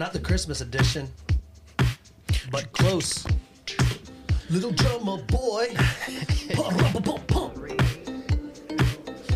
not 0.00 0.14
the 0.14 0.18
Christmas 0.18 0.62
edition, 0.62 1.06
but 2.50 2.72
close. 2.72 3.26
Little 4.48 4.70
drummer 4.70 5.18
boy. 5.24 5.74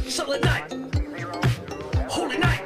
Silent 0.09 0.43
night. 0.43 0.73
Holy 2.09 2.39
night. 2.39 2.63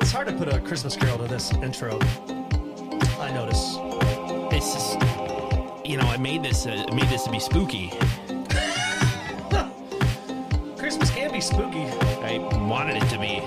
It's 0.00 0.12
hard 0.12 0.28
to 0.28 0.32
put 0.34 0.46
a 0.46 0.60
Christmas 0.60 0.94
carol 0.94 1.18
to 1.18 1.24
this 1.24 1.52
intro. 1.54 1.98
I 3.18 3.32
notice. 3.34 3.78
It's 4.54 4.74
just, 4.74 5.00
you 5.84 5.96
know, 5.96 6.06
I 6.06 6.18
made 6.18 6.44
this 6.44 6.66
uh, 6.66 6.86
made 6.94 7.08
this 7.08 7.24
to 7.24 7.32
be 7.32 7.40
spooky. 7.40 7.90
Christmas 10.76 11.10
can 11.10 11.32
be 11.32 11.40
spooky 11.40 11.82
I 12.22 12.38
wanted 12.68 13.02
it 13.02 13.08
to 13.08 13.18
be. 13.18 13.42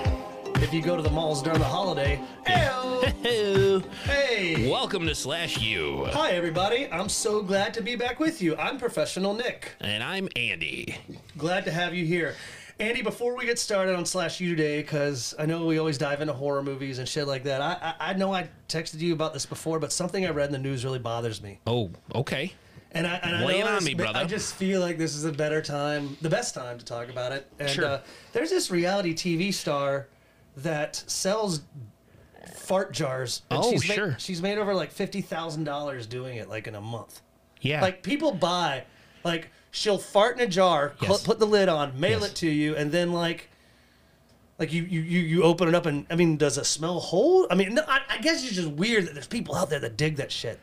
if 0.62 0.74
you 0.74 0.82
go 0.82 0.94
to 0.94 1.02
the 1.02 1.10
malls 1.10 1.42
during 1.42 1.58
the 1.58 1.64
holiday. 1.64 2.20
Hey. 3.06 4.68
Welcome 4.68 5.06
to 5.06 5.14
Slash 5.14 5.58
U. 5.58 6.06
Hi, 6.10 6.32
everybody. 6.32 6.88
I'm 6.90 7.08
so 7.08 7.40
glad 7.40 7.72
to 7.74 7.80
be 7.82 7.94
back 7.94 8.18
with 8.18 8.42
you. 8.42 8.56
I'm 8.56 8.78
Professional 8.78 9.32
Nick. 9.32 9.74
And 9.80 10.02
I'm 10.02 10.28
Andy. 10.34 10.96
Glad 11.38 11.64
to 11.66 11.70
have 11.70 11.94
you 11.94 12.04
here. 12.04 12.34
Andy, 12.80 13.02
before 13.02 13.36
we 13.36 13.46
get 13.46 13.60
started 13.60 13.94
on 13.94 14.04
Slash 14.06 14.40
U 14.40 14.56
today, 14.56 14.82
because 14.82 15.36
I 15.38 15.46
know 15.46 15.64
we 15.66 15.78
always 15.78 15.98
dive 15.98 16.20
into 16.20 16.32
horror 16.32 16.64
movies 16.64 16.98
and 16.98 17.08
shit 17.08 17.28
like 17.28 17.44
that, 17.44 17.60
I, 17.62 17.94
I, 18.00 18.10
I 18.10 18.12
know 18.14 18.34
I 18.34 18.48
texted 18.68 18.98
you 18.98 19.12
about 19.12 19.32
this 19.32 19.46
before, 19.46 19.78
but 19.78 19.92
something 19.92 20.26
I 20.26 20.30
read 20.30 20.46
in 20.46 20.52
the 20.52 20.58
news 20.58 20.84
really 20.84 20.98
bothers 20.98 21.40
me. 21.40 21.60
Oh, 21.64 21.90
okay. 22.12 22.52
And 22.90 23.06
I, 23.06 23.14
and 23.22 23.46
Lay 23.46 23.62
I 23.62 23.66
it 23.66 23.70
on 23.72 23.84
me, 23.84 23.94
brother. 23.94 24.18
I 24.18 24.24
just 24.24 24.54
feel 24.56 24.80
like 24.80 24.98
this 24.98 25.14
is 25.14 25.24
a 25.24 25.32
better 25.32 25.62
time, 25.62 26.16
the 26.22 26.30
best 26.30 26.54
time 26.56 26.76
to 26.78 26.84
talk 26.84 27.08
about 27.08 27.30
it. 27.30 27.46
And 27.60 27.70
Sure. 27.70 27.84
uh, 27.84 28.00
there's 28.32 28.50
this 28.50 28.68
reality 28.68 29.14
TV 29.14 29.54
star 29.54 30.08
that 30.56 30.96
sells 31.06 31.60
fart 32.48 32.92
jars. 32.92 33.42
And 33.50 33.60
Oh, 33.62 33.70
she's 33.72 33.84
sure. 33.84 34.16
she's 34.18 34.40
made 34.42 34.58
over 34.58 34.74
like 34.74 34.90
fifty 34.92 35.20
thousand 35.20 35.64
dollars 35.64 36.06
doing 36.06 36.36
it, 36.38 36.48
like 36.48 36.66
in 36.66 36.74
a 36.74 36.80
month. 36.80 37.20
Yeah. 37.60 37.80
Like 37.82 38.02
people 38.02 38.32
buy, 38.32 38.84
like 39.24 39.50
she'll 39.70 39.98
fart 39.98 40.36
in 40.38 40.42
a 40.44 40.46
jar, 40.50 40.94
cl- 41.00 41.12
Yes. 41.12 41.22
put 41.24 41.38
the 41.38 41.46
lid 41.46 41.68
on, 41.68 41.98
mail 41.98 42.20
Yes. 42.20 42.30
it 42.30 42.34
to 42.36 42.48
you, 42.48 42.76
and 42.76 42.90
then 42.92 43.12
like. 43.12 43.48
Like 44.58 44.72
you, 44.72 44.84
you, 44.84 45.02
you, 45.02 45.20
you 45.20 45.42
open 45.42 45.68
it 45.68 45.74
up 45.74 45.84
and 45.84 46.06
I 46.08 46.14
mean, 46.14 46.38
does 46.38 46.56
it 46.56 46.64
smell 46.64 46.98
hold? 46.98 47.48
I 47.50 47.54
mean, 47.54 47.74
no, 47.74 47.82
I, 47.86 48.00
I 48.08 48.18
guess 48.22 48.42
it's 48.42 48.54
just 48.56 48.68
weird 48.70 49.04
that 49.06 49.12
there's 49.12 49.26
people 49.26 49.54
out 49.54 49.68
there 49.68 49.80
that 49.80 49.98
dig 49.98 50.16
that 50.16 50.32
shit. 50.32 50.58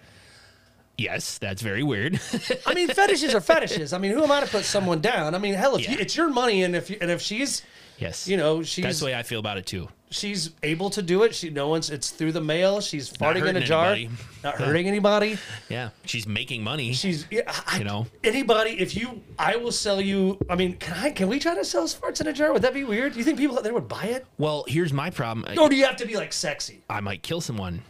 yes, 0.97 1.37
that's 1.37 1.61
very 1.61 1.83
weird. 1.83 2.19
I 2.65 2.73
mean, 2.73 2.87
fetishes 2.87 3.35
are 3.35 3.39
fetishes. 3.39 3.93
I 3.93 3.99
mean, 3.99 4.11
who 4.11 4.23
am 4.23 4.31
I 4.31 4.39
to 4.39 4.47
put 4.47 4.63
someone 4.65 4.99
down? 4.99 5.35
I 5.35 5.37
mean, 5.37 5.53
hell, 5.53 5.75
if 5.75 5.87
you, 5.87 5.95
Yeah. 5.95 6.01
it's 6.01 6.15
your 6.17 6.29
money, 6.29 6.63
and 6.63 6.75
if 6.75 6.89
you, 6.89 6.97
and 7.01 7.11
if 7.11 7.21
she's, 7.21 7.61
yes. 7.99 8.27
you 8.27 8.35
know, 8.35 8.63
she's 8.63 8.83
that's 8.83 8.99
the 8.99 9.05
way 9.05 9.13
I 9.15 9.21
feel 9.21 9.39
about 9.39 9.59
it 9.59 9.67
too. 9.67 9.87
She's 10.13 10.51
able 10.63 10.89
to 10.91 11.01
do 11.01 11.23
it. 11.23 11.35
She 11.35 11.49
no 11.49 11.67
one's 11.67 11.89
it's 11.89 12.09
through 12.11 12.31
the 12.31 12.41
mail. 12.41 12.79
She's 12.81 13.11
farting 13.11 13.47
in 13.47 13.55
a 13.57 13.61
jar, 13.61 13.93
anybody. 13.93 14.15
not 14.43 14.55
hurting 14.59 14.87
anybody. 14.87 15.37
Yeah. 15.69 15.89
She's 16.05 16.27
making 16.27 16.63
money. 16.63 16.93
She's 16.93 17.25
yeah, 17.31 17.41
I, 17.67 17.79
You 17.79 17.83
know? 17.83 18.07
anybody. 18.23 18.71
If 18.79 18.95
you, 18.95 19.21
I 19.37 19.55
will 19.57 19.71
sell 19.71 19.99
you. 19.99 20.37
I 20.49 20.55
mean, 20.55 20.77
can 20.77 20.93
I? 20.97 21.11
Can 21.11 21.27
we 21.27 21.39
try 21.39 21.55
to 21.55 21.65
sell 21.65 21.83
farts 21.87 22.21
in 22.21 22.27
a 22.27 22.33
jar? 22.33 22.53
Would 22.53 22.61
that 22.61 22.73
be 22.73 22.83
weird? 22.83 23.13
Do 23.13 23.19
you 23.19 23.25
think 23.25 23.37
people 23.37 23.57
out 23.57 23.63
there 23.63 23.73
would 23.73 23.87
buy 23.87 24.03
it? 24.05 24.25
well, 24.37 24.63
here's 24.67 24.93
my 24.93 25.09
problem. 25.09 25.57
Or 25.59 25.69
do 25.69 25.75
you 25.75 25.85
have 25.85 25.97
to 25.97 26.05
be 26.05 26.15
like 26.15 26.31
sexy? 26.33 26.81
I 26.89 26.99
might 27.01 27.23
kill 27.23 27.41
someone. 27.41 27.81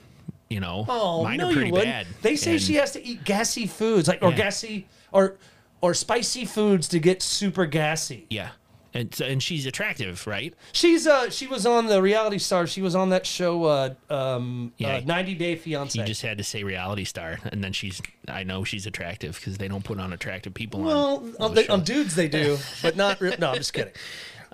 You 0.50 0.60
know. 0.60 0.86
Oh 0.88 1.24
Mine 1.24 1.38
no, 1.40 1.50
are 1.50 1.52
pretty 1.54 1.68
you 1.68 1.74
wouldn't. 1.74 1.92
bad. 1.92 2.08
They 2.22 2.36
say 2.36 2.52
And- 2.54 2.62
she 2.62 2.76
has 2.76 2.92
to 2.92 3.04
eat 3.04 3.24
gassy 3.24 3.66
foods, 3.68 4.08
like 4.08 4.22
or 4.22 4.30
Yeah. 4.32 4.38
gassy 4.38 4.88
or 5.12 5.38
or 5.82 5.94
spicy 5.94 6.46
foods 6.46 6.88
to 6.90 7.00
get 7.00 7.22
super 7.22 7.66
gassy. 7.66 8.26
Yeah. 8.30 8.50
And 8.94 9.14
so- 9.14 9.26
and 9.26 9.42
she's 9.42 9.66
attractive, 9.66 10.26
right? 10.28 10.54
She's 10.72 11.08
uh 11.08 11.30
she 11.30 11.48
was 11.48 11.66
on 11.66 11.88
the 11.88 12.02
reality 12.02 12.38
star. 12.38 12.68
She 12.68 12.82
was 12.82 12.96
on 12.96 13.10
that 13.10 13.26
show 13.26 13.64
uh 13.64 13.94
um 14.10 14.74
Yeah. 14.78 14.98
uh, 14.98 15.02
90 15.06 15.36
Day 15.36 15.56
Fiance. 15.56 15.98
You 15.98 16.06
just 16.06 16.22
had 16.22 16.38
to 16.38 16.44
say 16.44 16.64
reality 16.64 17.04
star, 17.04 17.40
and 17.52 17.64
then 17.64 17.74
she's. 17.74 18.02
I 18.28 18.44
know 18.44 18.64
she's 18.64 18.86
attractive 18.86 19.36
because 19.36 19.58
they 19.58 19.68
don't 19.68 19.84
put 19.84 20.00
on 20.00 20.14
attractive 20.14 20.54
people 20.54 20.82
on. 20.82 20.86
well, 20.86 21.16
on 21.16 21.36
on, 21.40 21.56
the 21.56 21.72
on 21.72 21.84
dudes 21.84 22.16
they 22.16 22.28
do, 22.28 22.58
but 22.82 22.96
not 22.96 23.20
re- 23.20 23.36
no, 23.40 23.52
I'm 23.52 23.58
just 23.58 23.74
kidding. 23.74 23.94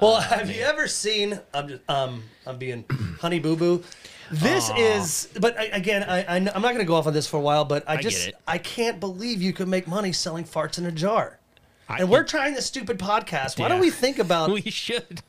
Well, 0.02 0.22
have 0.22 0.50
you 0.50 0.62
ever 0.64 0.88
seen 0.88 1.38
I'm 1.54 1.68
just 1.68 1.90
um 1.90 2.24
I'm 2.48 2.58
being 2.58 2.86
honey 3.20 3.40
boo 3.40 3.58
boo. 3.58 3.84
This 4.32 4.70
is, 4.78 5.28
but 5.40 5.58
I, 5.58 5.66
again, 5.66 6.04
I, 6.04 6.24
I, 6.24 6.38
am 6.38 6.44
not 6.44 6.62
going 6.62 6.78
to 6.78 6.86
go 6.86 6.94
off 6.94 7.08
on 7.08 7.14
this 7.14 7.26
for 7.26 7.38
a 7.38 7.42
while, 7.42 7.66
but 7.66 7.84
I 7.88 7.96
get 7.96 8.04
just. 8.04 8.32
I 8.48 8.60
can't 8.60 9.00
believe 9.00 9.42
you 9.42 9.54
could 9.54 9.68
make 9.68 9.88
money 9.88 10.14
selling 10.14 10.44
farts 10.44 10.78
in 10.78 10.86
a 10.86 10.92
jar. 10.92 11.39
I- 11.90 11.98
And 12.02 12.10
we're 12.10 12.24
trying 12.24 12.54
this 12.54 12.68
stupid 12.68 13.00
podcast. 13.00 13.60
Why 13.60 13.68
don't 13.68 13.80
we 13.80 13.90
think 13.90 14.20
about, 14.20 14.52
we 14.52 14.62
should. 14.62 15.22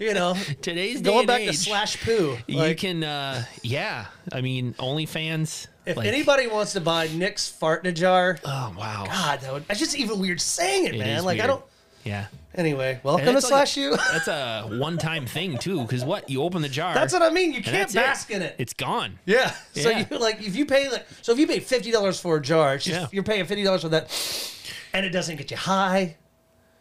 you 0.00 0.14
know, 0.14 0.34
Today's 0.62 1.00
day 1.00 1.10
going 1.10 1.26
back 1.26 1.42
to 1.42 1.52
slash 1.52 2.00
poo? 2.02 2.38
You 2.46 2.74
can, 2.76 3.02
uh, 3.02 3.44
yeah. 3.62 4.06
I 4.32 4.40
mean, 4.40 4.74
OnlyFans. 4.74 5.66
if 5.84 5.96
like- 5.96 6.06
anybody 6.06 6.46
wants 6.46 6.74
to 6.74 6.80
buy 6.80 7.08
Nick's 7.08 7.48
fart 7.48 7.84
in 7.84 7.90
a 7.90 7.92
jar, 7.94 8.38
Oh 8.44 8.74
wow. 8.78 9.04
God, 9.06 9.40
that 9.40 9.52
would. 9.52 9.64
It's 9.68 9.80
just 9.80 9.96
even 9.98 10.20
weird 10.20 10.40
saying 10.40 10.86
it, 10.86 10.94
It 10.94 10.98
man. 10.98 11.24
Like 11.24 11.40
I 11.40 11.46
don't. 11.48 11.64
Yeah. 12.04 12.26
Anyway, 12.54 13.00
welcome 13.02 13.26
to 13.26 13.32
like 13.32 13.42
Slash 13.42 13.76
a- 13.76 13.80
U. 13.80 13.96
That's 14.12 14.28
a 14.28 14.68
one-time 14.78 15.24
thing 15.26 15.56
too, 15.58 15.80
because 15.82 16.04
what 16.04 16.28
you 16.28 16.42
open 16.42 16.60
the 16.62 16.68
jar. 16.68 16.92
That's 16.94 17.12
what 17.12 17.22
I 17.22 17.30
mean. 17.30 17.52
You 17.54 17.62
can't 17.62 17.76
that's 17.76 17.94
bask 17.94 18.30
in 18.30 18.42
it. 18.42 18.54
It's 18.58 18.74
gone. 18.74 19.18
yeah. 19.24 19.54
So 19.74 19.88
Yeah. 19.90 20.04
you 20.10 20.18
like 20.18 20.40
if 20.42 20.54
you 20.54 20.66
pay 20.66 20.90
like 20.90 21.06
so 21.22 21.32
if 21.32 21.38
you 21.38 21.46
pay 21.46 21.60
fifty 21.60 21.90
dollars 21.90 22.20
for 22.20 22.36
a 22.36 22.42
jar, 22.42 22.74
it's 22.74 22.84
just, 22.84 23.00
Yeah. 23.00 23.06
you're 23.10 23.22
paying 23.24 23.46
fifty 23.46 23.64
dollars 23.64 23.82
for 23.82 23.88
that, 23.90 24.10
and 24.92 25.04
it 25.06 25.10
doesn't 25.10 25.36
get 25.36 25.50
you 25.50 25.56
high. 25.56 26.16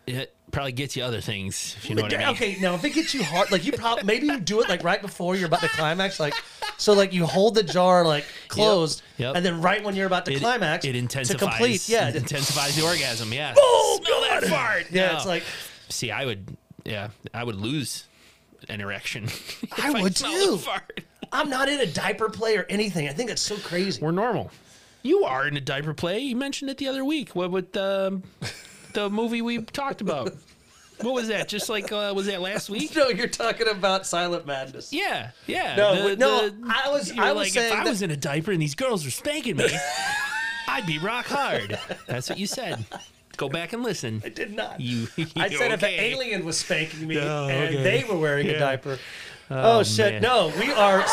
It 0.08 0.34
probably 0.52 0.72
gets 0.72 0.96
you 0.96 1.04
other 1.04 1.22
things, 1.22 1.76
if 1.78 1.90
you 1.90 1.96
know 1.96 2.02
what 2.02 2.14
I 2.14 2.18
mean. 2.18 2.28
Okay, 2.30 2.58
now 2.60 2.74
if 2.74 2.84
it 2.84 2.90
gets 2.94 3.14
you 3.14 3.24
hard, 3.24 3.52
like 3.52 3.66
you 3.66 3.72
probably 3.72 4.04
maybe 4.04 4.26
you 4.28 4.40
do 4.40 4.62
it 4.62 4.68
like 4.68 4.84
right 4.84 5.02
before 5.02 5.36
you're 5.36 5.46
about 5.48 5.62
to 5.62 5.70
climax, 5.70 6.20
like 6.20 6.34
so 6.78 6.94
like 6.94 7.14
you 7.14 7.26
hold 7.26 7.54
the 7.56 7.64
jar 7.64 8.06
like 8.06 8.26
closed, 8.48 9.04
Yep. 9.18 9.36
and 9.36 9.46
then 9.46 9.62
right 9.62 9.84
when 9.84 9.96
you're 9.96 10.08
about 10.08 10.26
to 10.26 10.34
It, 10.34 10.40
climax, 10.40 10.84
it 10.86 10.94
to 10.94 10.98
intensifies. 10.98 11.40
complete, 11.40 11.88
yeah, 11.88 12.10
it 12.10 12.16
intensifies 12.16 12.76
the 12.76 12.84
orgasm. 12.84 13.32
Yeah. 13.32 13.54
Oh, 13.58 14.00
Smell 14.04 14.22
that 14.22 14.44
fart. 14.50 14.88
yeah, 14.92 15.12
No. 15.12 15.18
it's 15.18 15.26
like 15.28 15.44
See, 15.90 16.10
I 16.12 16.26
would. 16.26 16.58
Yeah, 16.84 17.10
I 17.34 17.44
would 17.44 17.56
lose 17.56 18.06
an 18.70 18.82
erection. 18.82 19.26
if 19.62 19.80
I 19.86 20.02
would 20.02 20.16
too. 20.16 20.58
Fart. 20.58 21.02
I'm 21.32 21.50
not 21.50 21.70
in 21.70 21.80
a 21.80 21.86
diaper 21.86 22.30
play 22.30 22.58
or 22.58 22.66
anything. 22.70 23.08
I 23.08 23.14
think 23.14 23.30
that's 23.30 23.42
so 23.42 23.56
crazy. 23.58 24.02
We're 24.02 24.12
normal. 24.12 24.50
You 25.04 25.24
are 25.26 25.48
in 25.48 25.58
a 25.58 25.62
diaper 25.62 25.94
play. 25.94 26.20
You 26.20 26.36
mentioned 26.36 26.70
it 26.70 26.78
the 26.78 26.88
other 26.88 27.04
week. 27.04 27.36
What 27.36 27.52
with 27.52 27.76
um, 27.78 28.24
the 28.94 29.10
movie 29.10 29.42
we 29.42 29.62
talked 29.64 30.02
about? 30.02 30.34
What 31.02 31.16
was 31.16 31.30
that? 31.30 31.48
Just 31.48 31.70
like 31.70 31.92
uh, 31.92 32.14
was 32.16 32.28
that 32.28 32.42
last 32.42 32.70
week? 32.70 32.96
No, 32.96 33.08
you're 33.10 33.28
talking 33.28 33.68
about 33.68 34.06
Silent 34.06 34.46
Madness. 34.46 34.94
Yeah, 34.94 35.32
yeah. 35.48 35.76
No, 35.76 36.10
The- 36.10 36.16
no, 36.16 36.50
the- 36.50 36.56
I 36.68 36.90
was- 36.90 37.12
I 37.18 37.32
was 37.32 37.36
like, 37.46 37.52
saying 37.54 37.74
if 37.74 37.80
I 37.80 37.84
that- 37.84 37.90
was 37.90 38.02
in 38.04 38.12
a 38.12 38.18
diaper 38.18 38.52
and 38.52 38.62
these 38.62 38.76
girls 38.76 39.04
were 39.04 39.10
spanking 39.12 39.58
me, 39.58 39.68
I'd 40.68 40.86
be 40.86 41.00
rock 41.00 41.26
hard. 41.26 41.80
That's 42.06 42.30
what 42.30 42.38
you 42.38 42.46
said. 42.46 42.86
Go 43.38 43.50
back 43.50 43.74
and 43.74 43.82
listen. 43.82 44.22
I 44.24 44.30
did 44.30 44.54
not. 44.54 44.80
You. 44.80 45.08
I 45.36 45.50
said 45.50 45.72
if 45.72 45.82
an 45.82 45.90
alien 45.90 46.46
was 46.46 46.60
spanking 46.60 47.08
me 47.08 47.18
Oh, 47.18 47.48
and 47.48 47.74
okay. 47.76 47.84
they 47.84 48.04
were 48.04 48.20
wearing 48.20 48.48
a 48.48 48.52
Yeah. 48.52 48.60
diaper. 48.60 49.00
Oh, 49.50 49.82
shit! 49.82 50.14
man. 50.14 50.22
No, 50.22 50.54
we 50.60 50.72
are. 50.72 51.04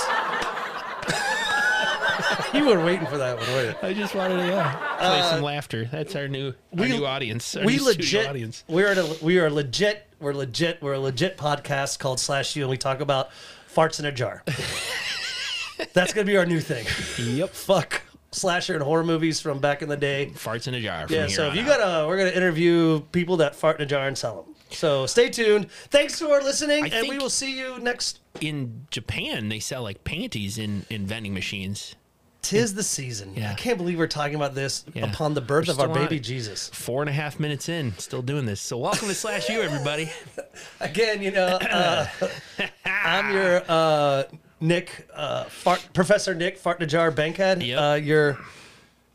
you 2.54 2.64
were 2.66 2.84
waiting 2.84 3.06
for 3.06 3.19
that 3.19 3.36
one, 3.38 3.47
weren't 3.48 3.76
you? 3.82 3.88
I 3.88 3.92
just 3.94 4.14
wanted 4.14 4.36
to 4.38 4.47
yeah, 4.47 4.97
play 4.98 5.22
some 5.31 5.41
uh, 5.42 5.47
laughter. 5.47 5.84
That's 5.91 6.14
our 6.16 6.28
new, 6.28 6.48
our 6.48 6.54
we- 6.84 6.88
new 6.88 7.04
audience. 7.06 7.56
Our 7.56 7.64
we 7.64 7.75
new 7.75 7.78
studio 7.81 7.97
legit 8.20 8.26
audience. 8.28 8.64
we're 8.69 8.92
a, 8.92 9.14
we 9.22 9.38
are 9.38 9.50
legit 9.50 10.04
we're 10.20 10.32
legit 10.34 10.82
we're 10.82 10.94
a 10.94 10.98
legit 11.00 11.37
podcast 11.37 11.98
called 12.00 12.19
slash 12.19 12.56
you 12.56 12.62
and 12.64 12.70
we 12.70 12.76
talk 12.76 13.00
about 13.00 13.28
farts 13.72 14.00
in 14.00 14.06
a 14.06 14.10
jar 14.10 14.42
that's 15.92 16.12
gonna 16.12 16.25
be 16.26 16.37
our 16.37 16.44
new 16.47 16.58
thing 16.60 16.84
Yep. 17.25 17.50
fuck 17.50 18.03
slasher 18.32 18.75
and 18.75 18.82
horror 18.82 19.04
movies 19.04 19.41
from 19.41 19.60
back 19.60 19.81
in 19.81 19.88
the 19.88 19.97
day 19.97 20.32
Farts 20.34 20.66
in 20.66 20.75
a 20.75 20.81
jar. 20.81 21.06
From 21.06 21.14
yeah 21.14 21.26
here 21.26 21.37
so 21.37 21.44
if 21.47 21.50
on 21.53 21.56
you 21.56 21.62
out. 21.70 21.78
gotta 21.78 22.08
we're 22.08 22.16
gonna 22.19 22.31
interview 22.31 23.00
people 23.12 23.37
that 23.37 23.54
fart 23.54 23.76
in 23.76 23.82
a 23.82 23.87
jar 23.87 24.08
and 24.08 24.19
sell 24.19 24.42
them 24.42 24.54
so 24.70 25.06
stay 25.06 25.28
tuned 25.31 25.70
thanks 25.90 26.19
for 26.19 26.40
listening 26.40 26.82
I 26.84 26.88
and 26.88 27.02
we 27.05 27.11
think- 27.11 27.23
will 27.23 27.31
see 27.31 27.56
you 27.56 27.78
next 27.78 28.19
in 28.40 28.87
Japan, 28.90 29.49
they 29.49 29.58
sell 29.61 29.82
like 29.82 30.02
panties 30.05 30.58
in 30.58 30.84
in 30.90 31.06
vending 31.06 31.34
machines. 31.34 31.96
Tis 32.40 32.75
the 32.75 32.82
season 32.82 33.32
Yeah. 33.35 33.50
i 33.50 33.55
can't 33.55 33.79
believe 33.79 33.99
we're 33.99 34.06
talking 34.06 34.37
about 34.37 34.55
this 34.55 34.85
Yeah. 34.94 35.11
upon 35.11 35.35
the 35.35 35.40
birth 35.40 35.67
We're 35.67 35.75
of 35.75 35.81
our 35.81 35.88
baby 35.88 36.20
jesus 36.20 36.69
Four 36.73 37.02
and 37.02 37.08
a 37.11 37.12
half 37.12 37.38
minutes 37.40 37.69
in, 37.69 37.96
still 37.99 38.23
doing 38.23 38.46
this. 38.46 38.61
So 38.61 38.79
welcome 38.79 39.08
to 39.08 39.14
Slash 39.14 39.49
You, 39.49 39.61
everybody. 39.62 40.11
Again, 40.81 41.23
you 41.23 41.31
know, 41.32 41.46
uh, 41.46 42.06
I'm 42.87 43.32
your 43.35 43.62
uh, 43.69 44.25
Nick, 44.61 45.08
uh, 45.12 45.44
fart, 45.44 45.87
Professor 45.93 46.35
Nick 46.35 46.58
Fart 46.58 46.79
in 46.81 46.85
a 46.85 46.87
Jar 46.87 47.11
Bankhead. 47.11 47.62
Yep. 47.62 47.79
Uh, 47.81 47.94
your 47.94 48.38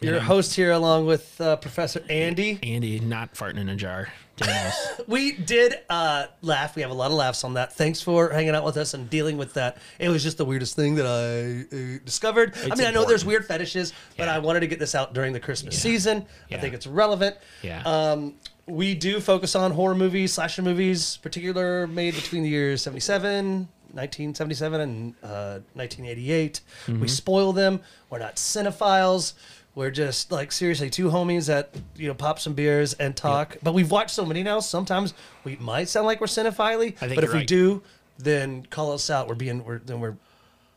your 0.02 0.16
Yeah. 0.16 0.20
host 0.20 0.56
here, 0.56 0.72
along 0.72 1.06
with 1.08 1.40
uh, 1.42 1.56
Professor 1.58 2.04
Andy. 2.10 2.60
Andy, 2.62 3.00
not 3.00 3.34
farting 3.34 3.58
in 3.60 3.70
a 3.70 3.76
jar. 3.76 4.10
Daniels. 4.38 4.74
We 5.08 5.34
did 5.34 5.76
uh, 5.90 6.28
laugh. 6.42 6.76
We 6.76 6.82
have 6.82 6.92
a 6.92 6.94
lot 6.96 7.08
of 7.12 7.18
laughs 7.18 7.44
on 7.44 7.56
that. 7.56 7.74
Thanks 7.74 8.02
for 8.02 8.30
hanging 8.30 8.56
out 8.56 8.64
with 8.64 8.78
us 8.78 8.94
and 8.94 9.10
dealing 9.10 9.38
with 9.38 9.54
that. 9.56 9.78
It 10.00 10.10
was 10.10 10.24
just 10.24 10.38
the 10.38 10.46
weirdest 10.46 10.76
thing 10.76 10.96
that 10.96 11.06
I 11.06 11.76
uh, 11.76 12.00
discovered. 12.06 12.54
I 12.56 12.68
It's 12.68 12.78
mean, 12.78 12.88
I 12.88 12.92
know 12.92 13.06
there's 13.06 13.26
weird 13.26 13.46
fetishes, 13.46 13.92
but 14.18 14.26
Yeah. 14.26 14.36
I 14.36 14.40
wanted 14.40 14.62
to 14.62 14.68
get 14.68 14.80
this 14.80 14.96
out 14.96 15.14
during 15.14 15.34
the 15.34 15.40
Christmas 15.40 15.76
Yeah. 15.76 15.82
season. 15.82 16.26
I 16.52 16.58
think 16.58 16.74
it's 16.74 16.88
relevant. 16.88 17.36
Yeah. 17.62 17.82
Um, 17.86 18.36
we 18.66 18.96
do 18.96 19.20
focus 19.20 19.56
on 19.56 19.72
horror 19.72 19.96
movies, 19.96 20.34
slasher 20.34 20.62
movies, 20.62 21.18
particular 21.18 21.86
made 21.86 22.16
between 22.16 22.44
the 22.44 22.50
years 22.50 22.82
77, 22.82 23.68
1977 23.92 24.82
and 24.82 25.14
uh, 25.22 25.60
1988. 25.74 26.62
Mm-hmm. 26.88 27.02
We 27.02 27.08
spoil 27.08 27.52
them. 27.54 27.82
We're 28.10 28.20
not 28.20 28.38
cinephiles. 28.38 29.34
We're 29.76 29.90
just 29.92 30.32
like 30.32 30.52
seriously 30.52 30.90
two 30.90 31.10
homies 31.10 31.48
that 31.48 31.70
you 31.96 32.08
know 32.08 32.14
pop 32.14 32.40
some 32.40 32.54
beers 32.54 32.94
and 32.94 33.16
talk. 33.16 33.58
But 33.64 33.74
we've 33.74 33.90
watched 33.90 34.12
so 34.12 34.26
many 34.26 34.44
now. 34.44 34.60
Sometimes 34.60 35.14
we 35.44 35.56
might 35.56 35.90
sound 35.90 36.06
like 36.06 36.22
we're 36.22 36.28
cinephile. 36.28 36.94
But 37.00 37.12
if 37.12 37.16
you're 37.24 37.32
we 37.32 37.38
right. 37.40 37.48
do, 37.48 37.82
then 38.20 38.66
call 38.68 38.92
us 38.92 39.10
out. 39.10 39.28
We're 39.28 39.34
being 39.36 39.64
we're 39.66 39.80
then 39.80 40.00
we're 40.00 40.16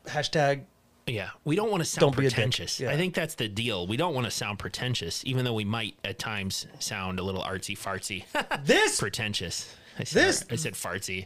hashtag 0.07 0.61
Yeah, 1.05 1.29
we 1.45 1.55
don't 1.55 1.69
want 1.69 1.81
to 1.81 1.85
sound 1.85 1.99
Don't 2.01 2.17
be 2.17 2.25
a 2.25 2.29
dick. 2.29 2.35
pretentious. 2.35 2.79
Yeah. 2.79 2.89
I 2.89 2.95
think 2.97 3.13
that's 3.13 3.35
the 3.35 3.47
deal. 3.47 3.85
We 3.85 3.97
don't 3.97 4.15
want 4.15 4.25
to 4.25 4.31
sound 4.31 4.57
pretentious, 4.57 5.21
even 5.25 5.45
though 5.45 5.53
we 5.53 5.65
might 5.65 5.95
at 6.03 6.17
times 6.17 6.65
sound 6.79 7.19
a 7.19 7.23
little 7.23 7.43
artsy 7.43 7.77
fartsy. 7.77 8.23
this. 8.65 8.99
pretentious. 8.99 9.75
I 9.99 10.03
said, 10.05 10.27
This- 10.27 10.45
I 10.51 10.55
said 10.55 10.73
fartsy. 10.73 11.25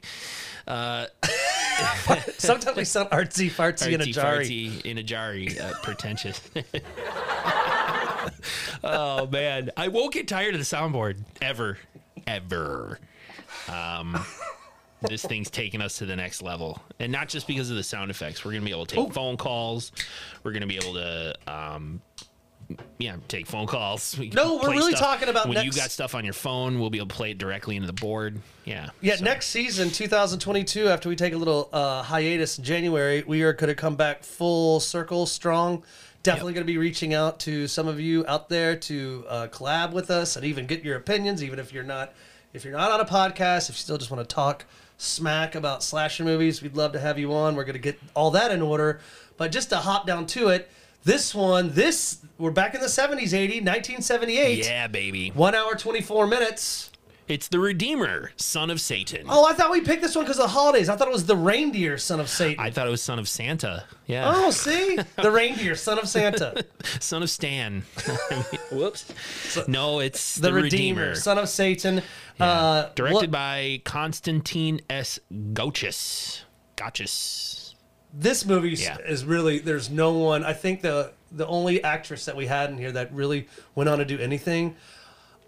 Sometimes 2.38 2.78
we 2.78 2.86
sound 2.86 3.10
artsy 3.10 3.50
fartsy 3.50 3.94
in 3.94 4.02
a 4.02 4.06
Artsy 4.06 4.14
fartsy 4.14 4.82
in 4.86 4.98
a 4.98 5.04
jarry. 5.04 5.60
Uh, 5.60 5.74
pretentious. 5.84 6.40
oh 8.84 9.28
man, 9.28 9.70
I 9.78 9.88
won't 9.88 10.14
get 10.14 10.28
tired 10.28 10.54
of 10.56 10.60
the 10.60 10.66
soundboard 10.66 11.18
ever, 11.42 11.78
ever. 12.28 13.00
Um, 13.70 14.24
this 15.08 15.24
thing's 15.26 15.50
taking 15.50 15.82
us 15.82 15.98
to 15.98 16.06
the 16.06 16.16
next 16.16 16.42
level, 16.42 16.82
and 17.00 17.12
not 17.12 17.28
just 17.30 17.48
because 17.48 17.70
of 17.70 17.76
the 17.76 17.84
sound 17.84 18.12
effects. 18.12 18.44
We're 18.46 18.52
gonna 18.54 18.66
be 18.66 18.72
able 18.72 18.86
to 18.86 18.96
take 18.96 19.06
Oh. 19.06 19.10
phone 19.10 19.38
calls. 19.38 19.92
We're 20.44 20.52
gonna 20.54 20.68
be 20.68 20.78
able 20.78 20.94
to. 20.96 21.36
Um, 21.48 22.02
yeah, 23.00 23.18
take 23.28 23.48
phone 23.48 23.68
calls. 23.68 24.18
We 24.18 24.30
No, 24.30 24.56
we're 24.64 24.70
really 24.70 24.94
stuff. 24.96 25.18
talking 25.18 25.28
about 25.28 25.50
when 25.50 25.62
you 25.66 25.72
got 25.74 25.92
stuff 25.92 26.16
on 26.16 26.24
your 26.24 26.34
phone. 26.34 26.80
We'll 26.80 26.90
be 26.90 27.00
able 27.00 27.10
to 27.10 27.16
play 27.16 27.32
it 27.32 27.38
directly 27.38 27.76
into 27.76 27.88
the 27.88 27.92
board. 27.92 28.40
Yeah. 28.64 28.92
Yeah, 29.02 29.18
so- 29.18 29.26
next 29.26 29.48
season, 29.48 29.90
2022, 29.90 30.88
after 30.88 31.10
we 31.10 31.18
take 31.18 31.34
a 31.34 31.38
little 31.38 31.68
uh, 31.74 32.02
hiatus 32.04 32.58
in 32.60 32.64
January, 32.64 33.24
we 33.28 33.42
are 33.42 33.52
going 33.52 33.68
to 33.68 33.76
come 33.76 33.98
back 33.98 34.24
full 34.24 34.80
circle, 34.80 35.26
strong. 35.26 35.84
Definitely 36.24 36.54
going 36.54 36.66
to 36.66 36.72
be 36.72 36.78
reaching 36.78 37.14
out 37.14 37.40
to 37.42 37.68
some 37.68 37.88
of 37.88 38.00
you 38.00 38.26
out 38.28 38.48
there 38.50 38.76
to 38.76 39.26
uh, 39.28 39.48
collab 39.48 39.92
with 39.92 40.12
us 40.12 40.36
and 40.36 40.46
even 40.46 40.68
get 40.68 40.84
your 40.84 40.96
opinions, 40.96 41.44
even 41.44 41.58
if 41.58 41.74
you're 41.74 41.84
not 41.84 42.14
if 42.54 42.66
you're 42.66 42.78
not 42.78 42.92
on 42.92 43.00
a 43.00 43.06
podcast, 43.06 43.70
if 43.70 43.76
you 43.76 43.80
still 43.80 43.98
just 43.98 44.12
want 44.12 44.28
to 44.28 44.36
talk 44.36 44.66
smack 44.98 45.56
about 45.56 45.82
slasher 45.82 46.24
movies, 46.24 46.62
we'd 46.62 46.76
love 46.76 46.92
to 46.94 47.00
have 47.00 47.18
you 47.18 47.34
on. 47.34 47.56
We're 47.56 47.64
going 47.64 47.74
to 47.74 47.80
get 47.80 48.00
all 48.14 48.32
that 48.32 48.52
in 48.52 48.62
order. 48.62 49.00
But 49.38 49.52
just 49.52 49.70
to 49.70 49.78
hop 49.78 50.06
down 50.06 50.28
to 50.28 50.50
it, 50.50 50.70
this 51.04 51.34
one, 51.34 51.74
this 51.74 52.20
we're 52.38 52.52
back 52.52 52.76
in 52.76 52.82
the 52.82 52.88
70s, 52.88 53.34
80, 53.34 53.62
1978. 53.62 54.66
Yeah, 54.66 54.88
baby. 54.88 55.30
One 55.30 55.56
hour, 55.56 55.76
24 55.76 56.28
minutes. 56.28 56.91
It's 57.28 57.48
the 57.48 57.60
Redeemer, 57.60 58.32
son 58.36 58.70
of 58.70 58.82
Satan. 58.82 59.26
Oh, 59.30 59.46
I 59.46 59.54
thought 59.54 59.72
we 59.72 59.80
picked 59.82 60.02
this 60.02 60.16
one 60.16 60.26
because 60.26 60.38
of 60.38 60.44
the 60.44 60.50
holidays. 60.50 60.90
I 60.90 60.98
thought 60.98 61.08
it 61.08 61.14
was 61.14 61.26
the 61.28 61.36
reindeer, 61.36 61.98
son 61.98 62.20
of 62.20 62.28
Satan. 62.30 62.60
I 62.64 62.72
thought 62.72 62.88
it 62.88 62.90
was 62.90 63.02
son 63.02 63.20
of 63.20 63.30
Santa. 63.30 63.86
Yeah. 64.06 64.32
oh, 64.36 64.52
see? 64.52 64.98
The 65.22 65.32
reindeer, 65.32 65.76
son 65.76 65.98
of 65.98 66.10
Santa. 66.10 66.66
Son 67.00 67.24
of 67.24 67.30
Stan. 67.30 67.84
Whoops. 68.72 69.14
No, 69.68 70.00
it's 70.00 70.36
The, 70.36 70.50
the, 70.50 70.54
redeemer, 70.54 71.16
son 71.16 71.38
of 71.38 71.48
Satan. 71.48 72.02
Uh, 72.40 72.90
Directed 72.96 73.14
what- 73.16 73.32
by 73.32 73.82
Constantine 73.86 74.82
S. 74.90 75.20
Gochis. 75.32 76.42
Gochis. 76.76 77.76
this 78.14 78.46
movie 78.46 78.72
Yeah. 78.72 78.98
is 79.08 79.24
really, 79.24 79.60
there's 79.60 79.90
no 79.90 80.14
one, 80.14 80.44
I 80.44 80.54
think 80.54 80.82
the 80.82 81.14
the 81.34 81.48
only 81.48 81.82
actress 81.82 82.26
that 82.26 82.36
we 82.36 82.46
had 82.46 82.70
in 82.72 82.78
here 82.78 82.92
that 82.92 83.14
really 83.14 83.48
went 83.74 83.90
on 83.90 84.00
to 84.00 84.06
do 84.06 84.20
anything, 84.20 84.76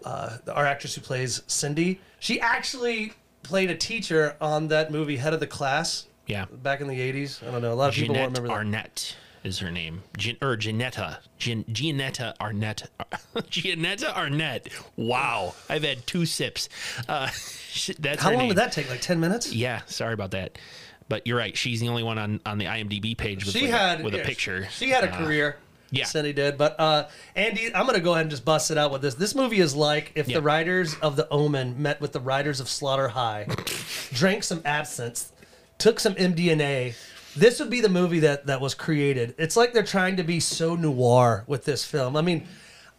uh, 0.04 0.38
our 0.52 0.66
actress 0.66 0.94
who 0.94 1.00
plays 1.00 1.42
Cindy, 1.46 2.00
she 2.18 2.40
actually 2.40 3.12
played 3.42 3.70
a 3.70 3.76
teacher 3.76 4.36
on 4.40 4.68
that 4.68 4.90
movie, 4.90 5.16
Head 5.16 5.34
of 5.34 5.40
the 5.40 5.46
Class, 5.46 6.06
Yeah. 6.26 6.46
back 6.50 6.80
in 6.80 6.88
the 6.88 6.98
80s. 7.00 7.46
I 7.46 7.50
don't 7.50 7.62
know. 7.62 7.72
A 7.72 7.74
lot 7.74 7.88
of 7.90 7.94
people 7.94 8.14
won't 8.14 8.36
remember 8.38 8.48
that. 8.48 8.66
Arnette 8.86 9.14
is 9.42 9.58
her 9.58 9.70
name. 9.70 10.02
Gian, 10.16 10.36
or 10.40 10.56
Janetta. 10.56 11.18
Gian, 11.38 11.64
Jeannetta 11.70 12.34
Arnette. 12.40 12.86
Jeannetta 13.50 14.06
Arnette. 14.16 14.68
Wow. 14.96 15.54
I've 15.68 15.82
had 15.82 16.06
two 16.06 16.24
sips. 16.24 16.68
Uh, 17.08 17.26
that's 17.98 18.22
How 18.22 18.30
long 18.30 18.38
name. 18.38 18.48
did 18.48 18.56
that 18.58 18.72
take? 18.72 18.88
Like 18.88 19.02
10 19.02 19.20
minutes? 19.20 19.52
Yeah, 19.52 19.82
sorry 19.86 20.14
about 20.14 20.30
that. 20.30 20.56
But 21.06 21.26
you're 21.26 21.36
right. 21.36 21.54
She's 21.54 21.80
the 21.80 21.88
only 21.90 22.02
one 22.02 22.16
on, 22.16 22.40
on 22.46 22.56
the 22.56 22.64
IMDb 22.64 23.14
page 23.14 23.44
with, 23.44 23.54
she 23.54 23.62
like, 23.70 23.78
had 23.78 24.02
with 24.04 24.14
yeah, 24.14 24.20
a 24.22 24.24
picture. 24.24 24.66
She 24.70 24.88
had 24.88 25.04
a 25.04 25.12
Uh, 25.12 25.18
career. 25.18 25.56
Yeah. 25.98 26.04
Cindy 26.04 26.32
did. 26.32 26.56
But 26.58 26.78
uh, 26.78 27.08
Andy, 27.36 27.74
I'm 27.74 27.86
gonna 27.86 28.00
go 28.00 28.12
ahead 28.12 28.22
and 28.22 28.30
just 28.30 28.44
bust 28.44 28.70
it 28.70 28.78
out 28.78 28.90
with 28.92 29.02
this. 29.02 29.14
This 29.14 29.34
movie 29.34 29.60
is 29.60 29.74
like 29.74 30.12
if 30.14 30.28
Yeah. 30.28 30.36
the 30.38 30.42
writers 30.42 30.96
of 31.02 31.16
The 31.16 31.28
Omen 31.30 31.80
met 31.80 32.00
with 32.00 32.12
the 32.12 32.20
writers 32.20 32.60
of 32.60 32.68
Slaughter 32.68 33.08
High, 33.08 33.46
drank 34.12 34.42
some 34.44 34.62
absinthe, 34.64 35.30
took 35.78 36.00
some 36.00 36.14
MDMA. 36.14 36.94
This 37.36 37.58
would 37.60 37.70
be 37.70 37.80
the 37.80 37.88
movie 37.88 38.20
that 38.20 38.46
that 38.46 38.60
was 38.60 38.74
created. 38.74 39.34
It's 39.38 39.56
like 39.56 39.72
they're 39.72 39.82
trying 39.82 40.16
to 40.16 40.22
be 40.24 40.38
so 40.40 40.74
noir 40.76 41.44
with 41.46 41.64
this 41.64 41.84
film. 41.84 42.16
I 42.16 42.22
mean. 42.22 42.46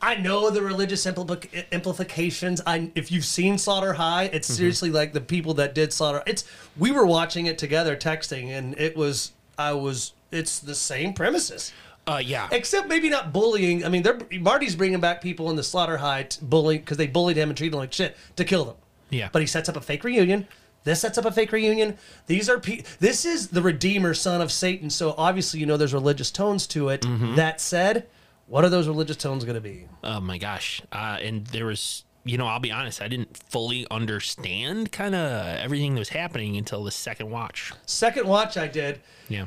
I 0.01 0.15
know 0.15 0.50
the 0.50 0.62
religious 0.62 1.06
implica- 1.06 1.71
implications. 1.71 2.62
I, 2.68 2.91
if 2.95 3.13
you've 3.13 3.24
seen 3.25 3.57
Slaughter 3.57 3.94
High, 3.94 4.25
it's 4.25 4.48
Mm-hmm. 4.50 4.57
seriously 4.57 4.91
like 4.91 5.13
the 5.13 5.21
people 5.21 5.53
that 5.56 5.74
did 5.74 5.94
Slaughter. 5.94 6.21
It's 6.27 6.44
we 6.77 6.91
were 6.91 7.06
watching 7.06 7.45
it 7.45 7.57
together, 7.57 7.95
texting, 7.95 8.50
and 8.50 8.77
it 8.77 8.98
was 8.98 9.31
I 9.57 9.71
was. 9.71 10.12
It's 10.31 10.59
the 10.59 10.75
same 10.75 11.13
premises. 11.13 11.71
Uh, 12.07 12.22
yeah. 12.24 12.48
Except 12.52 12.88
maybe 12.88 13.10
not 13.10 13.34
bullying. 13.34 13.84
I 13.86 13.90
mean, 13.90 14.04
they're 14.04 14.19
Marty's 14.40 14.75
bringing 14.75 15.00
back 15.00 15.22
people 15.22 15.50
in 15.50 15.56
the 15.56 15.63
slaughter 15.63 15.98
high 15.98 16.24
t- 16.24 16.40
bullying 16.42 16.81
because 16.81 16.98
they 16.98 17.07
bullied 17.07 17.38
him 17.38 17.50
and 17.50 17.57
treated 17.57 17.74
him 17.74 17.80
like 17.80 17.94
shit 17.94 18.16
to 18.36 18.44
kill 18.44 18.66
them. 18.66 18.75
Yeah. 19.10 19.30
But 19.31 19.42
he 19.42 19.48
sets 19.48 19.69
up 19.69 19.75
a 19.75 19.81
fake 19.81 20.04
reunion. 20.04 20.48
This 20.84 21.02
sets 21.02 21.18
up 21.18 21.25
a 21.25 21.31
fake 21.31 21.52
reunion. 21.52 21.98
These 22.28 22.48
are 22.48 22.60
pe- 22.60 22.84
this 23.00 23.25
is 23.25 23.48
the 23.48 23.62
Redeemer, 23.63 24.13
son 24.13 24.40
of 24.40 24.52
Satan. 24.52 24.92
So 24.92 25.16
obviously, 25.18 25.60
you 25.60 25.66
know, 25.66 25.78
there's 25.78 25.96
religious 25.96 26.30
tones 26.30 26.68
to 26.68 26.90
it. 26.90 27.02
Mm-hmm. 27.02 27.36
That 27.36 27.60
said, 27.60 28.06
what 28.46 28.63
are 28.63 28.69
those 28.69 28.88
religious 28.88 29.18
tones 29.18 29.44
going 29.44 29.56
to 29.56 29.62
be? 29.62 29.88
Oh 30.04 30.19
my 30.19 30.38
gosh. 30.38 30.84
Uh, 30.92 31.18
and 31.19 31.48
there 31.48 31.66
was, 31.66 32.04
you 32.24 32.38
know, 32.38 32.46
I'll 32.46 32.60
be 32.60 32.72
honest, 32.72 33.01
I 33.01 33.08
didn't 33.08 33.36
fully 33.36 33.88
understand 33.90 34.92
kind 34.92 35.16
of 35.16 35.58
everything 35.58 35.96
that 35.96 36.00
was 36.00 36.10
happening 36.10 36.56
until 36.56 36.84
the 36.84 36.92
second 36.92 37.31
watch. 37.31 37.74
Second 37.88 38.28
watch 38.28 38.56
I 38.56 38.68
did, 38.68 39.01
Yeah. 39.28 39.46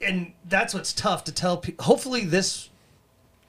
And 0.00 0.32
that's 0.48 0.74
what's 0.74 0.92
tough 0.92 1.24
to 1.24 1.32
tell 1.32 1.56
people. 1.56 1.84
Hopefully, 1.84 2.24
this. 2.24 2.70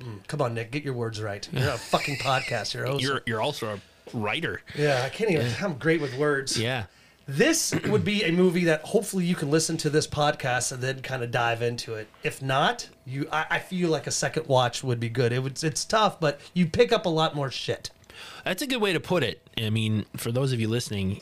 Mm, 0.01 0.27
come 0.27 0.41
on, 0.41 0.53
Nick, 0.53 0.71
get 0.71 0.83
your 0.83 0.93
words 0.93 1.21
right. 1.21 1.47
You're 1.51 1.69
a 1.69 1.77
fucking 1.77 2.17
podcast. 2.17 2.73
You're. 2.73 2.99
You're 2.99 3.21
you're 3.25 3.41
also 3.41 3.75
a 3.75 4.17
writer. 4.17 4.61
yeah, 4.77 5.03
I 5.05 5.09
can't 5.09 5.31
even. 5.31 5.51
I'm 5.61 5.75
great 5.75 6.01
with 6.01 6.15
words. 6.17 6.59
Yeah. 6.59 6.85
This 7.27 7.73
would 7.87 8.05
be 8.05 8.23
a 8.23 8.31
movie 8.31 8.65
that 8.65 8.81
hopefully 8.81 9.25
you 9.25 9.33
can 9.33 9.49
listen 9.49 9.77
to 9.77 9.89
this 9.89 10.05
podcast 10.05 10.71
and 10.71 10.79
then 10.83 11.01
kind 11.01 11.23
of 11.23 11.31
dive 11.31 11.63
into 11.63 11.95
it. 11.95 12.07
If 12.21 12.39
not, 12.43 12.87
you, 13.03 13.27
I, 13.31 13.45
I 13.49 13.59
feel 13.59 13.89
like 13.89 14.05
a 14.05 14.11
second 14.11 14.45
watch 14.45 14.83
would 14.83 14.99
be 14.99 15.09
good. 15.09 15.31
It 15.33 15.39
would, 15.39 15.63
it's 15.63 15.85
tough, 15.85 16.19
but 16.19 16.39
you 16.53 16.67
pick 16.67 16.91
up 16.91 17.07
a 17.07 17.09
lot 17.09 17.35
more 17.35 17.49
shit. 17.49 17.89
That's 18.43 18.61
a 18.61 18.67
good 18.67 18.79
way 18.79 18.93
to 18.93 18.99
put 18.99 19.23
it. 19.23 19.41
I 19.57 19.71
mean, 19.71 20.05
for 20.15 20.31
those 20.31 20.51
of 20.53 20.59
you 20.59 20.67
listening, 20.67 21.21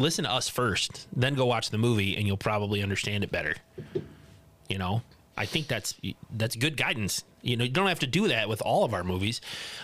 listen 0.00 0.24
to 0.24 0.30
us 0.32 0.48
first, 0.48 1.06
then 1.14 1.34
go 1.34 1.46
watch 1.46 1.70
the 1.70 1.78
movie 1.78 2.16
and 2.16 2.26
you'll 2.26 2.36
probably 2.36 2.82
understand 2.82 3.22
it 3.24 3.30
better. 3.30 3.54
You 4.68 4.78
know? 4.78 5.02
I 5.36 5.46
think 5.46 5.68
that's 5.68 5.94
that's 6.30 6.54
good 6.56 6.76
guidance. 6.76 7.24
You 7.40 7.56
know, 7.56 7.64
you 7.64 7.70
don't 7.70 7.86
have 7.86 8.00
to 8.00 8.06
do 8.06 8.28
that 8.28 8.48
with 8.48 8.60
all 8.60 8.84
of 8.84 8.92
our 8.92 9.02
movies. 9.04 9.40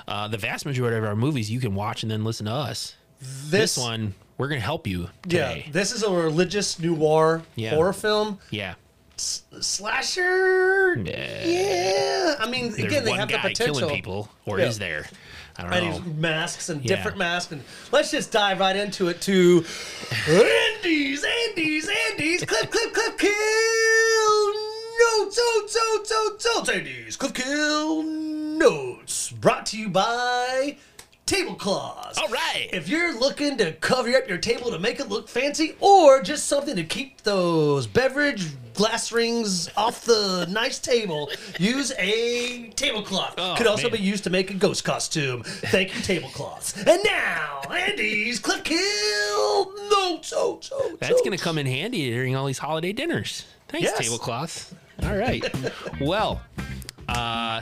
Uh, 0.06 0.28
the 0.28 0.36
vast 0.36 0.66
majority 0.66 0.98
of 0.98 1.04
our 1.04 1.16
movies 1.16 1.50
you 1.50 1.60
can 1.60 1.74
watch 1.74 2.02
and 2.02 2.10
then 2.12 2.24
listen 2.24 2.44
to 2.46 2.52
us. 2.52 2.94
This, 3.20 3.50
This 3.74 3.78
one, 3.78 4.14
we're 4.36 4.48
going 4.48 4.60
to 4.60 4.64
help 4.64 4.86
you 4.86 5.08
yeah, 5.26 5.62
this 5.70 5.92
is 5.92 6.02
a 6.02 6.10
religious 6.10 6.78
noir 6.78 7.42
Yeah. 7.54 7.70
horror 7.70 7.94
film. 7.94 8.38
Yeah. 8.50 8.74
Slasher, 9.16 10.96
Yeah. 11.02 11.44
yeah. 11.46 12.34
I 12.38 12.48
mean, 12.50 12.70
There's 12.72 12.84
again, 12.84 13.04
they 13.04 13.12
have 13.12 13.28
the 13.28 13.38
potential. 13.38 13.74
killing 13.78 13.94
people, 13.94 14.28
or 14.44 14.58
Yeah. 14.58 14.66
is 14.66 14.78
there? 14.78 15.06
I 15.58 15.62
don't 15.62 15.72
And 15.72 15.86
know. 15.86 15.98
these 15.98 16.14
masks 16.16 16.68
and 16.68 16.82
Yeah. 16.84 16.96
different 16.96 17.16
masks, 17.18 17.52
and 17.52 17.62
let's 17.92 18.10
just 18.10 18.30
dive 18.30 18.60
right 18.60 18.76
into 18.76 19.08
it. 19.08 19.20
To 19.22 19.64
Andy's, 20.28 21.24
Andy's, 21.24 21.88
Andy's, 22.10 22.44
clip, 22.44 22.70
clip, 22.70 22.92
clip, 22.92 23.18
kill 23.18 24.52
notes, 25.00 25.38
notes, 25.38 25.76
notes, 25.76 26.10
notes, 26.10 26.46
notes. 26.56 26.68
Andy's 26.68 27.16
clip, 27.16 27.34
kill 27.34 28.02
notes. 28.02 29.30
Brought 29.30 29.66
to 29.66 29.78
you 29.78 29.88
by 29.88 30.76
Tablecloths. 31.26 32.18
All 32.18 32.28
right. 32.28 32.68
If 32.72 32.88
you're 32.88 33.18
looking 33.18 33.56
to 33.58 33.72
cover 33.72 34.16
up 34.16 34.28
your 34.28 34.38
table 34.38 34.70
to 34.70 34.78
make 34.78 35.00
it 35.00 35.08
look 35.08 35.28
fancy, 35.28 35.74
or 35.80 36.22
just 36.22 36.46
something 36.46 36.76
to 36.76 36.84
keep 36.84 37.20
those 37.22 37.88
beverage 37.88 38.46
glass 38.74 39.10
rings 39.10 39.68
off 39.76 40.04
the 40.04 40.46
nice 40.50 40.78
table, 40.78 41.28
use 41.58 41.92
a 41.98 42.68
tablecloth. 42.76 43.34
Oh, 43.38 43.54
Could 43.58 43.66
also 43.66 43.90
man. 43.90 43.98
be 43.98 44.04
used 44.04 44.22
to 44.24 44.30
make 44.30 44.52
a 44.52 44.54
ghost 44.54 44.84
costume. 44.84 45.42
Thank 45.44 45.96
you, 45.96 46.00
tablecloths. 46.02 46.76
And 46.86 47.02
now, 47.04 47.60
Andy's 47.72 48.38
Cliff 48.38 48.62
Kill. 48.62 48.78
No, 49.90 50.20
so, 50.22 50.60
so, 50.62 50.96
That's 51.00 51.20
going 51.22 51.36
to 51.36 51.42
come 51.42 51.58
in 51.58 51.66
handy 51.66 52.08
during 52.08 52.36
all 52.36 52.46
these 52.46 52.58
holiday 52.58 52.92
dinners. 52.92 53.44
Thanks, 53.66 53.84
Yes. 53.88 53.98
tablecloths. 53.98 54.72
All 55.02 55.16
right. 55.16 55.44
well, 56.00 56.40
uh, 57.08 57.60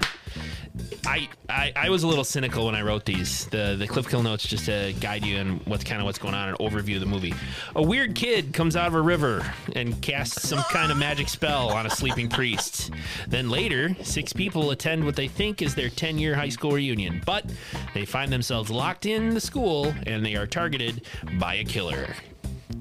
I, 1.07 1.28
I 1.49 1.73
I 1.76 1.90
was 1.90 2.02
a 2.02 2.09
little 2.09 2.25
cynical 2.25 2.66
when 2.66 2.75
I 2.75 2.83
wrote 2.83 3.04
these. 3.04 3.47
The 3.47 3.76
the 3.78 3.87
Cliff 3.87 4.09
Kill 4.09 4.23
notes 4.23 4.47
just 4.47 4.64
to 4.66 4.93
guide 5.00 5.25
you 5.25 5.37
in 5.37 5.57
what's 5.66 5.85
kind 5.85 6.00
of 6.00 6.04
what's 6.04 6.19
going 6.19 6.35
on 6.35 6.49
and 6.49 6.59
overview 6.59 6.95
of 6.97 7.00
the 7.00 7.07
movie. 7.07 7.35
A 7.76 7.83
weird 7.83 8.14
kid 8.14 8.52
comes 8.52 8.75
out 8.75 8.88
of 8.88 8.95
a 8.95 9.00
river 9.00 9.47
and 9.76 10.00
casts 10.02 10.49
some 10.49 10.62
kind 10.64 10.90
of 10.90 10.99
magic 10.99 11.28
spell 11.28 11.71
on 11.71 11.87
a 11.87 11.90
sleeping 11.90 12.28
priest. 12.28 12.90
Then 13.28 13.50
later, 13.50 13.95
six 14.02 14.33
people 14.33 14.73
attend 14.73 15.04
what 15.04 15.14
they 15.14 15.28
think 15.28 15.62
is 15.62 15.75
their 15.76 15.90
10 15.90 16.19
year 16.19 16.35
high 16.35 16.49
school 16.49 16.73
reunion, 16.73 17.23
but 17.25 17.45
they 17.93 18.04
find 18.04 18.33
themselves 18.33 18.69
locked 18.71 19.07
in 19.07 19.33
the 19.33 19.40
school 19.40 19.95
and 20.07 20.26
they 20.26 20.35
are 20.35 20.47
targeted 20.47 21.07
by 21.38 21.54
a 21.57 21.64
killer. 21.64 22.14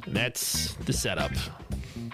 That's 0.07 0.73
the 0.75 0.93
setup 0.93 1.31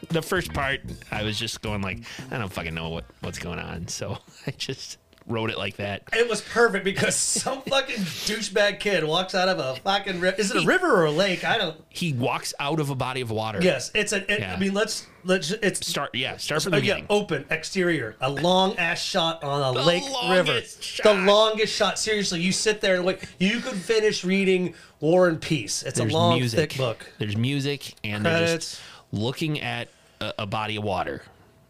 the 0.09 0.21
first 0.21 0.53
part, 0.53 0.81
I 1.11 1.21
was 1.21 1.37
just 1.37 1.61
going 1.61 1.81
like, 1.81 1.99
I 2.31 2.39
don't 2.39 2.51
fucking 2.51 2.73
know 2.73 2.89
what 2.89 3.05
what's 3.21 3.37
going 3.37 3.59
on, 3.59 3.87
so 3.87 4.17
I 4.47 4.51
just 4.51 4.97
wrote 5.29 5.49
it 5.49 5.57
like 5.57 5.77
that. 5.77 6.03
It 6.11 6.27
was 6.29 6.41
perfect 6.41 6.83
because 6.83 7.15
some 7.43 7.61
fucking 7.61 7.95
douchebag 7.97 8.79
kid 8.79 9.03
walks 9.03 9.35
out 9.35 9.47
of 9.47 9.59
a 9.59 9.75
fucking 9.81 10.19
river. 10.19 10.35
Is 10.39 10.51
it 10.51 10.63
a 10.63 10.65
river 10.65 10.91
or 10.93 11.05
a 11.05 11.11
lake? 11.11 11.43
I 11.45 11.57
don't. 11.57 11.77
He 11.89 12.13
walks 12.13 12.53
out 12.59 12.79
of 12.79 12.89
a 12.89 12.95
body 12.95 13.21
of 13.21 13.31
water. 13.31 13.59
Yes, 13.61 13.91
it's 13.93 14.11
a. 14.11 14.31
It, 14.31 14.39
Yeah. 14.39 14.53
I 14.53 14.59
mean, 14.59 14.73
let's 14.73 15.05
let's. 15.23 15.51
It's 15.51 15.87
Start. 15.87 16.13
Yeah. 16.15 16.37
Start 16.37 16.63
from 16.63 16.71
the 16.71 16.79
beginning. 16.81 17.05
open 17.09 17.45
exterior, 17.49 18.15
a 18.19 18.29
long 18.29 18.75
ass 18.77 19.01
shot 19.01 19.43
on 19.43 19.75
a 19.75 19.79
The 19.79 19.85
lake 19.85 20.03
river. 20.29 20.61
shot. 20.61 21.03
The 21.03 21.13
longest 21.23 21.73
shot. 21.75 21.99
Seriously, 21.99 22.41
you 22.41 22.51
sit 22.51 22.81
there 22.81 22.95
and 22.95 23.05
wait. 23.05 23.19
You 23.37 23.59
could 23.59 23.77
finish 23.77 24.23
reading 24.23 24.73
War 24.99 25.27
and 25.27 25.39
Peace. 25.39 25.83
It's 25.83 25.99
There's 25.99 26.11
a 26.11 26.15
long, 26.17 26.39
music. 26.39 26.71
thick 26.71 26.77
book. 26.77 27.05
There's 27.19 27.37
music, 27.37 27.93
and 28.03 28.25
they're 28.25 28.33
Credits. 28.33 28.69
just 28.77 28.81
looking 29.11 29.59
at 29.61 29.87
a, 30.21 30.33
a 30.39 30.45
body 30.47 30.75
of 30.75 30.83
water. 30.83 31.21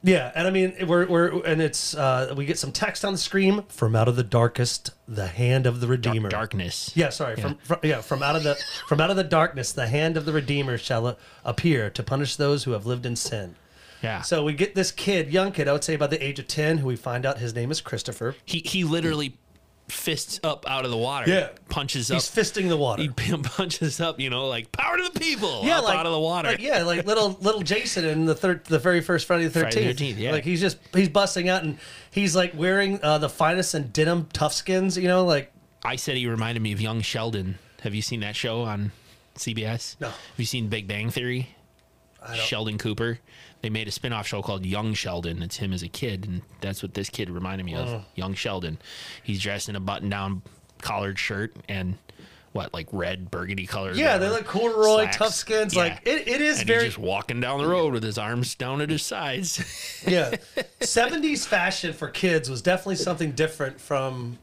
Yeah, 0.02 0.32
and 0.34 0.48
I 0.48 0.52
mean 0.52 0.74
we're 0.88 1.08
we're 1.08 1.44
and 1.44 1.62
it's 1.62 1.94
uh 1.94 2.34
we 2.38 2.46
get 2.46 2.58
some 2.58 2.72
text 2.72 3.04
on 3.04 3.14
the 3.14 3.20
screen 3.20 3.64
from 3.68 3.96
out 3.96 4.08
of 4.08 4.16
the 4.16 4.24
darkest, 4.24 4.92
the 5.08 5.28
hand 5.28 5.66
of 5.66 5.82
the 5.82 5.88
Redeemer. 5.88 6.30
Darkness. 6.30 6.92
Yeah, 6.96 7.10
sorry. 7.10 7.36
From, 7.36 7.56
from 7.58 7.80
yeah, 7.84 8.02
from 8.02 8.24
out 8.24 8.36
of 8.36 8.44
the 8.44 8.58
from 8.88 9.02
out 9.02 9.10
of 9.10 9.18
the 9.18 9.24
darkness, 9.24 9.72
the 9.74 9.88
hand 9.88 10.16
of 10.16 10.26
the 10.26 10.32
Redeemer 10.32 10.78
shall 10.78 11.18
appear 11.44 11.90
to 11.90 12.04
punish 12.04 12.38
those 12.38 12.64
who 12.64 12.72
have 12.72 12.86
lived 12.86 13.06
in 13.06 13.16
sin. 13.16 13.56
Yeah. 14.02 14.22
So 14.22 14.46
we 14.46 14.54
get 14.54 14.76
this 14.76 14.92
kid, 14.92 15.34
young 15.34 15.52
kid, 15.52 15.68
I 15.68 15.74
would 15.74 15.84
say 15.84 15.94
about 15.94 16.10
the 16.10 16.24
age 16.24 16.40
of 16.40 16.48
ten, 16.48 16.78
who 16.78 16.88
we 16.88 16.96
find 16.96 17.26
out 17.26 17.40
his 17.40 17.54
name 17.54 17.70
is 17.70 17.82
Christopher. 17.82 18.36
he 18.46 18.60
he 18.60 18.86
literally 18.86 19.38
fists 19.92 20.40
up 20.44 20.66
out 20.70 20.86
of 20.86 20.92
the 20.92 20.98
water. 20.98 21.30
Yeah. 21.30 21.50
Punches 21.70 22.10
up. 22.12 22.16
He's 22.16 22.30
fisting 22.30 22.70
the 22.70 22.78
water. 22.78 23.02
he 23.02 23.10
punches 23.44 24.00
up. 24.00 24.20
You 24.20 24.30
know, 24.30 24.48
like 24.48 24.72
power 24.72 24.98
to 24.98 25.10
the 25.12 25.20
people. 25.20 25.62
yeah, 25.64 25.80
up 25.80 25.86
like 25.86 25.98
out 25.98 26.06
of 26.06 26.12
the 26.12 26.20
water. 26.20 26.50
like, 26.50 26.60
yeah, 26.60 26.84
like 26.84 27.06
little 27.06 27.38
little 27.42 27.62
Jason 27.62 28.06
in 28.06 28.26
the 28.26 28.36
third, 28.36 28.66
the 28.66 28.80
very 28.80 29.02
first 29.02 29.28
Friday 29.28 29.48
the 29.48 29.60
Thirteenth. 29.60 30.00
13th, 30.00 30.18
yeah. 30.18 30.32
like 30.32 30.44
he's 30.44 30.62
just 30.62 30.78
he's 30.94 31.10
busting 31.10 31.50
out 31.50 31.64
and 31.64 31.78
he's 32.12 32.36
like 32.36 32.54
wearing 32.56 33.00
uh, 33.04 33.18
the 33.18 33.30
finest 33.30 33.76
in 33.76 33.90
denim 33.90 34.28
toughskins. 34.34 34.98
You 34.98 35.08
know, 35.08 35.26
like 35.26 35.52
I 35.84 35.96
said 35.96 36.18
he 36.18 36.28
reminded 36.28 36.62
me 36.62 36.72
of 36.72 36.82
young 36.82 37.02
Sheldon. 37.02 37.58
Have 37.82 37.96
you 37.96 38.02
seen 38.02 38.20
that 38.22 38.36
show 38.36 38.62
on 38.62 38.92
CBS? 39.36 39.96
No. 40.00 40.08
Have 40.08 40.18
you 40.38 40.46
seen 40.46 40.68
Big 40.68 40.88
Bang 40.88 41.10
Theory? 41.10 41.56
Sheldon 42.36 42.78
Cooper. 42.78 43.20
They 43.62 43.70
made 43.70 43.88
a 43.88 43.92
spin-off 43.92 44.26
show 44.26 44.42
called 44.42 44.66
Young 44.66 44.94
Sheldon. 44.94 45.42
It's 45.44 45.58
him 45.58 45.74
as 45.74 45.84
a 45.84 45.90
kid, 45.90 46.26
and 46.26 46.42
that's 46.62 46.82
what 46.82 46.94
this 46.94 47.10
kid 47.10 47.30
reminded 47.30 47.66
me 47.66 47.76
of. 47.76 47.88
Oh. 47.90 48.06
Young 48.16 48.34
Sheldon. 48.34 48.78
He's 49.24 49.42
dressed 49.42 49.68
in 49.68 49.76
a 49.76 49.80
button-down 49.82 50.42
collared 50.82 51.20
shirt 51.20 51.54
and 51.68 51.98
what, 52.54 52.74
like 52.74 52.88
red 52.92 53.30
burgundy 53.30 53.66
color. 53.68 53.94
yeah, 53.94 54.18
they 54.18 54.30
look 54.30 54.46
corduroy 54.46 55.04
slacks. 55.12 55.18
toughskins. 55.18 55.76
Yeah. 55.76 55.82
Like 55.84 56.02
it, 56.08 56.28
it 56.28 56.42
is 56.42 56.60
and 56.60 56.68
very 56.68 56.84
he's 56.86 56.94
just 56.94 56.98
walking 56.98 57.42
down 57.42 57.62
the 57.62 57.68
road 57.68 57.94
with 57.94 58.02
his 58.04 58.18
arms 58.18 58.56
down 58.56 58.82
at 58.82 58.90
his 58.90 59.04
sides. 59.04 60.04
yeah. 60.08 60.32
70s 60.80 61.46
fashion 61.46 61.94
for 61.94 62.08
kids 62.08 62.50
was 62.50 62.62
definitely 62.62 62.96
something 62.96 63.34
different 63.34 63.80
from 63.80 64.40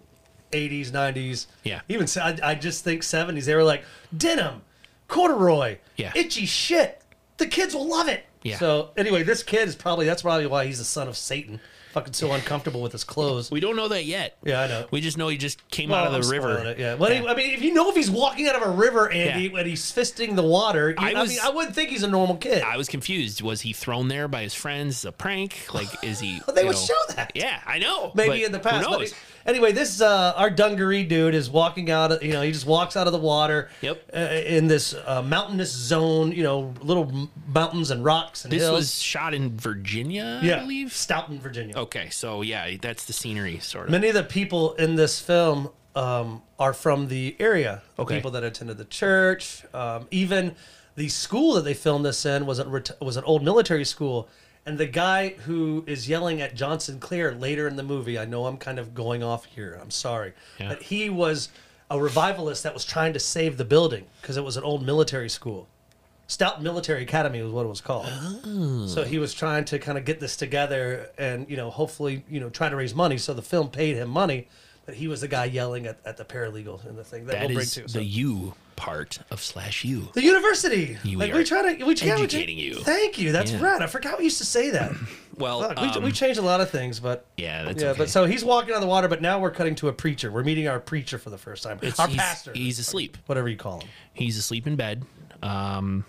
80s, 0.52 0.90
90s. 0.90 1.46
Yeah. 1.64 1.80
Even 1.88 2.06
I, 2.22 2.38
I 2.50 2.54
just 2.54 2.84
think 2.84 3.02
70s. 3.02 3.44
They 3.44 3.54
were 3.56 3.64
like 3.64 3.82
denim, 4.16 4.62
corduroy, 5.08 5.78
Yeah. 5.96 6.12
itchy 6.14 6.46
shit. 6.46 7.02
The 7.38 7.46
kids 7.46 7.74
will 7.74 7.88
love 7.88 8.08
it. 8.08 8.24
Yeah. 8.46 8.58
So 8.58 8.90
anyway, 8.96 9.22
this 9.22 9.42
kid 9.42 9.68
is 9.68 9.76
probably 9.76 10.06
that's 10.06 10.22
probably 10.22 10.46
why 10.46 10.66
he's 10.66 10.78
the 10.78 10.84
son 10.84 11.08
of 11.08 11.16
Satan. 11.16 11.60
Fucking 11.92 12.12
so 12.12 12.30
uncomfortable 12.32 12.82
with 12.82 12.92
his 12.92 13.04
clothes. 13.04 13.50
we 13.50 13.58
don't 13.58 13.74
know 13.74 13.88
that 13.88 14.04
yet. 14.04 14.36
Yeah, 14.44 14.60
I 14.60 14.66
know. 14.66 14.86
We 14.90 15.00
just 15.00 15.16
know 15.16 15.28
he 15.28 15.38
just 15.38 15.66
came 15.70 15.88
Well, 15.88 16.00
out 16.00 16.08
of 16.08 16.12
I'm 16.14 16.20
the 16.20 16.28
river. 16.28 16.52
spoiling 16.56 16.72
It, 16.72 16.78
yeah. 16.78 16.92
I 17.00 17.34
mean, 17.34 17.54
if 17.54 17.62
you 17.62 17.72
know 17.72 17.88
if 17.88 17.96
he's 17.96 18.10
walking 18.10 18.46
out 18.48 18.54
of 18.54 18.60
a 18.60 18.70
river, 18.70 19.10
Andy, 19.10 19.48
Yeah. 19.48 19.58
and 19.60 19.66
he's 19.66 19.80
fisting 19.90 20.36
the 20.36 20.42
water, 20.42 20.90
you, 20.90 20.96
I, 20.98 21.12
I 21.12 21.22
was- 21.22 21.30
mean, 21.30 21.38
I 21.42 21.48
wouldn't 21.48 21.74
think 21.74 21.88
he's 21.88 22.02
a 22.02 22.08
normal 22.08 22.36
kid. 22.36 22.62
I 22.62 22.76
was 22.76 22.90
confused. 22.90 23.40
Was 23.40 23.62
he 23.62 23.72
thrown 23.72 24.08
there 24.08 24.28
by 24.28 24.42
his 24.42 24.52
friends? 24.52 25.06
A 25.06 25.12
prank? 25.12 25.56
Like, 25.72 25.88
is 26.04 26.20
he? 26.20 26.38
Well, 26.46 26.54
they 26.54 26.60
you 26.62 26.66
would 26.66 26.76
know- 26.76 26.82
show 26.82 27.14
that. 27.14 27.32
Yeah, 27.34 27.60
I 27.64 27.78
know. 27.78 28.12
maybe 28.14 28.28
but 28.28 28.40
in 28.40 28.52
the 28.52 28.58
who 28.58 28.64
past. 28.64 28.84
But 28.86 28.98
knows? 28.98 29.14
Anyway, 29.46 29.72
this 29.72 30.00
uh, 30.00 30.32
our 30.36 30.50
dungaree 30.50 31.04
dude 31.04 31.34
is 31.34 31.48
walking 31.48 31.90
out. 31.90 32.12
Of, 32.12 32.22
you 32.22 32.32
know, 32.32 32.42
he 32.42 32.50
just 32.52 32.66
walks 32.66 32.96
out 32.96 33.06
of 33.06 33.12
the 33.12 33.18
water. 33.18 33.68
Yep. 33.80 34.10
Uh, 34.12 34.18
in 34.18 34.66
this 34.66 34.94
uh, 34.94 35.22
mountainous 35.22 35.70
zone, 35.70 36.32
you 36.32 36.42
know, 36.42 36.74
little 36.80 37.30
mountains 37.46 37.90
and 37.90 38.04
rocks 38.04 38.44
and 38.44 38.52
This 38.52 38.62
hills. 38.62 38.76
was 38.76 39.00
shot 39.00 39.34
in 39.34 39.56
Virginia, 39.56 40.40
yeah, 40.42 40.56
I 40.56 40.60
believe. 40.60 40.92
Staunton, 40.92 41.38
Virginia. 41.38 41.76
Okay, 41.76 42.10
so 42.10 42.42
yeah, 42.42 42.76
that's 42.80 43.04
the 43.04 43.12
scenery, 43.12 43.58
sort 43.60 43.86
of. 43.86 43.92
Many 43.92 44.08
of 44.08 44.14
the 44.14 44.24
people 44.24 44.74
in 44.74 44.96
this 44.96 45.20
film 45.20 45.70
um, 45.94 46.42
are 46.58 46.72
from 46.72 47.08
the 47.08 47.36
area. 47.38 47.82
Okay. 47.98 48.16
People 48.16 48.32
that 48.32 48.44
attended 48.44 48.78
the 48.78 48.84
church. 48.84 49.62
Um, 49.72 50.08
even 50.10 50.54
the 50.96 51.08
school 51.08 51.54
that 51.54 51.64
they 51.64 51.74
filmed 51.74 52.04
this 52.04 52.26
in 52.26 52.46
was 52.46 52.58
a, 52.58 52.68
ret- 52.68 53.00
was 53.00 53.16
an 53.16 53.24
old 53.24 53.44
military 53.44 53.84
school. 53.84 54.28
And 54.66 54.78
the 54.78 54.86
guy 54.86 55.28
who 55.30 55.84
is 55.86 56.08
yelling 56.08 56.40
at 56.42 56.54
John 56.56 56.80
Sinclair 56.80 57.32
later 57.34 57.68
in 57.68 57.76
the 57.76 57.84
movie, 57.84 58.18
I 58.18 58.24
know 58.24 58.46
I'm 58.46 58.56
kind 58.56 58.78
of 58.80 58.94
going 58.94 59.22
off 59.22 59.44
here. 59.44 59.78
I'm 59.80 59.92
sorry, 59.92 60.32
Yeah. 60.58 60.68
but 60.70 60.82
he 60.82 61.08
was 61.08 61.48
a 61.88 62.00
revivalist 62.00 62.64
that 62.64 62.74
was 62.74 62.84
trying 62.84 63.12
to 63.12 63.20
save 63.20 63.58
the 63.58 63.64
building 63.64 64.06
because 64.20 64.36
it 64.36 64.42
was 64.44 64.56
an 64.56 64.64
old 64.64 64.84
military 64.84 65.28
school. 65.30 65.68
Staunton 66.26 66.64
Military 66.64 67.04
Academy 67.04 67.40
was 67.40 67.52
what 67.52 67.64
it 67.64 67.68
was 67.68 67.80
called. 67.80 68.06
Oh. 68.10 68.86
So 68.88 69.04
he 69.04 69.18
was 69.20 69.32
trying 69.32 69.64
to 69.66 69.78
kind 69.78 69.96
of 69.96 70.04
get 70.04 70.18
this 70.18 70.36
together 70.36 71.10
and, 71.16 71.48
you 71.48 71.56
know, 71.56 71.70
hopefully, 71.70 72.24
you 72.28 72.40
know, 72.40 72.50
try 72.50 72.68
to 72.68 72.74
raise 72.74 72.92
money. 72.96 73.16
So 73.18 73.32
the 73.32 73.42
film 73.42 73.68
paid 73.70 73.94
him 73.94 74.08
money, 74.10 74.48
but 74.86 74.94
he 74.94 75.08
was 75.08 75.20
the 75.20 75.28
guy 75.28 75.44
yelling 75.46 75.86
at, 75.86 75.98
at 76.04 76.16
the 76.16 76.24
paralegal 76.24 76.88
in 76.88 76.96
the 76.96 77.04
thing 77.04 77.26
that, 77.26 77.32
That 77.32 77.46
we'll 77.48 77.56
bring 77.56 77.66
to, 77.66 77.74
to. 77.74 77.82
the 77.82 77.88
So. 77.88 77.98
U 78.00 78.54
part 78.76 79.18
of 79.30 79.42
slash 79.42 79.84
U. 79.84 80.08
The 80.14 80.22
university. 80.22 80.96
You 81.02 81.18
like 81.18 81.32
are 81.32 81.36
we 81.38 81.44
try 81.44 81.62
to 81.74 81.84
we 81.84 81.94
we- 81.94 82.00
educating 82.10 82.58
you. 82.58 82.74
Thank 82.76 83.18
you. 83.18 83.32
That's 83.32 83.50
Yeah. 83.50 83.62
right. 83.62 83.82
I 83.82 83.86
forgot 83.86 84.18
we 84.18 84.24
used 84.24 84.38
to 84.38 84.44
say 84.46 84.70
that. 84.70 84.92
Well, 85.38 85.60
we, 85.78 85.88
um, 85.88 86.02
we 86.02 86.12
changed 86.12 86.38
a 86.38 86.42
lot 86.42 86.62
of 86.62 86.70
things, 86.70 86.98
but 86.98 87.26
yeah, 87.36 87.64
that's 87.64 87.82
yeah. 87.82 87.88
okay. 87.90 87.98
But 87.98 88.08
so 88.08 88.24
he's 88.24 88.42
walking 88.42 88.74
on 88.74 88.80
the 88.80 88.86
water, 88.86 89.06
but 89.06 89.20
now 89.20 89.38
we're 89.38 89.50
cutting 89.50 89.74
to 89.74 89.88
a 89.88 89.92
preacher. 89.92 90.32
We're 90.32 90.42
meeting 90.44 90.66
our 90.66 90.80
preacher 90.80 91.18
for 91.18 91.28
the 91.28 91.36
first 91.36 91.62
time. 91.62 91.76
It's- 91.82 92.00
our 92.00 92.08
he's, 92.08 92.16
pastor, 92.16 92.52
He's 92.54 92.78
asleep. 92.78 93.18
whatever 93.26 93.46
you 93.46 93.58
call 93.58 93.80
him. 93.80 93.88
He's 94.14 94.38
asleep 94.38 94.66
in 94.66 94.76
bed. 94.76 95.04
Um, 95.42 96.06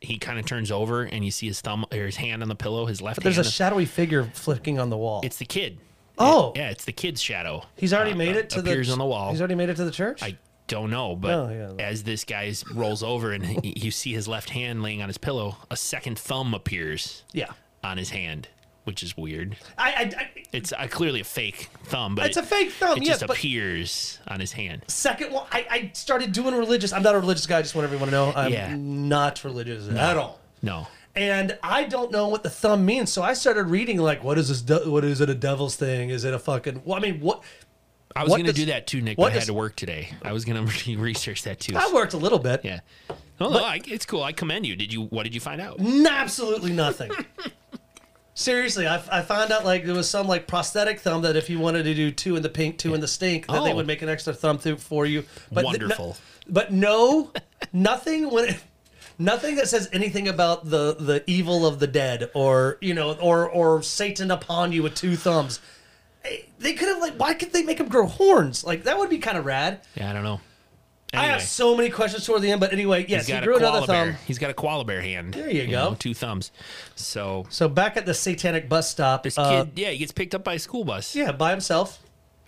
he 0.00 0.18
kind 0.18 0.38
of 0.38 0.46
turns 0.46 0.70
over 0.70 1.02
and 1.02 1.22
you 1.22 1.30
see 1.30 1.48
his 1.48 1.60
thumb 1.60 1.84
or 1.92 2.06
his 2.06 2.16
hand 2.16 2.40
on 2.42 2.48
the 2.48 2.54
pillow. 2.54 2.86
His 2.86 3.02
left 3.02 3.16
But 3.16 3.24
there's 3.24 3.36
a 3.36 3.44
shadowy 3.44 3.84
figure 3.84 4.24
flicking 4.32 4.78
on 4.78 4.88
the 4.88 4.96
wall. 4.96 5.20
it's 5.22 5.36
the 5.36 5.44
kid. 5.44 5.78
Oh. 6.18 6.52
yeah, 6.56 6.70
it's 6.70 6.84
the 6.84 6.92
kid's 6.92 7.22
shadow. 7.22 7.64
he's 7.76 7.92
already 7.94 8.12
uh, 8.12 8.16
made 8.16 8.36
uh, 8.36 8.40
it 8.40 8.50
to 8.50 8.62
the 8.62 8.70
appears 8.70 8.90
on 8.90 8.98
the 8.98 9.04
wall. 9.04 9.30
He's 9.30 9.40
already 9.40 9.54
made 9.54 9.68
it 9.68 9.76
to 9.76 9.84
the 9.84 9.90
church. 9.90 10.22
I 10.22 10.36
don't 10.66 10.90
know, 10.90 11.16
but 11.16 11.30
Oh, 11.34 11.74
yeah. 11.78 11.84
as 11.84 12.02
this 12.02 12.24
guy 12.24 12.52
rolls 12.74 13.02
over 13.02 13.32
and 13.32 13.44
he- 13.44 13.74
you 13.76 13.90
see 13.90 14.12
his 14.12 14.28
left 14.28 14.50
hand 14.50 14.82
laying 14.82 15.00
on 15.02 15.08
his 15.08 15.16
pillow, 15.18 15.56
a 15.70 15.76
second 15.76 16.18
thumb 16.18 16.52
appears 16.54 17.24
yeah. 17.32 17.46
on 17.82 17.96
his 17.96 18.10
hand, 18.10 18.48
which 18.84 19.02
is 19.02 19.16
weird. 19.16 19.56
I, 19.78 19.90
I, 19.92 20.00
I 20.18 20.30
It's 20.52 20.72
uh, 20.72 20.86
clearly 20.90 21.20
a 21.20 21.24
fake 21.24 21.70
thumb, 21.84 22.14
but 22.14 22.26
It's 22.26 22.36
it- 22.36 22.44
a 22.44 22.46
fake 22.46 22.72
thumb, 22.72 22.98
It 22.98 23.04
yes, 23.04 23.20
just 23.20 23.30
appears 23.32 24.18
on 24.28 24.40
his 24.40 24.52
hand. 24.52 24.82
second 24.88 25.32
one, 25.32 25.46
I, 25.52 25.66
I 25.70 25.90
started 25.94 26.32
doing 26.32 26.54
religious. 26.54 26.92
I'm 26.92 27.02
not 27.02 27.14
a 27.14 27.20
religious 27.20 27.46
guy. 27.46 27.58
I 27.58 27.62
just 27.62 27.74
want 27.74 27.84
everyone 27.86 28.08
to 28.08 28.12
know 28.12 28.32
I'm 28.36 28.52
Yeah. 28.52 28.74
not 28.76 29.44
religious 29.44 29.88
at 29.88 30.16
all. 30.18 30.38
No, 30.60 30.86
And 31.18 31.58
I 31.64 31.82
don't 31.82 32.12
know 32.12 32.28
what 32.28 32.44
the 32.44 32.50
thumb 32.50 32.86
means, 32.86 33.12
so 33.12 33.22
I 33.24 33.32
started 33.34 33.64
reading 33.64 33.98
like, 33.98 34.22
what 34.22 34.38
is 34.38 34.48
this? 34.50 34.62
De- 34.62 34.88
what 34.88 35.04
is 35.04 35.20
it? 35.20 35.28
A 35.28 35.34
devil's 35.34 35.74
thing? 35.74 36.10
Is 36.10 36.22
it 36.24 36.32
a 36.32 36.38
fucking? 36.38 36.82
Well, 36.84 36.96
I 36.96 37.00
mean, 37.00 37.18
what? 37.18 37.42
I 38.14 38.22
was 38.22 38.30
going 38.32 38.46
to 38.46 38.52
do 38.52 38.66
that 38.66 38.86
too, 38.86 39.00
Nick. 39.00 39.18
what 39.18 39.24
But 39.26 39.30
I 39.30 39.32
had 39.32 39.38
does- 39.40 39.46
to 39.48 39.54
work 39.54 39.74
today. 39.74 40.10
I 40.22 40.32
was 40.32 40.44
going 40.44 40.64
to 40.68 40.96
research 40.98 41.42
that 41.42 41.58
too. 41.58 41.74
I 41.76 41.90
worked 41.92 42.14
a 42.14 42.18
little 42.18 42.38
bit. 42.38 42.64
Yeah. 42.64 42.80
No, 43.40 43.50
no, 43.50 43.58
I, 43.64 43.80
it's 43.84 44.06
cool. 44.06 44.22
I 44.22 44.30
commend 44.32 44.64
you. 44.64 44.76
Did 44.76 44.92
you? 44.92 45.02
What 45.06 45.24
did 45.24 45.34
you 45.34 45.40
find 45.40 45.60
out? 45.60 45.80
N- 45.80 46.06
Absolutely 46.08 46.72
nothing. 46.72 47.10
Seriously, 48.34 48.86
I, 48.86 49.02
I 49.10 49.22
found 49.22 49.50
out 49.50 49.64
like 49.64 49.84
there 49.84 49.94
was 49.96 50.08
some 50.08 50.28
like 50.28 50.46
prosthetic 50.46 51.00
thumb 51.00 51.22
that 51.22 51.34
if 51.34 51.50
you 51.50 51.58
wanted 51.58 51.82
to 51.82 51.94
do 51.94 52.12
two 52.12 52.36
in 52.36 52.42
the 52.42 52.48
pink, 52.48 52.78
two 52.78 52.94
in 52.94 53.00
the 53.00 53.08
stink, 53.08 53.48
that 53.48 53.64
they 53.64 53.72
Oh. 53.72 53.76
would 53.76 53.86
make 53.88 54.02
an 54.02 54.08
extra 54.08 54.32
thumb 54.32 54.58
through 54.58 54.76
for 54.76 55.04
you. 55.06 55.24
But 55.50 55.62
th- 55.62 55.64
no- 55.64 55.86
Wonderful. 55.88 56.16
but 56.48 56.72
no, 56.72 57.32
nothing 57.72 58.30
when. 58.30 58.50
It, 58.50 58.62
Nothing 59.18 59.56
that 59.56 59.68
says 59.68 59.88
anything 59.92 60.28
about 60.28 60.70
the, 60.70 60.94
the 60.98 61.24
evil 61.26 61.66
of 61.66 61.80
the 61.80 61.86
dead 61.88 62.30
or 62.34 62.78
you 62.80 62.94
know 62.94 63.14
or 63.14 63.48
or 63.48 63.82
Satan 63.82 64.30
upon 64.30 64.70
you 64.72 64.82
with 64.82 64.94
two 64.94 65.16
thumbs. 65.16 65.60
Eh, 66.24 66.42
They 66.58 66.72
could 66.74 66.88
have 66.88 67.00
like 67.00 67.14
why 67.14 67.34
could 67.34 67.52
they 67.52 67.62
make 67.62 67.78
him 67.80 67.88
grow 67.88 68.06
horns? 68.06 68.62
Like 68.64 68.84
that 68.84 68.96
would 68.98 69.10
be 69.10 69.18
kind 69.18 69.36
of 69.36 69.44
rad. 69.44 69.80
Yeah, 69.96 70.08
I 70.10 70.12
don't 70.12 70.22
know. 70.24 70.40
I 71.14 71.24
have 71.24 71.40
so 71.42 71.74
many 71.74 71.88
questions 71.88 72.26
toward 72.26 72.42
the 72.42 72.50
end, 72.50 72.60
but 72.60 72.70
anyway, 72.72 73.06
yes, 73.08 73.26
he 73.26 73.40
grew 73.40 73.56
another 73.56 73.78
thumb. 73.86 74.08
Bear. 74.10 74.18
He's 74.26 74.38
got 74.38 74.50
a 74.50 74.54
koala 74.54 74.84
bear 74.84 75.00
hand. 75.00 75.32
There 75.32 75.50
you 75.50 75.66
go. 75.66 75.90
know, 75.90 75.94
two 75.98 76.12
thumbs. 76.12 76.52
So 76.96 77.46
So 77.48 77.66
back 77.68 77.96
at 77.96 78.04
the 78.04 78.12
satanic 78.12 78.68
bus 78.68 78.90
stop, 78.90 79.22
this 79.22 79.38
uh, 79.38 79.64
kid, 79.64 79.72
yeah, 79.76 79.88
he 79.88 79.98
gets 79.98 80.12
picked 80.12 80.34
up 80.34 80.44
by 80.44 80.54
a 80.54 80.58
school 80.58 80.84
bus. 80.84 81.16
yeah, 81.16 81.32
by 81.32 81.50
himself. 81.50 81.98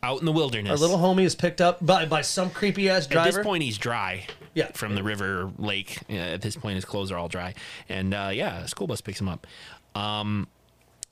Out 0.03 0.21
in 0.21 0.25
the 0.27 0.33
wilderness. 0.33 0.71
Our 0.73 0.77
little 0.89 0.99
homie 0.99 1.25
is 1.25 1.35
picked 1.35 1.61
up 1.61 1.85
by, 1.85 2.07
by 2.07 2.23
some 2.23 2.51
creepy 2.51 2.89
ass 2.89 3.07
driver. 3.07 3.29
At 3.29 3.35
this 3.35 3.45
point, 3.45 3.63
he's 3.63 3.79
dry. 3.79 4.27
Yeah. 4.55 4.71
From 4.73 4.95
the 4.95 5.03
river 5.03 5.43
or 5.43 5.53
lake. 5.59 5.99
Yeah, 6.09 6.27
at 6.27 6.43
this 6.43 6.57
point, 6.57 6.75
his 6.77 6.85
clothes 6.85 7.13
are 7.13 7.19
all 7.19 7.29
dry. 7.29 7.55
And 7.89 8.13
uh, 8.15 8.31
yeah, 8.33 8.61
a 8.63 8.69
school 8.69 8.87
bus 8.87 9.01
picks 9.01 9.21
him 9.21 9.29
up. 9.29 9.47
Um, 9.95 10.49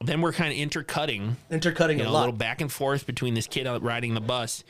then 0.01 0.21
we're 0.21 0.33
kind 0.33 0.53
of 0.53 0.59
intercutting 0.59 1.37
Intercutting 1.51 1.99
you 1.99 2.05
a 2.05 2.07
know, 2.07 2.13
a 2.13 2.15
lot. 2.15 2.21
little 2.21 2.37
back 2.37 2.61
and 2.61 2.71
forth 2.71 3.07
between 3.07 3.35
this 3.35 3.47
kid 3.47 3.67
out 3.67 3.83
riding 3.83 4.15
the 4.15 4.21
bus 4.21 4.63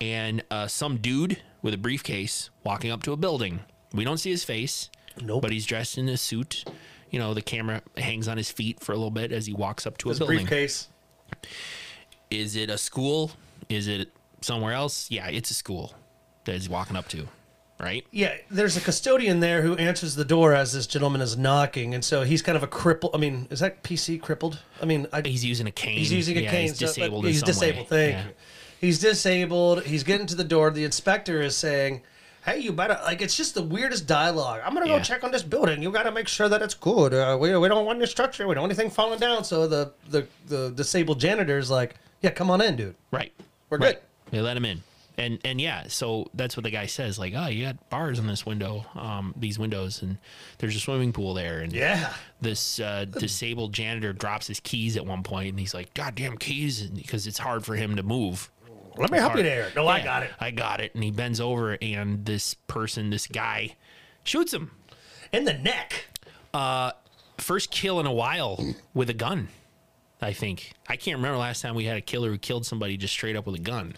and 0.00 0.42
uh, 0.50 0.66
some 0.66 0.96
dude 0.98 1.40
with 1.62 1.72
a 1.72 1.78
briefcase 1.78 2.50
walking 2.64 2.90
up 2.90 3.02
to 3.04 3.12
a 3.12 3.16
building. 3.16 3.60
We 3.94 4.04
don't 4.04 4.18
see 4.18 4.30
his 4.30 4.42
face, 4.44 4.90
Nope. 5.20 5.42
but 5.42 5.52
he's 5.52 5.66
dressed 5.66 5.98
in 5.98 6.08
a 6.08 6.16
suit. 6.16 6.64
You 7.10 7.18
know, 7.20 7.32
the 7.34 7.42
camera 7.42 7.82
hangs 7.96 8.26
on 8.26 8.36
his 8.38 8.50
feet 8.50 8.80
for 8.80 8.92
a 8.92 8.96
little 8.96 9.10
bit 9.10 9.30
as 9.32 9.46
he 9.46 9.52
walks 9.52 9.86
up 9.86 9.98
to 9.98 10.08
His 10.08 10.16
a 10.18 10.20
building. 10.20 10.38
briefcase. 10.38 10.88
Is 12.30 12.56
it 12.56 12.70
a 12.70 12.78
school? 12.78 13.32
Is 13.74 13.88
it 13.88 14.10
somewhere 14.40 14.72
else? 14.72 15.10
Yeah, 15.10 15.28
it's 15.28 15.50
a 15.50 15.54
school 15.54 15.94
that 16.44 16.52
he's 16.52 16.68
walking 16.68 16.96
up 16.96 17.08
to, 17.08 17.28
right? 17.80 18.04
Yeah, 18.10 18.34
there's 18.50 18.76
a 18.76 18.80
custodian 18.80 19.40
there 19.40 19.62
who 19.62 19.76
answers 19.76 20.14
the 20.14 20.24
door 20.24 20.54
as 20.54 20.72
this 20.72 20.86
gentleman 20.86 21.20
is 21.20 21.36
knocking, 21.36 21.94
and 21.94 22.04
so 22.04 22.22
he's 22.22 22.42
kind 22.42 22.56
of 22.56 22.62
a 22.62 22.66
cripple. 22.68 23.10
I 23.14 23.18
mean, 23.18 23.46
is 23.50 23.60
that 23.60 23.82
PC 23.82 24.20
crippled? 24.20 24.58
I 24.80 24.84
mean, 24.84 25.06
I, 25.12 25.22
He's 25.22 25.44
using 25.44 25.66
a 25.66 25.70
cane. 25.70 25.98
he's 25.98 26.12
using 26.12 26.36
a 26.38 26.40
Yeah, 26.42 26.50
cane. 26.50 26.62
He's 26.68 26.78
so- 26.78 26.86
disabled. 26.86 27.26
He's 27.26 27.42
disabled. 27.42 27.90
way. 27.90 28.12
Thank 28.12 28.12
Yeah. 28.12 28.24
you. 28.30 28.34
He's 28.80 28.98
disabled. 28.98 29.84
He's 29.84 30.02
getting 30.02 30.26
to 30.26 30.34
the 30.34 30.42
door. 30.44 30.70
The 30.72 30.82
inspector 30.84 31.40
is 31.40 31.54
saying, 31.56 32.02
"Hey, 32.44 32.58
you 32.58 32.72
better 32.72 32.98
like." 33.04 33.22
It's 33.22 33.36
just 33.36 33.54
the 33.54 33.62
weirdest 33.62 34.08
dialogue. 34.08 34.60
I'm 34.64 34.74
gonna 34.74 34.86
go 34.88 34.96
Yeah. 34.96 35.02
check 35.02 35.22
on 35.22 35.30
this 35.30 35.44
building. 35.44 35.80
You 35.84 35.92
got 35.92 36.02
to 36.02 36.10
make 36.10 36.26
sure 36.26 36.48
that 36.48 36.60
it's 36.62 36.74
good. 36.74 37.14
Uh, 37.14 37.38
we, 37.40 37.56
we 37.56 37.68
don't 37.68 37.86
want 37.86 37.98
any 37.98 38.06
structure. 38.06 38.48
We 38.48 38.54
don't 38.56 38.62
want 38.62 38.72
anything 38.72 38.90
falling 38.90 39.20
down. 39.20 39.44
So 39.44 39.68
the 39.68 39.92
the 40.10 40.26
the 40.48 40.70
disabled 40.72 41.20
janitor 41.20 41.58
is 41.58 41.70
like, 41.70 41.94
"Yeah, 42.22 42.30
come 42.30 42.50
on 42.50 42.60
in, 42.60 42.74
dude. 42.74 42.96
Right. 43.12 43.32
We're 43.72 43.78
right. 43.78 43.94
good." 43.94 44.30
They 44.30 44.40
let 44.40 44.56
him 44.56 44.64
in. 44.64 44.82
And 45.18 45.38
and 45.44 45.60
yeah, 45.60 45.84
so 45.88 46.30
that's 46.32 46.56
what 46.56 46.64
the 46.64 46.70
guy 46.70 46.86
says. 46.86 47.18
Like, 47.18 47.34
oh, 47.36 47.46
you 47.48 47.66
got 47.66 47.90
bars 47.90 48.18
on 48.18 48.26
this 48.26 48.46
window, 48.46 48.86
um, 48.94 49.34
these 49.36 49.58
windows, 49.58 50.00
and 50.00 50.16
there's 50.58 50.74
a 50.74 50.80
swimming 50.80 51.12
pool 51.12 51.34
there. 51.34 51.60
And 51.60 51.70
Yeah. 51.72 52.14
this 52.40 52.80
uh, 52.80 53.04
disabled 53.04 53.74
janitor 53.74 54.14
drops 54.14 54.46
his 54.46 54.58
keys 54.60 54.96
at 54.96 55.04
one 55.04 55.22
point, 55.22 55.50
and 55.50 55.60
he's 55.60 55.74
like, 55.74 55.92
"Goddamn 55.92 56.38
keys!" 56.38 56.86
because 56.86 57.26
it's 57.26 57.38
hard 57.38 57.64
for 57.66 57.74
him 57.76 57.96
to 57.96 58.02
move. 58.02 58.50
Let 58.96 59.10
me 59.10 59.18
help 59.18 59.32
you 59.32 59.42
hard. 59.42 59.44
there. 59.46 59.72
No, 59.76 59.86
I 59.86 60.02
got 60.02 60.22
it. 60.22 60.30
I 60.40 60.50
got 60.50 60.80
it. 60.80 60.94
And 60.94 61.04
he 61.04 61.10
bends 61.10 61.40
over, 61.40 61.76
and 61.82 62.24
this 62.24 62.54
person, 62.54 63.10
this 63.10 63.26
guy, 63.26 63.76
shoots 64.24 64.52
him. 64.54 64.70
In 65.32 65.44
the 65.44 65.54
neck. 65.54 66.06
Uh, 66.54 66.92
First 67.38 67.70
kill 67.70 67.98
in 68.00 68.06
a 68.06 68.12
while 68.12 68.62
with 68.94 69.10
a 69.10 69.14
gun. 69.14 69.48
I 70.22 70.32
think 70.32 70.72
I 70.88 70.96
can't 70.96 71.16
remember 71.16 71.36
last 71.38 71.60
time 71.62 71.74
we 71.74 71.84
had 71.84 71.96
a 71.96 72.00
killer 72.00 72.30
who 72.30 72.38
killed 72.38 72.64
somebody 72.64 72.96
just 72.96 73.12
straight 73.12 73.36
up 73.36 73.44
with 73.46 73.56
a 73.56 73.62
gun. 73.62 73.94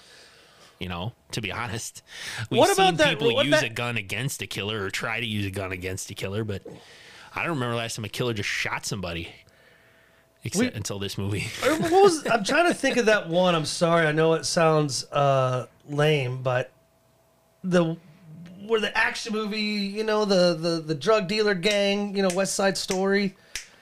You 0.81 0.89
know, 0.89 1.13
to 1.33 1.41
be 1.41 1.53
honest, 1.63 2.03
we've 2.51 2.59
What 2.59 2.73
about 2.73 2.87
seen 2.89 2.97
that- 2.97 3.19
people 3.19 3.43
use 3.45 3.51
that- 3.53 3.65
a 3.65 3.69
gun 3.69 3.97
against 3.97 4.43
a 4.43 4.47
killer 4.47 4.83
or 4.85 4.91
try 4.91 5.21
to 5.21 5.27
use 5.27 5.47
a 5.47 5.51
gun 5.51 5.71
against 5.73 6.11
a 6.11 6.15
killer, 6.15 6.43
but 6.45 6.63
I 7.35 7.43
don't 7.43 7.55
remember 7.55 7.77
last 7.77 7.97
time 7.97 8.05
a 8.05 8.09
killer 8.09 8.33
just 8.35 8.49
shot 8.49 8.85
somebody. 8.87 9.29
Except 10.47 10.73
We- 10.73 10.77
until 10.77 10.99
this 10.99 11.17
movie. 11.17 11.47
what 11.63 11.91
was 11.91 12.27
I'm 12.27 12.45
trying 12.45 12.69
to 12.69 12.75
think 12.75 12.97
of 12.97 13.07
that 13.07 13.29
one. 13.29 13.55
I'm 13.55 13.65
sorry. 13.65 14.07
I 14.07 14.13
know 14.13 14.35
it 14.35 14.45
sounds 14.45 15.05
uh, 15.13 15.67
lame, 15.89 16.43
but 16.43 16.71
the 17.63 17.97
where 18.67 18.81
the 18.81 18.97
action 18.97 19.33
movie, 19.33 19.61
you 19.61 20.05
know, 20.05 20.25
the 20.27 20.55
the 20.55 20.81
the 20.81 20.95
drug 20.95 21.29
dealer 21.29 21.55
gang, 21.55 22.15
you 22.17 22.23
know, 22.23 22.29
West 22.35 22.55
Side 22.55 22.77
Story. 22.77 23.37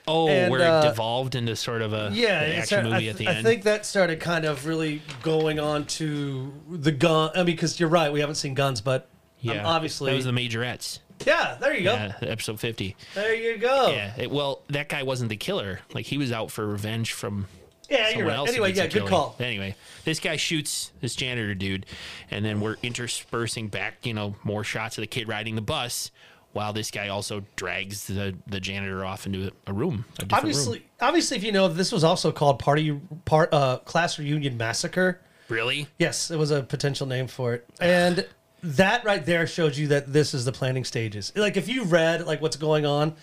Oh, 0.07 0.27
And, 0.27 0.51
where 0.51 0.69
uh, 0.69 0.81
it 0.83 0.89
devolved 0.89 1.35
into 1.35 1.55
sort 1.55 1.81
of 1.81 1.93
a 1.93 2.09
Yeah, 2.13 2.29
action 2.31 2.83
movie 2.83 3.07
I, 3.07 3.11
at 3.11 3.17
the 3.17 3.27
I 3.27 3.31
end. 3.31 3.39
I 3.39 3.49
think 3.49 3.63
that 3.63 3.85
started 3.85 4.19
kind 4.19 4.43
of 4.45 4.65
really 4.67 5.01
going 5.21 5.59
on 5.59 5.85
to 5.85 6.53
the 6.69 6.91
gun. 6.91 7.31
I 7.33 7.37
mean, 7.37 7.45
because 7.47 7.79
you're 7.79 7.89
right, 7.89 8.11
we 8.11 8.19
haven't 8.19 8.35
seen 8.35 8.53
guns, 8.53 8.81
but 8.81 9.01
um, 9.03 9.07
yeah, 9.55 9.65
obviously, 9.67 10.11
that 10.11 10.15
was 10.17 10.25
the 10.25 10.31
majorettes. 10.31 10.99
yeah. 11.25 11.57
There 11.59 11.73
you 11.73 11.83
go. 11.83 11.93
Yeah, 11.93 12.13
episode 12.21 12.59
fifty. 12.59 12.95
There 13.15 13.33
you 13.33 13.57
go. 13.57 13.91
Yeah, 13.91 14.13
it, 14.17 14.29
well, 14.31 14.61
that 14.69 14.89
guy 14.89 15.03
wasn't 15.03 15.29
the 15.29 15.37
killer. 15.37 15.79
Like 15.93 16.05
he 16.05 16.17
was 16.17 16.31
out 16.31 16.51
for 16.51 16.65
revenge 16.67 17.13
from 17.13 17.47
Yeah, 17.89 18.09
you're 18.09 18.25
right. 18.27 18.35
else 18.37 18.49
Anyway, 18.49 18.71
yeah, 18.73 18.83
good 18.83 18.91
killing. 18.93 19.09
call. 19.09 19.35
Anyway, 19.39 19.75
this 20.05 20.19
guy 20.19 20.35
shoots 20.37 20.91
this 21.01 21.15
janitor 21.15 21.53
dude, 21.55 21.85
and 22.31 22.43
then 22.43 22.59
we're 22.61 22.75
interspersing 22.83 23.67
back, 23.69 24.05
you 24.05 24.13
know, 24.13 24.35
more 24.43 24.63
shots 24.63 24.97
of 24.97 25.01
the 25.01 25.07
kid 25.07 25.27
riding 25.27 25.55
the 25.55 25.61
bus, 25.61 26.09
while 26.53 26.71
this 26.71 26.89
guy 26.91 27.09
also 27.09 27.43
drags 27.55 28.05
the 28.07 28.35
the 28.47 28.59
janitor 28.59 29.03
off 29.03 29.25
into 29.25 29.51
a, 29.67 29.73
room. 29.73 30.05
A 30.19 30.25
Obviously, 30.31 30.79
room. 30.79 30.87
obviously, 31.01 31.37
if 31.37 31.43
you 31.43 31.51
know, 31.51 31.67
this 31.67 31.91
was 31.91 32.03
also 32.03 32.31
called 32.31 32.59
party 32.59 32.99
part 33.25 33.53
uh, 33.53 33.77
class 33.79 34.17
reunion 34.17 34.55
massacre. 34.57 35.19
really? 35.49 35.87
Yes, 35.99 36.31
it 36.31 36.37
was 36.37 36.51
a 36.51 36.63
potential 36.63 37.05
name 37.07 37.27
for 37.27 37.53
it. 37.55 37.67
And 37.81 38.27
that 38.61 39.03
right 39.03 39.25
there 39.25 39.45
shows 39.45 39.77
you 39.77 39.87
that 39.87 40.13
this 40.13 40.33
is 40.33 40.45
the 40.45 40.51
planning 40.51 40.85
stages. 40.85 41.33
Like 41.35 41.57
if 41.57 41.67
you 41.67 41.83
read 41.83 42.25
like 42.25 42.41
what's 42.41 42.55
going 42.55 42.85
on, 42.85 43.15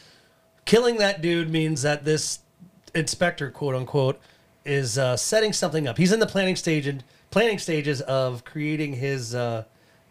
killing 0.66 0.98
that 0.98 1.22
dude 1.22 1.50
means 1.50 1.82
that 1.82 2.04
this 2.04 2.40
inspector, 2.94 3.50
quote 3.50 3.74
unquote, 3.74 4.20
is 4.64 4.98
uh, 4.98 5.16
setting 5.16 5.52
something 5.52 5.88
up. 5.88 5.96
He's 5.96 6.12
in 6.12 6.20
the 6.20 6.26
planning 6.26 6.56
stage 6.56 6.86
and 6.86 7.02
planning 7.30 7.58
stages 7.58 8.00
of 8.02 8.44
creating 8.44 8.94
his 8.94 9.34
uh, 9.34 9.64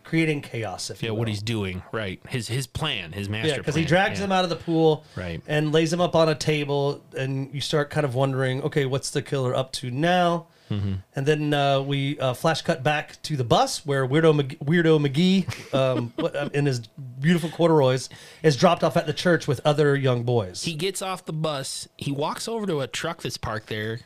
creating 0.09 0.41
chaos. 0.41 0.89
If 0.89 1.03
Yeah, 1.03 1.09
you 1.09 1.15
what 1.15 1.27
he's 1.27 1.43
doing, 1.43 1.83
right? 1.91 2.19
His 2.27 2.47
his 2.47 2.65
plan, 2.65 3.11
his 3.11 3.29
master 3.29 3.49
Yeah, 3.49 3.57
because 3.57 3.75
he 3.75 3.85
drags 3.85 4.17
yeah. 4.19 4.25
him 4.25 4.31
out 4.31 4.43
of 4.43 4.49
the 4.49 4.55
pool, 4.55 5.03
Right. 5.15 5.39
and 5.47 5.71
lays 5.71 5.93
him 5.93 6.01
up 6.01 6.15
on 6.15 6.27
a 6.27 6.33
table, 6.35 7.03
and 7.15 7.53
you 7.53 7.61
start 7.61 7.91
kind 7.91 8.05
of 8.05 8.15
wondering, 8.15 8.63
okay, 8.63 8.85
what's 8.87 9.11
the 9.11 9.21
killer 9.21 9.53
up 9.53 9.71
to 9.73 9.91
now? 9.91 10.47
Mm-hmm. 10.71 10.93
And 11.15 11.25
then 11.25 11.53
uh, 11.53 11.81
we 11.81 12.19
uh, 12.19 12.33
flash 12.33 12.61
cut 12.63 12.81
back 12.83 13.21
to 13.23 13.35
the 13.37 13.43
bus 13.43 13.85
where 13.85 14.07
Weirdo 14.07 14.39
McGee, 14.39 14.57
Weirdo 14.59 14.99
McGee, 15.07 15.73
um, 15.75 16.11
um, 16.35 16.49
in 16.53 16.65
his 16.65 16.79
beautiful 17.19 17.49
corduroys, 17.51 18.09
is 18.43 18.55
dropped 18.55 18.83
off 18.83 18.97
at 18.97 19.05
the 19.05 19.13
church 19.13 19.47
with 19.47 19.61
other 19.65 19.95
young 19.95 20.23
boys. 20.23 20.63
He 20.63 20.73
gets 20.75 21.01
off 21.03 21.25
the 21.25 21.33
bus. 21.33 21.87
He 21.97 22.11
walks 22.11 22.47
over 22.47 22.65
to 22.67 22.81
a 22.81 22.87
truck 22.87 23.21
that's 23.21 23.37
parked 23.37 23.67
there, 23.67 23.99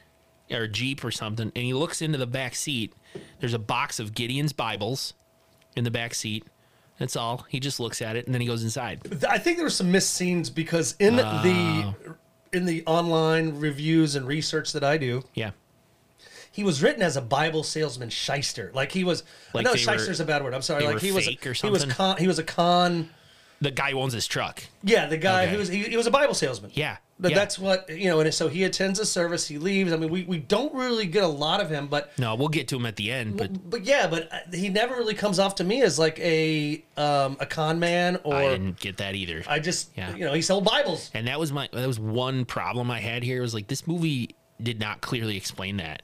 or 0.51 0.63
a 0.63 0.67
jeep 0.69 1.03
or 1.03 1.11
something, 1.11 1.51
and 1.55 1.63
he 1.65 1.73
looks 1.73 2.01
into 2.01 2.17
the 2.17 2.27
back 2.27 2.55
seat. 2.55 2.93
There's 3.39 3.53
a 3.53 3.59
box 3.59 3.99
of 3.99 4.13
Gideon's 4.13 4.53
Bibles 4.53 5.13
in 5.75 5.83
the 5.83 5.91
back 5.91 6.13
seat. 6.13 6.45
That's 6.99 7.15
all. 7.15 7.45
He 7.49 7.59
just 7.59 7.79
looks 7.79 8.01
at 8.01 8.15
it 8.15 8.25
and 8.25 8.33
then 8.33 8.41
he 8.41 8.47
goes 8.47 8.63
inside. 8.63 9.01
I 9.27 9.38
think 9.39 9.57
there 9.57 9.65
were 9.65 9.69
some 9.69 9.91
missed 9.91 10.13
scenes 10.13 10.49
because 10.49 10.95
in 10.99 11.19
Ah. 11.19 11.41
the 11.41 12.15
in 12.57 12.65
the 12.65 12.83
online 12.86 13.59
reviews 13.59 14.15
and 14.15 14.27
research 14.27 14.73
that 14.73 14.83
I 14.83 14.97
do, 14.97 15.23
Yeah. 15.33 15.51
he 16.51 16.63
was 16.63 16.83
written 16.83 17.01
as 17.01 17.17
a 17.17 17.21
Bible 17.21 17.63
salesman 17.63 18.09
shyster. 18.09 18.69
Like 18.75 18.91
he 18.91 19.03
was. 19.03 19.23
Like 19.53 19.65
I 19.65 19.69
know 19.69 19.71
were- 19.71 19.77
shyster's 19.77 20.19
a 20.19 20.25
bad 20.25 20.43
word. 20.43 20.53
I'm 20.53 20.62
sorry. 20.62 20.86
Like 20.86 20.99
he 20.99 21.12
was. 21.12 21.25
he 21.25 21.69
was 21.69 21.83
con. 21.86 22.17
He 22.17 22.27
was 22.27 22.38
a 22.38 22.43
con. 22.43 23.09
The 23.63 23.71
guy 23.71 23.91
who 23.91 23.99
owns 23.99 24.13
his 24.13 24.28
truck. 24.28 24.62
Yeah, 24.84 25.08
the 25.08 25.17
guy 25.17 25.43
Okay. 25.43 25.52
who 25.54 25.58
was 25.58 25.69
he, 25.69 25.84
he 25.84 25.97
was 25.97 26.08
a 26.08 26.12
Bible 26.12 26.34
salesman. 26.34 26.71
Yeah. 26.73 26.97
But 27.19 27.32
yeah. 27.32 27.38
that's 27.38 27.58
what 27.58 27.89
you 27.89 28.10
know, 28.10 28.19
and 28.19 28.34
so 28.34 28.49
he 28.49 28.65
attends 28.65 28.99
a 28.99 29.06
service, 29.06 29.47
he 29.47 29.58
leaves. 29.58 29.93
I 29.93 29.95
mean, 29.97 30.10
we, 30.10 30.23
we 30.23 30.39
don't 30.39 30.73
really 30.73 31.06
get 31.06 31.23
a 31.23 31.28
lot 31.28 31.62
of 31.62 31.69
him, 31.69 31.88
but 31.88 32.12
No, 32.19 32.36
we'll 32.36 32.49
get 32.49 32.67
to 32.69 32.76
him 32.76 32.86
at 32.86 32.97
the 32.97 33.12
end, 33.12 33.38
but 33.38 33.69
but 33.69 33.86
yeah, 33.86 34.08
but 34.08 34.28
uh, 34.34 34.39
he 34.52 34.67
never 34.67 34.95
really 34.95 35.13
comes 35.13 35.39
off 35.39 35.56
to 35.56 35.63
me 35.63 35.82
as 35.84 35.97
like 35.97 36.19
a 36.19 36.84
um, 36.97 37.38
a 37.39 37.45
con 37.45 37.80
man 37.80 38.19
or 38.23 38.36
I 38.36 38.45
I, 38.47 38.49
didn't 38.49 38.80
get 38.80 38.97
that 38.97 39.15
either. 39.15 39.43
I 39.47 39.60
just 39.60 39.91
Yeah. 39.95 40.13
you 40.15 40.26
know 40.26 40.34
he 40.34 40.41
sold 40.41 40.65
Bibles. 40.65 41.10
and 41.13 41.28
that 41.28 41.39
was 41.39 41.54
my 41.54 41.69
that 41.71 41.88
was 41.88 41.99
one 41.99 42.43
problem 42.43 42.91
I 42.91 42.99
had 42.99 43.23
here 43.23 43.41
was 43.41 43.54
like 43.54 43.67
this 43.67 43.88
movie 43.88 44.36
did 44.62 44.80
not 44.82 44.99
clearly 44.99 45.38
explain 45.38 45.78
that. 45.78 46.02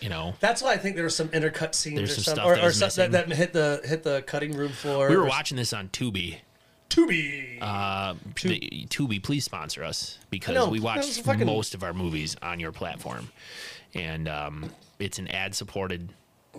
You 0.00 0.08
know. 0.08 0.34
That's 0.40 0.62
why 0.62 0.72
I 0.72 0.78
think 0.78 0.96
there 0.96 1.04
were 1.04 1.10
some 1.10 1.28
intercut 1.28 1.74
scenes 1.74 1.96
There's 1.96 2.12
or 2.18 2.22
some 2.22 2.34
stuff 2.34 2.46
or, 2.46 2.54
that 2.56 2.64
or 2.64 2.66
was 2.68 2.78
some, 2.78 2.88
that, 3.12 3.28
missing. 3.28 3.28
that 3.28 3.36
hit 3.36 3.52
the 3.52 3.80
hit 3.84 4.02
the 4.02 4.22
cutting 4.22 4.56
room 4.56 4.72
floor. 4.72 5.08
We 5.08 5.16
were 5.16 5.24
or 5.24 5.28
watching 5.28 5.56
this 5.56 5.72
on 5.72 5.88
Tubi. 5.88 6.38
Tubi. 6.90 7.58
Uh, 7.60 8.14
the, 8.42 8.86
Tubi, 8.90 9.22
please 9.22 9.44
sponsor 9.44 9.82
us 9.84 10.18
because 10.30 10.54
know, 10.54 10.68
we 10.68 10.80
watch 10.80 11.06
fucking- 11.20 11.46
most 11.46 11.74
of 11.74 11.82
our 11.82 11.92
movies 11.94 12.36
on 12.42 12.60
your 12.60 12.72
platform, 12.72 13.30
and 13.94 14.28
um, 14.28 14.70
it's 14.98 15.18
an 15.18 15.28
ad-supported, 15.28 16.10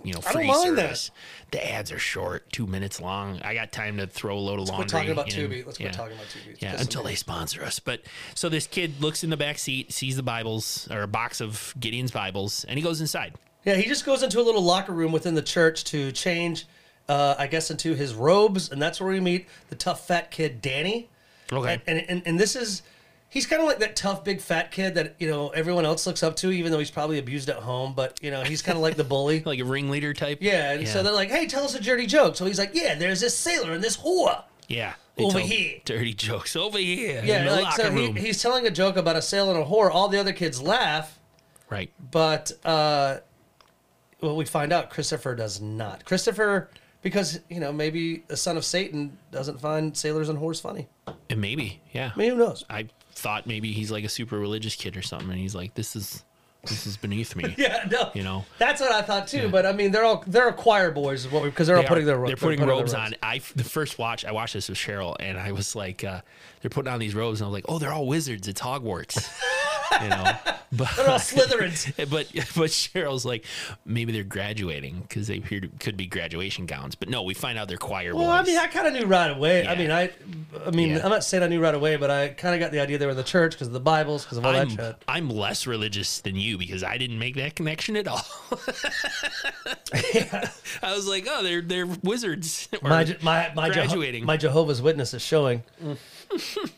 you 0.02 0.12
know, 0.14 0.20
free 0.20 0.46
mind 0.46 0.76
that. 0.78 0.82
service. 0.96 1.10
The 1.52 1.70
ads 1.72 1.92
are 1.92 1.98
short, 1.98 2.50
two 2.50 2.66
minutes 2.66 3.00
long. 3.00 3.40
I 3.42 3.54
got 3.54 3.72
time 3.72 3.98
to 3.98 4.06
throw 4.06 4.36
a 4.36 4.40
load 4.40 4.58
of 4.60 4.66
Quit 4.66 4.78
laundry. 4.78 4.88
talking 4.98 5.10
about 5.12 5.34
in. 5.36 5.50
Tubi. 5.50 5.66
Let's 5.66 5.78
quit 5.78 5.92
talking 5.92 6.14
about 6.14 6.26
Tubi. 6.26 6.52
It's 6.52 6.62
Yeah, 6.62 6.80
until 6.80 7.02
they 7.02 7.14
sponsor 7.14 7.62
us. 7.62 7.78
But 7.78 8.00
so 8.34 8.48
this 8.48 8.66
kid 8.66 9.00
looks 9.00 9.22
in 9.22 9.30
the 9.30 9.36
back 9.36 9.58
seat, 9.58 9.92
sees 9.92 10.16
the 10.16 10.22
Bibles 10.22 10.88
or 10.90 11.02
a 11.02 11.06
box 11.08 11.40
of 11.40 11.74
Gideon's 11.78 12.10
Bibles, 12.10 12.64
and 12.64 12.78
he 12.78 12.82
goes 12.82 13.00
inside. 13.00 13.34
Yeah, 13.64 13.74
he 13.76 13.84
just 13.86 14.04
goes 14.04 14.22
into 14.24 14.40
a 14.40 14.42
little 14.42 14.62
locker 14.62 14.92
room 14.92 15.12
within 15.12 15.34
the 15.34 15.42
church 15.42 15.84
to 15.84 16.10
change, 16.10 16.66
uh, 17.12 17.34
I 17.38 17.46
guess, 17.46 17.70
into 17.70 17.94
his 17.94 18.14
robes, 18.14 18.70
and 18.72 18.80
that's 18.80 18.98
where 18.98 19.12
we 19.12 19.20
meet 19.20 19.46
the 19.68 19.76
tough 19.76 20.06
fat 20.06 20.30
kid 20.30 20.62
Danny. 20.62 21.10
Okay. 21.52 21.74
And 21.74 21.82
and, 21.86 22.08
and, 22.08 22.22
and 22.24 22.40
this 22.40 22.56
is, 22.56 22.80
he's 23.28 23.44
kind 23.46 23.60
of 23.60 23.68
like 23.68 23.80
that 23.80 23.96
tough 23.96 24.24
big 24.24 24.40
fat 24.40 24.70
kid 24.72 24.94
that 24.94 25.16
you 25.18 25.28
know 25.28 25.50
everyone 25.50 25.84
else 25.84 26.06
looks 26.06 26.22
up 26.22 26.36
to, 26.36 26.50
even 26.50 26.72
though 26.72 26.78
he's 26.78 26.90
probably 26.90 27.18
abused 27.18 27.50
at 27.50 27.56
home. 27.56 27.92
But 27.94 28.18
you 28.22 28.30
know 28.30 28.42
he's 28.44 28.62
kind 28.62 28.78
of 28.78 28.82
like 28.82 28.96
the 28.96 29.04
bully. 29.04 29.42
like 29.44 29.60
a 29.60 29.64
ringleader 29.64 30.14
type. 30.14 30.38
Yeah, 30.40 30.72
and 30.72 30.88
so 30.88 31.02
they're 31.02 31.12
like, 31.12 31.28
"Hey, 31.28 31.46
tell 31.46 31.64
us 31.64 31.74
a 31.74 31.82
dirty 31.82 32.06
joke." 32.06 32.34
So 32.34 32.46
he's 32.46 32.58
like, 32.58 32.70
"Yeah, 32.72 32.94
there's 32.94 33.20
this 33.20 33.36
sailor 33.36 33.72
and 33.72 33.84
this 33.84 33.98
whore." 33.98 34.44
yeah, 34.68 34.94
Over 35.18 35.40
here. 35.40 35.80
dirty 35.84 36.14
jokes 36.14 36.56
over 36.56 36.78
here 36.78 37.20
Yeah, 37.22 37.50
like 37.50 37.74
so 37.74 37.90
he, 37.92 38.12
he's 38.12 38.40
telling 38.40 38.66
a 38.66 38.70
joke 38.70 38.96
about 38.96 39.16
a 39.16 39.22
sailor 39.22 39.52
and 39.52 39.62
a 39.62 39.66
whore. 39.66 39.90
All 39.92 40.08
the 40.08 40.18
other 40.18 40.32
kids 40.32 40.62
laugh, 40.62 41.18
right. 41.68 41.90
but 42.10 42.52
uh, 42.64 43.18
well, 44.22 44.34
we 44.34 44.46
find 44.46 44.72
out 44.72 44.88
Christopher 44.88 45.34
does 45.34 45.60
not. 45.60 46.06
Christopher, 46.06 46.70
because 47.02 47.40
you 47.48 47.60
know 47.60 47.72
maybe 47.72 48.24
a 48.28 48.36
son 48.36 48.56
of 48.56 48.64
Satan 48.64 49.18
doesn't 49.30 49.60
find 49.60 49.96
sailors 49.96 50.28
and 50.28 50.38
whores 50.38 50.60
funny. 50.60 50.88
And 51.28 51.40
maybe, 51.40 51.80
yeah. 51.92 52.12
I 52.14 52.18
mean, 52.18 52.30
who 52.30 52.36
knows? 52.36 52.64
I 52.70 52.88
thought 53.14 53.46
maybe 53.46 53.72
he's 53.72 53.90
like 53.90 54.04
a 54.04 54.08
super 54.08 54.38
religious 54.38 54.74
kid 54.76 54.96
or 54.96 55.02
something, 55.02 55.30
and 55.30 55.38
he's 55.38 55.54
like, 55.54 55.74
"This 55.74 55.94
is, 55.96 56.24
this 56.64 56.86
is 56.86 56.96
beneath 56.96 57.34
me." 57.36 57.54
Yeah, 57.58 57.86
no. 57.90 58.10
You 58.14 58.22
know, 58.22 58.44
That's 58.58 58.80
what 58.80 58.92
I 58.92 59.02
thought 59.02 59.26
too. 59.28 59.48
But 59.48 59.66
I 59.66 59.72
mean, 59.72 59.90
they're 59.90 60.04
all 60.04 60.22
they're 60.26 60.52
choir 60.52 60.90
boys, 60.90 61.24
is 61.26 61.32
what 61.32 61.44
because 61.44 61.66
they're 61.66 61.76
all 61.76 61.82
putting 61.84 62.04
are- 62.04 62.06
their 62.06 62.18
ro- 62.18 62.26
they're 62.28 62.36
putting 62.36 62.60
their 62.60 62.68
robes 62.68 62.94
on. 62.94 63.14
I 63.22 63.40
the 63.56 63.64
first 63.64 63.98
watch 63.98 64.24
I 64.24 64.32
watched 64.32 64.54
this 64.54 64.68
with 64.68 64.78
Cheryl, 64.78 65.16
and 65.20 65.38
I 65.38 65.52
was 65.52 65.74
like, 65.74 66.04
uh, 66.04 66.20
they're 66.60 66.70
putting 66.70 66.92
on 66.92 66.98
these 67.00 67.14
robes, 67.14 67.40
and 67.40 67.46
I 67.46 67.48
was 67.50 67.54
like, 67.54 67.64
oh, 67.68 67.78
they're 67.78 67.92
all 67.92 68.06
wizards. 68.06 68.46
It's 68.48 68.60
Hogwarts. 68.60 69.28
you 70.02 70.08
know, 70.08 70.24
but 70.72 70.88
They're 70.96 71.08
all 71.10 71.18
Slytherins. 71.18 71.92
but 72.10 72.28
but 72.32 72.70
Cheryl's 72.70 73.24
like 73.24 73.44
maybe 73.84 74.12
they're 74.12 74.22
graduating 74.24 75.00
because 75.00 75.26
they 75.26 75.38
appear 75.38 75.60
to, 75.60 75.68
could 75.80 75.96
be 75.96 76.06
graduation 76.06 76.66
gowns, 76.66 76.94
but 76.94 77.08
no, 77.08 77.22
we 77.22 77.34
find 77.34 77.58
out 77.58 77.68
they're 77.68 77.76
choir 77.76 78.14
Well, 78.14 78.26
boys. 78.26 78.40
I 78.40 78.42
mean, 78.44 78.58
I 78.58 78.66
kind 78.68 78.86
of 78.86 78.94
knew 78.94 79.06
right 79.06 79.30
away. 79.30 79.66
I 79.66 79.76
mean, 79.76 79.90
I, 79.90 80.10
I 80.66 80.70
mean, 80.70 80.90
Yeah. 80.90 81.04
I'm 81.04 81.10
not 81.10 81.24
saying 81.24 81.42
I 81.42 81.48
knew 81.48 81.60
right 81.60 81.74
away, 81.74 81.96
but 81.96 82.10
I 82.10 82.28
kind 82.28 82.54
of 82.54 82.60
got 82.60 82.72
the 82.72 82.80
idea 82.80 82.98
they 82.98 83.06
were 83.06 83.12
in 83.12 83.16
the 83.16 83.22
church 83.22 83.52
because 83.52 83.66
of 83.68 83.72
the 83.72 83.80
Bibles, 83.80 84.24
because 84.24 84.38
of 84.38 84.46
all 84.46 84.52
that 84.52 84.62
I'm, 84.62 84.76
shit. 84.76 84.96
I'm 85.08 85.28
less 85.28 85.66
religious 85.66 86.20
than 86.20 86.36
you 86.36 86.56
because 86.58 86.82
I 86.82 86.96
didn't 86.98 87.18
make 87.18 87.36
that 87.36 87.54
connection 87.56 87.96
at 87.96 88.08
all. 88.08 88.24
I 90.82 90.94
was 90.94 91.06
like, 91.06 91.26
oh, 91.28 91.42
they're 91.42 91.60
they're 91.62 91.86
wizards. 92.02 92.68
My 92.82 93.04
my 93.22 93.52
my, 93.54 93.70
Jeho- 93.70 94.22
my 94.24 94.36
Jehovah's 94.36 94.80
Witness 94.82 95.14
is 95.14 95.22
showing. 95.22 95.62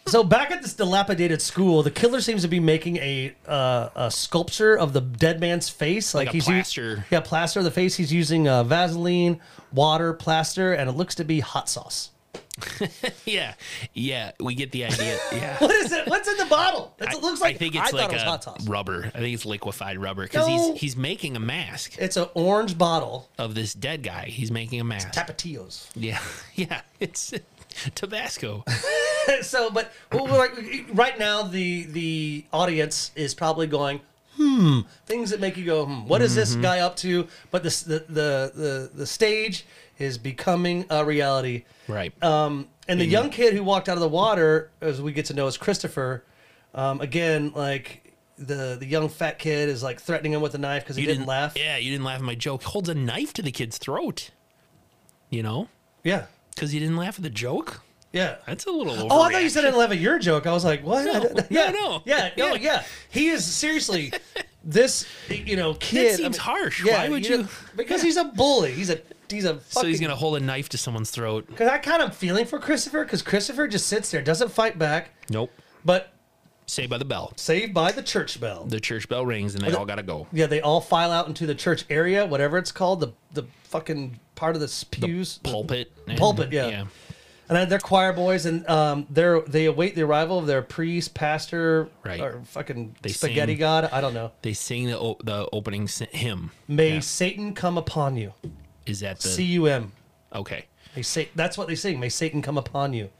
so 0.07 0.25
back 0.25 0.51
at 0.51 0.63
this 0.63 0.75
dilapidated 0.75 1.41
school, 1.41 1.83
the 1.83 1.91
killer 1.91 2.21
seems 2.21 2.43
to 2.43 2.49
be 2.49 2.61
making 2.61 2.99
a 3.05 3.35
uh, 3.51 3.89
a 3.95 4.11
sculpture 4.11 4.77
of 4.79 4.93
the 4.93 5.01
dead 5.01 5.41
man's 5.41 5.69
face, 5.69 6.15
like, 6.15 6.29
a 6.29 6.33
he's 6.33 6.47
u- 6.49 6.55
plaster. 6.55 7.05
yeah, 7.11 7.21
plaster 7.21 7.61
of 7.61 7.65
the 7.65 7.71
face. 7.71 7.95
He's 7.97 8.13
using 8.13 8.49
uh, 8.49 8.65
Vaseline, 8.65 9.41
water, 9.73 10.13
plaster, 10.15 10.73
and 10.73 10.89
it 10.89 10.93
looks 10.95 11.15
to 11.17 11.25
be 11.25 11.41
hot 11.41 11.69
sauce. 11.69 12.11
yeah, 13.25 13.55
yeah, 13.95 14.31
we 14.39 14.55
get 14.55 14.71
the 14.71 14.85
idea. 14.85 15.19
Yeah. 15.33 15.57
What 15.61 15.73
is 15.73 15.91
it? 15.91 16.07
What's 16.07 16.29
in 16.29 16.37
the 16.37 16.47
bottle? 16.47 16.95
That's, 16.99 17.17
it 17.17 17.23
looks 17.23 17.41
like 17.41 17.57
I 17.57 17.59
think 17.59 17.75
it's 17.75 17.91
thought 17.91 18.01
like 18.11 18.13
it 18.13 18.21
hot 18.21 18.45
sauce. 18.45 18.65
rubber. 18.69 19.11
I 19.13 19.19
think 19.19 19.35
it's 19.35 19.45
liquefied 19.45 19.99
rubber 19.99 20.23
because 20.23 20.47
No. 20.47 20.71
he's 20.73 20.81
he's 20.81 20.97
making 20.97 21.35
a 21.37 21.41
mask 21.41 21.97
It's 21.99 22.17
an 22.17 22.27
orange 22.35 22.79
bottle. 22.79 23.29
of 23.39 23.55
this 23.57 23.75
dead 23.75 24.05
guy. 24.05 24.27
He's 24.27 24.53
making 24.53 24.81
a 24.81 24.85
mask. 24.85 25.09
Tapatios. 25.13 25.89
yeah, 25.97 26.21
yeah, 26.55 26.81
it's 27.01 27.35
Tabasco. 27.97 28.63
so, 29.43 29.71
but 29.71 29.91
like 30.13 30.53
right 30.93 31.19
now, 31.19 31.43
the 31.43 31.85
the 31.85 32.45
audience 32.53 33.11
is 33.15 33.35
probably 33.35 33.67
going, 33.67 34.01
hmm, 34.37 34.81
things 35.07 35.31
that 35.31 35.41
make 35.41 35.57
you 35.57 35.65
go, 35.65 35.87
hmm, 35.87 36.07
what 36.09 36.23
is 36.23 36.33
Mm-hmm. 36.33 36.41
this 36.41 36.55
guy 36.57 36.81
up 36.81 36.97
to? 36.97 37.27
But 37.51 37.63
this, 37.63 37.83
the 37.83 38.01
the 38.09 38.53
the 38.55 38.91
the 38.95 39.07
stage 39.07 39.65
is 39.99 40.19
becoming 40.19 40.85
a 40.91 41.05
reality. 41.05 41.65
right. 41.89 42.13
Um, 42.23 42.69
and 42.89 43.01
the 43.01 43.07
young 43.07 43.31
kid 43.31 43.55
who 43.55 43.63
walked 43.63 43.89
out 43.89 43.97
of 43.97 44.01
the 44.03 44.09
water, 44.09 44.71
as 44.81 45.01
we 45.01 45.13
get 45.13 45.27
to 45.27 45.35
know, 45.35 45.47
is 45.47 45.57
Christopher. 45.57 46.25
Um, 46.75 47.01
again, 47.01 47.53
like 47.55 48.13
the 48.37 48.77
the 48.79 48.85
young 48.87 49.09
fat 49.09 49.39
kid 49.39 49.69
is 49.69 49.83
like 49.83 50.01
threatening 50.01 50.33
him 50.33 50.41
with 50.43 50.55
a 50.55 50.59
knife 50.59 50.83
because 50.83 50.97
he 50.97 51.03
you 51.03 51.09
didn't, 51.09 51.27
laugh. 51.27 51.55
Yeah, 51.57 51.77
you 51.77 51.91
didn't 51.93 52.05
laugh 52.05 52.17
at 52.19 52.23
my 52.25 52.35
joke. 52.35 52.63
Holds 52.65 52.89
a 52.89 52.95
knife 52.95 53.33
to 53.35 53.43
the 53.43 53.53
kid's 53.53 53.79
throat. 53.79 54.31
You 55.31 55.43
know, 55.43 55.69
Yeah, 56.03 56.27
because 56.55 56.75
you 56.75 56.81
didn't 56.81 56.97
laugh 56.97 57.17
at 57.17 57.23
the 57.23 57.31
joke. 57.31 57.83
Yeah. 58.15 58.37
That's 58.47 58.65
a 58.67 58.71
little. 58.71 59.13
Oh, 59.13 59.21
I 59.23 59.33
thought 59.33 59.43
you 59.43 59.49
said 59.51 59.65
I 59.65 59.71
didn't 59.71 59.79
laugh 59.81 60.21
joke. 60.21 60.47
I 60.47 60.53
was 60.53 60.65
like, 60.65 60.83
what? 60.85 61.07
I 61.09 61.19
no, 61.19 61.43
yeah, 61.51 61.71
no. 61.71 62.03
yeah, 62.07 62.31
no, 62.37 62.55
Yeah. 62.55 62.61
yeah. 62.61 62.83
He 63.11 63.29
is 63.29 63.45
seriously 63.45 64.13
this, 64.63 65.07
you 65.29 65.57
know, 65.57 65.75
kid. 65.75 66.17
seems 66.17 66.37
harsh. 66.39 66.85
Yeah, 66.85 67.03
Why 67.03 67.09
would 67.11 67.29
know, 67.29 67.37
you- 67.39 67.49
because 67.77 68.01
he's 68.03 68.17
a 68.17 68.25
bully. 68.25 68.73
He's 68.73 68.89
a 68.91 69.01
he's 69.29 69.45
a. 69.45 69.61
So 69.69 69.85
he's 69.87 70.01
gonna 70.01 70.17
hold 70.17 70.37
a 70.37 70.41
knife 70.41 70.69
to 70.71 70.79
someone's 70.79 71.11
throat. 71.11 71.47
Because 71.49 71.69
I 71.69 71.79
kind 71.79 72.03
of 72.03 72.17
feeling 72.17 72.47
for 72.47 72.59
Christopher 72.59 73.05
because 73.05 73.21
Christopher 73.23 73.69
just 73.69 73.87
sits 73.89 74.11
there, 74.11 74.23
doesn't 74.23 74.51
fight 74.51 74.79
back, 74.79 75.11
Nope. 75.29 75.51
but 75.85 76.11
Saved 76.67 76.89
by 76.89 76.97
the 76.97 77.05
bell. 77.05 77.35
saved 77.37 77.75
by 77.75 77.93
the 77.93 78.03
church 78.03 78.41
bell. 78.41 78.65
The 78.65 78.81
church 78.81 79.07
bell 79.09 79.27
rings 79.27 79.55
and 79.55 79.63
they 79.63 79.73
all 79.75 79.85
gotta 79.85 80.03
go. 80.03 80.27
Yeah, 80.33 80.47
they 80.47 80.63
all 80.63 80.81
file 80.81 81.11
out 81.13 81.27
into 81.29 81.45
the 81.47 81.55
church 81.55 81.85
area, 81.91 82.25
whatever 82.25 82.57
it's 82.57 82.73
called, 82.73 83.01
the 83.01 83.13
the 83.35 83.47
fucking 83.65 84.19
part 84.35 84.55
of 84.57 84.63
the 84.63 84.85
pews, 84.91 85.39
Pulpit. 85.43 85.93
and- 86.09 86.19
Pulpit, 86.19 86.53
yeah. 86.53 86.85
And 87.49 87.71
they're 87.71 87.79
choir 87.79 88.13
boys, 88.15 88.47
and 88.47 88.67
um, 88.71 89.07
they're 89.11 89.41
they 89.43 89.67
await 89.67 89.95
the 89.95 90.03
arrival 90.03 90.39
of 90.39 90.47
their 90.47 90.63
priest, 90.63 91.13
pastor, 91.15 91.89
Right. 92.03 92.21
or 92.21 92.41
fucking 92.47 92.97
They 93.03 93.11
spaghetti 93.11 93.53
sing- 93.53 93.59
god. 93.61 93.91
I 93.93 94.01
don't 94.01 94.15
know. 94.15 94.33
They 94.43 94.55
sing 94.55 94.87
the 94.87 94.99
o- 94.99 95.19
the 95.23 95.47
opening 95.53 95.83
s- 95.85 95.99
hymn. 96.13 96.53
May 96.69 96.95
Yeah. 96.95 97.01
Satan 97.01 97.55
come 97.55 97.77
upon 97.77 98.17
you. 98.17 98.33
Is 98.87 99.01
that 99.01 99.21
the 99.21 99.29
C 99.29 99.45
U 99.45 99.67
M. 99.67 99.93
okay? 100.35 100.65
They 100.95 101.03
say 101.03 101.29
that's 101.35 101.59
what 101.59 101.69
they 101.69 101.75
sing. 101.75 102.01
May 102.01 102.09
Satan 102.09 102.41
come 102.41 102.57
upon 102.57 102.93
you. 102.95 103.11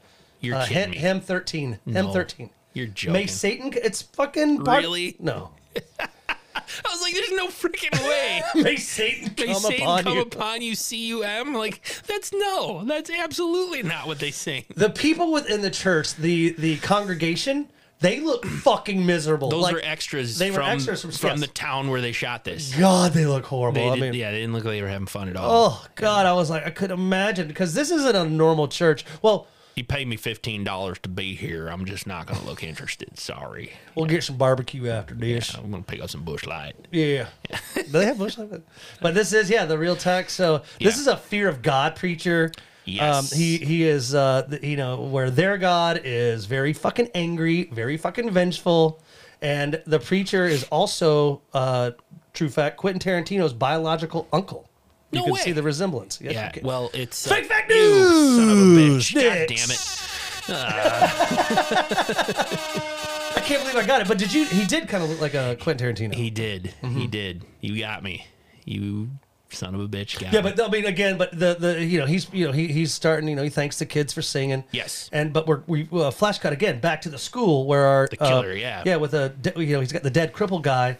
You're 0.41 0.55
Uh, 0.55 0.65
kidding 0.65 0.81
hymn, 0.83 0.91
me. 0.91 0.97
hymn 0.97 1.21
thirteen. 1.21 1.79
No. 1.85 2.11
thirteen. 2.11 2.49
You're 2.73 2.87
joking. 2.87 3.13
May 3.13 3.27
Satan. 3.27 3.71
It's 3.75 4.01
fucking 4.01 4.63
part- 4.63 4.81
Really? 4.83 5.15
no. 5.19 5.51
I 6.55 6.89
was 6.91 7.01
like, 7.01 7.13
"There's 7.13 7.31
no 7.31 7.47
freaking 7.47 7.93
way." 8.07 8.41
May 8.61 8.75
Satan 8.77 9.35
come 9.35 9.47
They 9.47 9.53
say 9.53 9.77
upon 9.77 10.03
come 10.03 10.15
you. 10.15 10.21
upon 10.21 10.61
you, 10.61 10.75
C 10.75 10.97
U 11.07 11.23
M. 11.23 11.53
Like 11.53 11.81
that's 12.07 12.31
no, 12.33 12.83
that's 12.85 13.09
absolutely 13.09 13.83
not 13.83 14.07
what 14.07 14.19
they 14.19 14.31
sing. 14.31 14.65
the 14.75 14.89
people 14.89 15.31
within 15.31 15.61
the 15.61 15.69
church, 15.71 16.15
the 16.15 16.51
the 16.57 16.77
congregation, 16.77 17.67
they 17.99 18.19
look 18.19 18.45
fucking 18.45 19.05
miserable. 19.05 19.49
Those 19.49 19.63
like, 19.63 19.73
were 19.75 19.81
extras 19.83 20.37
they 20.37 20.51
were 20.51 20.57
from 20.57 20.65
extras 20.65 21.01
from- 21.01 21.11
from 21.11 21.29
yes. 21.31 21.39
the 21.41 21.47
town 21.47 21.89
where 21.89 22.01
they 22.01 22.11
shot 22.11 22.43
this. 22.43 22.73
God, 22.75 23.13
they 23.13 23.25
look 23.25 23.45
horrible. 23.45 23.81
They 23.81 23.89
I 23.89 23.95
did, 23.95 24.01
mean, 24.01 24.13
yeah, 24.13 24.31
they 24.31 24.39
didn't 24.39 24.53
look 24.53 24.63
like 24.65 24.73
they 24.73 24.81
were 24.81 24.87
having 24.87 25.07
fun 25.07 25.29
at 25.29 25.35
all. 25.37 25.49
oh 25.51 25.85
God, 25.95 26.25
I 26.25 26.33
was 26.33 26.49
like, 26.49 26.65
I 26.65 26.69
could 26.71 26.91
imagine 26.91 27.47
because 27.47 27.73
this 27.73 27.91
isn't 27.91 28.15
a 28.15 28.25
normal 28.27 28.67
church. 28.67 29.05
Well, 29.21 29.47
You 29.75 29.83
paid 29.83 30.07
me 30.07 30.15
fifteen 30.15 30.63
dollars 30.63 30.99
to 31.03 31.09
be 31.09 31.35
here. 31.35 31.67
I'm 31.67 31.83
just 31.85 32.07
not 32.07 32.27
gonna 32.27 32.45
look 32.45 32.63
interested. 32.63 33.19
Sorry. 33.19 33.73
we'll 33.93 34.05
get 34.05 34.23
some 34.23 34.37
barbecue 34.37 34.87
after 34.89 35.13
this. 35.13 35.53
I'm 35.53 35.69
gonna 35.69 35.83
pick 35.83 36.01
up 36.01 36.09
some 36.09 36.23
Busch 36.23 36.45
Light. 36.45 36.75
Yeah. 36.91 37.27
Do 37.75 37.83
they 37.83 38.05
have 38.05 38.17
bush 38.17 38.37
like 38.37 38.51
that? 38.51 38.61
But 39.01 39.15
this 39.15 39.33
is 39.33 39.49
yeah 39.49 39.65
the 39.65 39.77
real 39.77 39.97
text. 39.97 40.37
So 40.37 40.59
this 40.79 40.95
Yeah. 40.95 41.01
is 41.01 41.07
a 41.07 41.17
fear 41.17 41.49
of 41.49 41.61
God 41.61 41.95
preacher. 41.97 42.51
Yes. 42.85 43.33
Um, 43.33 43.37
he 43.37 43.57
he 43.57 43.83
is 43.83 44.15
uh 44.15 44.47
you 44.61 44.77
know 44.77 45.01
where 45.01 45.29
their 45.29 45.57
God 45.57 45.99
is 46.05 46.45
very 46.45 46.71
fucking 46.71 47.09
angry, 47.13 47.63
very 47.65 47.97
fucking 47.97 48.29
vengeful, 48.31 49.01
and 49.41 49.81
the 49.85 49.99
preacher 49.99 50.45
is 50.45 50.63
also 50.65 51.41
uh 51.53 51.91
true 52.33 52.47
fact 52.49 52.77
Quentin 52.77 53.01
Tarantino's 53.01 53.51
biological 53.53 54.27
uncle. 54.31 54.69
You 55.11 55.19
No 55.19 55.25
can 55.25 55.33
way. 55.33 55.39
see 55.41 55.51
the 55.51 55.63
resemblance. 55.63 56.19
Yes, 56.21 56.33
Yeah. 56.33 56.51
you. 56.55 56.61
Well, 56.63 56.89
it's 56.93 57.27
Fake 57.27 57.45
fact 57.45 57.69
you 57.71 58.03
son 58.35 58.49
of 58.49 58.57
a 58.57 58.61
news, 58.61 59.09
bitch. 59.11 59.23
God 59.23 59.47
damn 59.47 59.71
it. 59.71 60.01
I 61.37 63.41
can't 63.45 63.61
believe 63.61 63.75
I 63.75 63.85
got 63.85 64.01
it. 64.01 64.07
But 64.07 64.17
did 64.17 64.33
you? 64.33 64.45
He 64.45 64.65
did 64.65 64.87
kind 64.87 65.03
of 65.03 65.09
look 65.09 65.21
like 65.21 65.33
a 65.33 65.55
Quentin 65.59 65.93
Tarantino. 65.95 66.13
He 66.15 66.29
did. 66.29 66.73
He 66.81 67.07
did. 67.07 67.43
You 67.61 67.79
got 67.79 68.03
me. 68.03 68.27
You 68.65 69.09
son 69.49 69.75
of 69.75 69.81
a 69.81 69.87
bitch. 69.87 70.19
Got 70.19 70.33
Yeah, 70.33 70.41
me. 70.41 70.51
but 70.55 70.67
I 70.67 70.69
mean, 70.69 70.85
again, 70.85 71.17
but 71.17 71.31
the 71.37 71.55
the 71.57 71.83
you 71.83 71.99
know 71.99 72.05
he's 72.05 72.31
you 72.33 72.45
know 72.45 72.51
he, 72.51 72.67
he's 72.67 72.93
starting 72.93 73.29
you 73.29 73.35
know 73.35 73.43
he 73.43 73.49
thanks 73.49 73.79
the 73.79 73.85
kids 73.85 74.13
for 74.13 74.21
singing. 74.21 74.63
Yes. 74.71 75.09
And 75.13 75.31
but 75.33 75.47
we're 75.47 75.61
we 75.67 75.87
uh, 75.91 76.11
flash 76.11 76.39
cut 76.39 76.53
again 76.53 76.79
back 76.79 77.01
to 77.01 77.09
the 77.09 77.17
school 77.19 77.65
where 77.65 77.85
our 77.85 78.07
the 78.09 78.17
killer, 78.17 78.53
yeah. 78.53 78.83
yeah 78.85 78.95
with 78.97 79.13
a 79.13 79.29
de- 79.29 79.63
you 79.63 79.73
know 79.73 79.79
he's 79.79 79.91
got 79.91 80.03
the 80.03 80.09
dead 80.09 80.33
cripple 80.33 80.61
guy, 80.61 80.97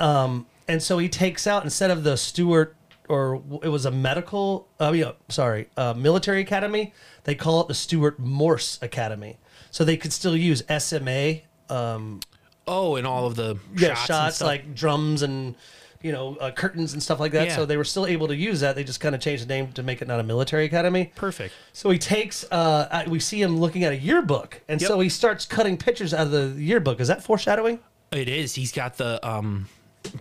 um 0.00 0.46
and 0.66 0.82
so 0.82 0.98
he 0.98 1.08
takes 1.08 1.46
out 1.46 1.64
instead 1.64 1.90
of 1.90 2.04
the 2.04 2.16
Stewart 2.16 2.74
or 3.08 3.42
it 3.62 3.68
was 3.68 3.84
a 3.86 3.90
medical 3.90 4.68
uh, 4.80 4.92
yeah 4.94 5.12
sorry 5.28 5.68
uh, 5.76 5.94
military 5.96 6.40
academy 6.40 6.92
they 7.24 7.34
call 7.34 7.60
it 7.62 7.68
the 7.68 7.74
Stewart 7.74 8.18
Morse 8.18 8.78
Academy 8.82 9.38
so 9.70 9.84
they 9.84 9.96
could 9.96 10.12
still 10.12 10.36
use 10.36 10.62
SMA 10.78 11.40
um 11.70 12.20
oh, 12.66 12.96
and 12.96 13.06
all 13.06 13.26
of 13.26 13.34
the 13.36 13.56
yeah 13.76 13.94
shots, 13.94 14.06
shots, 14.06 14.40
like 14.40 14.74
drums 14.74 15.22
and 15.22 15.54
you 16.00 16.12
know 16.12 16.36
uh, 16.36 16.50
curtains 16.50 16.92
and 16.92 17.02
stuff 17.02 17.18
like 17.18 17.32
that 17.32 17.48
Yeah. 17.48 17.56
so 17.56 17.66
they 17.66 17.76
were 17.76 17.84
still 17.84 18.06
able 18.06 18.28
to 18.28 18.36
use 18.36 18.60
that 18.60 18.76
they 18.76 18.84
just 18.84 19.00
kind 19.00 19.14
of 19.14 19.20
changed 19.20 19.42
the 19.44 19.48
name 19.48 19.72
to 19.72 19.82
make 19.82 20.00
it 20.00 20.06
not 20.08 20.20
a 20.20 20.22
military 20.22 20.64
academy 20.64 21.12
perfect. 21.16 21.52
so 21.72 21.90
he 21.90 21.98
takes 21.98 22.44
uh 22.52 23.04
we 23.08 23.18
see 23.20 23.42
him 23.42 23.58
looking 23.58 23.82
at 23.84 23.92
a 23.92 23.96
yearbook 23.96 24.60
and 24.68 24.80
Yep. 24.80 24.88
so 24.88 25.00
he 25.00 25.08
starts 25.08 25.44
cutting 25.44 25.76
pictures 25.76 26.14
out 26.14 26.26
of 26.26 26.30
the 26.30 26.54
yearbook 26.62 27.00
is 27.00 27.08
that 27.08 27.22
foreshadowing 27.22 27.80
It 28.12 28.28
is. 28.28 28.54
He's 28.54 28.70
got 28.72 28.96
the 28.96 29.18
um 29.28 29.68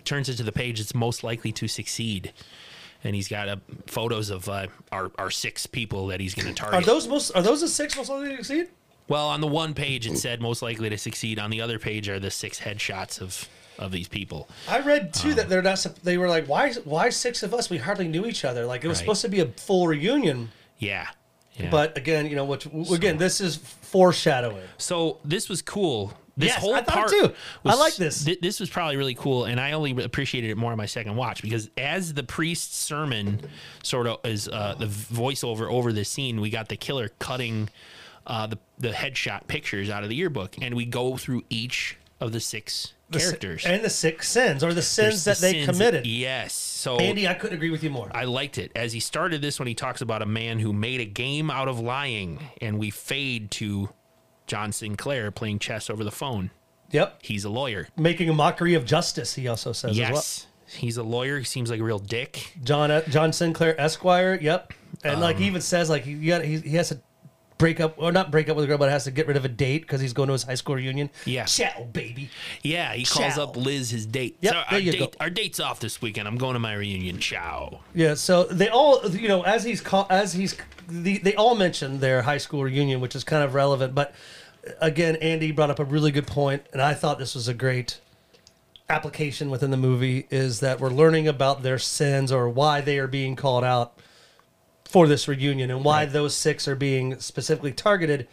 turns 0.04 0.28
it 0.28 0.36
to 0.38 0.44
the 0.44 0.52
page 0.52 0.80
it's 0.80 0.96
most 0.96 1.24
likely 1.24 1.52
to 1.54 1.68
succeed. 1.68 2.34
And 3.08 3.16
he's 3.16 3.30
got 3.30 3.48
uh, 3.48 3.56
photos 3.86 4.30
of 4.30 4.50
uh, 4.50 4.68
our 4.92 5.10
our 5.18 5.32
six 5.32 5.66
people 5.66 6.08
that 6.08 6.20
he's 6.20 6.36
going 6.36 6.50
to 6.50 6.54
target. 6.54 6.84
are 6.84 6.86
those 6.86 7.08
most 7.08 7.32
are 7.32 7.42
those 7.42 7.62
the 7.62 7.70
six 7.70 7.96
most 7.96 8.10
likely 8.10 8.32
to 8.36 8.44
succeed 8.44 8.68
well, 9.08 9.30
on 9.30 9.40
the 9.40 9.48
one 9.48 9.74
page 9.74 10.06
it 10.06 10.18
said 10.18 10.42
most 10.42 10.62
likely 10.62 10.90
to 10.90 10.98
succeed. 10.98 11.40
On 11.40 11.50
the 11.50 11.62
other 11.62 11.80
page 11.80 12.10
are 12.10 12.20
the 12.20 12.30
six 12.30 12.60
headshots 12.60 13.22
of 13.22 13.48
of 13.80 13.94
these 13.94 14.10
people. 14.10 14.50
I 14.68 14.80
read 14.80 15.14
too 15.14 15.30
Um, 15.30 15.36
that 15.38 15.48
they're 15.48 15.62
not. 15.62 15.88
They 16.04 16.18
were 16.18 16.28
like, 16.28 16.48
why? 16.48 16.74
Why 16.84 17.10
six 17.12 17.44
of 17.44 17.54
us? 17.54 17.70
We 17.70 17.78
hardly 17.78 18.10
knew 18.10 18.26
each 18.26 18.44
other. 18.44 18.66
Like 18.66 18.84
it 18.84 18.90
was 18.90 18.98
Right. 18.98 19.04
supposed 19.04 19.22
to 19.22 19.30
be 19.30 19.40
a 19.40 19.46
full 19.46 19.88
reunion, 19.88 20.52
Yeah. 20.78 21.08
yeah. 21.56 21.70
but 21.70 21.98
again, 21.98 22.28
you 22.28 22.36
know, 22.36 22.44
which 22.44 22.66
again, 22.92 23.18
this 23.18 23.40
is 23.40 23.56
foreshadowing. 23.56 24.64
So 24.78 25.20
this 25.24 25.48
was 25.48 25.62
cool 25.62 26.14
This 26.38 26.50
Yes, 26.50 26.60
whole 26.62 26.76
I 26.76 26.82
thought 26.82 26.94
part 26.94 27.10
too. 27.10 27.34
I 27.66 27.74
like 27.74 27.96
this. 27.96 28.24
thi- 28.24 28.38
this 28.42 28.60
was 28.60 28.70
probably 28.70 28.96
really 28.96 29.16
cool, 29.16 29.46
and 29.46 29.60
I 29.60 29.72
only 29.72 29.92
appreciated 30.04 30.52
it 30.52 30.56
more 30.58 30.72
on 30.72 30.78
my 30.78 30.86
second 30.86 31.16
watch 31.16 31.42
because 31.42 31.70
as 31.78 32.14
the 32.14 32.22
priest's 32.24 32.78
sermon 32.78 33.42
sort 33.84 34.06
of 34.06 34.20
is 34.24 34.48
uh, 34.48 34.76
the 34.78 34.86
voiceover 34.86 35.70
over 35.72 35.92
the 35.92 36.06
scene, 36.06 36.40
we 36.40 36.50
got 36.52 36.70
the 36.70 36.78
killer 36.78 37.10
cutting 37.20 37.70
uh, 38.28 38.46
the 38.46 38.58
the 38.78 38.90
headshot 38.92 39.48
pictures 39.48 39.90
out 39.90 40.04
of 40.04 40.10
the 40.10 40.16
yearbook, 40.16 40.56
and 40.62 40.76
we 40.76 40.86
go 40.86 41.18
through 41.18 41.44
each 41.50 41.98
of 42.20 42.32
the 42.34 42.40
six 42.40 42.94
The 43.10 43.20
si- 43.20 43.26
characters 43.26 43.66
and 43.66 43.84
the 43.84 43.90
six 43.90 44.28
sins 44.30 44.64
or 44.64 44.74
the 44.74 44.82
sins 44.82 45.24
There's 45.24 45.40
that 45.40 45.48
the 45.48 45.54
they 45.54 45.66
sins- 45.66 45.78
committed. 45.78 46.06
Yes, 46.06 46.54
so 46.54 46.98
Andy, 46.98 47.28
I 47.28 47.34
couldn't 47.34 47.56
agree 47.56 47.70
with 47.72 47.84
you 47.84 47.90
more. 47.90 48.12
I 48.14 48.26
liked 48.26 48.58
it 48.60 48.72
as 48.76 48.94
he 48.94 49.00
started 49.00 49.42
this 49.42 49.58
when 49.60 49.68
he 49.68 49.74
talks 49.74 50.02
about 50.02 50.22
a 50.22 50.26
man 50.28 50.60
who 50.60 50.72
made 50.74 51.00
a 51.00 51.06
game 51.06 51.50
out 51.50 51.68
of 51.68 51.80
lying, 51.80 52.40
and 52.62 52.78
we 52.78 52.90
fade 52.92 53.50
to 53.52 53.90
John 54.48 54.72
Sinclair 54.72 55.30
playing 55.32 55.60
chess 55.60 55.90
over 55.90 56.04
the 56.04 56.12
phone. 56.12 56.52
Yep. 56.92 57.20
He's 57.22 57.44
a 57.44 57.50
lawyer. 57.50 57.90
Making 57.98 58.30
a 58.30 58.34
mockery 58.34 58.74
of 58.74 58.86
justice, 58.86 59.36
he 59.36 59.48
also 59.48 59.74
says 59.74 59.92
as 59.92 60.00
well. 60.00 60.10
Yes, 60.14 60.48
he's 60.68 60.96
a 60.98 61.04
lawyer. 61.04 61.38
He 61.40 61.44
seems 61.46 61.70
like 61.70 61.80
a 61.82 61.84
real 61.84 62.00
dick. 62.00 62.54
John 62.64 62.90
uh, 62.90 63.02
John 63.10 63.34
Sinclair 63.34 63.80
Esquire. 63.80 64.38
Yep, 64.42 64.74
and 65.04 65.16
Um, 65.16 65.20
like 65.22 65.38
he 65.38 65.46
even 65.48 65.62
says 65.62 65.90
like 65.90 66.04
he 66.04 66.14
got 66.16 66.44
he, 66.46 66.60
he 66.60 66.76
has 66.78 66.90
to 66.90 67.00
break 67.58 67.80
up 67.80 67.96
or 67.98 68.12
not 68.12 68.30
break 68.32 68.48
up 68.50 68.56
with 68.56 68.64
a 68.64 68.68
girl, 68.68 68.78
but 68.78 68.90
has 68.90 69.04
to 69.06 69.12
get 69.12 69.28
rid 69.28 69.36
of 69.36 69.44
a 69.44 69.50
date 69.50 69.82
because 69.82 70.00
he's 70.00 70.14
going 70.14 70.28
to 70.28 70.34
his 70.34 70.44
high 70.44 70.54
school 70.56 70.76
reunion. 70.76 71.10
Yeah. 71.26 71.44
ciao, 71.46 71.84
baby. 71.92 72.30
Yeah, 72.62 72.94
he 72.94 73.04
calls 73.04 73.38
up 73.38 73.58
Liz 73.58 73.90
his 73.90 74.06
date. 74.06 74.38
Yep, 74.42 74.54
So 74.54 74.58
there 74.58 74.66
our, 74.72 74.80
you 74.80 74.92
date 74.94 75.00
go. 75.00 75.12
our 75.20 75.30
date's 75.30 75.60
off 75.60 75.80
this 75.82 76.02
weekend. 76.02 76.28
I'm 76.28 76.38
going 76.38 76.54
to 76.54 76.60
my 76.60 76.74
reunion. 76.74 77.20
Ciao. 77.20 77.80
Yeah, 77.94 78.14
so 78.14 78.44
they 78.46 78.70
all 78.70 79.10
you 79.10 79.28
know 79.28 79.42
as 79.42 79.66
he's 79.66 79.82
call, 79.82 80.08
as 80.10 80.34
he's 80.34 80.56
the, 80.88 81.18
they 81.18 81.36
all 81.36 81.56
mentioned 81.56 82.00
their 82.00 82.22
high 82.22 82.38
school 82.38 82.64
reunion, 82.64 83.02
which 83.02 83.14
is 83.16 83.26
kind 83.26 83.44
of 83.44 83.54
relevant. 83.56 83.94
But 83.96 84.14
again, 84.82 85.16
Andy 85.18 85.52
brought 85.52 85.70
up 85.70 85.80
a 85.80 85.84
really 85.86 86.12
good 86.12 86.28
point, 86.28 86.66
and 86.74 86.82
I 86.82 86.94
thought 86.94 87.20
this 87.20 87.36
was 87.36 87.48
a 87.48 87.54
great 87.54 88.00
application 88.90 89.50
within 89.50 89.70
the 89.72 89.78
movie 89.78 90.28
is 90.30 90.62
that 90.62 90.80
we're 90.80 90.90
learning 90.90 91.28
about 91.28 91.62
their 91.62 91.78
sins 91.78 92.32
or 92.32 92.48
why 92.48 92.80
they 92.80 92.98
are 93.00 93.08
being 93.08 93.36
called 93.36 93.64
out 93.66 94.00
for 94.86 95.08
this 95.08 95.28
reunion 95.28 95.70
and 95.70 95.84
why 95.84 96.04
Right. 96.04 96.14
those 96.14 96.34
six 96.34 96.70
are 96.70 96.76
being 96.76 97.20
specifically 97.20 97.74
targeted 97.74 98.30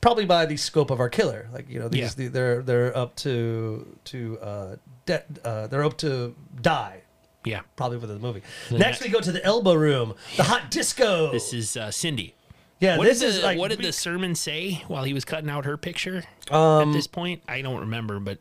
probably 0.00 0.24
by 0.26 0.46
the 0.46 0.56
scope 0.56 0.92
of 0.92 1.00
our 1.00 1.08
killer 1.08 1.48
like 1.52 1.68
you 1.68 1.80
know 1.80 1.88
these 1.88 2.00
Yeah. 2.02 2.08
the, 2.16 2.28
they're 2.28 2.62
they're 2.62 2.96
up 2.96 3.16
to 3.16 3.98
to 4.04 4.38
uh, 4.40 4.76
de- 5.06 5.24
uh 5.44 5.66
they're 5.66 5.82
up 5.82 5.98
to 5.98 6.36
die 6.62 7.02
Yeah, 7.44 7.62
probably 7.74 7.98
within 7.98 8.20
the 8.20 8.22
movie 8.24 8.42
The 8.70 8.78
next 8.78 9.00
ne- 9.00 9.08
we 9.08 9.12
go 9.12 9.18
to 9.18 9.32
the 9.32 9.44
elbow 9.44 9.74
room 9.74 10.14
the 10.36 10.44
hot 10.44 10.70
disco 10.70 11.32
this 11.32 11.52
is 11.52 11.76
uh, 11.76 11.90
Cindy. 11.90 12.36
Yeah 12.80 12.96
What 12.98 13.04
this 13.04 13.20
did 13.20 13.32
the, 13.32 13.36
is 13.38 13.42
like 13.44 13.58
what 13.58 13.70
did 13.70 13.78
we- 13.80 13.86
the 13.86 13.92
sermon 13.92 14.34
say 14.34 14.82
while 14.88 15.04
he 15.04 15.12
was 15.12 15.24
cutting 15.24 15.50
out 15.50 15.64
her 15.64 15.76
picture? 15.76 16.22
Um, 16.50 16.90
at 16.90 16.92
this 16.92 17.06
point, 17.06 17.42
I 17.48 17.60
don't 17.62 17.80
remember, 17.80 18.18
but 18.20 18.38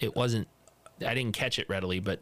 it 0.00 0.14
wasn't. 0.16 0.48
I 1.06 1.14
didn't 1.14 1.32
catch 1.32 1.58
it 1.58 1.68
readily, 1.68 2.00
but 2.00 2.20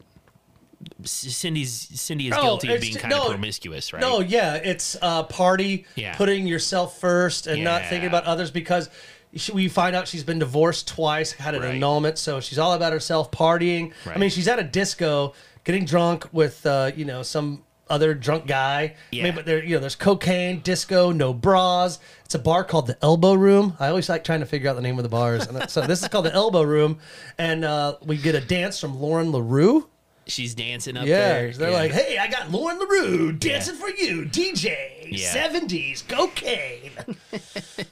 Cindy's 1.03 1.71
Cindy 1.99 2.27
is 2.27 2.33
Oh, 2.37 2.41
guilty 2.41 2.73
of 2.73 2.81
being 2.81 2.95
kind 2.95 3.13
of 3.13 3.27
promiscuous, 3.29 3.93
right? 3.93 3.99
No, 4.01 4.19
yeah, 4.19 4.55
it's 4.55 4.95
uh, 5.01 5.23
party, 5.23 5.85
Yeah. 5.95 6.15
putting 6.15 6.45
yourself 6.47 6.99
first 6.99 7.47
and 7.47 7.63
not 7.63 7.85
thinking 7.85 8.07
about 8.07 8.25
others 8.25 8.51
because 8.51 8.89
she, 9.35 9.51
we 9.51 9.67
find 9.69 9.95
out 9.95 10.07
she's 10.07 10.23
been 10.23 10.39
divorced 10.39 10.87
twice, 10.87 11.31
had 11.33 11.55
an 11.55 11.61
Right. 11.61 11.75
annulment, 11.75 12.17
so 12.17 12.39
she's 12.39 12.59
all 12.59 12.73
about 12.73 12.93
herself, 12.93 13.31
partying. 13.31 13.91
I 14.05 14.17
mean, 14.17 14.29
she's 14.29 14.47
at 14.47 14.59
a 14.59 14.63
disco, 14.63 15.33
getting 15.63 15.85
drunk 15.85 16.27
with 16.31 16.65
uh, 16.65 16.91
you 16.95 17.05
know 17.05 17.23
some 17.23 17.63
other 17.89 18.13
drunk 18.13 18.47
guy. 18.47 18.81
I 18.81 18.95
Yeah. 19.11 19.23
mean, 19.23 19.35
but 19.35 19.45
there, 19.45 19.63
you 19.63 19.75
know, 19.75 19.79
there's 19.79 19.95
cocaine, 19.95 20.59
disco, 20.61 21.11
no 21.11 21.33
bras. 21.33 21.99
It's 22.25 22.35
a 22.35 22.39
bar 22.39 22.63
called 22.63 22.87
the 22.87 22.97
Elbow 23.01 23.33
Room. 23.33 23.75
I 23.79 23.87
always 23.87 24.09
like 24.09 24.23
trying 24.23 24.41
to 24.41 24.45
figure 24.45 24.69
out 24.69 24.75
the 24.75 24.81
name 24.81 24.97
of 24.99 25.03
the 25.03 25.09
bars, 25.09 25.47
and 25.47 25.69
so 25.69 25.81
this 25.81 26.01
is 26.01 26.07
called 26.09 26.25
the 26.25 26.33
Elbow 26.33 26.63
Room, 26.63 26.99
and 27.37 27.63
uh, 27.65 27.95
we 28.05 28.17
get 28.17 28.35
a 28.35 28.41
dance 28.41 28.79
from 28.79 28.99
Lauren 28.99 29.31
Larue. 29.31 29.87
She's 30.29 30.53
dancing 30.53 30.97
up 30.97 31.05
Yeah, 31.05 31.15
there. 31.29 31.53
they're 31.53 31.69
yeah. 31.69 31.77
like, 31.77 31.91
"Hey, 31.91 32.17
I 32.17 32.27
got 32.27 32.51
Lauren 32.51 32.77
Larue 32.79 33.31
dancing 33.31 33.75
for 33.75 33.87
you, 33.89 34.25
DJ, 34.25 35.07
Yeah. 35.09 35.31
seventies 35.31 36.03
cocaine." 36.05 36.91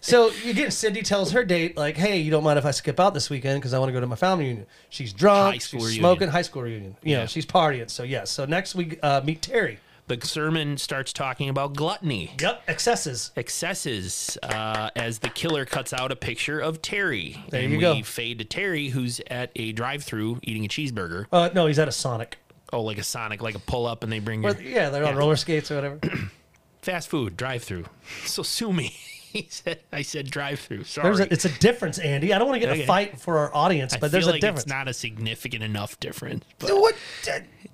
so 0.01 0.31
again, 0.45 0.69
Cindy 0.71 1.01
tells 1.01 1.31
her 1.31 1.45
date 1.45 1.77
like, 1.77 1.95
"Hey, 1.95 2.17
you 2.19 2.31
don't 2.31 2.43
mind 2.43 2.59
if 2.59 2.65
I 2.65 2.71
skip 2.71 2.99
out 2.99 3.13
this 3.13 3.29
weekend 3.29 3.61
because 3.61 3.73
I 3.73 3.79
want 3.79 3.87
to 3.87 3.93
go 3.93 4.01
to 4.01 4.07
my 4.07 4.17
family 4.17 4.45
reunion." 4.45 4.65
She's 4.89 5.13
drunk, 5.13 5.61
she's 5.61 5.73
reunion. 5.73 5.99
smoking, 5.99 6.27
high 6.27 6.41
school 6.41 6.63
reunion. 6.63 6.97
You 7.03 7.15
know, 7.15 7.21
Yeah. 7.21 7.27
she's 7.27 7.45
partying. 7.45 7.89
So 7.89 8.03
yes, 8.03 8.31
so 8.31 8.43
next 8.43 8.75
we 8.75 8.97
uh, 9.01 9.21
meet 9.23 9.41
Terry. 9.41 9.79
The 10.07 10.19
sermon 10.25 10.77
starts 10.77 11.11
talking 11.13 11.49
about 11.49 11.75
gluttony. 11.75 12.31
Yep, 12.39 12.63
excesses. 12.67 13.31
excesses 13.35 14.37
uh, 14.43 14.89
as 14.95 15.19
the 15.19 15.29
killer 15.29 15.65
cuts 15.65 15.93
out 15.93 16.11
a 16.11 16.15
picture 16.15 16.59
of 16.59 16.81
Terry. 16.81 17.43
There 17.49 17.61
and 17.61 17.71
you 17.71 17.77
we 17.77 17.81
go. 17.81 18.01
fade 18.03 18.39
to 18.39 18.45
Terry, 18.45 18.89
who's 18.89 19.19
at 19.27 19.51
a 19.55 19.71
drive-through 19.71 20.39
eating 20.43 20.65
a 20.65 20.67
cheeseburger. 20.67 21.25
Uh, 21.31 21.49
no, 21.53 21.65
he's 21.67 21.79
at 21.79 21.87
a 21.87 21.91
Sonic. 21.91 22.37
Oh, 22.73 22.81
like 22.81 22.97
a 22.97 23.03
Sonic, 23.03 23.41
like 23.41 23.55
a 23.55 23.59
pull-up, 23.59 24.03
and 24.03 24.11
they 24.11 24.19
bring 24.19 24.45
Or, 24.45 24.51
your 24.51 24.61
yeah, 24.61 24.89
they're 24.89 25.03
on 25.05 25.13
Yeah. 25.13 25.19
roller 25.19 25.35
skates 25.35 25.71
or 25.71 25.75
whatever. 25.75 25.99
fast 26.81 27.09
food 27.09 27.35
drive-through. 27.37 27.85
So 28.25 28.43
sue 28.43 28.71
me. 28.73 28.87
he 29.35 29.47
said, 29.49 29.79
"I 29.91 30.01
said 30.03 30.29
drive-through." 30.29 30.83
Sorry. 30.85 31.23
A, 31.23 31.27
it's 31.31 31.45
a 31.45 31.59
difference, 31.59 31.97
Andy. 31.99 32.33
I 32.33 32.37
don't 32.39 32.47
want 32.47 32.55
to 32.61 32.67
get 32.67 32.69
in 32.69 32.73
Okay. 32.75 32.83
a 32.83 32.87
fight 32.87 33.19
for 33.19 33.37
our 33.39 33.53
audience, 33.55 33.93
I 33.93 33.99
but 33.99 34.11
there's 34.11 34.25
feel 34.25 34.31
a 34.31 34.33
like 34.33 34.41
difference. 34.41 34.63
it's 34.63 34.71
not 34.71 34.87
a 34.87 34.93
significant 34.93 35.63
enough 35.63 35.99
difference. 35.99 36.45
But 36.59 36.69
What? 36.71 36.95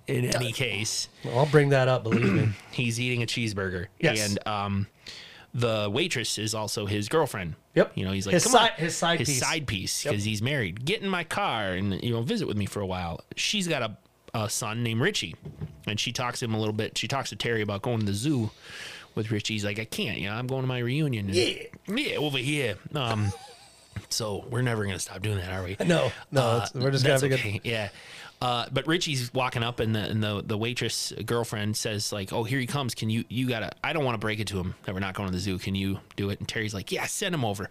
In 0.07 0.25
any 0.25 0.51
case, 0.51 1.07
Well, 1.23 1.39
I'll 1.39 1.45
bring 1.45 1.69
that 1.69 1.87
up. 1.87 2.03
Believe 2.03 2.31
me. 2.33 2.49
he's 2.71 2.99
eating 2.99 3.23
a 3.23 3.25
cheeseburger, 3.25 3.87
Yes. 3.99 4.29
and 4.29 4.47
um, 4.47 4.87
the 5.53 5.89
waitress 5.91 6.37
is 6.37 6.53
also 6.55 6.85
his 6.85 7.09
girlfriend. 7.09 7.55
Yep. 7.75 7.93
You 7.95 8.05
know, 8.05 8.11
he's 8.11 8.25
like 8.25 8.33
His 8.33 8.43
"Come 8.43 8.51
side- 8.53 8.71
on." 8.71 8.77
his 8.77 8.95
side 8.95 9.19
his 9.19 9.29
piece. 9.29 9.39
side 9.39 9.67
piece 9.67 10.05
Yep. 10.05 10.11
because 10.11 10.25
he's 10.25 10.41
married. 10.41 10.85
Get 10.85 11.01
in 11.01 11.09
my 11.09 11.23
car 11.23 11.71
and 11.73 12.01
you 12.03 12.11
know 12.11 12.21
visit 12.21 12.47
with 12.47 12.57
me 12.57 12.65
for 12.65 12.81
a 12.81 12.85
while. 12.85 13.21
She's 13.35 13.67
got 13.67 13.81
a, 13.81 13.97
a 14.33 14.49
son 14.49 14.83
named 14.83 15.01
Richie, 15.01 15.35
and 15.87 15.99
she 15.99 16.11
talks 16.11 16.39
to 16.39 16.45
him 16.45 16.53
a 16.53 16.59
little 16.59 16.73
bit. 16.73 16.97
She 16.97 17.07
talks 17.07 17.29
to 17.29 17.35
Terry 17.35 17.61
about 17.61 17.81
going 17.81 17.99
to 17.99 18.05
the 18.05 18.13
zoo 18.13 18.49
with 19.15 19.29
Richie. 19.31 19.53
He's 19.55 19.65
like, 19.65 19.79
I 19.79 19.85
can't. 19.85 20.17
You 20.19 20.29
know, 20.29 20.35
I'm 20.35 20.47
going 20.47 20.61
to 20.61 20.67
my 20.67 20.79
reunion. 20.79 21.27
And, 21.27 21.35
Yeah. 21.35 21.63
yeah, 21.87 22.15
over 22.17 22.37
here. 22.37 22.75
Um, 22.95 23.31
so 24.09 24.45
we're 24.49 24.61
never 24.61 24.85
gonna 24.85 24.99
stop 24.99 25.21
doing 25.21 25.37
that, 25.37 25.51
are 25.51 25.63
we? 25.63 25.75
No, 25.85 26.11
no, 26.31 26.41
Uh, 26.41 26.67
we're 26.75 26.91
just 26.91 27.03
gonna 27.05 27.19
that's 27.19 27.21
have 27.21 27.21
to 27.21 27.29
get. 27.29 27.39
okay. 27.39 27.61
Yeah. 27.63 27.89
Uh, 28.41 28.65
but 28.71 28.87
Richie's 28.87 29.31
walking 29.35 29.61
up, 29.61 29.79
and 29.79 29.93
the 29.95 29.99
and 29.99 30.23
the, 30.23 30.41
the 30.43 30.57
waitress 30.57 31.13
girlfriend 31.25 31.77
says 31.77 32.11
like, 32.11 32.33
"Oh, 32.33 32.43
here 32.43 32.59
he 32.59 32.65
comes. 32.65 32.95
Can 32.95 33.09
you 33.11 33.23
you 33.29 33.47
gotta? 33.47 33.71
I 33.83 33.93
don't 33.93 34.03
want 34.03 34.15
to 34.15 34.19
break 34.19 34.39
it 34.39 34.47
to 34.47 34.59
him 34.59 34.73
that 34.83 34.93
we're 34.95 34.99
not 34.99 35.13
going 35.13 35.29
to 35.29 35.33
the 35.33 35.39
zoo. 35.39 35.59
Can 35.59 35.75
you 35.75 35.99
do 36.15 36.31
it?" 36.31 36.39
And 36.39 36.47
Terry's 36.49 36.73
like, 36.73 36.91
"Yeah, 36.91 37.05
send 37.05 37.35
him 37.35 37.45
over." 37.45 37.69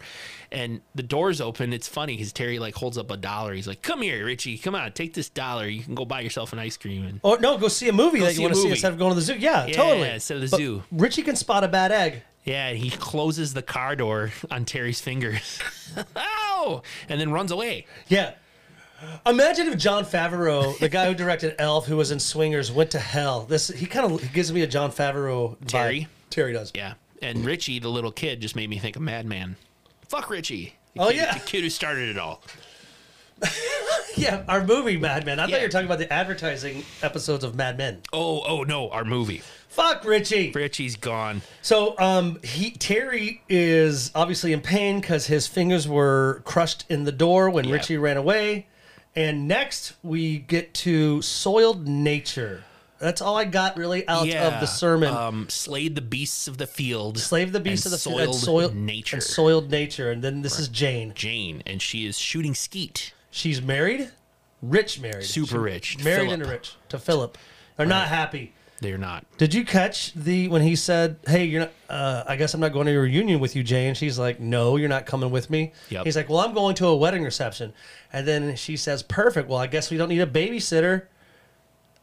And 0.53 0.81
the 0.95 1.03
doors 1.03 1.41
open. 1.41 1.73
It's 1.73 1.89
funny 1.89 2.15
because 2.17 2.33
Terry 2.33 2.61
like 2.61 2.77
holds 2.77 2.97
up 2.99 3.11
a 3.11 3.17
dollar. 3.17 3.53
He's 3.53 3.67
like, 3.67 3.83
"Come 3.83 4.01
here, 4.03 4.25
Richie. 4.25 4.59
Come 4.59 4.77
on, 4.77 4.93
take 4.93 5.15
this 5.15 5.29
dollar. 5.29 5.67
You 5.67 5.83
can 5.83 5.97
go 5.97 6.05
buy 6.05 6.21
yourself 6.21 6.53
an 6.53 6.61
ice 6.61 6.77
cream." 6.77 7.05
And 7.05 7.19
Or 7.25 7.41
no, 7.41 7.59
go 7.59 7.67
see 7.67 7.89
a 7.89 7.93
movie 7.93 8.21
that 8.21 8.37
you 8.37 8.43
want 8.43 8.55
to 8.55 8.61
see 8.61 8.71
instead 8.71 8.93
of 8.93 8.99
going 8.99 9.11
to 9.11 9.17
the 9.17 9.23
zoo. 9.23 9.35
Yeah, 9.39 9.67
Yeah, 9.67 9.75
totally. 9.75 10.09
instead 10.11 10.37
of 10.37 10.43
the 10.43 10.49
But 10.51 10.57
zoo. 10.59 10.83
Richie 10.93 11.23
can 11.23 11.35
spot 11.35 11.65
a 11.65 11.69
bad 11.69 11.91
egg. 11.91 12.23
yeah, 12.45 12.73
he 12.75 12.91
closes 12.91 13.55
the 13.55 13.63
car 13.63 13.97
door 13.97 14.31
on 14.53 14.65
Terry's 14.65 15.01
fingers. 15.01 15.59
Ow! 16.17 16.83
And 17.09 17.21
then 17.21 17.33
runs 17.33 17.51
away. 17.51 17.87
Yeah. 18.09 18.35
Imagine 19.27 19.69
if 19.69 19.79
Jon 19.79 20.05
Favreau, 20.05 20.79
the 20.79 20.89
guy 20.89 21.07
who 21.07 21.15
directed 21.15 21.55
Elf, 21.59 21.87
who 21.87 21.97
was 21.97 22.11
in 22.11 22.19
Swingers, 22.21 22.71
went 22.73 22.91
to 22.93 22.99
hell. 22.99 23.43
This 23.43 23.69
he 23.69 23.87
kind 23.87 24.11
of 24.13 24.33
gives 24.33 24.53
me 24.53 24.63
a 24.63 24.67
Jon 24.67 24.91
Favreau 24.93 25.57
vibe. 25.59 25.67
Terry? 25.69 26.09
Terry 26.31 26.53
does. 26.53 26.73
Yeah. 26.75 26.95
And 27.23 27.45
Richie, 27.45 27.79
the 27.79 27.89
little 27.89 28.13
kid, 28.13 28.41
just 28.41 28.57
made 28.57 28.71
me 28.71 28.79
think 28.79 28.97
of 28.97 29.03
Madman. 29.03 29.57
Fuck 30.09 30.31
Richie. 30.31 30.75
The 30.95 31.03
Oh, 31.03 31.07
kid- 31.09 31.17
yeah. 31.17 31.35
The 31.35 31.41
kid 31.41 31.63
who 31.65 31.71
started 31.71 32.09
it 32.11 32.19
all. 32.19 32.43
Yeah, 34.17 34.43
our 34.49 34.65
movie 34.65 34.97
Mad 34.97 35.25
Men. 35.25 35.39
I 35.39 35.47
thought 35.47 35.61
you 35.61 35.67
were 35.67 35.71
talking 35.71 35.87
about 35.87 36.01
the 36.01 36.13
advertising 36.13 36.85
episodes 37.01 37.45
of 37.45 37.55
Mad 37.55 37.79
Men. 37.79 38.01
Oh, 38.13 38.43
oh 38.47 38.65
no, 38.65 38.91
our 38.91 39.05
movie. 39.05 39.41
Fuck 39.69 40.05
Richie. 40.05 40.51
Richie's 40.51 40.97
gone. 40.97 41.41
So, 41.63 41.97
um, 41.99 42.41
he 42.43 42.73
Terry 42.73 43.41
is 43.49 44.11
obviously 44.17 44.53
in 44.53 44.61
pain 44.61 45.01
because 45.01 45.27
his 45.29 45.47
fingers 45.47 45.87
were 45.87 46.43
crushed 46.45 46.85
in 46.91 47.05
the 47.05 47.13
door 47.13 47.51
when 47.51 47.67
Yeah. 47.67 47.75
Richie 47.75 47.97
ran 47.99 48.17
away. 48.17 48.67
And 49.17 49.49
next 49.49 49.95
we 50.03 50.39
get 50.39 50.73
to 50.75 51.21
soiled 51.23 51.87
nature. 51.89 52.65
That's 52.99 53.23
all 53.23 53.35
I 53.37 53.45
got 53.47 53.77
really 53.79 54.07
out 54.07 54.29
of 54.29 54.61
the 54.61 54.67
sermon. 54.67 55.13
Um, 55.15 55.49
slayed 55.49 55.95
the 55.95 56.03
beasts 56.03 56.47
of 56.47 56.59
the 56.59 56.67
field. 56.67 57.19
Slave 57.19 57.51
the 57.53 57.59
beasts 57.61 57.87
and 57.87 57.95
of 57.95 58.03
the 58.03 58.11
field, 58.11 58.21
and 58.21 58.35
soiled 58.35 58.45
soiled 58.45 58.75
nature. 58.77 59.17
and 59.17 59.23
soiled 59.23 59.71
nature. 59.71 60.11
And 60.11 60.23
then 60.23 60.43
this 60.43 60.59
is 60.59 60.69
Jane. 60.69 61.13
Jane, 61.15 61.63
and 61.67 61.81
she 61.81 62.05
is 62.07 62.19
shooting 62.19 62.55
skeet. 62.55 63.15
She's 63.31 63.63
married, 63.63 64.11
rich 64.61 65.01
married, 65.01 65.25
Super 65.25 65.53
She- 65.53 65.57
rich. 65.59 66.05
married 66.05 66.25
Philip. 66.27 66.33
into 66.41 66.51
rich 66.51 66.73
to 66.91 66.99
Philip. 66.99 67.39
They're 67.77 67.87
not 67.87 68.09
happy. 68.09 68.53
They're 68.81 68.97
not. 68.99 69.27
Did 69.37 69.53
you 69.53 69.65
catch 69.65 70.13
the 70.15 70.49
when 70.49 70.63
he 70.63 70.75
said, 70.75 71.17
"Hey, 71.27 71.45
you're 71.45 71.61
not? 71.61 71.73
Uh, 71.89 72.25
I 72.27 72.37
guess 72.37 72.55
I'm 72.55 72.61
not 72.61 72.73
going 72.73 72.87
to 72.87 72.93
your 72.93 73.03
reunion 73.03 73.39
with 73.39 73.55
you, 73.55 73.63
Jane." 73.63 73.95
She's 73.95 74.19
like, 74.19 74.41
"No, 74.41 74.77
you're 74.77 74.89
not 74.89 75.05
coming 75.05 75.31
with 75.31 75.51
me." 75.51 75.73
Yep. 75.91 76.05
He's 76.07 76.17
like, 76.17 76.29
"Well, 76.31 76.39
I'm 76.39 76.55
going 76.55 76.75
to 76.77 76.87
a 76.87 76.97
wedding 76.97 77.23
reception," 77.23 77.75
and 78.13 78.27
then 78.27 78.57
she 78.57 78.77
says, 78.79 79.03
"Perfect. 79.03 79.49
Well, 79.49 79.59
I 79.59 79.67
guess 79.67 79.91
we 79.91 79.97
don't 79.99 80.09
need 80.09 80.21
a 80.23 80.27
babysitter." 80.27 81.03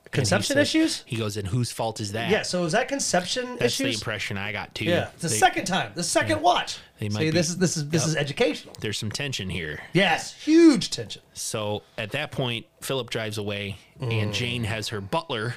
And 0.09 0.13
he 0.13 0.19
Conception 0.21 0.53
said- 0.53 0.61
issues? 0.61 1.03
He 1.05 1.17
goes, 1.17 1.35
and 1.35 1.45
whose 1.47 1.69
fault 1.69 1.99
is 1.99 2.13
that? 2.13 2.29
Yeah. 2.31 2.43
So 2.43 2.63
is 2.63 2.71
that 2.71 2.87
conception 2.87 3.43
issues? 3.43 3.59
That's 3.59 3.77
the 3.77 3.89
impression 3.93 4.37
I 4.37 4.53
got 4.53 4.73
too. 4.73 4.85
Yeah. 4.85 5.09
It's 5.15 5.23
the 5.23 5.27
They- 5.27 5.35
second 5.35 5.65
time. 5.65 5.91
The 5.95 6.03
second 6.03 6.41
watch. 6.41 6.77
They 6.99 7.09
might 7.09 7.19
See, 7.19 7.25
be- 7.25 7.31
this 7.31 7.49
is 7.49 7.57
this 7.57 7.75
is 7.75 7.89
this 7.89 8.05
is 8.05 8.15
educational. 8.15 8.73
There's 8.79 8.97
some 8.97 9.11
tension 9.11 9.49
here. 9.49 9.81
Yes. 9.91 10.33
Huge 10.45 10.91
tension. 10.91 11.21
So 11.33 11.81
at 11.97 12.11
that 12.11 12.31
point, 12.31 12.67
Philip 12.81 13.09
drives 13.09 13.37
away, 13.37 13.77
Mm. 13.99 14.21
and 14.21 14.33
Jane 14.33 14.63
has 14.63 14.87
her 14.89 15.01
butler 15.01 15.55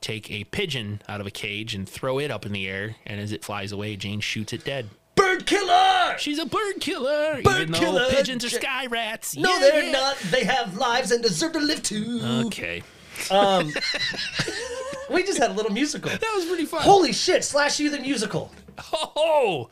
take 0.00 0.30
a 0.30 0.44
pigeon 0.44 1.02
out 1.08 1.20
of 1.20 1.26
a 1.26 1.30
cage 1.30 1.74
and 1.74 1.88
throw 1.88 2.18
it 2.18 2.30
up 2.30 2.46
in 2.46 2.52
the 2.52 2.66
air. 2.68 2.96
And 3.06 3.20
as 3.20 3.32
it 3.32 3.44
flies 3.44 3.72
away, 3.72 3.96
Jane 3.96 4.20
shoots 4.20 4.52
it 4.52 4.64
dead. 4.64 4.88
Bird 5.14 5.44
killer. 5.46 6.16
She's 6.18 6.38
a 6.38 6.46
bird 6.46 6.80
killer, 6.80 7.40
Bird 7.42 7.62
even 7.62 7.72
though 7.72 7.78
killer, 7.78 8.10
pigeons 8.10 8.44
are 8.44 8.48
sky 8.50 8.86
rats. 8.86 9.36
No, 9.36 9.52
Yeah, 9.52 9.58
they're 9.60 9.84
yeah. 9.84 9.92
not. 9.92 10.16
They 10.30 10.44
have 10.44 10.76
lives 10.78 11.10
and 11.10 11.22
deserve 11.22 11.52
to 11.52 11.60
live 11.60 11.82
too. 11.82 12.20
Okay, 12.46 12.82
Um, 13.30 13.72
We 15.10 15.24
just 15.24 15.38
had 15.38 15.50
a 15.50 15.54
little 15.54 15.72
musical. 15.72 16.10
that 16.10 16.32
was 16.36 16.46
pretty 16.46 16.64
fun. 16.64 16.82
Holy 16.82 17.12
shit! 17.12 17.44
Slash 17.44 17.80
you 17.80 17.90
the 17.90 17.98
musical, 17.98 18.50
Oh, 18.92 19.68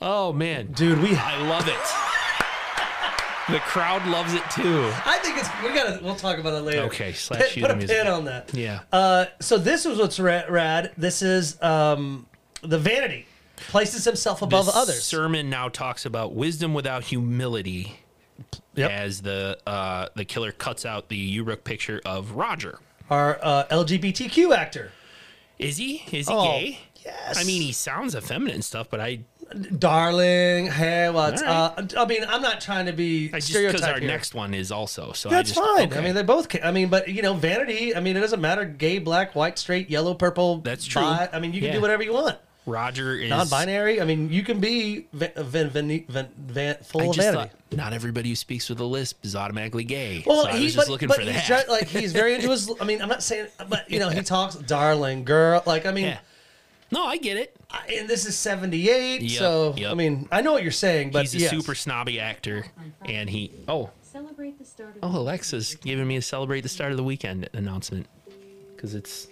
oh 0.00 0.32
man, 0.32 0.68
dude. 0.72 1.00
We. 1.02 1.14
I 1.14 1.42
love 1.46 1.66
it. 1.68 1.74
The 3.50 3.58
crowd 3.60 4.06
loves 4.06 4.34
it 4.34 4.42
too. 4.50 4.90
I 5.04 5.18
think 5.22 5.38
it's. 5.38 5.48
We 5.62 5.68
gotta. 5.74 6.00
We'll 6.02 6.14
talk 6.16 6.38
about 6.38 6.54
it 6.54 6.62
later. 6.62 6.82
Okay, 6.82 7.12
slash 7.12 7.40
Put, 7.40 7.56
you 7.56 7.62
put 7.62 7.70
a 7.72 7.76
musical. 7.76 8.02
pin 8.04 8.12
on 8.12 8.24
that. 8.26 8.54
Yeah. 8.54 8.80
Uh, 8.92 9.26
so 9.40 9.58
this 9.58 9.86
is 9.86 9.98
what's 9.98 10.18
ra- 10.20 10.42
rad. 10.48 10.92
This 10.96 11.22
is 11.22 11.60
um, 11.62 12.26
the 12.62 12.78
vanity 12.78 13.26
places 13.68 14.04
himself 14.04 14.40
above 14.42 14.66
This 14.66 14.76
others. 14.76 15.02
sermon 15.04 15.50
now 15.50 15.68
talks 15.68 16.04
about 16.06 16.34
wisdom 16.34 16.74
without 16.74 17.04
humility. 17.04 17.96
Yep. 18.74 18.90
As 18.90 19.22
the 19.22 19.58
uh, 19.66 20.06
the 20.16 20.24
killer 20.24 20.52
cuts 20.52 20.86
out 20.86 21.08
the 21.08 21.16
Uruk 21.16 21.64
picture 21.64 22.00
of 22.04 22.32
Roger. 22.32 22.78
Our 23.10 23.38
uh, 23.42 23.64
LGBTQ 23.70 24.56
actor. 24.56 24.92
Is 25.58 25.76
he? 25.76 26.04
Is 26.12 26.28
he 26.28 26.34
Oh, 26.34 26.44
gay? 26.44 26.78
yes. 27.04 27.36
I 27.38 27.44
mean, 27.44 27.60
he 27.60 27.72
sounds 27.72 28.14
effeminate 28.14 28.54
and 28.54 28.64
stuff, 28.64 28.88
but 28.88 29.00
I, 29.00 29.20
darling. 29.78 30.66
Hey, 30.68 31.10
what's 31.10 31.42
All 31.42 31.74
uh? 31.78 31.86
I 31.98 32.04
mean, 32.06 32.24
I'm 32.28 32.42
not 32.42 32.60
trying 32.60 32.86
to 32.86 32.92
be 32.92 33.30
I 33.32 33.40
just 33.40 33.52
because 33.52 33.82
our 33.82 33.98
here. 33.98 34.08
next 34.08 34.34
one 34.34 34.54
is 34.54 34.70
also 34.72 35.12
so. 35.12 35.28
That's 35.28 35.50
I 35.50 35.54
just, 35.54 35.66
fine. 35.76 35.88
okay. 35.88 35.98
I 35.98 36.02
mean, 36.02 36.14
they 36.14 36.22
both. 36.22 36.48
Can, 36.48 36.62
I 36.62 36.70
mean, 36.72 36.88
but 36.88 37.08
you 37.08 37.22
know, 37.22 37.34
vanity. 37.34 37.94
I 37.94 38.00
mean, 38.00 38.16
it 38.16 38.20
doesn't 38.20 38.40
matter. 38.40 38.64
Gay, 38.64 38.98
black, 38.98 39.34
white, 39.34 39.58
straight, 39.58 39.90
yellow, 39.90 40.14
purple. 40.14 40.58
That's 40.58 40.84
true. 40.86 41.02
bi- 41.02 41.28
I 41.32 41.40
mean, 41.40 41.52
you 41.52 41.60
can 41.60 41.68
Yeah. 41.68 41.74
do 41.74 41.80
whatever 41.80 42.02
you 42.02 42.12
want. 42.12 42.38
Roger 42.66 43.14
is 43.16 43.30
Non-binary. 43.30 44.00
I 44.00 44.04
mean, 44.04 44.30
you 44.30 44.42
can 44.42 44.60
be 44.60 45.06
van, 45.14 45.30
van, 45.36 45.70
van, 45.70 46.04
van, 46.08 46.28
van, 46.38 46.76
full 46.84 47.00
I 47.00 47.06
of 47.06 47.16
vanity. 47.16 47.36
thought 47.38 47.50
not 47.76 47.92
everybody 47.94 48.28
who 48.28 48.36
speaks 48.36 48.68
with 48.68 48.78
a 48.80 48.84
lisp 48.84 49.24
is 49.24 49.34
automatically 49.34 49.82
gay. 49.82 50.22
Well, 50.26 50.42
so 50.42 50.48
I 50.50 50.58
he, 50.58 50.64
was 50.64 50.74
just 50.74 50.86
but, 50.86 50.92
looking 50.92 51.08
but 51.08 51.16
for 51.16 51.22
he's 51.22 51.48
that. 51.48 51.64
ju- 51.66 51.72
like 51.72 51.88
he's 51.88 52.12
very 52.12 52.34
into 52.34 52.50
his. 52.50 52.70
I 52.80 52.84
mean, 52.84 53.00
I'm 53.00 53.08
not 53.08 53.22
saying, 53.22 53.46
but 53.68 53.90
you 53.90 53.98
know, 53.98 54.10
he 54.10 54.20
talks 54.22 54.56
darling 54.56 55.24
girl. 55.24 55.62
Like, 55.66 55.86
I 55.86 55.90
mean, 55.90 56.04
yeah. 56.04 56.18
No, 56.92 57.04
I 57.04 57.16
get 57.18 57.36
it. 57.36 57.56
I- 57.70 57.86
and 57.98 58.08
this 58.08 58.26
is 58.26 58.36
78, 58.36 59.22
Yep, 59.22 59.38
so 59.38 59.74
yep. 59.76 59.90
I 59.92 59.94
mean, 59.94 60.28
I 60.32 60.40
know 60.42 60.52
what 60.52 60.62
you're 60.62 60.72
saying, 60.72 61.10
but 61.12 61.22
He's 61.22 61.34
a 61.34 61.38
yes. 61.38 61.50
super 61.50 61.74
snobby 61.74 62.18
actor, 62.20 62.66
and 63.04 63.30
he. 63.30 63.52
Oh, 63.68 63.90
Celebrate 64.02 64.58
the 64.58 64.64
start 64.64 64.96
of 65.00 65.14
oh, 65.14 65.18
Alexa's 65.20 65.76
giving 65.76 66.06
me 66.08 66.16
a 66.16 66.22
celebrate 66.22 66.62
the 66.62 66.68
start 66.68 66.90
of 66.90 66.96
the 66.96 67.04
weekend 67.04 67.48
announcement 67.52 68.06
because 68.74 68.92
it's 68.94 69.28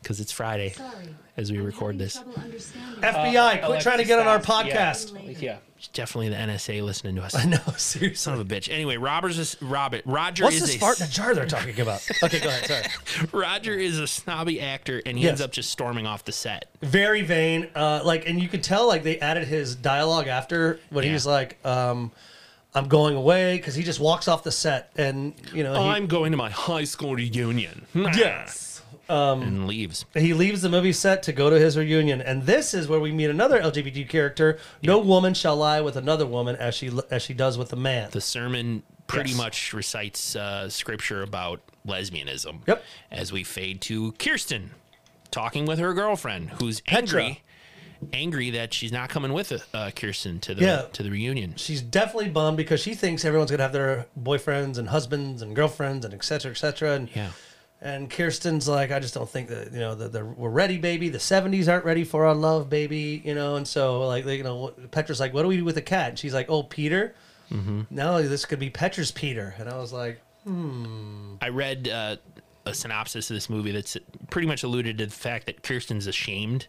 because 0.00 0.20
it's 0.20 0.32
Friday 0.32 0.70
Sorry. 0.70 1.14
As 1.40 1.50
we 1.52 1.58
record 1.58 1.98
this. 1.98 2.14
trouble 2.14 2.34
understanding. 2.40 3.02
FBI, 3.02 3.64
quit 3.66 3.80
trying 3.80 3.98
to 3.98 4.04
get 4.04 4.18
on 4.18 4.26
our 4.26 4.38
podcast. 4.38 5.40
Yeah, 5.40 5.56
it's 5.78 5.88
definitely 5.88 6.28
the 6.28 6.36
NSA 6.36 6.82
listening 6.84 7.16
to 7.16 7.22
us. 7.22 7.34
I 7.34 7.44
know, 7.46 7.58
seriously. 7.76 8.14
Son 8.14 8.34
of 8.34 8.40
a 8.40 8.44
bitch. 8.44 8.70
Anyway, 8.70 8.96
Robert's 8.98 9.56
a, 9.60 9.64
Robert 9.64 10.02
Roger 10.04 10.44
What's 10.44 10.56
is 10.56 10.62
this 10.62 10.76
a 10.76 10.78
fart 10.78 11.00
in 11.00 11.06
a 11.06 11.10
jar 11.10 11.34
they're 11.34 11.46
talking 11.46 11.80
about? 11.80 12.06
Okay, 12.22 12.38
go 12.40 12.48
ahead. 12.48 12.66
Sorry. 12.66 13.26
Roger 13.32 13.72
is 13.74 13.98
a 13.98 14.06
snobby 14.06 14.60
actor, 14.60 15.00
and 15.06 15.16
he 15.16 15.24
Yes. 15.24 15.30
ends 15.30 15.40
up 15.40 15.52
just 15.52 15.70
storming 15.70 16.06
off 16.06 16.24
the 16.24 16.32
set. 16.32 16.66
Very 16.82 17.22
vain. 17.22 17.68
Uh, 17.74 18.02
like, 18.04 18.28
and 18.28 18.40
you 18.40 18.48
could 18.48 18.62
tell 18.62 18.86
like 18.86 19.02
they 19.02 19.18
added 19.20 19.48
his 19.48 19.74
dialogue 19.74 20.26
after 20.28 20.78
when 20.90 21.04
Yeah. 21.04 21.12
he's 21.12 21.24
like, 21.26 21.64
um, 21.64 22.12
"I'm 22.74 22.88
going 22.88 23.16
away" 23.16 23.56
because 23.56 23.74
he 23.74 23.82
just 23.82 23.98
walks 24.00 24.28
off 24.28 24.42
the 24.44 24.52
set 24.52 24.90
and 24.96 25.32
you 25.54 25.64
know 25.64 25.72
he, 25.72 25.88
I'm 25.88 26.06
going 26.06 26.30
to 26.32 26.36
my 26.36 26.50
high 26.50 26.84
school 26.84 27.14
reunion. 27.14 27.86
yes. 27.94 28.69
And 29.10 29.66
leaves. 29.66 30.04
He 30.14 30.32
leaves 30.34 30.62
the 30.62 30.68
movie 30.68 30.92
set 30.92 31.22
to 31.24 31.32
go 31.32 31.50
to 31.50 31.58
his 31.58 31.76
reunion, 31.76 32.20
and 32.20 32.44
this 32.44 32.72
is 32.74 32.88
where 32.88 33.00
we 33.00 33.12
meet 33.12 33.30
another 33.30 33.60
LGBT 33.60 34.08
character. 34.08 34.58
No 34.82 34.98
woman 34.98 35.34
shall 35.34 35.56
lie 35.56 35.80
with 35.80 35.96
another 35.96 36.26
woman 36.26 36.56
as 36.56 36.74
she 36.74 36.90
as 37.10 37.22
she 37.22 37.34
does 37.34 37.58
with 37.58 37.72
a 37.72 37.76
man. 37.76 38.10
The 38.10 38.20
sermon 38.20 38.82
pretty 39.06 39.30
Yes. 39.30 39.38
much 39.38 39.72
recites 39.72 40.36
uh, 40.36 40.68
scripture 40.68 41.22
about 41.22 41.60
lesbianism. 41.86 42.60
Yep. 42.66 42.84
As 43.10 43.32
we 43.32 43.42
fade 43.44 43.80
to 43.82 44.12
Kirsten 44.12 44.70
talking 45.30 45.66
with 45.66 45.78
her 45.78 45.92
girlfriend, 45.94 46.50
who's 46.60 46.80
Petra. 46.80 47.22
angry, 47.22 47.42
angry 48.12 48.50
that 48.50 48.72
she's 48.72 48.92
not 48.92 49.08
coming 49.08 49.32
with 49.32 49.52
uh, 49.74 49.90
Kirsten 49.94 50.40
to 50.40 50.54
the 50.54 50.62
Yeah. 50.64 50.82
to 50.92 51.02
the 51.02 51.10
reunion. 51.10 51.54
She's 51.56 51.82
definitely 51.82 52.30
bummed 52.30 52.56
because 52.56 52.80
she 52.80 52.94
thinks 52.94 53.24
everyone's 53.24 53.50
gonna 53.50 53.62
have 53.64 53.72
their 53.72 54.06
boyfriends 54.20 54.78
and 54.78 54.88
husbands 54.88 55.42
and 55.42 55.54
girlfriends 55.56 56.04
and 56.04 56.14
et 56.14 56.24
cetera, 56.24 56.52
et 56.52 56.56
cetera. 56.56 56.92
And 56.94 57.08
Yeah. 57.14 57.30
And 57.82 58.10
Kirsten's 58.10 58.68
like, 58.68 58.90
I 58.90 59.00
just 59.00 59.14
don't 59.14 59.28
think 59.28 59.48
that 59.48 59.72
you 59.72 59.78
know 59.78 59.94
that 59.94 60.36
we're 60.36 60.50
ready, 60.50 60.76
baby. 60.76 61.08
The 61.08 61.18
'70s 61.18 61.66
aren't 61.66 61.84
ready 61.86 62.04
for 62.04 62.26
our 62.26 62.34
love, 62.34 62.68
baby. 62.68 63.22
You 63.24 63.34
know, 63.34 63.56
and 63.56 63.66
so 63.66 64.06
like, 64.06 64.24
they, 64.24 64.36
you 64.36 64.44
know, 64.44 64.72
Petra's 64.90 65.18
like, 65.18 65.32
what 65.32 65.42
do 65.42 65.48
we 65.48 65.56
do 65.56 65.64
with 65.64 65.76
the 65.76 65.82
cat? 65.82 66.10
And 66.10 66.18
she's 66.18 66.34
like, 66.34 66.50
oh, 66.50 66.62
Peter. 66.62 67.14
Mm-hmm. 67.50 67.82
Now 67.90 68.18
this 68.18 68.44
could 68.44 68.58
be 68.58 68.70
Petra's 68.70 69.10
Peter. 69.10 69.54
And 69.58 69.68
I 69.68 69.78
was 69.78 69.92
like, 69.92 70.20
hmm. 70.44 71.34
I 71.40 71.48
read 71.48 71.88
uh, 71.88 72.16
a 72.66 72.74
synopsis 72.74 73.30
of 73.30 73.34
this 73.36 73.48
movie 73.50 73.72
that's 73.72 73.96
pretty 74.28 74.46
much 74.46 74.62
alluded 74.62 74.98
to 74.98 75.06
the 75.06 75.12
fact 75.12 75.46
that 75.46 75.62
Kirsten's 75.62 76.06
ashamed 76.06 76.66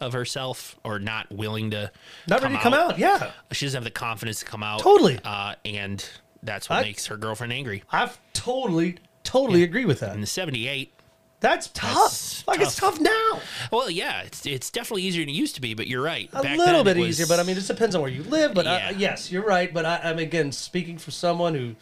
of 0.00 0.12
herself 0.12 0.76
or 0.84 0.98
not 0.98 1.30
willing 1.30 1.70
to 1.70 1.90
not 2.28 2.42
ready 2.42 2.54
to 2.54 2.60
come 2.60 2.74
out. 2.74 2.98
Yeah, 2.98 3.30
She 3.52 3.66
doesn't 3.66 3.78
have 3.78 3.84
the 3.84 3.90
confidence 3.90 4.40
to 4.40 4.44
come 4.44 4.62
out. 4.62 4.80
Totally. 4.80 5.18
Uh, 5.24 5.54
and 5.64 6.06
that's 6.42 6.68
what 6.68 6.80
I- 6.80 6.82
makes 6.82 7.06
her 7.06 7.16
girlfriend 7.16 7.52
angry. 7.52 7.82
I've 7.90 8.18
totally, 8.32 8.96
totally 9.26 9.62
agree 9.62 9.84
with 9.84 10.00
that. 10.00 10.14
In 10.14 10.20
the 10.20 10.26
78, 10.26 10.92
That's 11.40 11.68
tough. 11.68 11.94
That's 11.94 12.46
like 12.48 12.60
it's 12.60 12.76
tough 12.76 12.98
now. 13.00 13.40
well, 13.70 13.90
yeah, 13.90 14.22
it's, 14.22 14.46
it's 14.46 14.70
definitely 14.70 15.02
easier 15.02 15.22
than 15.22 15.28
it 15.28 15.32
used 15.36 15.54
to 15.56 15.60
be, 15.60 15.74
but 15.74 15.86
you're 15.86 16.02
right. 16.02 16.30
A 16.32 16.56
little 16.56 16.82
bit 16.84 16.96
easier, 16.96 17.26
but 17.26 17.38
I 17.38 17.42
mean, 17.42 17.56
it 17.58 17.66
depends 17.66 17.94
on 17.94 18.00
where 18.02 18.10
you 18.10 18.22
live. 18.24 18.54
But 18.54 18.66
I, 18.66 18.78
Yeah. 18.78 18.90
yes, 18.96 19.30
you're 19.30 19.44
right. 19.44 19.72
But 19.72 19.84
I, 19.84 20.00
I'm 20.04 20.18
again 20.18 20.50
speaking 20.52 20.96
for 20.98 21.10
someone 21.10 21.54
who 21.54 21.74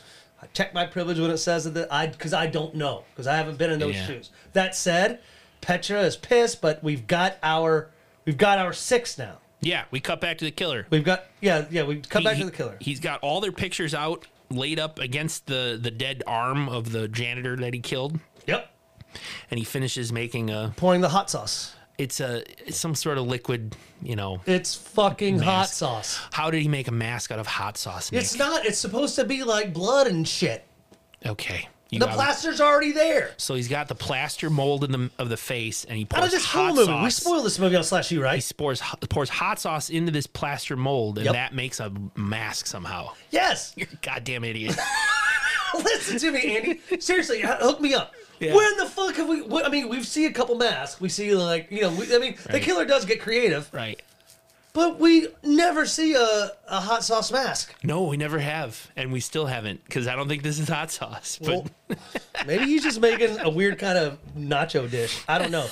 I 0.43 0.47
check 0.53 0.75
my 0.75 0.87
privilege 0.87 1.19
when 1.21 1.31
it 1.31 1.39
says 1.39 1.71
that 1.73 1.93
I 1.93 2.09
because 2.09 2.33
I 2.33 2.47
don't 2.49 2.75
know 2.75 3.05
because 3.15 3.27
I 3.29 3.37
haven't 3.37 3.57
been 3.59 3.71
in 3.71 3.79
those 3.79 3.95
Yeah. 3.95 4.07
shoes. 4.07 4.31
That 4.55 4.75
said, 4.75 5.21
Petra 5.61 6.03
is 6.03 6.17
pissed, 6.17 6.61
but 6.61 6.83
we've 6.83 7.07
got 7.07 7.37
our 7.43 7.91
we've 8.25 8.37
got 8.39 8.59
our 8.59 8.73
six 8.73 9.17
now. 9.19 9.39
yeah, 9.61 9.85
we 9.91 10.01
cut 10.01 10.21
back 10.21 10.37
to 10.39 10.45
the 10.45 10.51
killer. 10.51 10.87
We've 10.91 11.05
got 11.05 11.25
yeah 11.41 11.65
yeah 11.71 11.85
we 11.85 12.01
come 12.01 12.23
He- 12.23 12.27
back 12.29 12.37
he- 12.37 12.43
to 12.43 12.51
the 12.51 12.57
killer. 12.57 12.77
He's 12.81 13.01
got 13.01 13.21
all 13.21 13.41
their 13.41 13.53
pictures 13.53 13.95
out, 13.95 14.27
laid 14.55 14.79
up 14.79 14.99
against 14.99 15.47
the, 15.47 15.79
the 15.81 15.91
dead 15.91 16.23
arm 16.27 16.69
of 16.69 16.93
the 16.93 17.09
janitor 17.09 17.57
that 17.57 17.75
he 17.75 17.81
killed. 17.81 18.19
Yep, 18.47 18.71
And 19.51 19.59
he 19.59 19.65
finishes 19.65 20.13
making 20.13 20.51
a, 20.51 20.73
pouring 20.77 21.01
the 21.01 21.09
hot 21.09 21.31
sauce. 21.31 21.75
it's 21.99 22.21
a, 22.21 22.43
it's 22.67 22.77
some 22.77 22.95
sort 22.95 23.17
of 23.19 23.27
liquid, 23.27 23.77
you 24.03 24.17
know. 24.17 24.41
It's 24.47 24.75
fucking 24.75 25.39
hot 25.39 25.69
sauce. 25.69 26.21
How 26.33 26.51
did 26.51 26.61
he 26.63 26.69
make 26.69 26.89
a 26.89 26.93
mask 26.93 27.31
out 27.31 27.39
of 27.39 27.47
hot 27.47 27.77
sauce? 27.79 28.13
Nick? 28.13 28.21
It's 28.23 28.37
not. 28.37 28.67
It's 28.67 28.79
supposed 28.79 29.15
to 29.17 29.25
be 29.25 29.43
like 29.45 29.73
blood 29.73 30.07
and 30.09 30.27
shit. 30.27 30.65
Okay. 31.25 31.69
You 31.95 32.01
The 32.01 32.07
plaster's 32.09 32.61
already 32.61 32.93
there. 32.93 33.31
So 33.37 33.55
he's 33.55 33.69
got 33.69 33.89
the 33.89 33.95
plaster 33.95 34.51
mold 34.51 34.85
in 34.85 34.93
the 34.93 35.11
of 35.19 35.29
the 35.29 35.37
face, 35.37 35.85
and 35.85 35.97
he 35.97 36.05
pours 36.05 36.31
this 36.31 36.45
hot 36.45 36.75
movie? 36.75 36.87
sauce. 36.87 37.05
We 37.05 37.11
spoiled 37.11 37.47
this 37.47 37.59
movie 37.59 37.77
on 37.77 37.85
Slash 37.85 38.11
U, 38.11 38.23
he 38.29 38.43
pours 38.57 38.81
pours 39.09 39.29
hot 39.29 39.59
sauce 39.59 39.91
into 39.91 40.13
this 40.13 40.27
plaster 40.27 40.77
mold, 40.77 41.19
and 41.19 41.25
Yep. 41.27 41.35
that 41.35 41.55
makes 41.55 41.81
a 41.81 41.93
mask 42.17 42.67
somehow. 42.67 43.13
Yes. 43.31 43.73
You're 43.77 43.89
a 43.93 43.97
goddamn 43.97 44.45
idiot. 44.45 44.77
Listen 45.75 46.19
to 46.19 46.31
me, 46.31 46.57
Andy. 46.57 47.01
Seriously, 47.01 47.41
hook 47.45 47.81
me 47.81 47.95
up. 47.95 48.13
Yeah. 48.41 48.55
When 48.55 48.77
the 48.77 48.87
fuck 48.87 49.15
have 49.17 49.29
we? 49.29 49.43
What, 49.43 49.65
I 49.65 49.69
mean, 49.69 49.89
we've 49.89 50.07
seen 50.07 50.29
a 50.29 50.33
couple 50.33 50.55
masks. 50.57 51.01
We 51.01 51.09
see 51.09 51.35
like 51.35 51.71
you 51.71 51.83
know. 51.83 51.91
We, 51.91 52.15
I 52.15 52.19
mean, 52.19 52.37
the 52.51 52.61
killer 52.61 52.85
does 52.85 53.05
get 53.05 53.21
creative, 53.21 53.69
right? 53.73 54.01
But 54.75 54.99
we 54.99 55.29
never 55.43 55.87
see 55.87 56.15
a, 56.15 56.51
a 56.69 56.81
hot 56.81 57.05
sauce 57.05 57.33
mask. 57.33 57.75
No, 57.83 58.03
we 58.03 58.17
never 58.19 58.41
have, 58.41 58.91
and 58.97 59.11
we 59.13 59.21
still 59.21 59.47
haven't, 59.47 59.83
because 59.85 60.07
I 60.07 60.17
don't 60.17 60.29
think 60.29 60.43
this 60.43 60.59
is 60.59 60.69
hot 60.69 60.91
sauce. 60.91 61.39
But 61.41 61.49
Well, 61.49 61.99
maybe 62.47 62.65
he's 62.67 62.83
just 62.83 63.01
making 63.01 63.39
a 63.41 63.49
weird 63.49 63.79
kind 63.79 63.97
of 63.97 64.19
nacho 64.37 64.91
dish. 64.91 65.23
I 65.29 65.39
don't 65.39 65.53
know. 65.53 65.69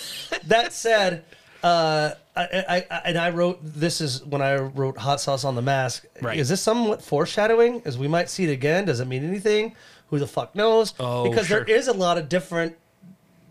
That 0.47 0.73
said, 0.73 1.25
uh, 1.63 2.13
I, 2.37 2.43
I, 2.43 2.87
I 2.91 2.97
and 3.07 3.19
I 3.19 3.31
wrote 3.31 3.59
this 3.63 4.01
is 4.01 4.25
when 4.25 4.41
I 4.41 4.57
wrote 4.57 4.97
hot 4.97 5.21
sauce 5.21 5.45
on 5.45 5.57
the 5.57 5.63
mask. 5.63 6.07
Right. 6.21 6.39
Is 6.39 6.49
this 6.49 6.63
somewhat 6.63 7.03
foreshadowing? 7.03 7.83
As 7.85 7.99
we 7.99 8.09
might 8.09 8.31
see 8.31 8.45
it 8.45 8.51
again. 8.51 8.85
Does 8.85 9.01
it 9.01 9.07
mean 9.07 9.25
anything? 9.25 9.75
Who 10.09 10.19
the 10.19 10.27
fuck 10.27 10.55
knows? 10.55 10.95
Oh, 11.01 11.29
because 11.29 11.49
sure. 11.49 11.65
there 11.65 11.77
is 11.77 11.89
a 11.89 11.93
lot 11.93 12.19
of 12.19 12.29
different. 12.29 12.77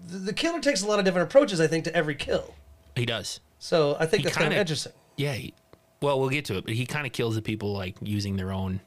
The, 0.08 0.34
killer 0.34 0.60
takes 0.60 0.82
a 0.82 0.88
lot 0.88 1.00
of 1.00 1.06
different 1.06 1.30
approaches. 1.30 1.62
I 1.62 1.68
think 1.68 1.86
to 1.86 1.96
every 1.96 2.16
kill. 2.16 2.54
he 2.96 3.06
does. 3.06 3.40
So 3.60 3.96
I 4.00 4.06
think 4.08 4.22
He 4.22 4.24
that's 4.26 4.38
kind 4.38 4.52
of 4.52 4.60
interesting. 4.60 4.94
Yeah. 5.18 5.34
He, 5.34 5.54
well, 6.02 6.20
we'll 6.20 6.30
get 6.30 6.46
to 6.46 6.58
it, 6.58 6.66
but 6.66 6.74
he 6.74 6.86
kind 6.86 7.06
of 7.06 7.14
kills 7.14 7.36
the 7.36 7.42
people 7.42 7.74
like 7.74 7.96
using 8.02 8.38
their 8.38 8.52
own 8.52 8.82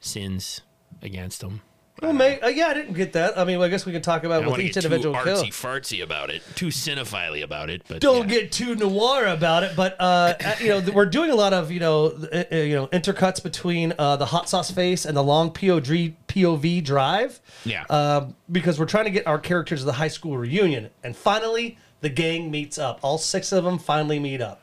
sins 0.00 0.60
against 1.02 1.40
them. 1.40 1.62
Well, 2.00 2.12
may, 2.12 2.38
uh, 2.38 2.46
yeah, 2.46 2.68
I 2.68 2.74
didn't 2.74 2.92
get 2.92 3.14
that. 3.14 3.36
I 3.36 3.44
mean, 3.44 3.60
I 3.60 3.66
guess 3.66 3.84
we 3.84 3.90
can 3.90 4.02
talk 4.02 4.22
about 4.22 4.42
don't 4.42 4.52
with 4.52 4.60
each 4.60 4.74
get 4.74 4.82
too 4.82 4.86
individual 4.86 5.20
kill. 5.20 5.42
artsy 5.42 5.48
fartsy 5.48 6.00
about 6.00 6.30
it, 6.30 6.42
too 6.54 6.68
cinephile 6.68 7.42
about 7.42 7.70
it. 7.70 7.82
But 7.88 8.00
Don't 8.00 8.28
yeah. 8.28 8.40
get 8.40 8.52
too 8.52 8.76
noir 8.76 9.26
about 9.26 9.64
it, 9.64 9.72
but 9.74 9.96
uh, 9.98 10.34
uh, 10.44 10.54
you 10.60 10.68
know, 10.68 10.80
th- 10.80 10.94
we're 10.94 11.06
doing 11.06 11.32
a 11.32 11.34
lot 11.34 11.52
of 11.52 11.72
you 11.72 11.80
know, 11.80 12.06
uh, 12.32 12.44
uh, 12.52 12.56
you 12.56 12.76
know, 12.76 12.86
intercuts 12.88 13.42
between 13.42 13.94
uh, 13.98 14.14
the 14.14 14.26
hot 14.26 14.48
sauce 14.48 14.70
face 14.70 15.04
and 15.04 15.16
the 15.16 15.24
long 15.24 15.50
POV 15.50 16.14
POV 16.28 16.84
drive. 16.84 17.40
Yeah. 17.64 17.82
Um, 17.90 18.36
because 18.52 18.78
we're 18.78 18.86
trying 18.86 19.06
to 19.06 19.10
get 19.10 19.26
our 19.26 19.40
characters 19.40 19.80
to 19.80 19.86
the 19.86 19.94
high 19.94 20.06
school 20.06 20.38
reunion, 20.38 20.90
and 21.02 21.16
finally 21.16 21.78
the 22.00 22.10
gang 22.10 22.48
meets 22.48 22.78
up. 22.78 23.00
All 23.02 23.18
six 23.18 23.50
of 23.50 23.64
them 23.64 23.76
finally 23.76 24.20
meet 24.20 24.40
up. 24.40 24.60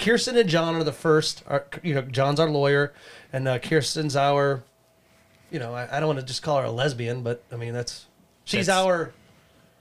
Kirsten 0.00 0.36
and 0.36 0.48
John 0.48 0.74
are 0.74 0.84
the 0.84 0.92
first. 0.92 1.42
Are, 1.46 1.66
you 1.82 1.94
know, 1.94 2.02
John's 2.02 2.40
our 2.40 2.48
lawyer, 2.50 2.92
and 3.32 3.46
uh, 3.46 3.58
Kirsten's 3.58 4.16
our. 4.16 4.62
You 5.50 5.58
know, 5.58 5.74
I, 5.74 5.96
I 5.96 6.00
don't 6.00 6.08
want 6.08 6.20
to 6.20 6.24
just 6.24 6.42
call 6.42 6.58
her 6.58 6.64
a 6.64 6.70
lesbian, 6.70 7.22
but 7.22 7.42
I 7.52 7.56
mean 7.56 7.72
that's 7.72 8.06
she's 8.44 8.66
That's- 8.66 8.84
our. 8.84 9.12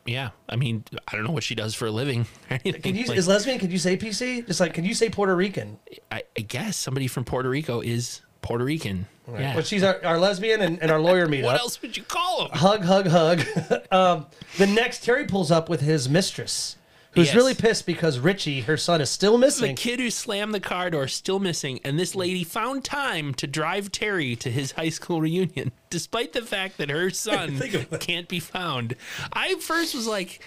Yeah, 0.06 0.30
I 0.48 0.56
mean, 0.56 0.86
I 1.08 1.16
don't 1.16 1.24
know 1.24 1.32
what 1.32 1.44
she 1.44 1.54
does 1.54 1.76
for 1.76 1.86
a 1.86 1.92
living. 1.92 2.22
or 2.50 2.54
anything. 2.64 2.82
Can 2.82 2.96
you 2.96 3.06
Like, 3.06 3.18
is 3.18 3.28
lesbian? 3.28 3.60
Can 3.60 3.70
you 3.70 3.78
say 3.78 3.96
PC? 3.96 4.48
Just 4.48 4.60
like 4.60 4.74
can 4.74 4.84
you 4.84 4.96
say 4.96 5.10
Puerto 5.10 5.36
Rican? 5.36 5.78
I, 6.12 6.24
I 6.36 6.42
guess 6.42 6.78
somebody 6.78 7.06
from 7.06 7.26
Puerto 7.26 7.48
Rico 7.50 7.82
is 7.82 8.22
Puerto 8.42 8.64
Rican. 8.64 9.06
Yeah. 9.32 9.54
But 9.54 9.68
she's 9.68 9.84
our, 9.84 10.04
our 10.04 10.18
lesbian 10.18 10.62
and, 10.62 10.82
and 10.82 10.90
our 10.90 11.00
lawyer 11.00 11.28
meet 11.28 11.44
what 11.44 11.60
else 11.60 11.80
would 11.84 11.96
you 11.96 12.02
call 12.02 12.46
him? 12.46 12.58
Hug, 12.58 12.84
hug, 12.84 13.06
hug. 13.08 13.44
um, 13.92 14.26
the 14.58 14.66
next 14.66 15.04
Terry 15.04 15.26
pulls 15.26 15.52
up 15.52 15.70
with 15.70 15.82
his 15.82 16.10
mistress, 16.10 16.78
who's 17.20 17.28
Yes. 17.28 17.36
really 17.36 17.54
pissed 17.54 17.86
because 17.86 18.20
Richie, 18.20 18.62
her 18.62 18.78
son, 18.78 19.02
is 19.02 19.10
still 19.10 19.38
missing. 19.38 19.76
The 19.76 19.82
kid 19.82 20.00
who 20.00 20.10
slammed 20.10 20.54
the 20.54 20.60
car 20.60 20.90
door 20.90 21.08
still 21.08 21.40
missing, 21.40 21.80
and 21.84 22.00
this 22.00 22.16
lady 22.16 22.44
found 22.44 22.84
time 22.84 23.34
to 23.36 23.48
drive 23.48 23.92
Terry 23.92 24.36
to 24.38 24.50
his 24.52 24.72
high 24.74 24.90
school 24.90 25.22
reunion, 25.22 25.72
despite 25.90 26.34
the 26.34 26.42
fact 26.42 26.78
that 26.78 26.90
her 26.90 27.10
son 27.12 27.58
Think 27.58 27.74
of 27.76 27.90
that. 27.90 28.00
can't 28.02 28.28
be 28.28 28.40
found. 28.40 28.96
I 29.34 29.56
first 29.56 29.94
was 29.96 30.08
like, 30.08 30.42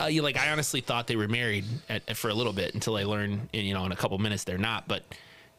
uh, 0.00 0.06
you 0.06 0.22
like 0.22 0.36
I 0.36 0.50
honestly 0.50 0.80
thought 0.80 1.06
they 1.06 1.16
were 1.16 1.28
married 1.28 1.64
at, 1.88 2.16
for 2.16 2.28
a 2.30 2.34
little 2.34 2.52
bit 2.52 2.74
until 2.74 2.96
I 2.96 3.04
learned, 3.04 3.48
you 3.52 3.74
know, 3.74 3.84
in 3.84 3.92
a 3.92 3.96
couple 3.96 4.18
minutes 4.18 4.44
they're 4.44 4.58
not. 4.58 4.88
But 4.88 5.02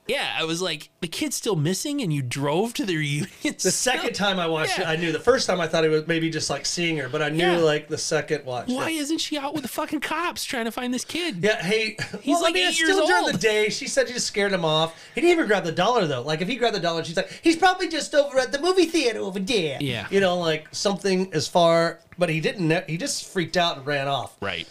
yeah, 0.07 0.35
I 0.37 0.43
was 0.45 0.61
like, 0.61 0.89
the 1.01 1.07
kid's 1.07 1.35
still 1.35 1.55
missing, 1.55 2.01
and 2.01 2.11
you 2.13 2.21
drove 2.21 2.73
to 2.75 2.85
the 2.85 2.95
reunion. 2.97 3.29
The 3.43 3.71
second 3.71 4.13
time 4.13 4.39
I 4.39 4.47
watched 4.47 4.77
Yeah. 4.79 4.89
it, 4.89 4.93
I 4.93 4.95
knew. 4.95 5.11
The 5.11 5.19
first 5.19 5.47
time 5.47 5.59
I 5.61 5.67
thought 5.67 5.83
it 5.85 5.89
was 5.89 6.07
maybe 6.07 6.29
just 6.29 6.49
like 6.49 6.65
seeing 6.65 6.97
her, 6.97 7.09
but 7.09 7.21
I 7.21 7.29
knew 7.29 7.43
Yeah. 7.45 7.57
like 7.57 7.87
the 7.87 7.97
second 7.97 8.45
watch. 8.45 8.67
Why 8.69 8.89
isn't 8.89 9.17
she 9.19 9.37
out 9.37 9.53
with 9.53 9.63
the 9.63 9.67
fucking 9.69 9.99
cops 10.01 10.43
trying 10.45 10.65
to 10.65 10.71
find 10.71 10.93
this 10.93 11.05
kid? 11.05 11.43
Yeah, 11.43 11.61
hey, 11.61 11.97
He's 12.21 12.41
like 12.41 12.55
eight 12.55 12.61
it's 12.69 12.79
years 12.79 12.91
still 12.93 13.07
during 13.07 13.23
old. 13.25 13.33
the 13.33 13.37
day. 13.37 13.69
She 13.69 13.87
said 13.87 14.07
she 14.07 14.13
just 14.13 14.27
scared 14.27 14.51
him 14.53 14.65
off. 14.65 14.99
He 15.15 15.21
didn't 15.21 15.31
even 15.33 15.47
grab 15.47 15.63
the 15.63 15.71
dollar 15.71 16.05
though. 16.07 16.21
Like 16.21 16.41
if 16.41 16.47
he 16.47 16.55
grabbed 16.55 16.75
the 16.75 16.79
dollar, 16.79 17.03
she's 17.03 17.17
like, 17.17 17.31
he's 17.43 17.55
probably 17.57 17.87
just 17.89 18.13
over 18.15 18.39
at 18.39 18.51
the 18.51 18.59
movie 18.59 18.85
theater 18.85 19.19
over 19.19 19.39
there. 19.39 19.77
Yeah. 19.81 20.07
you 20.09 20.19
know, 20.19 20.37
like 20.39 20.67
something 20.71 21.33
as 21.33 21.47
far. 21.47 21.99
But 22.19 22.29
he 22.29 22.39
didn't. 22.39 22.89
He 22.89 22.97
just 22.97 23.25
freaked 23.31 23.57
out 23.57 23.77
and 23.77 23.85
ran 23.85 24.07
off. 24.07 24.35
Right. 24.41 24.67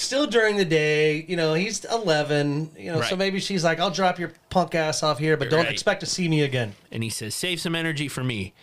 Still 0.00 0.26
during 0.26 0.56
the 0.56 0.64
day, 0.64 1.26
you 1.28 1.36
know, 1.36 1.52
he's 1.54 1.84
11. 1.84 2.70
You 2.78 2.92
know, 2.92 3.02
so 3.02 3.16
maybe 3.16 3.38
she's 3.38 3.62
like, 3.62 3.78
I'll 3.78 3.90
drop 3.90 4.18
your 4.18 4.32
punk 4.48 4.74
ass 4.74 5.02
off 5.02 5.18
here, 5.18 5.36
but 5.36 5.50
don't 5.50 5.64
Right. 5.64 5.72
expect 5.72 6.00
to 6.00 6.06
see 6.06 6.26
me 6.28 6.40
again. 6.42 6.74
and 6.90 7.02
he 7.02 7.10
says, 7.10 7.34
"Save 7.34 7.60
some 7.60 7.74
energy 7.74 8.08
for 8.08 8.24
me." 8.24 8.54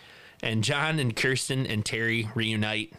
And 0.42 0.64
John 0.64 0.98
and 0.98 1.14
Kirsten 1.14 1.64
and 1.64 1.84
Terry 1.84 2.28
reunite, 2.34 2.92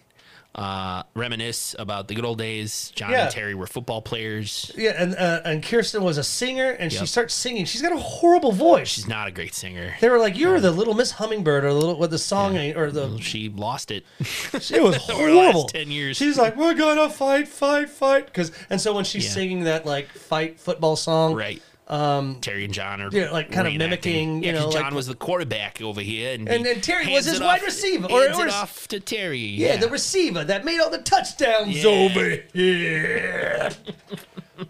uh, 0.56 1.04
reminisce 1.14 1.76
about 1.78 2.08
the 2.08 2.16
good 2.16 2.26
old 2.26 2.38
days. 2.40 2.92
John 2.96 3.12
Yeah. 3.12 3.24
and 3.26 3.32
Terry 3.32 3.54
were 3.54 3.68
football 3.68 4.02
players. 4.02 4.72
Yeah, 4.76 4.94
and 4.98 5.16
uh, 5.16 5.42
and 5.46 5.64
Kirsten 5.64 6.04
was 6.04 6.18
a 6.18 6.24
singer, 6.24 6.72
and 6.72 6.92
she 6.92 7.06
starts 7.06 7.34
singing. 7.36 7.66
She's 7.66 7.82
got 7.82 7.92
a 7.94 7.98
horrible 7.98 8.52
voice. 8.52 8.88
She's 8.90 9.08
not 9.08 9.28
a 9.28 9.32
great 9.32 9.54
singer. 9.54 9.96
they 10.02 10.10
were 10.10 10.18
like, 10.18 10.36
"You 10.38 10.50
were 10.50 10.60
the 10.60 10.72
little 10.72 10.96
Miss 10.96 11.12
Hummingbird, 11.12 11.64
or 11.64 11.70
the 11.70 11.80
little 11.80 11.98
with 12.00 12.12
the 12.12 12.18
song, 12.18 12.58
or 12.76 12.90
the 12.92 13.18
She 13.22 13.50
lost 13.50 13.92
it. 13.92 14.06
It 14.72 14.84
was 14.84 14.98
horrible. 15.02 15.66
10 15.66 15.92
years. 15.92 16.18
She's 16.18 16.38
like, 16.38 16.56
"We're 16.58 16.74
gonna 16.74 17.10
fight, 17.10 17.48
fight, 17.48 17.90
fight," 17.90 18.26
because 18.26 18.52
and 18.70 18.82
so 18.82 18.94
when 18.94 19.06
she's 19.06 19.26
Yeah. 19.26 19.32
singing 19.32 19.64
that 19.66 19.86
like 19.86 20.10
fight 20.10 20.60
football 20.60 20.96
song, 20.96 21.36
right. 21.36 21.62
Um, 21.90 22.38
Terry 22.40 22.66
and 22.66 22.74
John 22.74 23.02
are 23.02 23.10
yeah, 23.12 23.32
like, 23.32 23.52
kind 23.52 23.68
of 23.68 23.74
mimicking, 23.74 24.44
you 24.44 24.52
Yeah, 24.52 24.60
know, 24.60 24.72
John 24.72 24.84
like- 24.84 24.94
was 24.94 25.08
the 25.08 25.16
quarterback 25.16 25.82
over 25.82 26.02
here, 26.02 26.34
and, 26.36 26.48
And 26.48 26.84
Terry 26.84 27.12
was 27.12 27.26
his 27.26 27.40
wide 27.40 27.62
off- 27.62 27.66
receiver, 27.66 28.06
or- 28.12 28.22
hands 28.28 28.38
or 28.38 28.46
it 28.48 28.54
off 28.54 28.88
to 28.90 29.00
Terry. 29.00 29.40
yeah, 29.40 29.76
the 29.78 29.90
receiver 29.90 30.44
that 30.44 30.66
made 30.66 30.80
all 30.80 30.92
the 30.92 31.00
touchdowns 31.00 31.84
Yeah. 31.84 31.90
over 31.90 32.38
here. 32.54 33.70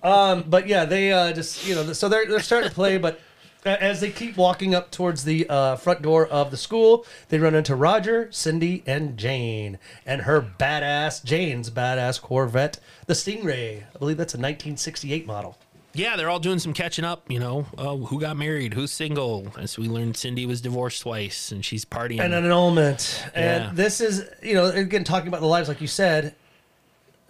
um, 0.04 0.46
but 0.48 0.68
yeah, 0.68 0.86
they 0.86 1.12
uh, 1.12 1.34
just 1.34 1.66
you 1.68 1.76
know, 1.76 1.92
so 1.94 2.08
they're 2.10 2.26
they're 2.26 2.40
starting 2.40 2.70
to 2.70 2.76
play, 2.76 2.98
but. 2.98 3.20
As 3.66 4.00
they 4.00 4.10
keep 4.10 4.38
walking 4.38 4.74
up 4.74 4.90
towards 4.90 5.26
the 5.26 5.46
uh, 5.50 5.76
front 5.76 6.02
door 6.02 6.26
of 6.26 6.50
the 6.50 6.56
school, 6.56 7.06
they 7.28 7.38
run 7.40 7.54
into 7.54 7.76
Roger, 7.76 8.30
Cindy, 8.32 8.84
and 8.88 9.18
Jane, 9.18 9.80
and 10.06 10.22
her 10.22 10.42
badass 10.42 11.22
Jane's 11.26 11.70
badass 11.70 12.22
Corvette, 12.22 12.80
the 13.08 13.14
Stingray. 13.14 13.84
I 13.94 13.98
believe 14.00 14.16
that's 14.16 14.34
a 14.34 14.38
1968 14.38 15.28
model. 15.28 15.58
Yeah, 15.94 16.16
they're 16.16 16.30
all 16.30 16.40
doing 16.40 16.60
some 16.60 16.74
catching 16.74 17.04
up. 17.04 17.30
You 17.30 17.40
know, 17.40 17.66
oh, 17.78 18.06
who 18.06 18.20
got 18.20 18.38
married, 18.38 18.74
who's 18.74 18.92
single. 18.92 19.48
As 19.58 19.78
we 19.78 19.88
learned, 19.88 20.18
Cindy 20.18 20.46
was 20.46 20.62
divorced 20.62 21.02
twice, 21.02 21.52
and 21.52 21.66
she's 21.66 21.86
partying. 21.86 22.20
And 22.20 22.34
an 22.34 22.46
annulment. 22.46 23.26
And 23.34 23.76
this 23.76 24.00
is, 24.02 24.30
you 24.42 24.54
know, 24.54 24.66
again, 24.66 25.04
talking 25.04 25.28
about 25.28 25.42
the 25.42 25.48
lives, 25.48 25.68
like 25.68 25.82
you 25.82 25.88
said, 25.88 26.36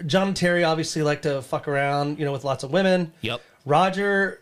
John 0.05 0.27
and 0.29 0.35
Terry 0.35 0.63
obviously 0.63 1.01
like 1.01 1.21
to 1.23 1.41
fuck 1.41 1.67
around, 1.67 2.19
you 2.19 2.25
know, 2.25 2.31
with 2.31 2.43
lots 2.43 2.63
of 2.63 2.71
women. 2.71 3.11
Yep. 3.21 3.41
Roger, 3.65 4.41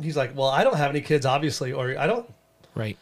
he's 0.00 0.16
like, 0.16 0.36
well, 0.36 0.48
I 0.48 0.64
don't 0.64 0.76
have 0.76 0.90
any 0.90 1.00
kids, 1.00 1.26
obviously, 1.26 1.72
or 1.72 1.98
I 1.98 2.06
don't. 2.06 2.30
Right. 2.74 2.98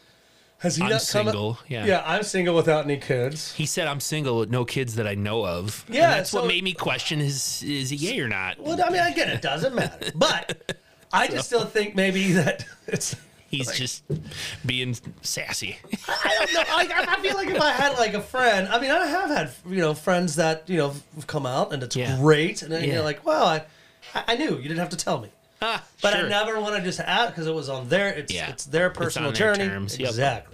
Has 0.64 0.74
he 0.76 0.82
I'm 0.82 0.88
not 0.88 0.96
come? 0.96 1.00
single, 1.26 1.58
yeah. 1.68 1.86
Yeah, 1.86 2.02
I'm 2.04 2.24
single 2.24 2.56
without 2.56 2.84
any 2.84 2.96
kids. 2.96 3.52
He 3.54 3.66
said, 3.66 3.86
"I'm 3.86 4.00
single 4.00 4.38
with 4.40 4.50
no 4.50 4.64
kids 4.64 4.96
that 4.96 5.06
I 5.06 5.14
know 5.14 5.46
of." 5.46 5.84
And 5.86 5.94
Yeah, 5.94 6.10
that's 6.10 6.30
so- 6.30 6.40
what 6.40 6.48
made 6.48 6.64
me 6.64 6.72
question: 6.72 7.20
is 7.20 7.62
is 7.62 7.90
he 7.90 7.96
gay 7.96 8.18
or 8.18 8.28
not? 8.28 8.58
Well, 8.58 8.76
I 8.84 8.90
mean, 8.90 9.00
again, 9.02 9.28
it 9.28 9.42
doesn't 9.42 9.74
matter, 9.74 10.10
but 10.16 10.76
I 11.12 11.28
just 11.28 11.46
still 11.46 11.64
think 11.64 11.94
maybe 11.94 12.32
that 12.32 12.66
it's. 12.88 13.14
He's 13.50 13.70
just 13.78 14.02
being 14.66 14.96
sassy. 15.22 15.76
I 16.08 16.36
don't 16.40 16.54
know. 16.54 16.64
I, 16.66 17.04
I 17.16 17.20
feel 17.20 17.34
like 17.36 17.48
if 17.50 17.60
I 17.60 17.70
had 17.70 17.96
like 17.98 18.14
a 18.14 18.20
friend, 18.20 18.66
I 18.66 18.80
mean, 18.80 18.90
I 18.90 19.06
have 19.06 19.30
had 19.30 19.50
you 19.68 19.76
know 19.80 19.94
friends 19.94 20.34
that 20.36 20.64
you 20.66 20.78
know 20.78 20.94
have 21.14 21.26
come 21.28 21.46
out 21.46 21.72
and 21.72 21.80
it's 21.84 21.94
Yeah. 21.94 22.16
great, 22.18 22.62
and 22.62 22.72
then 22.72 22.82
Yeah. 22.82 22.94
you're 22.94 23.04
like, 23.04 23.24
wow, 23.24 23.44
I, 23.44 23.62
I 24.26 24.36
knew 24.36 24.56
you 24.56 24.62
didn't 24.62 24.78
have 24.78 24.88
to 24.88 24.96
tell 24.96 25.20
me. 25.20 25.28
Ah, 25.62 25.84
But 26.02 26.14
sure. 26.14 26.26
I 26.26 26.28
never 26.28 26.58
want 26.58 26.74
to 26.76 26.82
just 26.82 26.98
add 26.98 27.28
because 27.28 27.46
it 27.46 27.54
was 27.54 27.68
on 27.68 27.88
their 27.88 28.08
it's 28.08 28.34
Yeah. 28.34 28.50
it's 28.50 28.64
their 28.64 28.88
It's 28.88 28.98
personal 28.98 29.28
on 29.28 29.34
their 29.34 29.54
journey. 29.54 29.68
terms. 29.68 29.94
Exactly. 29.98 30.53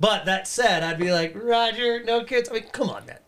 But 0.00 0.24
that 0.26 0.48
said, 0.48 0.82
I'd 0.82 0.98
be 0.98 1.12
like, 1.12 1.34
Roger, 1.34 2.02
no 2.04 2.24
kids. 2.24 2.48
I 2.48 2.54
mean, 2.54 2.64
come 2.72 2.90
on, 2.90 3.06
man. 3.06 3.18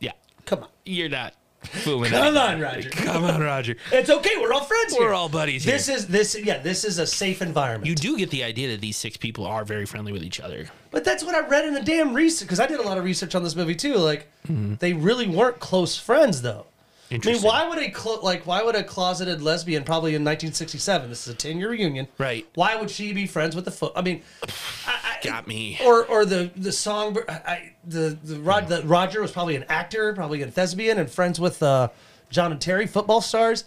Yeah, 0.00 0.12
Come 0.46 0.64
on. 0.64 0.68
you're 0.84 1.08
not 1.08 1.34
fooling. 1.62 2.10
Come 2.10 2.36
on, 2.36 2.60
Roger. 2.60 2.90
Come 2.90 3.24
on, 3.24 3.40
Roger. 3.40 3.76
It's 3.92 4.10
okay. 4.10 4.36
We're 4.40 4.52
all 4.52 4.64
friends 4.64 4.94
here. 4.94 5.06
We're 5.06 5.14
all 5.14 5.28
buddies 5.28 5.64
here. 5.64 5.74
This 5.74 5.88
is 5.88 6.06
this 6.06 6.36
yeah, 6.38 6.58
this 6.58 6.84
is 6.84 6.98
a 6.98 7.06
safe 7.06 7.42
environment. 7.42 7.88
You 7.88 7.94
do 7.94 8.16
get 8.16 8.30
the 8.30 8.44
idea 8.44 8.68
that 8.68 8.80
these 8.80 8.96
six 8.96 9.16
people 9.16 9.46
are 9.46 9.64
very 9.64 9.86
friendly 9.86 10.12
with 10.12 10.22
each 10.22 10.40
other. 10.40 10.68
But 10.90 11.04
that's 11.04 11.24
what 11.24 11.34
I 11.34 11.46
read 11.46 11.64
in 11.64 11.74
the 11.74 11.82
damn 11.82 12.14
research 12.14 12.46
because 12.46 12.60
I 12.60 12.66
did 12.66 12.80
a 12.80 12.82
lot 12.82 12.98
of 12.98 13.04
research 13.04 13.34
on 13.34 13.42
this 13.42 13.56
movie 13.56 13.74
too. 13.74 13.96
Like, 13.96 14.28
mm-hmm. 14.46 14.74
they 14.76 14.92
really 14.92 15.28
weren't 15.28 15.60
close 15.60 15.96
friends 15.96 16.42
though. 16.42 16.66
I 17.12 17.32
mean. 17.32 17.42
Why 17.42 17.68
would 17.68 17.78
a 17.78 17.90
clo- 17.90 18.20
like 18.22 18.46
why 18.46 18.62
would 18.62 18.74
a 18.74 18.82
closeted 18.82 19.42
lesbian 19.42 19.84
probably 19.84 20.10
in 20.10 20.22
1967? 20.22 21.08
This 21.08 21.26
is 21.26 21.34
a 21.34 21.36
10 21.36 21.58
year 21.58 21.70
reunion. 21.70 22.08
Right. 22.18 22.46
Why 22.54 22.76
would 22.76 22.90
she 22.90 23.12
be 23.12 23.26
friends 23.26 23.54
with 23.56 23.64
the 23.64 23.70
foot? 23.70 23.92
I 23.96 24.02
mean, 24.02 24.22
I, 24.42 24.48
I, 24.86 25.18
Got 25.22 25.46
me. 25.46 25.78
Or 25.84 26.04
or 26.06 26.24
the 26.24 26.50
the 26.56 26.72
song 26.72 27.16
I, 27.28 27.74
the 27.84 28.18
the, 28.22 28.40
Rod, 28.40 28.68
the 28.68 28.82
Roger 28.82 29.20
was 29.20 29.30
probably 29.30 29.56
an 29.56 29.64
actor, 29.68 30.12
probably 30.14 30.42
a 30.42 30.46
thespian, 30.48 30.98
and 30.98 31.10
friends 31.10 31.38
with 31.38 31.62
uh, 31.62 31.88
John 32.30 32.50
and 32.52 32.60
Terry, 32.60 32.86
football 32.86 33.20
stars. 33.20 33.64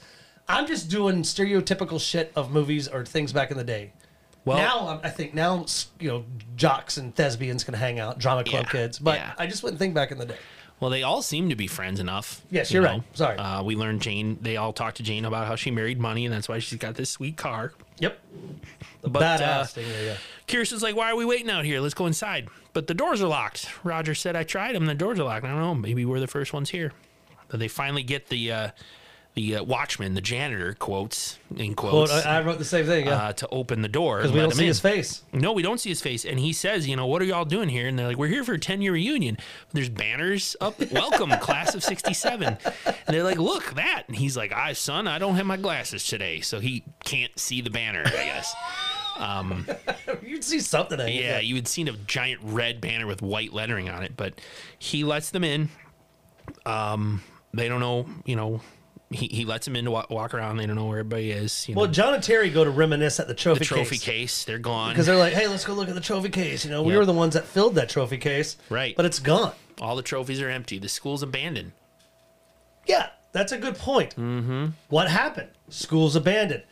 I'm 0.48 0.68
just 0.68 0.90
doing 0.90 1.24
stereotypical 1.24 2.00
shit 2.00 2.32
of 2.36 2.52
movies 2.52 2.88
or 2.88 3.04
things 3.06 3.34
back 3.34 3.52
in 3.52 3.58
the 3.58 3.64
day. 3.64 3.92
Well- 4.44 4.58
now 4.58 5.00
I 5.04 5.10
think 5.10 5.34
now 5.34 5.66
you 6.00 6.10
know 6.10 6.26
jocks 6.56 6.98
and 6.98 7.16
thespians 7.16 7.64
can 7.64 7.74
hang 7.74 8.00
out, 8.00 8.20
drama 8.20 8.44
club 8.44 8.66
Yeah, 8.66 8.72
kids. 8.72 9.00
But 9.00 9.20
yeah. 9.20 9.34
I 9.38 9.48
just 9.48 9.64
wouldn't 9.64 9.80
think 9.80 9.94
back 9.94 10.12
in 10.12 10.18
the 10.18 10.26
day. 10.26 10.38
Well, 10.80 10.90
they 10.92 11.04
all 11.04 11.22
seem 11.22 11.50
to 11.50 11.56
be 11.56 11.68
friends 11.68 12.00
enough. 12.00 12.42
Yes, 12.52 12.70
you 12.70 12.82
you're 12.82 12.90
right. 12.90 13.02
Sorry. 13.14 13.38
Uh, 13.38 13.64
we 13.64 13.76
learned 13.76 14.02
Jane. 14.02 14.38
They 14.42 14.58
all 14.58 14.74
talked 14.74 14.98
to 14.98 15.04
Jane 15.04 15.24
about 15.26 15.48
how 15.48 15.56
she 15.56 15.72
married 15.72 16.00
money, 16.00 16.26
and 16.26 16.34
that's 16.34 16.50
why 16.50 16.60
she's 16.60 16.78
got 16.80 16.96
this 16.96 17.10
sweet 17.10 17.38
car. 17.38 17.72
Yep. 18.00 18.20
The 19.02 19.10
But, 19.10 19.22
badass 19.22 19.62
uh, 19.62 19.64
thing. 19.66 19.86
Yeah, 19.88 20.02
yeah. 20.02 20.18
Kirsten's 20.50 20.84
like, 20.84 20.96
"Why 20.96 21.12
are 21.12 21.16
we 21.16 21.24
waiting 21.24 21.50
out 21.50 21.64
here? 21.64 21.80
Let's 21.80 21.94
go 21.94 22.08
inside." 22.08 22.50
But 22.74 22.88
the 22.88 22.94
doors 22.94 23.22
are 23.22 23.28
locked. 23.28 23.70
Roger 23.86 24.14
said, 24.14 24.36
"I 24.36 24.44
tried 24.44 24.76
them. 24.76 24.86
The 24.86 24.96
doors 24.96 25.18
are 25.18 25.24
locked. 25.24 25.46
I 25.46 25.50
don't 25.50 25.62
know. 25.62 25.76
Maybe 25.76 26.04
we're 26.04 26.20
the 26.20 26.28
first 26.28 26.52
ones 26.52 26.70
here." 26.70 26.92
But 27.48 27.60
they 27.62 27.70
finally 27.70 28.04
get 28.04 28.28
the 28.28 28.52
uh, 28.52 28.70
the 29.36 29.58
uh, 29.58 29.64
watchman, 29.64 30.14
the 30.14 30.22
janitor, 30.22 30.74
quotes 30.74 31.38
in 31.58 31.76
Quote, 31.76 31.92
quotes, 32.10 32.12
I, 32.26 32.38
I 32.38 32.42
wrote 32.42 32.58
the 32.58 32.66
same 32.66 32.86
thing. 32.86 33.06
Yeah. 33.06 33.16
uh, 33.16 33.34
to 33.34 33.48
open 33.50 33.82
the 33.82 33.90
door 33.90 34.18
Because 34.18 34.32
we 34.32 34.40
don't 34.40 34.54
see 34.54 34.64
in. 34.64 34.68
his 34.70 34.80
face. 34.80 35.24
No, 35.34 35.52
we 35.52 35.62
don't 35.62 35.80
see 35.80 35.90
his 35.90 36.02
face. 36.02 36.24
And 36.26 36.40
he 36.40 36.54
says, 36.54 36.88
you 36.88 36.96
know, 36.96 37.06
what 37.06 37.22
are 37.22 37.26
y'all 37.26 37.44
doing 37.46 37.68
here? 37.70 37.88
And 37.88 38.00
they're 38.00 38.08
like, 38.08 38.18
we're 38.18 38.28
here 38.30 38.44
for 38.46 38.54
a 38.54 38.60
10 38.60 38.82
year 38.82 38.94
reunion. 38.94 39.38
There's 39.74 39.90
banners 39.90 40.56
up. 40.62 40.80
Welcome, 40.92 41.32
class 41.40 41.76
of 41.76 41.84
67. 41.84 42.58
And 42.76 42.96
they're 43.08 43.24
like, 43.24 43.38
look, 43.38 43.74
that. 43.76 44.04
And 44.08 44.16
he's 44.16 44.38
like, 44.38 44.54
I, 44.54 44.72
son, 44.74 45.08
I 45.08 45.20
don't 45.20 45.36
have 45.36 45.46
my 45.46 45.58
glasses 45.58 46.06
today. 46.06 46.40
So 46.40 46.60
he 46.60 46.84
can't 47.04 47.38
see 47.38 47.60
the 47.62 47.70
banner, 47.70 48.04
I 48.06 48.10
guess. 48.10 48.56
You'd 50.26 50.44
see 50.44 50.60
something. 50.60 51.00
I 51.00 51.08
Yeah, 51.08 51.40
you 51.40 51.56
would 51.56 51.68
seen 51.68 51.88
a 51.88 51.94
giant 51.94 52.42
red 52.44 52.80
banner 52.82 53.08
with 53.08 53.22
white 53.22 53.54
lettering 53.54 53.90
on 53.90 54.04
it, 54.04 54.16
but 54.18 54.40
he 54.80 55.04
lets 55.04 55.30
them 55.30 55.44
in. 55.44 55.70
Um, 56.66 57.22
they 57.54 57.68
don't 57.68 57.80
know, 57.80 58.08
you 58.26 58.36
know, 58.36 58.62
he, 59.12 59.28
he 59.28 59.46
lets 59.46 59.66
them 59.66 59.76
in 59.76 59.86
to 59.86 59.92
walk, 59.92 60.10
walk 60.10 60.34
around. 60.34 60.58
They 60.58 60.66
don't 60.66 60.76
know 60.76 60.86
where 60.86 61.00
everybody 61.00 61.32
is. 61.32 61.68
You 61.70 61.76
know, 61.76 61.82
Well, 61.82 61.92
John 61.92 62.14
and 62.14 62.24
Terry 62.24 62.50
go 62.50 62.64
to 62.64 62.70
reminisce 62.72 63.20
at 63.20 63.28
the 63.28 63.34
trophy, 63.36 63.60
the 63.60 63.66
trophy 63.66 63.98
case. 63.98 64.44
they're 64.46 64.58
gone. 64.60 64.92
Because 64.92 65.06
they're 65.06 65.16
like, 65.16 65.34
hey, 65.34 65.48
let's 65.48 65.64
go 65.64 65.74
look 65.74 65.90
at 65.90 65.96
the 65.96 66.02
trophy 66.02 66.30
case. 66.30 66.66
You 66.66 66.72
know, 66.72 66.82
we 66.84 66.94
Yep. 66.94 67.00
were 67.00 67.06
the 67.06 67.14
ones 67.14 67.34
that 67.36 67.46
filled 67.46 67.76
that 67.76 67.90
trophy 67.90 68.18
case. 68.18 68.58
Right. 68.70 68.96
But 68.96 69.06
it's 69.06 69.20
gone. 69.20 69.54
All 69.82 69.96
the 69.96 70.02
trophies 70.02 70.42
are 70.42 70.50
empty. 70.50 70.80
The 70.80 70.90
school's 70.90 71.22
abandoned. 71.24 71.72
Yeah, 72.88 73.10
that's 73.32 73.52
a 73.52 73.58
good 73.58 73.76
point. 73.78 74.12
Mm-hmm. 74.16 74.68
What 74.90 75.10
happened? 75.10 75.50
School's 75.70 76.16
abandoned. 76.16 76.64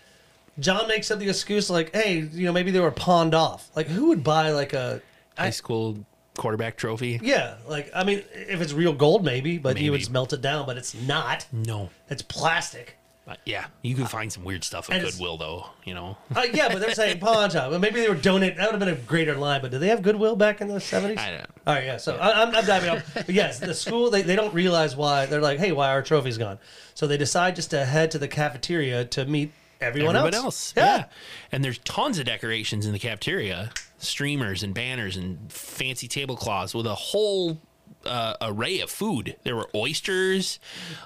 John 0.59 0.87
makes 0.87 1.09
up 1.09 1.19
the 1.19 1.27
excuse 1.29 1.69
like, 1.69 1.93
hey, 1.95 2.19
you 2.19 2.45
know, 2.45 2.51
maybe 2.51 2.71
they 2.71 2.79
were 2.79 2.91
pawned 2.91 3.33
off. 3.33 3.69
Like, 3.75 3.87
who 3.87 4.09
would 4.09 4.23
buy 4.23 4.51
like 4.51 4.73
a. 4.73 5.01
High 5.37 5.49
school 5.49 5.97
quarterback 6.37 6.77
trophy. 6.77 7.19
Yeah, 7.21 7.55
like, 7.67 7.91
I 7.95 8.03
mean, 8.03 8.23
if 8.33 8.61
it's 8.61 8.73
real 8.73 8.93
gold, 8.93 9.23
maybe, 9.23 9.57
but 9.57 9.79
you 9.79 9.91
would 9.91 10.01
Maybe. 10.01 10.11
melt 10.11 10.33
it 10.33 10.41
down, 10.41 10.65
but 10.65 10.77
it's 10.77 10.93
not. 10.95 11.45
No. 11.51 11.89
It's 12.09 12.21
plastic. 12.21 12.97
Uh, 13.25 13.35
yeah, 13.45 13.67
you 13.81 13.95
can 13.95 14.05
find 14.05 14.33
some 14.33 14.43
weird 14.43 14.65
stuff 14.65 14.89
at 14.89 14.95
and 14.97 15.01
it's- 15.03 15.15
Goodwill, 15.15 15.37
though. 15.37 15.65
You 15.85 15.93
know, 15.93 16.17
Uh, 16.35 16.41
yeah, 16.53 16.67
but 16.67 16.81
they're 16.81 16.93
saying 16.93 17.19
pawn 17.19 17.49
shop. 17.51 17.71
But 17.71 17.79
maybe 17.79 18.01
they 18.01 18.09
were 18.09 18.15
donating. 18.15 18.57
That 18.57 18.65
would 18.65 18.81
have 18.81 18.85
been 18.85 18.89
a 19.01 19.07
greater 19.07 19.35
line. 19.35 19.61
But 19.61 19.71
did 19.71 19.79
they 19.79 19.87
have 19.87 20.01
Goodwill 20.01 20.35
back 20.35 20.59
in 20.59 20.67
the 20.67 20.73
70s? 20.81 21.17
I 21.17 21.29
don't 21.29 21.39
know. 21.39 21.45
All 21.65 21.73
right, 21.75 21.85
yeah. 21.85 21.95
So 21.97 22.17
I, 22.17 22.41
I'm, 22.41 22.53
I'm 22.53 22.65
diving 22.65 22.89
off. 22.89 23.13
But 23.13 23.29
yes, 23.29 23.59
the 23.59 23.73
school 23.73 24.09
they, 24.09 24.23
they 24.23 24.35
don't 24.35 24.53
realize 24.53 24.97
why 24.97 25.25
they're 25.25 25.39
like, 25.39 25.57
hey, 25.59 25.71
why 25.71 25.87
our 25.91 26.01
trophy's 26.01 26.37
gone? 26.37 26.59
So 26.95 27.07
they 27.07 27.15
decide 27.15 27.55
just 27.55 27.69
to 27.69 27.85
head 27.85 28.11
to 28.11 28.17
the 28.19 28.27
cafeteria 28.27 29.05
to 29.05 29.23
meet 29.25 29.53
everyone 29.79 30.17
else. 30.17 30.35
else. 30.35 30.73
Yeah. 30.75 31.05
and 31.49 31.63
there's 31.63 31.77
tons 31.79 32.19
of 32.19 32.25
decorations 32.25 32.85
in 32.85 32.91
the 32.91 32.99
cafeteria, 32.99 33.69
streamers 34.03 34.63
and 34.63 34.73
banners 34.73 35.17
and 35.17 35.51
fancy 35.51 36.07
tablecloths 36.07 36.73
with 36.73 36.85
a 36.85 36.95
whole 36.95 37.59
uh, 38.05 38.35
array 38.41 38.79
of 38.79 38.89
food. 38.89 39.35
There 39.43 39.55
were 39.55 39.69
oysters, 39.75 40.59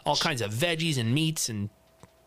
all 0.06 0.16
kinds 0.16 0.42
of 0.42 0.52
veggies 0.52 0.98
and 0.98 1.14
meats 1.14 1.50
and 1.50 1.70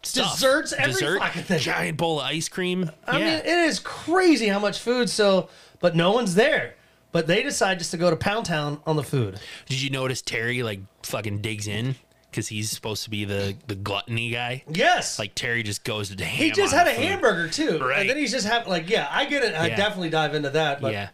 stuff. 0.03 0.35
Desserts, 0.35 0.73
every 0.73 1.19
fucking 1.19 1.43
thing. 1.43 1.59
giant 1.59 1.99
bowl 1.99 2.21
of 2.21 2.27
ice 2.27 2.49
cream. 2.49 2.91
I 3.07 3.19
yeah. 3.19 3.25
mean, 3.25 3.39
it 3.39 3.47
is 3.47 3.79
crazy 3.81 4.49
how 4.49 4.59
much 4.59 4.79
food. 4.79 5.11
So, 5.11 5.49
but 5.81 5.97
no 5.97 6.13
one's 6.13 6.35
there. 6.35 6.75
But 7.13 7.27
they 7.27 7.43
decide 7.43 7.79
just 7.81 7.91
to 7.91 7.97
go 7.97 8.09
to 8.09 8.17
Pound 8.17 8.47
Town 8.47 8.81
on 8.87 8.95
the 8.95 9.03
food. 9.03 9.41
Did 9.67 9.83
you 9.83 9.91
notice 9.91 10.23
Terry 10.23 10.63
like 10.63 10.81
fucking 11.03 11.41
digs 11.41 11.67
in 11.67 11.97
because 12.31 12.49
he's 12.49 12.71
supposed 12.71 13.05
to 13.05 13.11
be 13.11 13.25
the 13.25 13.57
the 13.67 13.75
gluttony 13.75 14.31
guy? 14.31 14.65
Yes, 14.71 15.19
Like 15.19 15.35
Terry 15.35 15.63
just 15.63 15.85
goes 15.85 16.15
to 16.15 16.25
ham. 16.25 16.37
he 16.45 16.51
just 16.51 16.73
had 16.75 16.87
a 16.89 16.95
food. 16.95 17.05
hamburger 17.05 17.49
too, 17.49 17.79
Right. 17.79 18.01
and 18.01 18.11
then 18.11 18.17
he's 18.17 18.31
just 18.33 18.47
having 18.47 18.69
like, 18.69 18.89
yeah, 18.89 19.09
I 19.11 19.25
get 19.27 19.43
it. 19.43 19.55
I 19.55 19.69
Yeah. 19.69 19.77
definitely 19.77 20.11
dive 20.11 20.35
into 20.35 20.51
that. 20.51 20.81
But 20.81 20.93
yeah, 20.93 21.09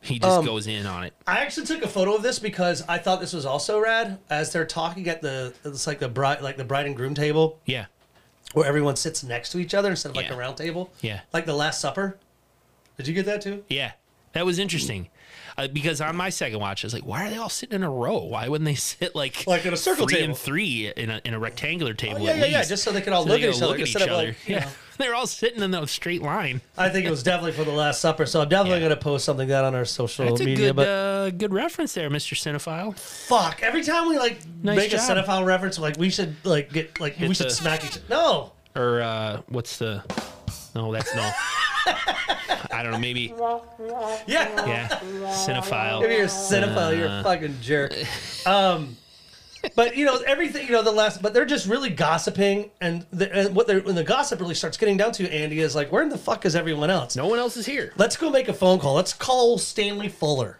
he 0.00 0.18
just 0.18 0.38
Um, 0.38 0.44
goes 0.44 0.66
in 0.66 0.86
on 0.86 1.04
it. 1.04 1.14
I 1.26 1.38
actually 1.40 1.66
took 1.66 1.82
a 1.82 1.88
photo 1.88 2.14
of 2.14 2.22
this 2.22 2.38
because 2.38 2.82
I 2.88 2.98
thought 2.98 3.20
this 3.20 3.32
was 3.32 3.46
also 3.46 3.78
rad. 3.78 4.18
As 4.30 4.52
they're 4.52 4.66
talking 4.66 5.08
at 5.08 5.22
the, 5.22 5.54
it's 5.64 5.86
like 5.86 5.98
the 5.98 6.08
bride, 6.08 6.42
like 6.42 6.56
the 6.56 6.64
bride 6.64 6.86
and 6.86 6.94
groom 6.96 7.14
table, 7.14 7.58
Yeah, 7.64 7.86
where 8.52 8.66
everyone 8.66 8.96
sits 8.96 9.22
next 9.24 9.50
to 9.52 9.58
each 9.58 9.74
other 9.74 9.90
instead 9.90 10.10
of 10.10 10.16
like 10.16 10.26
Yeah. 10.28 10.34
a 10.34 10.36
round 10.36 10.56
table. 10.58 10.92
yeah. 11.00 11.20
Like 11.32 11.46
the 11.46 11.54
Last 11.54 11.80
Supper. 11.80 12.18
Did 12.98 13.08
you 13.08 13.14
get 13.14 13.26
that 13.26 13.40
too? 13.40 13.64
Yeah, 13.68 13.92
that 14.34 14.44
was 14.46 14.58
interesting. 14.58 15.08
Uh, 15.56 15.68
because 15.68 16.00
on 16.00 16.16
my 16.16 16.30
second 16.30 16.58
watch, 16.58 16.84
I 16.84 16.86
was 16.86 16.94
like, 16.94 17.06
"Why 17.06 17.26
are 17.26 17.30
they 17.30 17.36
all 17.36 17.48
sitting 17.48 17.76
in 17.76 17.82
a 17.84 17.90
row? 17.90 18.18
Why 18.24 18.48
wouldn't 18.48 18.66
they 18.66 18.74
sit 18.74 19.14
like 19.14 19.46
Like 19.46 19.64
in 19.64 19.72
a 19.72 19.76
circle 19.76 20.06
three 20.06 20.16
table. 20.16 20.30
and 20.30 20.36
three 20.38 20.92
in 20.96 21.10
a, 21.10 21.20
in 21.24 21.32
a 21.34 21.38
rectangular 21.38 21.94
table?" 21.94 22.20
yeah, 22.22 22.30
at 22.30 22.38
yeah, 22.38 22.44
yeah, 22.46 22.58
least? 22.58 22.70
just 22.70 22.82
so 22.82 22.90
they 22.90 23.00
could 23.00 23.12
all 23.12 23.22
So 23.22 23.28
look 23.28 23.40
at 23.42 23.48
each 23.50 23.56
other 23.56 23.66
look 23.68 23.78
instead 23.78 24.02
of, 24.08 24.16
like, 24.16 24.36
yeah, 24.48 24.60
know. 24.60 24.68
they're 24.98 25.14
all 25.14 25.28
sitting 25.28 25.62
in 25.62 25.72
a 25.72 25.86
straight 25.86 26.22
line. 26.22 26.60
I 26.76 26.88
think 26.88 27.06
it 27.06 27.10
was 27.10 27.22
definitely 27.22 27.52
for 27.52 27.62
the 27.62 27.70
Last 27.70 28.00
Supper. 28.00 28.26
So 28.26 28.40
I'm 28.40 28.48
definitely 28.48 28.80
Yeah. 28.80 28.88
going 28.88 28.98
to 28.98 29.04
post 29.04 29.24
something 29.24 29.46
that 29.48 29.64
on 29.64 29.76
our 29.76 29.84
social 29.84 30.24
That's 30.26 30.40
media. 30.40 30.56
good 30.72 30.76
but 30.76 30.88
uh, 30.88 31.30
good 31.30 31.52
reference 31.52 31.94
there, 31.94 32.10
Mister 32.10 32.34
Cinephile. 32.34 32.96
fuck, 32.98 33.62
every 33.62 33.84
time 33.84 34.08
we 34.08 34.18
like 34.18 34.38
Nice 34.62 34.76
make 34.76 34.90
job. 34.90 35.00
a 35.08 35.14
cinephile 35.22 35.46
reference, 35.46 35.78
like 35.78 35.96
we 35.98 36.10
should 36.10 36.34
like 36.44 36.72
get 36.72 36.98
like 36.98 37.16
we 37.20 37.28
Hit 37.28 37.36
should 37.36 37.46
the- 37.46 37.50
smack 37.50 37.84
each. 37.84 37.98
No, 38.10 38.50
Or 38.74 39.02
uh, 39.02 39.40
what's 39.48 39.76
the? 39.78 40.02
No, 40.74 40.92
that's 40.92 41.14
no. 41.14 41.30
I 41.86 42.80
don't 42.82 42.92
know. 42.92 42.98
Maybe 42.98 43.32
yeah. 44.26 44.66
yeah, 44.66 44.88
cinephile. 45.30 46.02
If 46.02 46.10
you're 46.10 46.22
a 46.24 46.26
cinephile, 46.26 46.96
you're 46.96 47.06
a 47.06 47.10
Uh. 47.10 47.22
fucking 47.22 47.58
jerk. 47.60 47.94
Um, 48.46 48.96
but 49.74 49.96
you 49.96 50.04
know 50.04 50.16
everything. 50.26 50.66
You 50.66 50.72
know 50.72 50.82
the 50.82 50.92
last. 50.92 51.22
But 51.22 51.32
they're 51.34 51.44
just 51.46 51.66
really 51.66 51.90
gossiping, 51.90 52.70
and, 52.80 53.06
the, 53.12 53.34
and 53.34 53.54
what 53.54 53.66
they're 53.66 53.80
when 53.80 53.94
the 53.94 54.04
gossip 54.04 54.40
really 54.40 54.54
starts 54.54 54.76
getting 54.76 54.96
down 54.96 55.12
to 55.12 55.30
Andy 55.32 55.60
is 55.60 55.74
like, 55.74 55.90
where 55.92 56.02
in 56.02 56.08
the 56.10 56.18
fuck 56.18 56.44
is 56.44 56.54
everyone 56.56 56.90
else? 56.90 57.16
No 57.16 57.26
one 57.26 57.38
else 57.38 57.56
is 57.56 57.66
here. 57.66 57.92
Let's 57.96 58.16
go 58.16 58.30
make 58.30 58.48
a 58.48 58.52
phone 58.54 58.78
call. 58.78 58.94
Let's 58.94 59.12
call 59.12 59.58
Stanley 59.58 60.08
Fuller. 60.08 60.58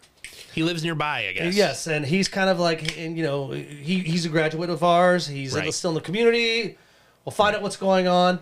He 0.54 0.62
lives 0.62 0.84
nearby, 0.84 1.26
I 1.28 1.32
guess. 1.32 1.54
Yes, 1.56 1.86
and 1.88 2.06
he's 2.06 2.28
kind 2.28 2.48
of 2.48 2.60
like, 2.60 2.96
and 2.96 3.16
you 3.16 3.24
know, 3.24 3.50
he, 3.50 3.98
he's 3.98 4.24
a 4.24 4.28
graduate 4.28 4.70
of 4.70 4.84
ours. 4.84 5.26
He's 5.26 5.52
Right. 5.54 5.74
still 5.74 5.90
in 5.90 5.94
the 5.96 6.00
community. 6.00 6.78
We'll 7.24 7.32
find 7.32 7.56
out 7.56 7.62
what's 7.62 7.76
going 7.76 8.06
on. 8.06 8.38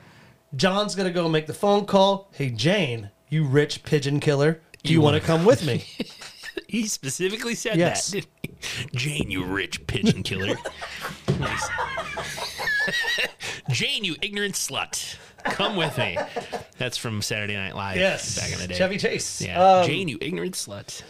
John's 0.55 0.94
gonna 0.94 1.11
go 1.11 1.28
make 1.28 1.46
the 1.46 1.55
phone 1.55 1.86
call. 1.86 2.28
Hey 2.32 2.50
Jane, 2.50 3.11
you 3.28 3.44
rich 3.44 3.82
pigeon 3.84 4.20
killer, 4.20 4.61
do 4.82 4.92
you, 4.92 5.00
want 5.00 5.20
to 5.20 5.26
come 5.26 5.44
with 5.44 5.64
me? 5.66 5.84
He 6.68 6.86
specifically 6.86 7.55
said 7.55 7.76
Yes. 7.76 8.11
that. 8.11 8.26
didn't 8.42 8.59
he? 8.92 8.96
Jane, 8.96 9.30
you 9.30 9.44
rich 9.44 9.86
pigeon 9.86 10.22
killer. 10.22 10.57
nice. 11.38 11.68
Jane, 13.70 14.05
you 14.05 14.16
ignorant 14.22 14.55
slut. 14.55 15.16
Come 15.44 15.76
with 15.76 15.96
me. 15.98 16.16
That's 16.78 16.96
from 16.96 17.20
Saturday 17.22 17.55
Night 17.57 17.74
Live 17.74 17.96
yes, 17.96 18.38
back 18.38 18.53
in 18.53 18.59
the 18.59 18.68
day. 18.68 18.74
Chevy 18.74 18.96
Chase. 18.98 19.40
Yeah. 19.42 19.62
Um, 19.80 19.86
Jane, 19.86 20.09
you 20.09 20.18
ignorant 20.20 20.55
slut. 20.55 21.03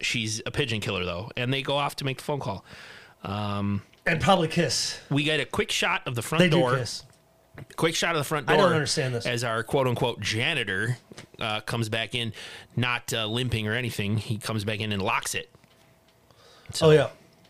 She's 0.00 0.40
a 0.46 0.50
pigeon 0.50 0.80
killer, 0.80 1.04
though. 1.04 1.30
And 1.36 1.52
they 1.52 1.60
go 1.62 1.76
off 1.76 1.96
to 1.96 2.04
make 2.04 2.18
the 2.18 2.24
phone 2.24 2.40
call. 2.40 2.64
and 3.22 3.80
probably 4.20 4.48
kiss. 4.48 4.98
We 5.10 5.24
get 5.24 5.40
a 5.40 5.44
quick 5.46 5.70
shot 5.70 6.06
of 6.06 6.14
the 6.14 6.22
front 6.22 6.40
They 6.40 6.48
do 6.48 6.58
door. 6.58 6.76
kiss. 6.76 7.04
Quick 7.76 7.94
shot 7.94 8.14
of 8.14 8.18
the 8.20 8.24
front 8.24 8.46
door. 8.46 8.54
I 8.56 8.58
don't 8.58 8.72
understand 8.72 9.14
this. 9.14 9.26
As 9.26 9.44
our 9.44 9.62
quote 9.62 9.86
unquote 9.86 10.20
janitor 10.20 10.96
uh, 11.38 11.60
comes 11.60 11.88
back 11.88 12.14
in, 12.14 12.32
not 12.76 13.12
uh, 13.12 13.26
limping 13.26 13.66
or 13.68 13.72
anything, 13.74 14.16
he 14.18 14.38
comes 14.38 14.64
back 14.64 14.80
in 14.80 14.92
and 14.92 15.00
locks 15.02 15.34
it. 15.34 15.50
So 16.72 16.88
Oh 16.88 16.90
yeah, 16.90 17.08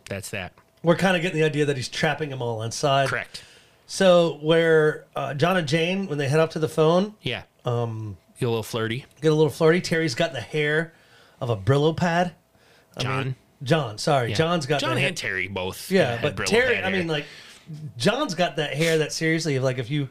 that's 0.09 0.31
that. 0.31 0.53
we're 0.83 0.97
kind 0.97 1.17
of 1.17 1.23
getting 1.23 1.39
the 1.39 1.45
idea 1.47 1.67
that 1.67 1.77
he's 1.77 1.89
trapping 1.89 2.31
them 2.31 2.41
all 2.43 2.63
inside. 2.63 3.09
Correct. 3.09 3.43
So 3.87 4.39
where 4.41 5.05
uh, 5.17 5.35
John 5.35 5.57
and 5.57 5.67
Jane, 5.69 6.07
when 6.07 6.17
they 6.19 6.29
head 6.29 6.41
up 6.41 6.51
to 6.51 6.59
the 6.59 6.69
phone, 6.69 7.15
Yeah. 7.23 7.43
Um, 7.65 8.17
get 8.39 8.47
a 8.47 8.49
little 8.49 8.63
flirty. 8.63 9.05
get 9.21 9.33
a 9.33 9.35
little 9.35 9.51
flirty. 9.51 9.81
Terry's 9.81 10.15
got 10.15 10.33
the 10.33 10.41
hair 10.41 10.95
of 11.41 11.51
a 11.51 11.57
Brillo 11.57 11.95
pad. 11.97 12.33
I 12.97 13.03
John. 13.03 13.25
mean, 13.25 13.35
John, 13.63 13.99
sorry, 13.99 14.31
Yeah. 14.31 14.37
John's 14.37 14.65
got 14.67 14.81
John 14.81 14.95
the 14.95 15.01
hair. 15.01 15.09
and 15.09 15.17
Terry 15.17 15.49
both. 15.49 15.91
Yeah, 15.91 16.19
but 16.23 16.37
Brillo 16.37 16.47
Terry, 16.47 16.79
I 16.83 16.91
mean, 16.91 17.07
like, 17.09 17.27
John's 17.97 18.35
got 18.35 18.57
that 18.57 18.75
hair 18.75 18.99
that 18.99 19.13
seriously, 19.13 19.59
like, 19.59 19.79
if 19.79 19.91
you, 19.91 20.09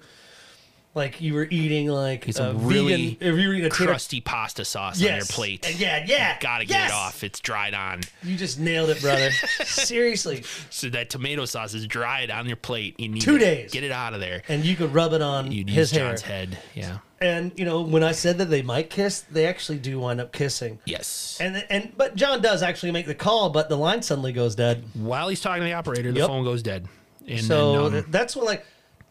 like, 0.96 1.22
you 1.22 1.34
were 1.36 1.48
eating 1.50 1.88
like 1.88 2.28
a 2.40 2.54
really 2.56 3.12
vegan, 3.16 3.28
if 3.36 3.40
you 3.40 3.48
were 3.48 3.54
eating 3.54 3.66
a 3.66 3.70
tater, 3.70 3.86
crusty 3.92 4.22
pasta 4.22 4.66
sauce 4.66 5.02
on 5.02 5.16
your 5.16 5.26
plate. 5.26 5.68
And 5.70 5.80
yeah, 5.80 6.04
yeah, 6.08 6.38
Gotta 6.40 6.66
get 6.66 6.74
yes! 6.76 6.90
it 6.90 6.94
off. 6.94 7.24
It's 7.24 7.40
dried 7.40 7.74
on. 7.74 8.02
You 8.24 8.36
just 8.36 8.60
nailed 8.60 8.90
it, 8.90 9.00
brother. 9.02 9.30
seriously, 9.66 10.44
So 10.70 10.90
that 10.90 11.10
tomato 11.10 11.46
sauce 11.46 11.74
is 11.74 11.86
dried 11.88 12.32
on 12.32 12.48
your 12.48 12.56
plate. 12.58 13.00
You 13.00 13.10
need 13.10 13.22
Two 13.22 13.38
days. 13.38 13.72
Get 13.72 13.84
it 13.84 13.92
out 13.92 14.14
of 14.14 14.20
there. 14.20 14.42
and 14.48 14.66
you 14.66 14.76
could 14.76 14.94
rub 14.94 15.14
it 15.14 15.22
on 15.22 15.52
You'd 15.52 15.70
his 15.70 15.92
use 15.92 16.00
hair. 16.00 16.10
John's 16.10 16.22
head. 16.22 16.58
Yeah. 16.74 16.98
And 17.22 17.52
you 17.58 17.66
know, 17.66 17.82
when 17.82 18.02
I 18.04 18.14
said 18.14 18.38
that 18.38 18.46
they 18.46 18.62
might 18.62 18.90
kiss, 18.90 19.20
they 19.22 19.46
actually 19.46 19.78
do 19.80 20.00
wind 20.00 20.22
up 20.22 20.32
kissing. 20.32 20.80
Yes. 20.86 21.38
And 21.42 21.66
and 21.70 21.92
but 21.98 22.16
John 22.16 22.42
does 22.42 22.64
actually 22.64 22.92
make 22.94 23.08
the 23.08 23.16
call, 23.16 23.50
but 23.50 23.68
the 23.68 23.76
line 23.76 24.02
suddenly 24.02 24.32
goes 24.32 24.56
dead. 24.56 24.86
While 24.94 25.28
he's 25.28 25.42
talking 25.42 25.62
to 25.62 25.66
the 25.66 25.74
operator, 25.74 26.14
the 26.14 26.20
Yep. 26.20 26.28
phone 26.28 26.44
goes 26.46 26.64
dead. 26.64 26.88
And 27.30 27.42
so 27.44 27.90
then, 27.90 28.04
um, 28.06 28.12
that's 28.12 28.36
when 28.36 28.46
like 28.46 28.66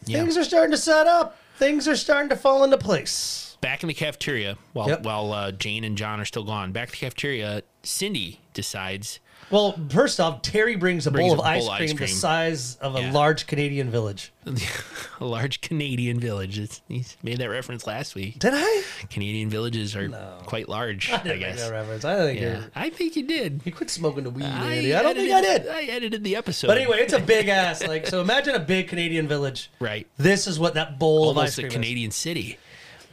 yeah. 0.06 0.18
things 0.18 0.36
are 0.36 0.44
starting 0.44 0.70
to 0.72 0.76
set 0.78 1.06
up. 1.06 1.36
Things 1.58 1.88
are 1.88 1.96
starting 1.96 2.28
to 2.30 2.36
fall 2.36 2.62
into 2.64 2.78
place. 2.78 3.56
back 3.60 3.82
in 3.82 3.88
the 3.88 3.94
cafeteria, 3.94 4.56
while 4.72 4.88
Yep. 4.88 5.02
while 5.02 5.32
uh, 5.32 5.50
Jane 5.52 5.82
and 5.84 5.96
John 5.98 6.20
are 6.20 6.24
still 6.24 6.44
gone, 6.44 6.70
back 6.72 6.88
to 6.88 6.92
the 6.92 6.98
cafeteria, 6.98 7.62
Cindy 7.82 8.40
decides 8.54 9.18
Well, 9.50 9.78
first 9.88 10.20
off, 10.20 10.42
Terry 10.42 10.76
brings 10.76 11.06
a 11.06 11.10
Brings 11.10 11.30
bowl 11.32 11.40
of 11.40 11.46
a 11.46 11.48
ice 11.48 11.62
bowl 11.64 11.70
of 11.72 11.76
cream 11.78 11.84
ice 11.88 11.92
the 11.92 11.96
cream. 11.96 12.08
size 12.08 12.76
of 12.80 12.96
a 12.96 13.00
Yeah. 13.00 13.12
large 13.12 13.46
Canadian 13.46 13.90
village. 13.90 14.30
a 15.20 15.24
large 15.24 15.60
Canadian 15.60 16.20
village. 16.20 16.58
It's, 16.58 16.80
he's 16.88 17.16
made 17.22 17.38
that 17.38 17.48
reference 17.48 17.86
last 17.86 18.14
week. 18.14 18.38
Did 18.38 18.52
I? 18.54 18.82
Canadian 19.10 19.48
villages 19.50 19.94
are 19.96 20.08
quite 20.46 20.68
large, 20.68 21.10
I, 21.12 21.16
didn't 21.18 21.26
make 21.28 21.40
guess. 21.40 21.60
that 21.60 21.70
reference. 21.72 22.04
I 22.04 22.16
think 22.18 22.40
Yeah, 22.40 22.52
you're, 22.58 22.64
I 22.74 22.90
think 22.90 23.16
you 23.16 23.26
did. 23.26 23.62
you 23.64 23.72
quit 23.72 23.90
smoking 23.90 24.24
the 24.24 24.30
weed, 24.30 24.44
Andy. 24.44 24.94
I 24.94 25.02
don't 25.02 25.14
think 25.14 25.32
I 25.32 25.38
edited- 25.38 25.62
did. 25.64 25.72
I 25.72 25.82
edited 25.84 26.24
the 26.24 26.36
episode. 26.36 26.66
But 26.66 26.78
anyway, 26.78 26.98
it's 26.98 27.12
a 27.14 27.18
big 27.20 27.48
ass. 27.48 27.86
Like, 27.86 28.06
so 28.06 28.20
imagine 28.20 28.54
a 28.54 28.60
big 28.60 28.88
Canadian 28.88 29.28
village. 29.28 29.70
right. 29.80 30.06
This 30.18 30.46
is 30.46 30.58
what 30.58 30.74
that 30.74 30.98
bowl 30.98 31.30
of 31.30 31.38
ice 31.38 31.58
Almost 31.58 31.58
a 31.58 31.62
cream 31.62 31.68
is. 31.68 31.74
Canadian 31.74 32.10
city. 32.10 32.58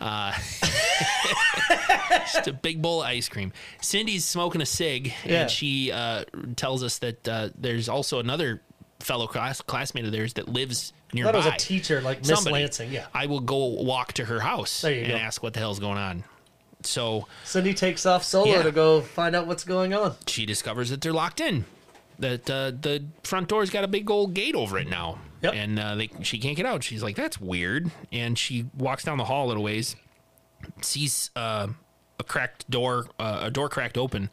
Uh, 0.02 0.34
just 2.34 2.48
a 2.48 2.54
big 2.54 2.82
bowl 2.82 3.02
of 3.02 3.08
ice 3.08 3.30
cream. 3.30 3.54
Cindy's 3.82 4.26
smoking 4.26 4.62
a 4.62 4.66
cig, 4.66 5.14
Yeah. 5.26 5.42
and 5.44 5.52
she 5.52 5.92
uh, 5.92 6.26
tells 6.56 6.84
us 6.84 7.00
that 7.00 7.28
uh, 7.28 7.50
there's 7.58 7.90
also 7.90 8.20
another 8.20 8.62
fellow 9.00 9.28
class, 9.28 9.62
classmate 9.62 10.06
of 10.06 10.12
theirs 10.12 10.34
that 10.34 10.48
lives 10.50 10.94
nearby. 11.14 11.32
it 11.32 11.36
was 11.36 11.46
a 11.46 11.52
teacher, 11.58 12.02
like 12.02 12.26
Miss 12.26 12.46
Lansing. 12.46 12.92
Yeah. 12.92 13.06
I 13.14 13.28
will 13.28 13.40
go 13.40 13.66
walk 13.68 14.14
to 14.14 14.26
her 14.26 14.40
house 14.40 14.84
and 14.84 15.08
go. 15.08 15.16
ask 15.16 15.44
what 15.44 15.54
the 15.54 15.60
hell's 15.60 15.80
going 15.80 15.98
on. 15.98 16.24
So 16.84 17.28
Cindy 17.44 17.74
takes 17.74 18.06
off 18.06 18.24
solo 18.24 18.48
Yeah. 18.52 18.64
to 18.64 18.72
go 18.72 19.02
find 19.02 19.36
out 19.36 19.48
what's 19.48 19.64
going 19.64 19.94
on. 19.94 20.16
she 20.28 20.46
discovers 20.46 20.90
that 20.90 21.02
they're 21.02 21.14
locked 21.14 21.40
in. 21.42 21.66
That 22.20 22.50
uh, 22.50 22.72
the 22.72 23.04
front 23.24 23.50
door's 23.50 23.70
got 23.70 23.84
a 23.84 23.88
big 23.88 24.10
old 24.10 24.34
gate 24.34 24.56
over 24.56 24.78
it 24.78 24.88
now, 24.88 25.20
Yep. 25.46 25.54
and 25.56 25.80
uh, 25.80 25.96
they, 25.96 26.10
she 26.22 26.38
can't 26.40 26.56
get 26.58 26.66
out. 26.66 26.84
She's 26.84 27.02
like, 27.04 27.16
"That's 27.16 27.40
weird." 27.40 27.90
And 28.12 28.38
she 28.38 28.66
walks 28.78 29.04
down 29.04 29.18
the 29.18 29.26
hall 29.26 29.46
a 29.46 29.48
little 29.48 29.64
ways, 29.64 29.96
sees 30.82 31.32
uh, 31.36 31.68
a 32.20 32.24
cracked 32.24 32.70
door, 32.70 33.08
uh, 33.20 33.40
a 33.44 33.52
door 33.52 33.70
cracked 33.70 33.98
open. 33.98 34.30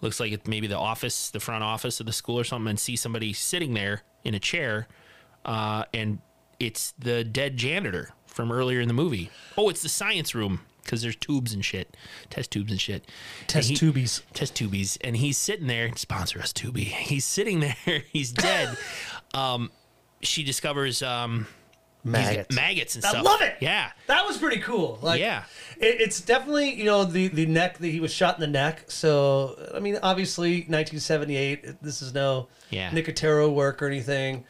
Looks 0.00 0.20
like 0.20 0.32
it's 0.32 0.46
maybe 0.48 0.66
the 0.66 0.78
office, 0.78 1.30
the 1.30 1.40
front 1.40 1.64
office 1.64 2.00
of 2.00 2.06
the 2.06 2.12
school 2.12 2.38
or 2.38 2.44
something, 2.44 2.70
and 2.70 2.78
sees 2.78 3.00
somebody 3.00 3.32
sitting 3.32 3.74
there 3.74 4.02
in 4.24 4.34
a 4.34 4.38
chair, 4.40 4.86
uh, 5.44 5.84
and 5.92 6.18
it's 6.60 6.92
the 6.98 7.24
dead 7.24 7.56
janitor 7.56 8.10
from 8.26 8.50
earlier 8.52 8.80
in 8.80 8.88
the 8.88 8.94
movie. 8.94 9.30
Oh, 9.56 9.68
it's 9.68 9.82
the 9.82 9.88
science 9.88 10.34
room 10.34 10.60
because 10.82 11.00
there's 11.02 11.16
tubes 11.16 11.52
and 11.54 11.64
shit, 11.64 11.96
test 12.30 12.50
tubes 12.50 12.70
and 12.70 12.80
shit. 12.80 13.06
Test 13.46 13.70
And 13.70 13.78
he- 13.78 13.86
tubies. 13.86 14.22
Test 14.34 14.54
Tubies, 14.54 14.98
and 15.02 15.16
he's 15.16 15.38
sitting 15.38 15.66
there. 15.66 15.90
Sponsor 15.96 16.40
us, 16.40 16.52
Tubi. 16.52 16.84
He's 16.84 17.24
sitting 17.24 17.60
there. 17.86 18.02
He's 18.12 18.32
dead. 18.32 18.76
um, 19.34 19.70
she 20.24 20.42
discovers 20.42 21.02
um, 21.02 21.46
he's 22.04 22.12
got 22.12 22.20
Maggots. 22.22 22.54
maggots 22.56 22.94
and 22.96 23.04
I 23.04 23.10
stuff. 23.10 23.24
love 23.24 23.40
it. 23.40 23.56
Yeah, 23.60 23.90
That 24.08 24.26
was 24.26 24.36
pretty 24.36 24.60
cool. 24.60 24.98
Like, 25.02 25.20
Yeah. 25.20 25.44
it, 25.78 26.00
it's 26.00 26.20
definitely 26.20 26.74
you 26.74 26.84
know 26.84 27.04
the 27.04 27.28
the 27.28 27.46
neck 27.46 27.78
that 27.78 27.88
he 27.88 28.00
was 28.00 28.12
shot 28.12 28.34
in 28.34 28.40
the 28.40 28.46
neck. 28.46 28.84
So 28.90 29.56
I 29.74 29.80
mean, 29.80 29.98
obviously, 30.02 30.64
1978. 30.68 31.82
This 31.82 32.02
is 32.02 32.12
no 32.14 32.48
Yeah. 32.70 32.90
Nicotero 32.90 33.52
work 33.52 33.82
or 33.82 33.86
anything. 33.86 34.44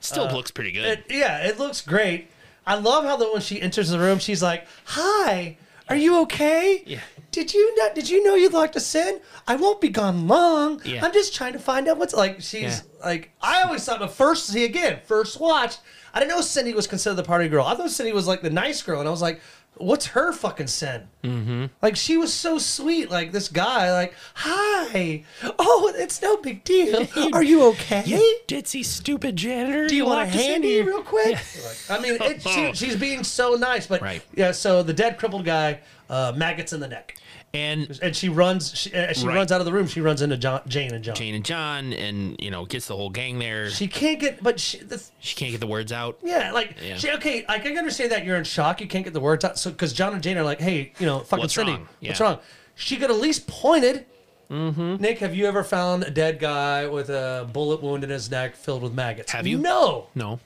still 0.00 0.30
looks 0.32 0.50
pretty 0.50 0.72
good. 0.72 0.84
It, 0.98 1.04
yeah, 1.10 1.46
it 1.46 1.58
looks 1.58 1.80
great. 1.80 2.30
I 2.66 2.74
love 2.74 3.04
how 3.04 3.16
that 3.16 3.32
when 3.32 3.42
she 3.42 3.60
enters 3.60 3.90
the 3.90 3.98
room, 3.98 4.18
she's 4.18 4.42
like, 4.42 4.66
"Hi, 4.86 5.56
are 5.88 5.96
you 5.96 6.20
okay? 6.22 6.82
Yeah. 6.86 7.00
Did 7.30 7.52
you 7.52 7.76
not? 7.76 7.94
Did 7.94 8.08
you 8.08 8.24
know 8.24 8.34
you'd 8.34 8.52
like 8.54 8.72
to 8.72 8.80
sin? 8.80 9.20
I 9.46 9.56
won't 9.56 9.80
be 9.80 9.88
gone 9.90 10.26
long. 10.26 10.80
Yeah. 10.84 11.04
I'm 11.04 11.12
just 11.12 11.34
trying 11.34 11.52
to 11.52 11.58
find 11.58 11.86
out 11.86 11.98
what's 11.98 12.14
like." 12.14 12.40
She's 12.40 12.62
Yeah. 12.62 12.80
like, 13.04 13.30
I 13.42 13.62
always 13.62 13.84
thought, 13.84 13.98
the 14.00 14.08
first 14.08 14.46
see 14.46 14.64
again, 14.64 15.00
first 15.04 15.38
watch, 15.38 15.76
I 16.14 16.20
didn't 16.20 16.30
know 16.34 16.40
Cindy 16.40 16.72
was 16.72 16.86
considered 16.86 17.16
the 17.16 17.22
party 17.24 17.48
girl. 17.48 17.66
I 17.66 17.74
thought 17.74 17.90
Cindy 17.90 18.12
was 18.12 18.26
like 18.26 18.40
the 18.40 18.48
nice 18.50 18.80
girl, 18.82 19.00
and 19.00 19.08
I 19.08 19.10
was 19.10 19.20
like, 19.20 19.40
"What's 19.76 20.06
her 20.08 20.32
fucking 20.32 20.66
sin?" 20.68 21.08
Mm-hmm. 21.22 21.66
Like 21.82 21.96
she 21.96 22.16
was 22.16 22.32
so 22.32 22.58
sweet. 22.58 23.10
Like 23.10 23.32
this 23.32 23.48
guy, 23.48 23.92
like, 23.92 24.14
"Hi, 24.34 25.24
oh, 25.58 25.92
it's 25.96 26.20
no 26.22 26.36
big 26.36 26.64
deal. 26.64 27.06
Are 27.32 27.42
you 27.42 27.64
okay?" 27.68 28.02
you 28.06 28.38
ditzy, 28.48 28.84
stupid 28.84 29.36
janitor. 29.36 29.88
Do 29.88 29.96
you 29.96 30.06
want 30.06 30.28
a 30.28 30.32
handy 30.32 30.82
real 30.82 31.02
quick? 31.02 31.38
I 31.90 31.98
mean, 32.00 32.16
it, 32.20 32.42
she, 32.42 32.72
she's 32.74 32.96
being 32.96 33.24
so 33.24 33.54
nice, 33.54 33.86
but 33.86 34.00
Right. 34.02 34.22
yeah. 34.34 34.52
So 34.52 34.82
the 34.82 34.92
dead 34.92 35.18
crippled 35.18 35.44
guy, 35.44 35.80
uh, 36.08 36.32
maggots 36.36 36.72
in 36.72 36.80
the 36.80 36.88
neck, 36.88 37.16
And 37.54 37.98
and 38.02 38.14
she 38.14 38.28
runs. 38.28 38.76
She, 38.76 38.92
as 38.92 39.18
she 39.18 39.26
Right. 39.26 39.36
runs 39.36 39.50
out 39.50 39.60
of 39.60 39.64
the 39.64 39.72
room. 39.72 39.86
She 39.86 40.00
runs 40.02 40.20
into 40.20 40.36
John, 40.36 40.60
Jane 40.66 40.92
and 40.92 41.02
John. 41.02 41.14
Jane 41.14 41.34
and 41.34 41.44
John, 41.44 41.92
and 41.94 42.36
you 42.38 42.50
know, 42.50 42.66
gets 42.66 42.86
the 42.86 42.96
whole 42.96 43.08
gang 43.08 43.38
there. 43.38 43.70
She, 43.70 43.84
She 43.84 43.88
can't 43.88 44.20
get, 44.20 44.42
but 44.42 44.60
she, 44.60 44.78
the, 44.78 45.02
can't 45.22 45.52
get 45.52 45.60
the 45.60 45.66
words 45.66 45.90
out. 45.90 46.18
yeah, 46.22 46.52
like 46.52 46.74
Yeah. 46.82 46.96
she 46.98 47.10
okay. 47.12 47.46
I 47.48 47.58
can 47.58 47.78
understand 47.78 48.12
that 48.12 48.24
you're 48.26 48.36
in 48.36 48.44
shock. 48.44 48.80
You 48.80 48.86
can't 48.86 49.04
get 49.04 49.14
the 49.14 49.20
words 49.20 49.42
out. 49.44 49.58
So 49.58 49.70
because 49.70 49.92
John 49.94 50.12
and 50.12 50.22
Jane 50.22 50.36
are 50.36 50.42
like, 50.42 50.60
hey, 50.60 50.92
you 50.98 51.06
know, 51.06 51.20
fucking 51.20 51.44
What's 51.44 51.54
Cindy, 51.54 51.72
wrong? 51.72 51.88
what's 52.02 52.20
wrong? 52.20 52.38
She 52.74 52.96
could 52.96 53.10
at 53.10 53.16
least 53.16 53.46
pointed. 53.46 54.04
Mm-hmm. 54.50 54.96
Nick, 54.96 55.18
have 55.20 55.34
you 55.34 55.46
ever 55.46 55.64
found 55.64 56.04
a 56.04 56.10
dead 56.10 56.38
guy 56.38 56.86
with 56.86 57.08
a 57.08 57.48
bullet 57.52 57.82
wound 57.82 58.04
in 58.04 58.10
his 58.10 58.30
neck 58.30 58.54
filled 58.54 58.82
with 58.82 58.92
maggots? 58.92 59.32
Have 59.32 59.46
you? 59.46 59.56
No. 59.58 60.08
No. 60.14 60.40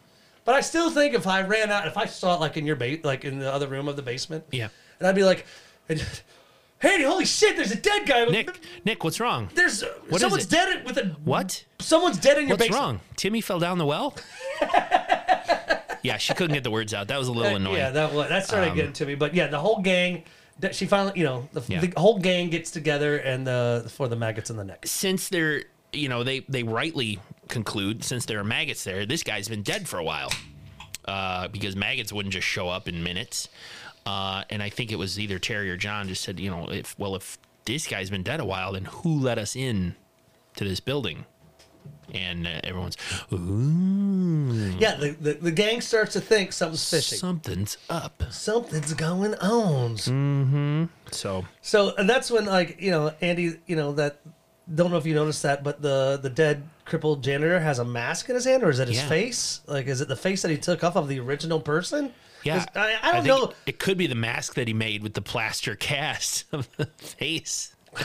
But 0.45 0.55
I 0.55 0.61
still 0.63 0.91
think 0.91 1.15
if 1.15 1.27
I 1.27 1.43
ran 1.43 1.71
out, 1.71 1.87
if 1.87 1.97
I 1.99 2.07
saw 2.07 2.35
it 2.37 2.41
like 2.41 2.57
in 2.57 2.67
your 2.67 2.77
base, 2.77 3.05
like 3.05 3.25
in 3.25 3.41
the 3.41 3.53
other 3.53 3.67
room 3.67 3.89
of 3.89 3.97
the 3.97 4.03
basement, 4.03 4.45
Yeah. 4.53 4.69
and 5.01 5.07
I'd 5.09 5.15
be 5.17 5.25
like, 5.25 5.45
"Hey, 6.81 7.03
holy 7.03 7.25
shit! 7.25 7.57
There's 7.57 7.71
a 7.73 7.77
dead 7.77 8.07
guy. 8.07 8.25
Nick, 8.27 8.59
Nick, 8.85 9.05
what's 9.05 9.21
wrong? 9.21 9.49
there's 9.55 9.83
uh, 9.83 9.89
What 10.09 10.21
someone's 10.21 10.47
dead 10.47 10.85
with 10.85 10.97
a 10.99 11.07
What? 11.25 11.65
someone's 11.79 12.19
dead 12.19 12.39
in 12.39 12.45
your 12.49 12.57
What's 12.57 12.69
basement. 12.69 12.81
wrong? 12.83 13.01
Timmy 13.17 13.41
fell 13.41 13.59
down 13.59 13.79
the 13.79 13.87
well. 13.87 14.15
yeah, 16.03 16.17
she 16.17 16.35
couldn't 16.35 16.55
get 16.55 16.65
the 16.65 16.71
words 16.71 16.95
out. 16.95 17.09
That 17.09 17.19
was 17.19 17.29
a 17.29 17.33
little 17.33 17.57
annoying. 17.57 17.77
Yeah, 17.77 17.91
that 17.91 18.13
was, 18.13 18.29
that 18.29 18.47
started 18.47 18.75
getting 18.75 18.93
to 18.95 19.07
me. 19.07 19.15
But 19.15 19.35
yeah, 19.35 19.47
the 19.49 19.59
whole 19.59 19.81
gang. 19.83 20.25
that 20.61 20.75
She 20.75 20.87
finally, 20.87 21.13
you 21.19 21.25
know, 21.25 21.49
the, 21.53 21.63
Yeah. 21.69 21.81
the 21.81 21.93
whole 22.01 22.19
gang 22.19 22.51
gets 22.51 22.71
together 22.71 23.17
and 23.19 23.47
uh, 23.49 23.81
for 23.83 24.09
the 24.09 24.17
maggots 24.17 24.51
in 24.51 24.57
the 24.57 24.65
neck. 24.65 24.85
since 24.87 25.29
they're 25.29 25.65
you 25.93 26.09
know 26.09 26.23
they 26.23 26.39
they 26.49 26.63
rightly 26.63 27.19
conclude 27.49 28.05
since 28.05 28.25
there 28.27 28.39
are 28.39 28.45
maggots 28.45 28.85
there 28.85 29.05
this 29.05 29.25
guy's 29.25 29.49
been 29.49 29.63
dead 29.63 29.89
for 29.89 29.99
a 29.99 30.05
while 30.05 30.31
uh, 31.07 31.49
because 31.49 31.75
maggots 31.75 32.13
wouldn't 32.13 32.33
just 32.33 32.47
show 32.47 32.69
up 32.69 32.87
in 32.87 33.03
minutes 33.03 33.49
uh, 34.07 34.43
and 34.51 34.63
i 34.63 34.69
think 34.69 34.91
it 34.93 34.97
was 34.97 35.19
either 35.19 35.39
terry 35.39 35.71
or 35.71 35.77
john 35.77 36.09
just 36.09 36.23
said 36.23 36.39
you 36.41 36.51
know 36.51 36.69
if 36.71 36.99
well 36.99 37.15
if 37.17 37.39
this 37.67 37.87
guy's 37.87 38.11
been 38.11 38.23
dead 38.23 38.41
a 38.41 38.45
while 38.45 38.73
then 38.73 38.85
who 38.87 39.19
let 39.19 39.39
us 39.39 39.55
in 39.55 39.95
to 40.57 40.65
this 40.65 40.81
building 40.81 41.25
and 42.13 42.47
uh, 42.47 42.61
everyone's 42.65 42.97
ooh 43.33 44.75
Yeah, 44.79 44.95
the, 44.97 45.11
the 45.21 45.33
the 45.35 45.51
gang 45.53 45.81
starts 45.81 46.13
to 46.15 46.21
think 46.21 46.53
something's 46.53 46.89
fishy. 46.91 47.17
something's 47.17 47.77
up 47.89 48.23
Something's 48.31 48.95
going 48.95 49.35
on. 49.37 49.95
Mm. 49.97 50.89
so 51.13 51.45
So 51.63 51.95
and 51.97 52.09
that's 52.09 52.31
when 52.31 52.47
like 52.47 52.81
you 52.81 52.91
know 52.91 53.13
Andy, 53.21 53.59
you 53.67 53.77
know 53.77 53.93
that 53.93 54.21
don't 54.75 54.91
know 54.91 54.97
if 54.99 55.07
you 55.07 55.15
noticed 55.15 55.43
that, 55.45 55.63
but 55.63 55.83
the 55.83 56.19
the 56.21 56.31
dead 56.31 56.63
crippled 56.85 57.23
janitor 57.23 57.61
has 57.61 57.79
a 57.79 57.85
mask 57.85 58.29
in 58.29 58.35
his 58.35 58.45
hand, 58.45 58.63
or 58.65 58.71
is 58.71 58.79
it 58.81 58.89
his 58.89 58.99
Yeah. 58.99 59.09
face? 59.09 59.61
Like, 59.67 59.87
is 59.87 60.01
it 60.01 60.09
the 60.09 60.17
face 60.17 60.43
that 60.43 60.51
he 60.51 60.57
took 60.59 60.83
off 60.83 60.97
of 60.97 61.07
the 61.09 61.21
original 61.21 61.61
person? 61.61 62.13
Yeah 62.45 62.65
I, 62.75 62.97
I 63.03 63.13
don't 63.13 63.25
think 63.25 63.27
know. 63.41 63.53
it 63.67 63.79
could 63.79 63.99
be 63.99 64.07
the 64.07 64.15
mask 64.15 64.55
that 64.55 64.67
he 64.69 64.75
made 64.75 65.03
with 65.03 65.15
the 65.15 65.23
plaster 65.23 65.75
cast 65.77 66.45
of 66.53 66.69
the 66.77 66.87
face 66.87 67.75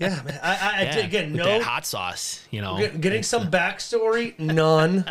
Yeah, 0.00 0.20
man. 0.24 0.40
I, 0.42 0.50
I, 0.50 0.78
I 0.78 0.82
Yeah, 0.82 0.96
again 0.98 1.32
no. 1.32 1.60
hot 1.62 1.86
sauce, 1.86 2.44
you 2.50 2.60
know. 2.60 2.76
Get- 2.78 3.00
Getting 3.00 3.22
some 3.22 3.50
backstory, 3.52 4.36
none. 4.38 5.04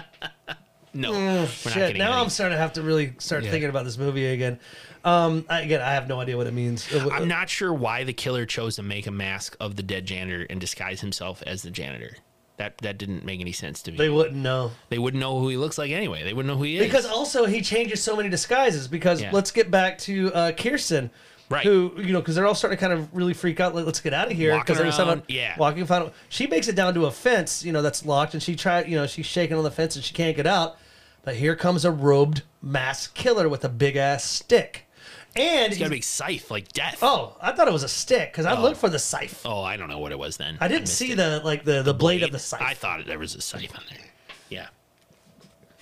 no, 0.93 1.11
we're 1.13 1.47
Shit, 1.47 1.73
getting 1.75 1.97
now 1.99 2.11
any. 2.11 2.21
I'm 2.23 2.29
starting 2.29 2.55
to 2.57 2.61
have 2.61 2.73
to 2.73 2.81
really 2.81 3.13
start 3.19 3.45
Yeah. 3.45 3.51
thinking 3.51 3.69
about 3.69 3.85
this 3.85 3.97
movie 3.97 4.25
again. 4.27 4.59
Um, 5.05 5.45
I, 5.49 5.61
again, 5.61 5.81
I 5.81 5.93
have 5.93 6.09
no 6.09 6.19
idea 6.19 6.35
what 6.35 6.45
it 6.45 6.53
means. 6.53 6.93
Uh, 6.93 7.09
I'm 7.11 7.27
not 7.29 7.49
sure 7.49 7.73
why 7.73 8.03
the 8.03 8.11
killer 8.13 8.45
chose 8.45 8.75
to 8.75 8.83
make 8.83 9.07
a 9.07 9.11
mask 9.11 9.55
of 9.61 9.77
the 9.77 9.81
dead 9.83 10.05
janitor 10.05 10.45
and 10.49 10.59
disguise 10.59 10.99
himself 10.99 11.41
as 11.47 11.61
the 11.63 11.71
janitor. 11.71 12.17
That 12.61 12.77
that 12.77 12.99
didn't 12.99 13.25
make 13.25 13.41
any 13.41 13.53
sense 13.53 13.81
to 13.83 13.91
me. 13.91 13.97
They 13.97 14.09
wouldn't 14.09 14.35
know. 14.35 14.69
They 14.89 14.99
wouldn't 14.99 15.19
know 15.19 15.39
who 15.39 15.49
he 15.49 15.57
looks 15.57 15.79
like 15.79 15.89
anyway. 15.89 16.23
They 16.23 16.33
wouldn't 16.33 16.53
know 16.53 16.57
who 16.57 16.65
he 16.65 16.77
is. 16.77 16.85
Because 16.85 17.07
also 17.07 17.45
he 17.45 17.61
changes 17.61 18.03
so 18.03 18.15
many 18.15 18.29
disguises. 18.29 18.87
Because 18.87 19.19
Yeah. 19.19 19.31
let's 19.33 19.49
get 19.49 19.71
back 19.71 19.97
to 19.99 20.31
uh, 20.33 20.51
Kirsten, 20.51 21.09
Right. 21.49 21.65
Who 21.65 21.91
you 21.97 22.13
know 22.13 22.19
because 22.21 22.35
they're 22.35 22.45
all 22.45 22.55
starting 22.55 22.77
to 22.77 22.79
kind 22.79 22.93
of 22.93 23.13
really 23.13 23.33
freak 23.33 23.59
out. 23.59 23.73
Like, 23.75 23.85
let's 23.85 23.99
get 23.99 24.13
out 24.13 24.31
of 24.31 24.37
here 24.37 24.51
Walking 24.51 24.63
because 24.75 24.95
they're 24.95 25.05
around, 25.07 25.23
yeah. 25.27 25.55
walking. 25.57 25.85
Final. 25.85 26.13
She 26.29 26.47
makes 26.47 26.67
it 26.69 26.75
down 26.75 26.93
to 26.93 27.07
a 27.07 27.11
fence, 27.11 27.65
you 27.65 27.73
know, 27.73 27.81
that's 27.81 28.05
locked, 28.05 28.33
and 28.35 28.41
she 28.41 28.55
tried, 28.55 28.87
you 28.87 28.95
know, 28.95 29.05
she's 29.05 29.25
shaking 29.25 29.57
on 29.57 29.63
the 29.63 29.71
fence 29.71 29.97
and 29.97 30.05
she 30.05 30.13
can't 30.13 30.37
get 30.37 30.47
out. 30.47 30.77
But 31.23 31.35
here 31.35 31.55
comes 31.57 31.83
a 31.83 31.91
robed 31.91 32.43
masked 32.61 33.15
killer 33.15 33.49
with 33.49 33.65
a 33.65 33.69
big 33.69 33.97
ass 33.97 34.23
stick, 34.23 34.87
and 35.35 35.71
he's 35.71 35.79
got 35.79 35.87
a 35.87 35.89
big 35.91 36.03
scythe 36.03 36.51
like 36.51 36.71
death. 36.73 36.99
oh, 37.01 37.35
I 37.41 37.51
thought 37.51 37.67
it 37.67 37.73
was 37.73 37.83
a 37.83 37.87
stick 37.89 38.31
because 38.31 38.45
I 38.45 38.59
looked 38.59 38.77
for 38.77 38.89
the 38.89 38.99
scythe. 38.99 39.41
Oh, 39.45 39.61
I 39.61 39.77
don't 39.77 39.89
know 39.89 39.99
what 39.99 40.11
it 40.11 40.19
was 40.19 40.37
then. 40.37 40.57
I 40.59 40.67
didn't 40.67 40.81
missed 40.83 40.97
see 40.97 41.11
it. 41.13 41.15
the 41.15 41.41
like 41.43 41.63
the 41.63 41.81
the 41.83 41.93
blade, 41.93 42.23
of 42.23 42.31
the 42.31 42.39
scythe. 42.39 42.61
I 42.61 42.73
thought 42.73 43.05
there 43.05 43.19
was 43.19 43.35
a 43.35 43.41
scythe 43.41 43.75
on 43.75 43.83
there. 43.89 44.05
Yeah. 44.49 44.67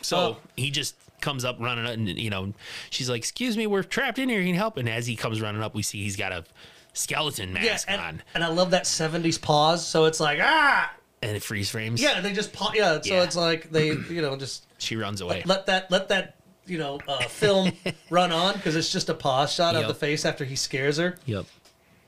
So 0.01 0.17
Oh. 0.17 0.37
he 0.55 0.71
just 0.71 0.95
comes 1.21 1.43
up 1.43 1.57
running 1.59 1.85
up, 1.85 1.93
and 1.93 2.07
you 2.07 2.29
know, 2.29 2.53
she's 2.89 3.09
like, 3.09 3.19
"Excuse 3.19 3.57
me, 3.57 3.67
we're 3.67 3.83
trapped 3.83 4.19
in 4.19 4.29
here. 4.29 4.39
Can 4.39 4.47
you 4.49 4.53
help?" 4.55 4.77
And 4.77 4.87
as 4.87 5.05
he 5.07 5.15
comes 5.15 5.41
running 5.41 5.61
up, 5.61 5.75
we 5.75 5.83
see 5.83 6.01
he's 6.03 6.15
got 6.15 6.31
a 6.31 6.45
skeleton 6.93 7.49
yeah, 7.55 7.63
mask 7.71 7.87
and, 7.89 8.01
on, 8.01 8.21
and 8.33 8.43
I 8.43 8.47
love 8.47 8.71
that 8.71 8.83
'70s 8.83 9.41
pause. 9.41 9.85
So 9.85 10.05
it's 10.05 10.19
like 10.19 10.39
ah, 10.41 10.93
and 11.21 11.35
it 11.35 11.43
freeze 11.43 11.69
frames. 11.69 12.01
yeah, 12.01 12.21
they 12.21 12.31
just 12.33 12.53
pause. 12.53 12.71
Yeah, 12.75 13.01
so 13.01 13.13
Yeah. 13.15 13.23
it's 13.23 13.35
like 13.35 13.69
they, 13.71 13.87
you 14.09 14.21
know, 14.21 14.35
just 14.37 14.65
she 14.77 14.95
runs 14.95 15.19
away. 15.21 15.43
let 15.45 15.65
that 15.65 15.91
let 15.91 16.07
that 16.09 16.35
you 16.69 16.77
know 16.77 16.99
uh, 17.07 17.19
film 17.23 17.71
run 18.09 18.31
on 18.31 18.53
because 18.55 18.75
it's 18.75 18.91
just 18.91 19.09
a 19.09 19.13
pause 19.13 19.51
shot 19.53 19.75
of 19.75 19.87
the 19.87 19.93
face 19.95 20.25
after 20.25 20.45
he 20.45 20.55
scares 20.55 20.97
her. 20.97 21.17
Yep. 21.25 21.45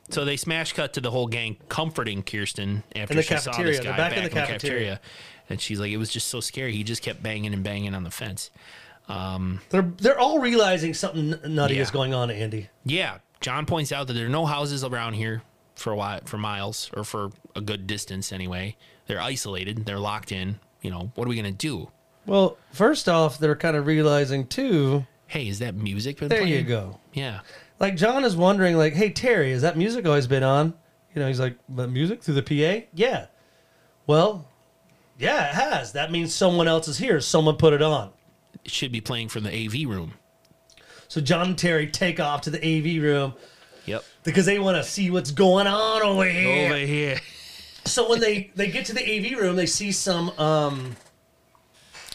So 0.09 0.25
they 0.25 0.35
smash 0.37 0.73
cut 0.73 0.93
to 0.93 1.01
the 1.01 1.09
whole 1.11 1.27
gang 1.27 1.57
comforting 1.69 2.21
Kirsten 2.23 2.83
after 2.95 3.13
In 3.13 3.17
the 3.17 3.23
she 3.23 3.37
saw 3.37 3.51
cafeteria. 3.51 3.77
this 3.77 3.85
guy 3.85 3.97
back 3.97 4.17
in 4.17 4.23
the 4.23 4.29
cafeteria. 4.29 4.99
And 5.49 5.59
she's 5.61 5.79
like, 5.79 5.91
it 5.91 5.97
was 5.97 6.09
just 6.09 6.27
so 6.27 6.39
scary. 6.41 6.73
He 6.73 6.83
just 6.83 7.01
kept 7.01 7.21
banging 7.23 7.53
and 7.53 7.63
banging 7.63 7.93
on 7.95 8.03
the 8.03 8.11
fence. 8.11 8.51
They're 9.07 9.81
they're 9.97 10.19
all 10.19 10.39
realizing 10.39 10.93
something 10.93 11.35
nutty 11.47 11.75
Yeah. 11.75 11.81
is 11.81 11.91
going 11.91 12.13
on, 12.13 12.29
Andy. 12.31 12.69
Yeah, 12.85 13.17
John 13.41 13.65
points 13.65 13.91
out 13.91 14.07
that 14.07 14.13
there 14.13 14.25
are 14.25 14.29
no 14.29 14.45
houses 14.45 14.83
around 14.83 15.13
here 15.13 15.41
for 15.75 15.91
a 15.91 15.95
while, 15.95 16.19
for 16.25 16.37
miles 16.37 16.89
or 16.95 17.03
for 17.03 17.31
a 17.55 17.61
good 17.61 17.87
distance 17.87 18.31
anyway. 18.31 18.75
They're 19.07 19.21
isolated. 19.21 19.85
They're 19.85 19.99
locked 19.99 20.31
in. 20.31 20.59
You 20.81 20.91
know, 20.91 21.11
what 21.15 21.25
are 21.25 21.29
we 21.29 21.35
gonna 21.35 21.51
do? 21.51 21.89
Well, 22.31 22.57
first 22.71 23.09
off, 23.09 23.39
they're 23.39 23.57
kind 23.57 23.75
of 23.75 23.85
realizing 23.85 24.47
too. 24.47 25.05
Hey, 25.27 25.49
is 25.49 25.59
that 25.59 25.75
music 25.75 26.17
been 26.17 26.29
There 26.29 26.39
playing? 26.39 26.53
you 26.53 26.63
go. 26.63 26.97
Yeah. 27.11 27.41
Like 27.77 27.97
John 27.97 28.23
is 28.23 28.37
wondering, 28.37 28.77
like, 28.77 28.93
hey 28.93 29.09
Terry, 29.09 29.51
is 29.51 29.63
that 29.63 29.75
music 29.75 30.05
always 30.05 30.27
been 30.27 30.41
on? 30.41 30.73
You 31.13 31.21
know, 31.21 31.27
he's 31.27 31.41
like, 31.41 31.57
but 31.67 31.89
music 31.89 32.23
through 32.23 32.35
the 32.35 32.41
PA? 32.41 32.85
Yeah. 32.93 33.25
Well, 34.07 34.47
yeah, 35.19 35.49
it 35.49 35.55
has. 35.55 35.91
That 35.91 36.09
means 36.09 36.33
someone 36.33 36.69
else 36.69 36.87
is 36.87 36.97
here. 36.97 37.19
Someone 37.19 37.57
put 37.57 37.73
it 37.73 37.81
on. 37.81 38.11
It 38.63 38.71
should 38.71 38.93
be 38.93 39.01
playing 39.01 39.27
from 39.27 39.43
the 39.43 39.49
AV 39.65 39.89
room. 39.89 40.13
So 41.09 41.19
John 41.19 41.47
and 41.49 41.57
Terry 41.57 41.87
take 41.87 42.21
off 42.21 42.39
to 42.43 42.49
the 42.49 42.59
AV 42.59 43.03
room. 43.03 43.33
Yep. 43.87 44.05
because 44.23 44.45
they 44.45 44.57
want 44.57 44.77
to 44.77 44.89
see 44.89 45.11
what's 45.11 45.31
going 45.31 45.67
on 45.67 46.01
over 46.01 46.23
here. 46.23 46.65
Over 46.67 46.77
here. 46.77 47.19
So 47.83 48.09
when 48.09 48.21
they 48.21 48.51
they 48.55 48.67
get 48.71 48.85
to 48.85 48.93
the 48.93 49.01
AV 49.03 49.37
room, 49.37 49.57
they 49.57 49.65
see 49.65 49.91
some 49.91 50.29
um 50.39 50.95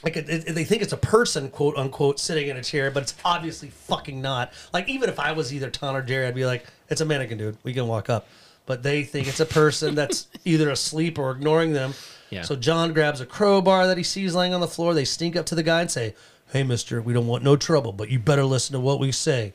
like 0.04 0.16
it, 0.16 0.28
it- 0.28 0.54
they 0.54 0.64
think 0.64 0.82
it's 0.82 0.92
a 0.92 0.96
person, 0.98 1.50
quote 1.50 1.76
unquote, 1.76 2.18
sitting 2.20 2.48
in 2.48 2.56
a 2.56 2.62
chair, 2.62 2.90
but 2.90 3.02
it's 3.02 3.14
obviously 3.24 3.68
fucking 3.70 4.20
not. 4.20 4.52
Like 4.72 4.88
even 4.88 5.08
if 5.08 5.18
I 5.18 5.32
was 5.32 5.52
either 5.54 5.70
Ton 5.70 5.96
or 5.96 6.02
Jerry, 6.02 6.26
I'd 6.26 6.34
be 6.34 6.46
like, 6.46 6.66
it's 6.88 7.00
a 7.00 7.04
mannequin, 7.04 7.38
dude. 7.38 7.56
We 7.62 7.72
can 7.72 7.86
walk 7.88 8.08
up. 8.10 8.26
But 8.66 8.82
they 8.82 9.04
think 9.04 9.28
it's 9.28 9.38
a 9.40 9.46
person 9.46 9.94
that's 9.94 10.26
either 10.44 10.70
asleep 10.70 11.18
or 11.18 11.30
ignoring 11.30 11.72
them. 11.72 11.94
Yeah. 12.30 12.42
So 12.42 12.56
John 12.56 12.92
grabs 12.92 13.20
a 13.20 13.26
crowbar 13.26 13.86
that 13.86 13.96
he 13.96 14.02
sees 14.02 14.34
laying 14.34 14.52
on 14.52 14.60
the 14.60 14.66
floor. 14.66 14.92
They 14.94 15.04
sneak 15.04 15.36
up 15.36 15.46
to 15.46 15.54
the 15.54 15.62
guy 15.62 15.80
and 15.82 15.90
say, 15.90 16.16
"Hey, 16.52 16.64
Mister, 16.64 17.00
we 17.00 17.12
don't 17.12 17.28
want 17.28 17.44
no 17.44 17.54
trouble, 17.56 17.92
but 17.92 18.08
you 18.10 18.18
better 18.18 18.44
listen 18.44 18.72
to 18.74 18.80
what 18.80 18.98
we 18.98 19.12
say." 19.12 19.52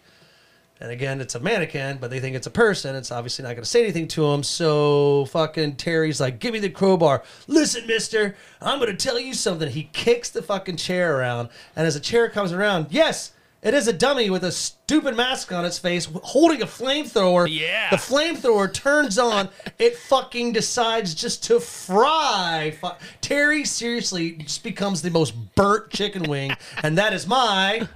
And 0.81 0.91
again, 0.91 1.21
it's 1.21 1.35
a 1.35 1.39
mannequin, 1.39 1.99
but 2.01 2.09
they 2.09 2.19
think 2.19 2.35
it's 2.35 2.47
a 2.47 2.51
person. 2.51 2.95
It's 2.95 3.11
obviously 3.11 3.43
not 3.43 3.49
going 3.49 3.61
to 3.61 3.69
say 3.69 3.83
anything 3.83 4.07
to 4.09 4.25
him. 4.25 4.41
So 4.41 5.25
fucking 5.25 5.75
Terry's 5.75 6.19
like, 6.19 6.39
"Give 6.39 6.53
me 6.53 6.59
the 6.59 6.69
crowbar." 6.71 7.21
Listen, 7.47 7.85
Mister, 7.85 8.35
I'm 8.59 8.79
going 8.79 8.89
to 8.89 8.97
tell 8.97 9.19
you 9.19 9.35
something. 9.35 9.69
He 9.69 9.89
kicks 9.93 10.31
the 10.31 10.41
fucking 10.41 10.77
chair 10.77 11.19
around, 11.19 11.49
and 11.75 11.85
as 11.85 11.93
the 11.93 11.99
chair 11.99 12.29
comes 12.29 12.51
around, 12.51 12.87
yes, 12.89 13.31
it 13.61 13.75
is 13.75 13.87
a 13.87 13.93
dummy 13.93 14.31
with 14.31 14.43
a 14.43 14.51
stupid 14.51 15.15
mask 15.15 15.51
on 15.51 15.65
its 15.65 15.77
face, 15.77 16.07
holding 16.23 16.63
a 16.63 16.65
flamethrower. 16.65 17.47
Yeah. 17.47 17.91
The 17.91 17.97
flamethrower 17.97 18.73
turns 18.73 19.19
on. 19.19 19.49
it 19.77 19.95
fucking 19.95 20.53
decides 20.53 21.13
just 21.13 21.43
to 21.43 21.59
fry. 21.59 22.75
Terry 23.21 23.65
seriously 23.65 24.31
just 24.31 24.63
becomes 24.63 25.03
the 25.03 25.11
most 25.11 25.35
burnt 25.53 25.91
chicken 25.91 26.23
wing, 26.23 26.53
and 26.81 26.97
that 26.97 27.13
is 27.13 27.27
my. 27.27 27.87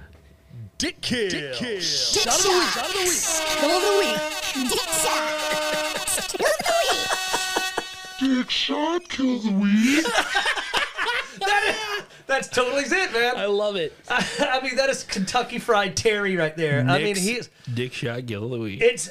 Dick 0.78 1.00
kill. 1.00 1.30
Dick 1.30 1.54
Shot 1.82 2.36
of 2.38 2.42
the 2.42 2.50
week. 2.50 2.68
Shot 2.68 2.86
of 2.86 2.92
the 2.92 2.98
week. 2.98 3.22
Kill 3.58 3.70
of 3.70 3.82
the 3.82 3.98
week. 3.98 4.20
Dick 8.18 8.50
shot. 8.50 9.08
Kill 9.08 9.36
of 9.36 9.42
the 9.42 9.52
week. 9.52 10.06
That's 11.38 11.78
that's 12.26 12.48
totally 12.48 12.82
it, 12.82 13.12
man. 13.12 13.36
I 13.36 13.44
love 13.46 13.76
it. 13.76 13.94
I 14.08 14.60
mean, 14.62 14.74
that 14.76 14.88
is 14.90 15.04
Kentucky 15.04 15.58
Fried 15.58 15.96
Terry 15.96 16.34
right 16.36 16.56
there. 16.56 16.80
I 16.80 16.96
mean, 16.98 17.04
Nick's 17.04 17.20
he's 17.20 17.50
Dick 17.72 17.92
shot 17.92 18.26
Gill 18.26 18.44
of 18.44 18.50
the 18.50 18.58
week. 18.58 18.80
it's. 18.82 19.10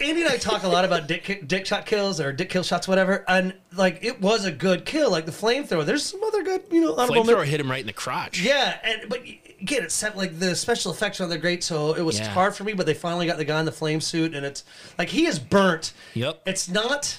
Andy 0.00 0.22
and 0.22 0.30
I 0.30 0.36
talk 0.36 0.62
a 0.62 0.68
lot 0.68 0.84
about 0.84 1.06
dick 1.08 1.44
dick 1.46 1.64
shot 1.64 1.86
kills 1.86 2.20
or 2.20 2.30
dick 2.32 2.50
kill 2.50 2.62
shots, 2.62 2.86
whatever, 2.86 3.24
and 3.28 3.54
like 3.74 3.98
it 4.02 4.20
was 4.20 4.44
a 4.44 4.52
good 4.52 4.84
kill, 4.84 5.10
like 5.10 5.24
the 5.24 5.32
flamethrower. 5.32 5.86
There's 5.86 6.04
some 6.04 6.22
other 6.24 6.42
good, 6.42 6.64
you 6.70 6.82
know, 6.82 6.94
honorable 6.96 7.24
men- 7.24 7.34
Flamethrower 7.36 7.46
hit 7.46 7.60
him 7.60 7.70
right 7.70 7.80
in 7.80 7.86
the 7.86 7.92
crotch. 7.94 8.40
Yeah, 8.40 8.78
and 8.82 9.08
but 9.08 9.20
again, 9.60 9.82
it's 9.84 9.94
set- 9.94 10.16
like 10.16 10.38
the 10.38 10.54
special 10.56 10.92
effects 10.92 11.20
are 11.20 11.26
they're 11.26 11.38
great, 11.38 11.62
so 11.64 11.94
it 11.94 12.02
was 12.02 12.18
Yeah. 12.18 12.28
hard 12.28 12.54
for 12.54 12.64
me. 12.64 12.72
But 12.72 12.86
they 12.86 12.94
finally 12.94 13.26
got 13.26 13.36
the 13.38 13.44
guy 13.44 13.58
in 13.60 13.66
the 13.66 13.72
flame 13.72 14.00
suit, 14.00 14.34
and 14.34 14.44
it's 14.46 14.64
like 14.98 15.10
he 15.10 15.26
is 15.26 15.38
burnt. 15.38 15.92
Yep. 16.14 16.42
It's 16.46 16.68
not 16.68 17.18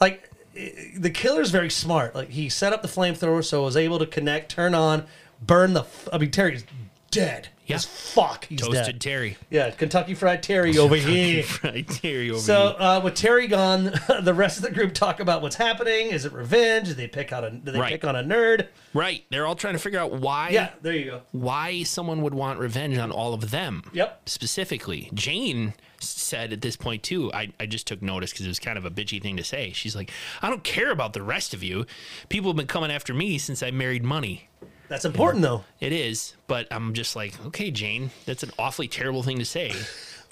like 0.00 0.30
i- 0.56 0.72
the 0.96 1.10
killer's 1.10 1.50
very 1.50 1.70
smart. 1.70 2.14
Like 2.14 2.30
he 2.30 2.48
set 2.48 2.72
up 2.72 2.82
the 2.82 2.88
flamethrower, 2.88 3.44
so 3.44 3.62
was 3.64 3.76
able 3.76 3.98
to 3.98 4.06
connect, 4.06 4.50
turn 4.50 4.74
on, 4.74 5.06
burn 5.42 5.72
the. 5.74 5.80
f- 5.80 6.08
I 6.12 6.18
mean, 6.18 6.30
Terry's 6.30 6.64
dead. 7.10 7.48
Yeah. 7.66 7.76
As 7.76 7.84
fuck, 7.86 8.44
he's 8.44 8.60
Toasted 8.60 8.84
dead. 8.84 9.00
Terry. 9.00 9.36
Yeah, 9.48 9.70
Kentucky 9.70 10.12
Fried 10.14 10.42
Terry 10.42 10.76
over 10.76 10.96
here. 10.96 11.44
Right, 11.64 11.88
Terry 11.88 12.30
over 12.30 12.38
So 12.38 12.68
here. 12.68 12.76
uh, 12.78 13.00
with 13.02 13.14
Terry 13.14 13.46
gone, 13.46 13.84
the 14.22 14.34
rest 14.34 14.58
of 14.58 14.64
the 14.64 14.70
group 14.70 14.92
talk 14.92 15.18
about 15.20 15.40
what's 15.40 15.56
happening. 15.56 16.08
Is 16.08 16.26
it 16.26 16.32
revenge? 16.34 16.88
Do 16.88 16.94
they 16.94 17.08
pick 17.08 17.32
out 17.32 17.42
a? 17.42 17.50
Do 17.50 17.70
they 17.72 17.78
Right. 17.80 17.92
pick 17.92 18.04
on 18.04 18.16
a 18.16 18.22
nerd? 18.22 18.68
Right. 18.92 19.24
They're 19.30 19.46
all 19.46 19.56
trying 19.56 19.72
to 19.74 19.78
figure 19.80 19.98
out 19.98 20.12
why 20.12 20.50
Yeah, 20.50 20.70
there 20.82 20.92
you 20.92 21.04
go. 21.06 21.22
why 21.32 21.84
someone 21.84 22.20
would 22.22 22.34
want 22.34 22.58
revenge 22.58 22.98
on 22.98 23.10
all 23.10 23.32
of 23.32 23.50
them. 23.50 23.82
Yep. 23.94 24.28
Specifically, 24.28 25.08
Jane 25.14 25.72
said 26.00 26.52
at 26.52 26.60
this 26.60 26.76
point 26.76 27.02
too. 27.02 27.32
I, 27.32 27.50
I 27.58 27.64
just 27.64 27.86
took 27.86 28.02
notice 28.02 28.30
because 28.30 28.44
it 28.44 28.50
was 28.50 28.58
kind 28.60 28.76
of 28.76 28.84
a 28.84 28.90
bitchy 28.90 29.22
thing 29.22 29.38
to 29.38 29.44
say. 29.44 29.72
She's 29.72 29.96
like, 29.96 30.10
I 30.42 30.50
don't 30.50 30.62
care 30.64 30.90
about 30.90 31.14
the 31.14 31.22
rest 31.22 31.54
of 31.54 31.62
you. 31.62 31.86
People 32.28 32.50
have 32.50 32.56
been 32.56 32.66
coming 32.66 32.90
after 32.90 33.14
me 33.14 33.38
since 33.38 33.62
I 33.62 33.70
married 33.70 34.04
money. 34.04 34.48
That's 34.88 35.04
important 35.04 35.42
though. 35.42 35.64
It 35.80 35.92
is, 35.92 36.34
but 36.46 36.66
I'm 36.70 36.92
just 36.94 37.16
like, 37.16 37.34
okay, 37.46 37.70
Jane, 37.70 38.10
that's 38.26 38.42
an 38.42 38.50
awfully 38.58 38.88
terrible 38.88 39.22
thing 39.22 39.38
to 39.38 39.44
say 39.44 39.72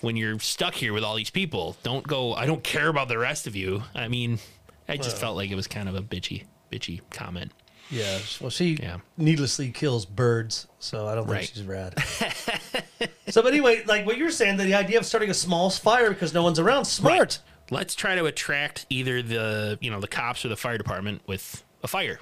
when 0.00 0.16
you're 0.16 0.38
stuck 0.40 0.74
here 0.74 0.92
with 0.92 1.05
all 1.05 1.14
these 1.16 1.30
people. 1.30 1.76
Don't 1.82 2.07
go. 2.07 2.34
I 2.34 2.46
don't 2.46 2.62
care 2.62 2.88
about 2.88 3.09
the 3.09 3.18
rest 3.18 3.46
of 3.46 3.57
you. 3.57 3.82
I 3.94 4.09
mean, 4.09 4.38
I 4.88 4.96
just 4.96 5.16
felt 5.16 5.36
like 5.36 5.50
it 5.50 5.55
was 5.55 5.66
kind 5.66 5.88
of 5.88 5.94
a 5.94 6.03
bitchy, 6.03 6.44
bitchy 6.70 7.00
comment. 7.11 7.53
Yeah. 7.90 8.18
Well, 8.40 8.50
she 8.50 8.74
Yeah. 8.80 8.98
needlessly 9.18 9.70
kills 9.70 10.07
birds, 10.07 10.66
so 10.78 11.07
I 11.09 11.14
don't 11.14 11.24
think 11.24 11.36
Right. 11.36 11.53
she's 11.53 11.62
rad. 11.64 11.94
so, 13.28 13.42
but 13.42 13.53
anyway, 13.53 13.84
like 13.86 14.07
what 14.07 14.16
you 14.16 14.24
were 14.24 14.30
saying, 14.30 14.57
the 14.57 14.74
idea 14.74 14.98
of 14.98 15.07
starting 15.07 15.30
a 15.30 15.34
small 15.34 15.68
fire 15.70 16.11
because 16.11 16.32
no 16.32 16.42
one's 16.42 16.59
around, 16.59 16.84
smart. 16.86 17.40
Let's 17.70 17.94
try 17.94 18.14
to 18.16 18.24
attract 18.26 18.86
either 18.90 19.22
the 19.22 19.78
you 19.80 19.90
know 19.90 20.00
the 20.00 20.09
cops 20.09 20.44
or 20.44 20.48
the 20.48 20.57
fire 20.57 20.78
department 20.78 21.22
with 21.26 21.62
a 21.82 21.88
fire. 21.88 22.18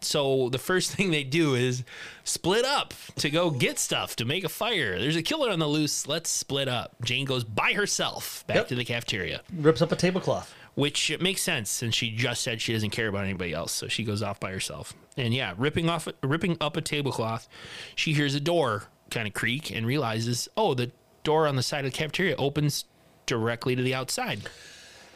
So 0.00 0.48
the 0.50 0.58
first 0.58 0.92
thing 0.94 1.10
they 1.10 1.24
do 1.24 1.54
is 1.54 1.84
split 2.24 2.64
up 2.64 2.94
to 3.16 3.30
go 3.30 3.50
get 3.50 3.78
stuff 3.78 4.16
to 4.16 4.24
make 4.24 4.44
a 4.44 4.48
fire. 4.48 4.98
There's 4.98 5.16
a 5.16 5.22
killer 5.22 5.50
on 5.50 5.58
the 5.58 5.66
loose. 5.66 6.06
Let's 6.06 6.30
split 6.30 6.68
up. 6.68 6.94
Jane 7.04 7.24
goes 7.24 7.44
by 7.44 7.72
herself 7.72 8.44
back 8.46 8.56
Yep. 8.56 8.68
to 8.68 8.74
the 8.76 8.84
cafeteria, 8.84 9.42
Rips 9.52 9.82
up 9.82 9.90
a 9.92 9.96
tablecloth. 9.96 10.54
which 10.74 11.18
makes 11.20 11.42
sense 11.42 11.70
since 11.70 11.94
she 11.94 12.10
just 12.14 12.42
said 12.42 12.60
she 12.60 12.72
doesn't 12.72 12.90
care 12.90 13.08
about 13.08 13.24
anybody 13.24 13.52
else. 13.52 13.72
So 13.72 13.88
she 13.88 14.04
goes 14.04 14.22
off 14.22 14.38
by 14.38 14.52
herself. 14.52 14.94
And 15.16 15.34
yeah, 15.34 15.54
ripping 15.58 15.88
off 15.88 16.06
ripping 16.22 16.56
up 16.60 16.76
a 16.76 16.80
tablecloth, 16.80 17.48
she 17.96 18.12
hears 18.12 18.34
a 18.36 18.40
door 18.40 18.84
kind 19.10 19.26
of 19.26 19.34
creak 19.34 19.70
and 19.72 19.84
realizes, 19.86 20.48
oh, 20.56 20.74
the 20.74 20.92
door 21.24 21.46
on 21.48 21.56
the 21.56 21.62
side 21.62 21.84
of 21.84 21.90
the 21.92 21.96
cafeteria 21.98 22.36
opens 22.36 22.84
directly 23.26 23.74
to 23.74 23.82
the 23.82 23.94
outside. 23.94 24.40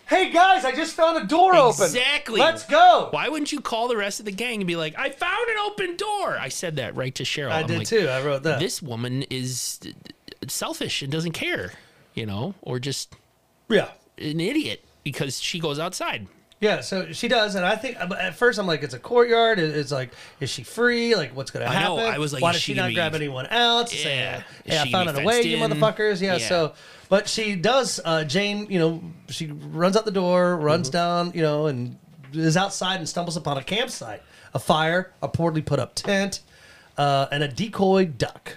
Hey 0.09 0.31
guys, 0.31 0.65
I 0.65 0.73
just 0.73 0.95
found 0.95 1.23
a 1.23 1.27
door 1.27 1.55
open. 1.55 1.85
Exactly. 1.85 2.41
Let's 2.41 2.67
go. 2.67 3.09
Why 3.13 3.29
wouldn't 3.29 3.51
you 3.53 3.61
call 3.61 3.89
the 3.89 3.97
rest 3.97 4.21
of 4.21 4.27
the 4.27 4.33
gang 4.33 4.61
and 4.61 4.67
be 4.67 4.77
like, 4.77 4.99
I 4.99 5.11
found 5.11 5.49
an 5.49 5.57
open 5.65 5.97
door? 5.97 6.37
I 6.39 6.49
said 6.49 6.77
that 6.77 6.95
right 6.95 7.15
to 7.15 7.23
Cheryl. 7.23 7.51
I 7.51 7.61
I'm 7.61 7.67
did 7.67 7.79
like, 7.79 7.89
too. 7.89 8.09
I 8.09 8.23
wrote 8.23 8.43
that. 8.43 8.59
This 8.59 8.83
woman 8.83 9.23
is 9.31 9.81
selfish 10.49 11.03
and 11.03 11.11
doesn't 11.11 11.33
care, 11.33 11.73
you 12.15 12.27
know, 12.27 12.55
or 12.61 12.79
just 12.79 13.15
yeah. 13.69 13.89
an 14.19 14.41
idiot 14.41 14.85
because 15.03 15.41
she 15.41 15.59
goes 15.59 15.79
outside. 15.79 16.27
Yeah, 16.63 16.81
so 16.81 17.13
she 17.13 17.27
does, 17.27 17.57
and 17.57 17.65
I 17.67 17.75
think 17.75 17.99
uh, 18.01 18.15
at 18.21 18.37
first 18.37 18.59
I'm 18.61 18.69
like, 18.69 18.85
it's 18.85 18.95
a 18.95 18.99
courtyard. 19.01 19.59
It's 19.59 19.91
like, 19.91 20.13
is 20.39 20.49
she 20.49 20.63
free? 20.63 21.17
Like, 21.17 21.35
what's 21.35 21.51
going 21.51 21.67
to 21.67 21.71
I 21.71 21.75
happen? 21.75 21.97
know, 21.97 22.07
I 22.07 22.19
was 22.19 22.33
like, 22.33 22.41
why 22.41 22.53
did 22.53 22.61
she 22.61 22.73
she 22.73 22.79
not 22.81 22.95
grab 22.95 23.17
anyone 23.17 23.47
else? 23.47 23.91
to 23.91 23.97
say, 23.97 24.17
Yeah. 24.19 24.43
hey, 24.65 24.79
I 24.79 24.91
found 24.93 25.07
gonna 25.09 25.11
it 25.11 25.15
be 25.17 25.23
away, 25.25 25.43
you 25.43 25.57
motherfuckers. 25.59 26.21
Yeah, 26.23 26.37
Yeah. 26.37 26.49
So, 26.49 26.73
but 27.09 27.29
she 27.29 27.57
does. 27.57 27.99
Uh, 28.05 28.23
Jane, 28.23 28.69
you 28.71 28.79
know, 28.79 29.03
she 29.29 29.49
runs 29.49 29.97
out 29.97 30.05
the 30.05 30.13
door, 30.13 30.57
runs 30.57 30.87
Mm-hmm. 30.89 30.93
down, 30.93 31.33
you 31.35 31.43
know, 31.43 31.67
and 31.67 31.99
is 32.33 32.57
outside 32.57 32.97
and 33.01 33.09
stumbles 33.09 33.37
upon 33.37 33.59
a 33.59 33.65
campsite, 33.65 34.23
a 34.55 34.59
fire, 34.61 35.13
a 35.21 35.27
poorly 35.27 35.63
put 35.63 35.81
up 35.81 35.97
tent, 35.97 36.43
uh, 36.97 37.27
and 37.33 37.43
a 37.43 37.49
decoy 37.49 38.05
duck. 38.07 38.57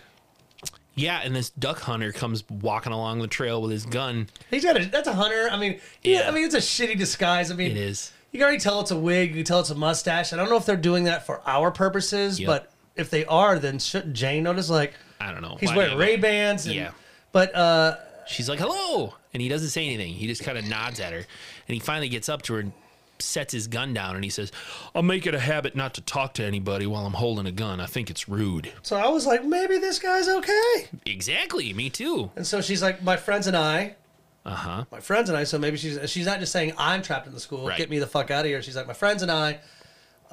Yeah, 0.96 1.20
and 1.24 1.36
this 1.36 1.50
duck 1.50 1.80
hunter 1.80 2.12
comes 2.12 2.43
walking 2.50 2.93
along 2.93 3.20
the 3.20 3.28
trail 3.28 3.62
with 3.62 3.72
his 3.72 3.86
gun. 3.86 4.28
He's 4.50 4.64
got 4.64 4.78
a. 4.80 4.86
That's 4.86 5.08
a 5.08 5.14
hunter. 5.14 5.50
I 5.52 5.58
mean, 5.58 5.80
yeah. 6.04 6.22
Yeah. 6.22 6.28
I 6.30 6.32
mean, 6.32 6.46
it's 6.46 6.56
a 6.56 6.60
shitty 6.60 6.98
disguise. 6.98 7.52
I 7.52 7.56
mean, 7.56 7.72
It 7.72 7.78
is. 7.78 8.12
You 8.32 8.39
can 8.39 8.43
already 8.46 8.60
tell 8.60 8.82
it's 8.82 8.91
a 8.91 8.98
wig. 9.00 9.30
You 9.30 9.36
can 9.38 9.43
tell 9.46 9.60
it's 9.62 9.70
a 9.70 9.76
mustache. 9.76 10.34
I 10.34 10.36
don't 10.38 10.50
know 10.50 10.58
if 10.58 10.66
they're 10.66 10.76
doing 10.76 11.06
that 11.06 11.26
for 11.26 11.41
our 11.46 11.72
purposes, 11.72 12.39
Yep. 12.39 12.48
but 12.48 12.72
if 12.96 13.10
they 13.10 13.26
are, 13.26 13.60
then 13.60 13.80
shouldn't 13.80 14.14
Jane 14.14 14.43
notice? 14.43 14.70
Like, 14.70 14.93
I 15.20 15.32
don't 15.32 15.41
know. 15.41 15.58
he's 15.60 15.70
Why 15.70 15.78
wearing 15.78 15.98
Ray 15.98 16.16
Bans. 16.18 16.68
Yeah. 16.68 16.91
But 17.32 17.54
uh, 17.56 17.98
She's 18.28 18.50
like, 18.50 18.60
hello. 18.60 19.14
And 19.34 19.41
he 19.41 19.50
doesn't 19.50 19.70
say 19.70 19.86
anything. 19.86 20.14
He 20.14 20.28
just 20.28 20.43
kind 20.43 20.58
of 20.58 20.66
nods 20.66 21.00
at 21.00 21.12
her. 21.14 21.20
And 21.20 21.26
he 21.74 21.80
finally 21.80 22.10
gets 22.10 22.28
up 22.30 22.41
to 22.43 22.54
her 22.56 22.60
and 22.62 22.74
sets 23.20 23.53
his 23.53 23.68
gun 23.68 23.93
down 23.93 24.16
and 24.16 24.24
he 24.24 24.30
says, 24.30 24.51
I'll 24.93 25.03
make 25.03 25.26
it 25.26 25.34
a 25.36 25.39
habit 25.39 25.76
not 25.76 25.93
to 25.95 26.01
talk 26.01 26.34
to 26.36 26.43
anybody 26.43 26.86
while 26.86 27.05
I'm 27.05 27.13
holding 27.13 27.45
a 27.45 27.51
gun. 27.51 27.80
I 27.80 27.86
think 27.86 28.09
it's 28.09 28.28
rude. 28.28 28.72
so 28.82 28.95
I 28.97 29.07
was 29.07 29.26
like, 29.26 29.43
maybe 29.43 29.78
this 29.78 29.99
guy's 29.99 30.28
okay. 30.28 30.88
Exactly. 31.05 31.74
Me 31.74 31.89
too. 31.89 32.32
And 32.36 32.45
so 32.45 32.61
she's 32.61 32.82
like, 32.82 33.03
my 33.03 33.18
friends 33.18 33.47
and 33.47 33.55
I. 33.57 33.95
Uh 34.45 34.51
huh. 34.51 34.86
My 34.91 34.99
friends 34.99 35.30
and 35.30 35.38
I. 35.38 35.43
So 35.43 35.57
maybe 35.57 35.76
she's 35.78 35.97
she's 36.09 36.28
not 36.28 36.39
just 36.39 36.51
saying 36.51 36.74
I'm 36.78 37.01
trapped 37.01 37.26
in 37.26 37.34
the 37.34 37.39
school. 37.39 37.68
Right. 37.68 37.78
Get 37.78 37.89
me 37.89 37.97
the 37.97 38.05
fuck 38.07 38.30
out 38.30 38.41
of 38.41 38.45
here. 38.45 38.61
She's 38.61 38.76
like, 38.76 38.86
my 38.86 38.93
friends 38.93 39.24
and 39.24 39.32
I. 39.32 39.59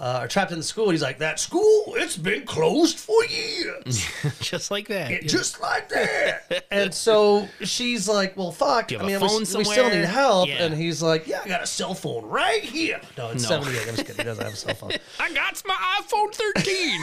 Uh, 0.02 0.18
are 0.22 0.26
trapped 0.26 0.50
in 0.50 0.58
the 0.58 0.64
school. 0.64 0.90
He's 0.90 1.00
like, 1.00 1.18
that 1.18 1.38
school, 1.38 1.84
it's 1.96 2.16
been 2.16 2.44
closed 2.44 2.98
for 2.98 3.24
years. 3.26 4.04
Just 4.40 4.72
like 4.72 4.88
that. 4.88 5.12
It- 5.12 5.28
just 5.28 5.60
like 5.60 5.88
that. 5.90 6.64
and 6.72 6.92
so 6.92 7.46
she's 7.62 8.08
like, 8.08 8.36
"Well, 8.36 8.50
fuck. 8.50 8.92
I 8.92 8.96
mean, 8.96 9.20
we, 9.20 9.38
we 9.38 9.44
still 9.64 9.88
need 9.88 10.04
help." 10.04 10.48
Yeah. 10.48 10.64
And 10.64 10.74
he's 10.74 11.00
like, 11.02 11.28
"Yeah, 11.28 11.42
I 11.44 11.48
got 11.48 11.62
a 11.62 11.66
cell 11.68 11.94
phone 11.94 12.24
right 12.26 12.62
here." 12.62 13.00
No, 13.16 13.30
it's 13.30 13.44
No. 13.44 13.60
seventy-eight. 13.62 13.88
I'm 13.88 13.94
just 13.94 13.98
kidding. 14.08 14.16
He 14.16 14.24
doesn't 14.24 14.44
have 14.44 14.52
a 14.54 14.56
cell 14.56 14.74
phone. 14.74 14.90
I 15.20 15.32
got 15.32 15.62
my 15.64 16.00
iPhone 16.00 16.34
13 16.34 17.00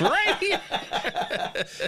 right 0.00 0.36
here. 0.40 0.60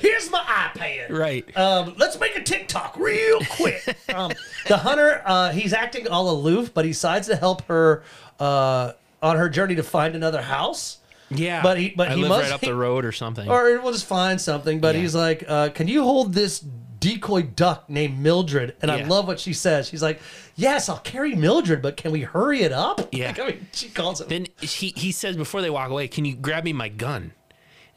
Here's 0.00 0.30
my 0.30 0.40
iPad. 0.40 1.10
Right. 1.10 1.56
Um, 1.56 1.94
let's 1.98 2.18
make 2.20 2.36
a 2.36 2.42
TikTok 2.42 2.96
real 2.96 3.40
quick. 3.50 3.96
um, 4.14 4.30
the 4.68 4.76
hunter, 4.76 5.22
uh, 5.26 5.50
he's 5.50 5.72
acting 5.72 6.06
all 6.06 6.30
aloof, 6.30 6.72
but 6.72 6.84
he 6.84 6.92
decides 6.92 7.26
to 7.26 7.34
help 7.36 7.62
her 7.66 8.04
uh, 8.38 8.92
on 9.22 9.36
her 9.36 9.48
journey 9.48 9.74
to 9.76 9.82
find 9.82 10.14
another 10.14 10.42
house. 10.42 10.98
Yeah. 11.30 11.62
But 11.62 11.78
he- 11.78 11.94
but 11.96 12.08
I 12.08 12.14
he 12.14 12.20
live 12.20 12.28
must- 12.28 12.42
right 12.42 12.52
up 12.52 12.60
the 12.60 12.74
road 12.74 13.04
or 13.04 13.12
something. 13.12 13.48
Or 13.48 13.80
we'll 13.80 13.92
just 13.92 14.06
find 14.06 14.40
something. 14.40 14.80
But 14.80 14.94
Yeah. 14.94 15.00
he's 15.02 15.14
like, 15.14 15.44
uh, 15.48 15.70
"Can 15.70 15.88
you 15.88 16.02
hold 16.02 16.34
this 16.34 16.62
decoy 17.00 17.42
duck 17.42 17.88
named 17.90 18.18
Mildred, 18.20 18.76
and 18.80 18.88
I 18.90 18.98
Yeah. 18.98 19.08
love 19.08 19.26
what 19.26 19.40
she 19.40 19.52
says. 19.52 19.88
She's 19.88 20.02
like, 20.02 20.20
"Yes, 20.54 20.88
I'll 20.88 20.98
carry 20.98 21.34
Mildred, 21.34 21.82
but 21.82 21.96
can 21.96 22.12
we 22.12 22.20
hurry 22.20 22.62
it 22.62 22.70
up?" 22.72 23.08
Yeah. 23.12 23.28
Like, 23.28 23.40
I 23.40 23.46
mean, 23.46 23.66
she 23.72 23.88
calls 23.88 24.20
it. 24.20 24.28
Then 24.28 24.46
he 24.60 24.92
he 24.96 25.10
says 25.10 25.36
before 25.36 25.62
they 25.62 25.70
walk 25.70 25.90
away, 25.90 26.06
"Can 26.06 26.24
you 26.24 26.34
grab 26.36 26.64
me 26.64 26.72
my 26.72 26.88
gun?" 26.88 27.32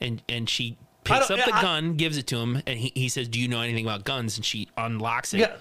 And 0.02 0.22
and 0.30 0.50
she 0.50 0.78
picks 1.06 1.32
up 1.32 1.38
the 1.46 1.56
I- 1.56 1.62
gun, 1.62 1.96
gives 1.96 2.18
it 2.18 2.28
to 2.28 2.38
him, 2.38 2.62
and 2.68 2.78
he, 2.80 2.92
he 2.96 3.10
says, 3.10 3.28
"Do 3.28 3.40
you 3.40 3.48
know 3.48 3.62
anything 3.62 3.86
about 3.86 4.04
guns?" 4.04 4.36
And 4.38 4.46
she 4.46 4.68
unlocks 4.78 5.34
it, 5.34 5.40
Yeah. 5.40 5.56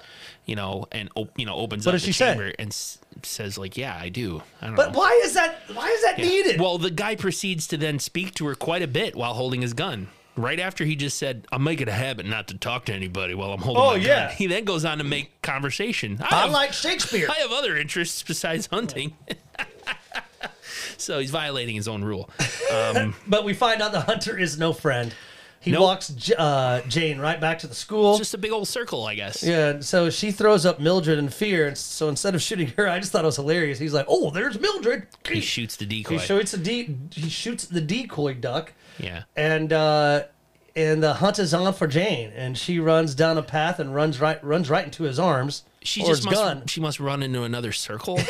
you 0.47 0.57
know, 0.57 0.87
and 0.91 1.09
op- 1.15 1.39
you 1.39 1.47
know 1.47 1.55
opens 1.55 1.87
What 1.87 1.95
up 1.95 2.01
the 2.01 2.07
she 2.07 2.13
say? 2.13 2.31
chamber 2.33 2.53
and 2.59 2.71
s- 2.71 2.99
says 3.23 3.57
like, 3.59 3.77
"Yeah, 3.77 3.97
I 4.01 4.09
do." 4.09 4.43
I 4.61 4.67
don't 4.67 4.75
but 4.77 4.93
know. 4.93 4.99
why 4.99 5.21
is 5.25 5.35
that? 5.35 5.61
Why 5.73 5.89
is 5.89 6.03
that 6.03 6.19
Yeah. 6.19 6.25
needed? 6.27 6.61
Well, 6.61 6.79
the 6.79 6.91
guy 6.91 7.15
proceeds 7.15 7.67
to 7.69 7.77
then 7.77 7.99
speak 7.99 8.35
to 8.35 8.47
her 8.47 8.55
quite 8.55 8.83
a 8.83 8.89
bit 8.89 9.15
while 9.15 9.35
holding 9.35 9.63
his 9.63 9.73
gun. 9.75 10.09
Right 10.37 10.59
after 10.59 10.85
he 10.85 10.97
just 10.97 11.17
said, 11.17 11.47
"I'm 11.53 11.63
making 11.63 11.87
a 11.89 11.93
habit 11.93 12.27
not 12.27 12.49
to 12.49 12.55
talk 12.57 12.87
to 12.87 12.93
anybody 12.93 13.35
while 13.35 13.53
I'm 13.53 13.61
holding 13.61 13.83
Oh, 13.83 13.91
my 13.91 13.97
yeah. 13.97 14.27
gun." 14.29 14.37
He 14.37 14.47
then 14.49 14.65
goes 14.65 14.85
on 14.85 14.99
to 14.99 15.05
make 15.05 15.41
conversation. 15.43 16.19
I, 16.21 16.35
I 16.35 16.41
have, 16.41 16.51
like 16.51 16.73
Shakespeare. 16.73 17.29
I 17.31 17.35
have 17.41 17.53
other 17.53 17.77
interests 17.77 18.21
besides 18.25 18.67
hunting. 18.67 19.15
so 20.97 21.19
he's 21.21 21.31
violating 21.31 21.77
his 21.77 21.89
own 21.89 22.03
rule. 22.05 22.29
Um, 22.75 23.15
but 23.29 23.45
we 23.45 23.55
find 23.55 23.81
out 23.83 23.93
the 23.93 24.01
hunter 24.01 24.37
is 24.37 24.59
no 24.59 24.73
friend. 24.73 25.15
He 25.65 25.71
Nope. 25.71 25.81
walks 25.81 26.09
J- 26.11 26.35
uh, 26.37 26.83
Jane 26.83 27.19
right 27.19 27.41
back 27.41 27.59
to 27.61 27.67
the 27.67 27.75
school. 27.75 28.19
Just 28.19 28.35
a 28.35 28.39
big 28.39 28.53
old 28.53 28.69
circle, 28.69 29.05
I 29.07 29.15
guess. 29.15 29.43
yeah, 29.43 29.81
so 29.81 30.11
she 30.11 30.31
throws 30.31 30.67
up 30.67 30.79
Mildred 30.79 31.19
in 31.19 31.31
fear. 31.31 31.67
And 31.69 31.77
so 31.79 32.09
instead 32.09 32.35
of 32.35 32.43
shooting 32.43 32.69
her, 32.77 32.87
I 32.87 32.99
just 32.99 33.13
thought 33.13 33.25
it 33.25 33.27
was 33.27 33.37
hilarious. 33.37 33.79
He's 33.79 33.95
like, 33.95 34.05
"Oh, 34.09 34.31
there's 34.31 34.61
Mildred." 34.61 35.07
He 35.27 35.41
shoots 35.41 35.77
the 35.77 35.87
decoy. 35.87 36.19
He 36.19 36.19
shoots 36.19 36.53
the 36.53 36.59
de- 36.59 36.97
he 37.11 37.29
shoots 37.31 37.65
the 37.65 37.81
decoy 37.81 38.35
duck, 38.35 38.73
yeah. 38.99 39.23
and 39.37 39.73
uh, 39.73 40.25
and 40.77 41.03
the 41.03 41.15
hunt 41.15 41.39
is 41.39 41.55
on 41.55 41.73
for 41.73 41.87
Jane, 41.87 42.31
and 42.37 42.59
she 42.59 42.79
runs 42.79 43.15
down 43.15 43.39
a 43.39 43.43
path 43.43 43.79
and 43.81 43.95
runs 43.95 44.21
right 44.21 44.43
runs 44.45 44.69
right 44.69 44.85
into 44.85 45.05
his 45.05 45.19
arms. 45.19 45.63
She 45.83 46.03
just 46.03 46.25
must 46.25 46.37
gun. 46.37 46.67
she 46.67 46.81
must 46.81 47.01
run 47.01 47.23
into 47.23 47.43
another 47.43 47.73
circle. 47.73 48.19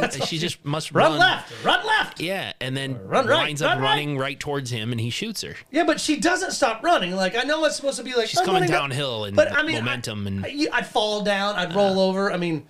Like, 0.00 0.22
she 0.24 0.38
just 0.38 0.64
must 0.64 0.92
Run, 0.92 1.12
run, 1.12 1.18
left, 1.18 1.64
run 1.64 1.86
left. 1.86 2.20
Yeah, 2.20 2.52
and 2.60 2.76
then 2.76 2.98
Run 3.06 3.26
right, 3.26 3.46
winds 3.46 3.62
up 3.62 3.74
run 3.74 3.82
running 3.82 4.18
right. 4.18 4.38
towards 4.38 4.70
him, 4.70 4.92
and 4.92 5.00
he 5.00 5.10
shoots 5.10 5.42
her. 5.42 5.56
Yeah, 5.70 5.84
but 5.84 6.00
she 6.00 6.16
doesn't 6.16 6.52
stop 6.52 6.82
running. 6.82 7.14
Like 7.14 7.36
I 7.36 7.42
know 7.42 7.64
it's 7.64 7.76
supposed 7.76 7.98
to 7.98 8.04
be 8.04 8.14
like 8.14 8.28
She's 8.28 8.40
coming 8.40 8.54
running 8.54 8.72
up- 8.72 8.80
downhill 8.82 9.24
and 9.24 9.36
but 9.36 9.52
I 9.52 9.62
mean, 9.62 9.76
momentum, 9.76 10.24
I, 10.24 10.28
and 10.28 10.46
I, 10.46 10.78
I'd 10.78 10.86
fall 10.86 11.22
down, 11.22 11.54
I'd 11.56 11.74
roll 11.74 11.98
uh, 11.98 12.04
over. 12.06 12.32
I 12.32 12.36
mean, 12.36 12.66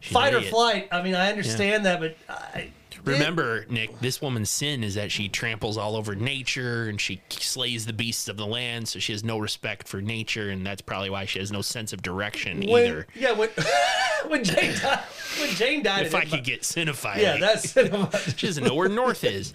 fight 0.00 0.34
or 0.34 0.40
flight. 0.42 0.88
I 0.92 1.02
mean, 1.02 1.14
I 1.14 1.30
understand 1.30 1.86
that, 1.86 2.00
but 2.00 2.16
I, 2.28 2.70
Remember, 3.06 3.64
Nick, 3.68 4.00
this 4.00 4.20
woman's 4.20 4.50
sin 4.50 4.82
is 4.84 4.94
that 4.96 5.10
she 5.12 5.28
tramples 5.28 5.76
all 5.78 5.96
over 5.96 6.14
nature 6.14 6.84
and 6.88 7.00
she 7.00 7.20
slays 7.30 7.86
the 7.86 7.92
beasts 7.92 8.28
of 8.28 8.36
the 8.36 8.46
land, 8.46 8.88
so 8.88 8.98
she 8.98 9.12
has 9.12 9.22
no 9.24 9.38
respect 9.38 9.86
for 9.88 10.00
nature, 10.02 10.50
and 10.50 10.66
that's 10.66 10.82
probably 10.82 11.10
why 11.10 11.24
she 11.24 11.38
has 11.38 11.50
no 11.52 11.62
sense 11.62 11.92
of 11.92 12.02
direction 12.02 12.62
when, 12.68 12.84
either. 12.86 13.06
Yeah, 13.14 13.32
when 13.32 13.48
when 14.28 14.44
Jane 14.44 14.74
died, 14.80 15.00
when 15.40 15.50
Jane 15.50 15.82
died, 15.82 16.06
If 16.06 16.14
I 16.14 16.24
could 16.24 16.44
get 16.44 16.62
cinephile, 16.62 17.16
Yeah, 17.20 17.36
that's 17.38 17.72
she 18.38 18.46
doesn't 18.46 18.64
know 18.64 18.74
where 18.74 18.88
north 18.88 19.24
is. 19.24 19.54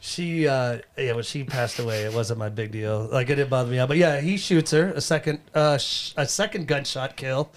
she. 0.00 0.46
uh 0.48 0.78
Yeah, 0.96 1.12
when 1.14 1.24
she 1.24 1.44
passed 1.44 1.78
away, 1.78 2.02
it 2.04 2.12
wasn't 2.12 2.38
my 2.38 2.48
big 2.48 2.70
deal. 2.72 3.08
Like 3.10 3.28
it 3.30 3.34
didn't 3.36 3.50
bother 3.50 3.70
me 3.70 3.78
out. 3.78 3.88
But 3.88 3.96
yeah, 3.98 4.20
he 4.20 4.36
shoots 4.36 4.70
her 4.70 4.88
a 4.92 5.00
second, 5.00 5.40
uh 5.54 5.78
sh- 5.78 6.12
a 6.16 6.26
second 6.26 6.68
gunshot 6.68 7.16
kill, 7.16 7.50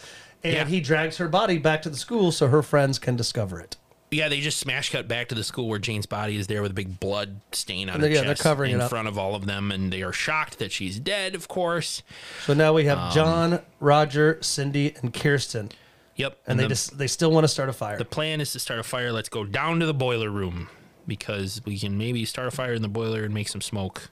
and 0.43 0.53
Yeah. 0.53 0.65
he 0.65 0.79
drags 0.81 1.17
her 1.17 1.27
body 1.27 1.57
back 1.57 1.81
to 1.83 1.89
the 1.89 1.97
school 1.97 2.31
so 2.31 2.47
her 2.47 2.61
friends 2.63 2.97
can 2.99 3.15
discover 3.15 3.59
it. 3.59 3.77
Yeah, 4.11 4.29
they 4.29 4.39
just 4.39 4.59
smash 4.59 4.91
cut 4.91 5.07
back 5.07 5.27
to 5.29 5.35
the 5.35 5.43
school 5.43 5.67
where 5.67 5.79
Jane's 5.79 6.05
body 6.05 6.37
is 6.37 6.47
there 6.47 6.61
with 6.61 6.71
a 6.71 6.75
big 6.75 6.99
blood 6.99 7.41
stain 7.51 7.89
on 7.89 7.99
her 7.99 8.07
yeah, 8.07 8.21
they're 8.21 8.29
chest 8.33 8.43
covering 8.43 8.71
in 8.71 8.79
it 8.79 8.83
up. 8.83 8.89
front 8.89 9.07
of 9.07 9.17
all 9.17 9.35
of 9.35 9.45
them, 9.45 9.71
and 9.71 9.91
they 9.91 10.03
are 10.03 10.13
shocked 10.13 10.59
that 10.59 10.71
she's 10.71 10.99
dead. 10.99 11.35
Of 11.35 11.47
course. 11.47 12.01
So 12.45 12.53
now 12.53 12.71
we 12.73 12.87
Um, 12.87 12.97
have 12.97 13.13
John, 13.13 13.61
Roger, 13.79 14.37
Cindy, 14.41 14.95
and 15.01 15.13
Kirsten, 15.13 15.71
Yep. 16.15 16.37
and 16.47 16.57
they 16.59 16.63
the, 16.63 16.69
just 16.69 16.97
they 16.97 17.07
still 17.07 17.31
want 17.31 17.43
to 17.43 17.47
start 17.49 17.67
a 17.67 17.73
fire. 17.73 17.97
the 17.97 18.05
plan 18.05 18.39
is 18.39 18.51
to 18.53 18.59
start 18.59 18.79
a 18.79 18.83
fire. 18.83 19.11
Let's 19.11 19.27
go 19.29 19.43
down 19.43 19.79
to 19.81 19.85
the 19.85 19.93
boiler 19.93 20.29
room 20.29 20.69
because 21.07 21.61
we 21.65 21.77
can 21.77 21.97
maybe 21.97 22.23
start 22.25 22.47
a 22.47 22.51
fire 22.51 22.73
in 22.73 22.81
the 22.83 22.87
boiler 22.87 23.23
and 23.23 23.33
make 23.33 23.49
some 23.49 23.61
smoke. 23.61 24.09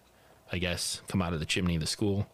I 0.52 0.58
guess 0.58 1.02
come 1.08 1.22
out 1.22 1.34
of 1.34 1.40
the 1.40 1.46
chimney 1.46 1.76
of 1.76 1.82
the 1.82 1.88
school. 1.88 2.28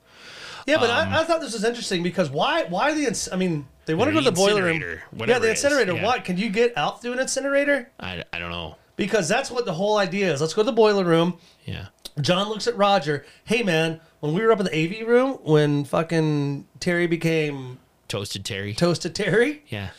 Yeah, 0.67 0.77
but 0.77 0.89
Um, 0.89 1.09
I, 1.13 1.21
I 1.21 1.23
thought 1.23 1.41
this 1.41 1.53
was 1.53 1.63
interesting 1.63 2.03
because 2.03 2.29
why? 2.29 2.63
Why 2.63 2.93
the? 2.93 3.05
ins- 3.05 3.29
I 3.31 3.35
mean, 3.35 3.67
they 3.85 3.93
want 3.95 4.09
to 4.09 4.13
go 4.13 4.19
to 4.19 4.25
the 4.25 4.31
boiler 4.31 4.63
room. 4.63 4.81
Yeah, 5.27 5.39
the 5.39 5.49
incinerator. 5.51 5.93
yeah. 5.93 6.03
Why? 6.05 6.19
Can 6.19 6.37
you 6.37 6.49
get 6.49 6.77
out 6.77 7.01
through 7.01 7.13
an 7.13 7.19
incinerator? 7.19 7.89
I, 7.99 8.23
I 8.33 8.39
don't 8.39 8.51
know. 8.51 8.75
Because 8.95 9.29
that's 9.29 9.49
what 9.49 9.65
the 9.65 9.73
whole 9.73 9.97
idea 9.97 10.31
is. 10.33 10.41
Let's 10.41 10.53
go 10.53 10.61
to 10.61 10.65
the 10.65 10.71
boiler 10.73 11.05
room. 11.05 11.37
Yeah. 11.65 11.87
John 12.19 12.49
looks 12.49 12.67
at 12.67 12.75
Roger. 12.75 13.25
Hey, 13.45 13.63
man, 13.63 14.01
when 14.19 14.33
we 14.33 14.41
were 14.41 14.51
up 14.51 14.59
in 14.59 14.65
the 14.65 14.75
AV 15.01 15.07
room, 15.07 15.39
when 15.43 15.85
fucking 15.85 16.67
Terry 16.81 17.07
became 17.07 17.79
Toasted 18.09 18.43
Terry. 18.43 18.73
toasted 18.73 19.15
Terry, 19.15 19.63
yeah. 19.69 19.89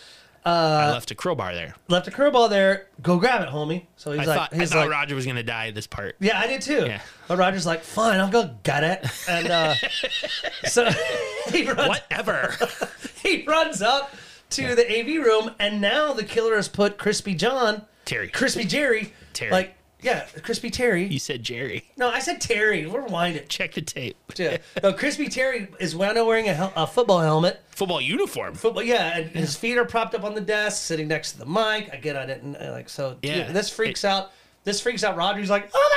Uh, 0.45 0.49
I 0.89 0.91
left 0.93 1.11
a 1.11 1.15
crowbar 1.15 1.55
there. 1.55 1.75
left 1.89 2.09
a 2.09 2.11
curveball 2.11 2.49
there. 2.49 2.87
Go 3.03 3.19
grab 3.19 3.43
it, 3.43 3.49
homie. 3.51 3.85
So 3.97 4.13
he's 4.13 4.23
I 4.23 4.25
like, 4.25 4.37
thought, 4.39 4.55
I 4.55 4.57
he's 4.57 4.73
thought 4.73 4.79
like, 4.81 4.91
Roger 4.91 5.15
was 5.15 5.27
gonna 5.27 5.43
die 5.43 5.69
at 5.69 5.75
this 5.75 5.87
part. 5.87 6.17
yeah, 6.19 6.39
I 6.39 6.47
did 6.47 6.63
too. 6.63 6.87
Yeah. 6.87 7.03
But 7.29 7.37
Roger's 7.39 7.67
like, 7.67 7.83
fine, 7.83 8.19
I'll 8.21 8.31
go 8.31 8.55
get 8.63 8.83
it. 8.83 9.07
And 9.29 9.49
uh, 9.51 9.75
so 10.65 10.89
he 11.51 11.67
runs. 11.71 11.89
Whatever. 11.89 12.57
he 13.23 13.45
runs 13.45 13.83
up 13.83 14.15
to 14.51 14.75
the 14.75 14.87
AV 14.91 15.25
room, 15.25 15.55
and 15.59 15.81
now 15.81 16.13
the 16.15 16.25
killer 16.25 16.57
has 16.57 16.69
put 16.69 16.97
Crispy 16.99 17.35
John, 17.35 17.83
Terry. 18.07 18.29
Crispy 18.29 18.65
Jerry, 18.65 19.13
Terry. 19.35 19.51
like 19.53 19.75
yeah, 20.03 20.27
Crispy 20.43 20.71
Terry. 20.71 21.07
you 21.07 21.19
said 21.19 21.43
Jerry. 21.43 21.85
no, 21.97 22.09
I 22.11 22.19
said 22.21 22.41
Terry. 22.41 22.87
We'll 22.87 23.03
rewind 23.03 23.37
it. 23.37 23.49
Check 23.49 23.75
the 23.75 23.83
tape. 23.83 24.17
Yeah. 24.37 24.59
No, 24.83 24.93
Crispy 24.93 25.29
Terry 25.29 25.69
is 25.79 25.95
now 25.95 26.25
wearing 26.25 26.49
a, 26.49 26.55
hel- 26.55 26.73
a 26.77 26.87
football 26.87 27.21
helmet. 27.21 27.61
Football 27.71 28.01
uniform. 28.01 28.55
Football, 28.55 28.83
yeah, 28.83 29.19
and 29.19 29.31
his 29.31 29.57
feet 29.57 29.77
are 29.79 29.85
propped 29.85 30.15
up 30.15 30.25
on 30.25 30.35
the 30.35 30.41
desk, 30.41 30.83
sitting 30.83 31.09
next 31.09 31.33
to 31.33 31.39
the 31.39 31.47
mic. 31.47 31.91
I 31.93 31.99
didn't 32.01 32.57
I 32.57 32.69
uh, 32.69 32.73
like 32.73 32.89
so. 32.89 33.17
Yeah. 33.23 33.37
Yeah, 33.37 33.53
this 33.53 33.69
freaks 33.71 34.05
out. 34.05 34.31
This 34.65 34.81
freaks 34.81 35.03
out. 35.05 35.17
Roger. 35.17 35.41
He's 35.41 35.51
like, 35.51 35.71
oh 35.75 35.91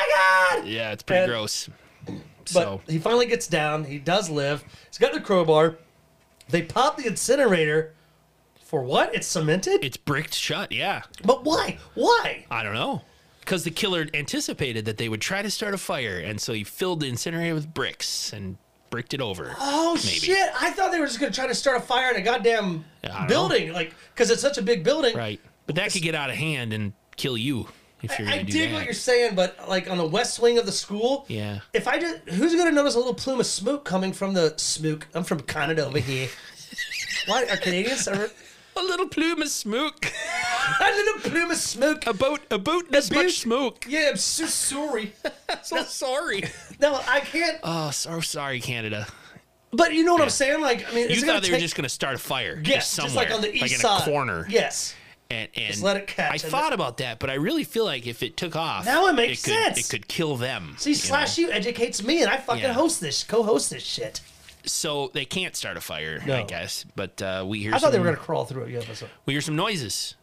my 0.52 0.60
god. 0.62 0.68
Yeah, 0.68 0.92
it's 0.92 1.04
pretty 1.04 1.24
And- 1.24 1.32
gross. 1.32 1.70
But 2.06 2.50
So 2.50 2.82
he 2.88 3.00
finally 3.00 3.26
gets 3.26 3.48
down. 3.48 3.86
He 3.86 3.98
does 4.00 4.30
live. 4.30 4.64
He's 4.90 4.98
got 4.98 5.14
the 5.14 5.22
crowbar. 5.22 5.78
They 6.50 6.62
pop 6.62 6.98
the 6.98 7.08
incinerator. 7.08 7.94
For 8.66 8.82
what? 8.84 9.14
It's 9.16 9.28
cemented. 9.28 9.84
it's 9.86 9.98
bricked 9.98 10.34
shut. 10.34 10.72
Yeah. 10.72 11.04
But 11.24 11.46
why? 11.46 11.78
Why? 11.94 12.46
I 12.52 12.64
don't 12.64 12.74
know. 12.74 13.02
Because 13.54 13.66
the 13.66 13.70
killer 13.70 14.08
anticipated 14.16 14.86
that 14.86 14.98
they 14.98 15.08
would 15.08 15.22
try 15.22 15.44
to 15.44 15.50
start 15.52 15.76
a 15.76 15.78
fire, 15.78 16.18
and 16.18 16.42
so 16.42 16.54
he 16.54 16.64
filled 16.64 17.02
the 17.02 17.08
incinerator 17.08 17.54
with 17.54 17.72
bricks 17.72 18.34
and 18.34 18.58
bricked 18.90 19.14
it 19.14 19.22
over. 19.22 19.56
Oh 19.60 19.94
Maybe. 19.94 20.08
shit! 20.08 20.50
I 20.60 20.72
thought 20.72 20.92
they 20.92 21.00
were 21.00 21.06
just 21.06 21.20
gonna 21.20 21.32
try 21.32 21.46
to 21.46 21.54
start 21.54 21.78
a 21.78 21.80
fire 21.80 22.10
in 22.10 22.16
a 22.16 22.24
goddamn 22.24 22.84
I 23.04 23.28
building, 23.28 23.72
like 23.72 23.94
because 24.12 24.32
it's 24.32 24.42
such 24.42 24.58
a 24.58 24.64
big 24.64 24.84
building. 24.84 25.16
Right. 25.16 25.40
But 25.68 25.76
that 25.76 25.92
could 25.94 26.02
get 26.02 26.16
out 26.16 26.32
of 26.32 26.36
hand 26.36 26.74
and 26.74 26.94
kill 27.16 27.38
you 27.38 27.68
if 28.02 28.18
you're 28.18 28.28
I 28.28 28.42
do 28.42 28.52
dig 28.52 28.72
that. 28.72 28.74
what 28.74 28.86
you're 28.86 28.96
saying, 28.96 29.36
but 29.36 29.70
like 29.70 29.88
on 29.88 30.00
the 30.00 30.08
west 30.08 30.40
wing 30.40 30.58
of 30.58 30.66
the 30.66 30.72
school, 30.72 31.26
Yeah. 31.28 31.60
If 31.74 31.88
I 31.88 32.00
just, 32.00 32.28
who's 32.30 32.56
gonna 32.56 32.72
notice 32.72 32.96
a 32.96 32.98
little 32.98 33.14
plume 33.14 33.40
of 33.40 33.46
smoke 33.46 33.86
coming 33.86 34.14
from 34.14 34.34
the 34.34 34.56
smoke? 34.58 35.08
I'm 35.14 35.24
from 35.24 35.42
Canada 35.42 35.86
over 35.86 36.00
here. 36.00 36.28
Why 37.28 37.44
are 37.44 37.58
Canadians? 37.58 38.08
Are, 38.08 38.32
A 38.76 38.82
little 38.82 39.08
plume 39.08 39.42
of 39.42 39.50
smoke. 39.50 40.06
a 40.82 40.92
little 40.92 41.30
plume 41.32 41.52
of 41.52 41.58
smoke. 41.58 42.06
About 42.08 42.42
about 42.52 42.92
this 42.92 43.10
About- 43.10 43.24
much 43.26 43.40
smoke. 43.40 43.86
Yeah, 43.88 44.10
I'm 44.12 44.18
so 44.18 44.46
sorry. 44.48 45.14
So 45.62 45.84
sorry. 45.84 46.44
No, 46.82 47.00
I 47.08 47.20
can't. 47.22 47.58
Oh, 47.64 47.92
so 47.92 48.20
sorry, 48.20 48.60
Canada. 48.60 49.08
But 49.72 49.94
you 49.94 50.04
know 50.04 50.14
what 50.14 50.22
I'm 50.24 50.30
saying? 50.30 50.60
Like, 50.62 50.86
I 50.92 50.94
mean, 50.94 51.10
You 51.10 51.22
thought 51.22 51.42
they 51.44 51.52
were 51.52 51.58
just 51.58 51.76
going 51.76 51.84
to 51.84 51.90
start 51.90 52.16
a 52.16 52.18
fire. 52.18 52.62
yes, 52.66 52.76
just 52.76 52.92
somewhere, 52.94 53.26
just 53.26 53.30
like 53.30 53.32
on 53.34 53.42
the 53.42 53.52
east 53.54 53.62
like 53.62 53.72
in 53.72 53.78
side, 53.78 54.02
a 54.02 54.06
corner. 54.12 54.46
Yes. 54.50 54.94
and, 55.32 55.48
and 55.56 55.82
let 55.82 55.96
it 55.98 56.08
catch 56.08 56.34
I 56.34 56.38
thought 56.38 56.74
about 56.74 56.98
that, 56.98 57.20
but 57.20 57.30
I 57.30 57.36
really 57.36 57.64
feel 57.64 57.86
like 57.86 58.06
if 58.08 58.22
it 58.24 58.36
took 58.36 58.56
off, 58.56 58.86
Now 58.86 59.08
it 59.08 59.14
makes 59.14 59.44
could, 59.44 59.54
sense. 59.54 59.78
It 59.80 59.90
could 59.90 60.08
kill 60.08 60.36
them. 60.36 60.76
See, 60.80 60.90
you 60.92 60.96
slash 60.96 61.38
know? 61.38 61.46
you 61.48 61.52
educates 61.52 62.04
me, 62.04 62.22
and 62.24 62.30
I 62.32 62.38
fucking 62.38 62.64
Yeah. 62.64 62.74
host 62.74 63.00
this, 63.00 63.24
co-host 63.24 63.70
this 63.70 63.84
shit. 63.84 64.20
So 64.66 65.10
they 65.14 65.26
can't 65.26 65.56
start 65.56 65.76
a 65.78 65.82
fire, 65.82 66.22
I 66.26 66.44
guess. 66.44 66.86
But 66.96 67.22
uh, 67.22 67.44
we 67.48 67.60
hear 67.60 67.74
I 67.74 67.80
thought 67.80 67.92
they 67.92 68.00
were 68.00 68.06
gonna 68.06 68.18
crawl 68.18 68.46
through 68.46 68.64
it. 68.64 68.70
Yeah, 68.72 69.08
we 69.26 69.34
hear 69.34 69.42
some 69.42 69.56
noises 69.56 70.16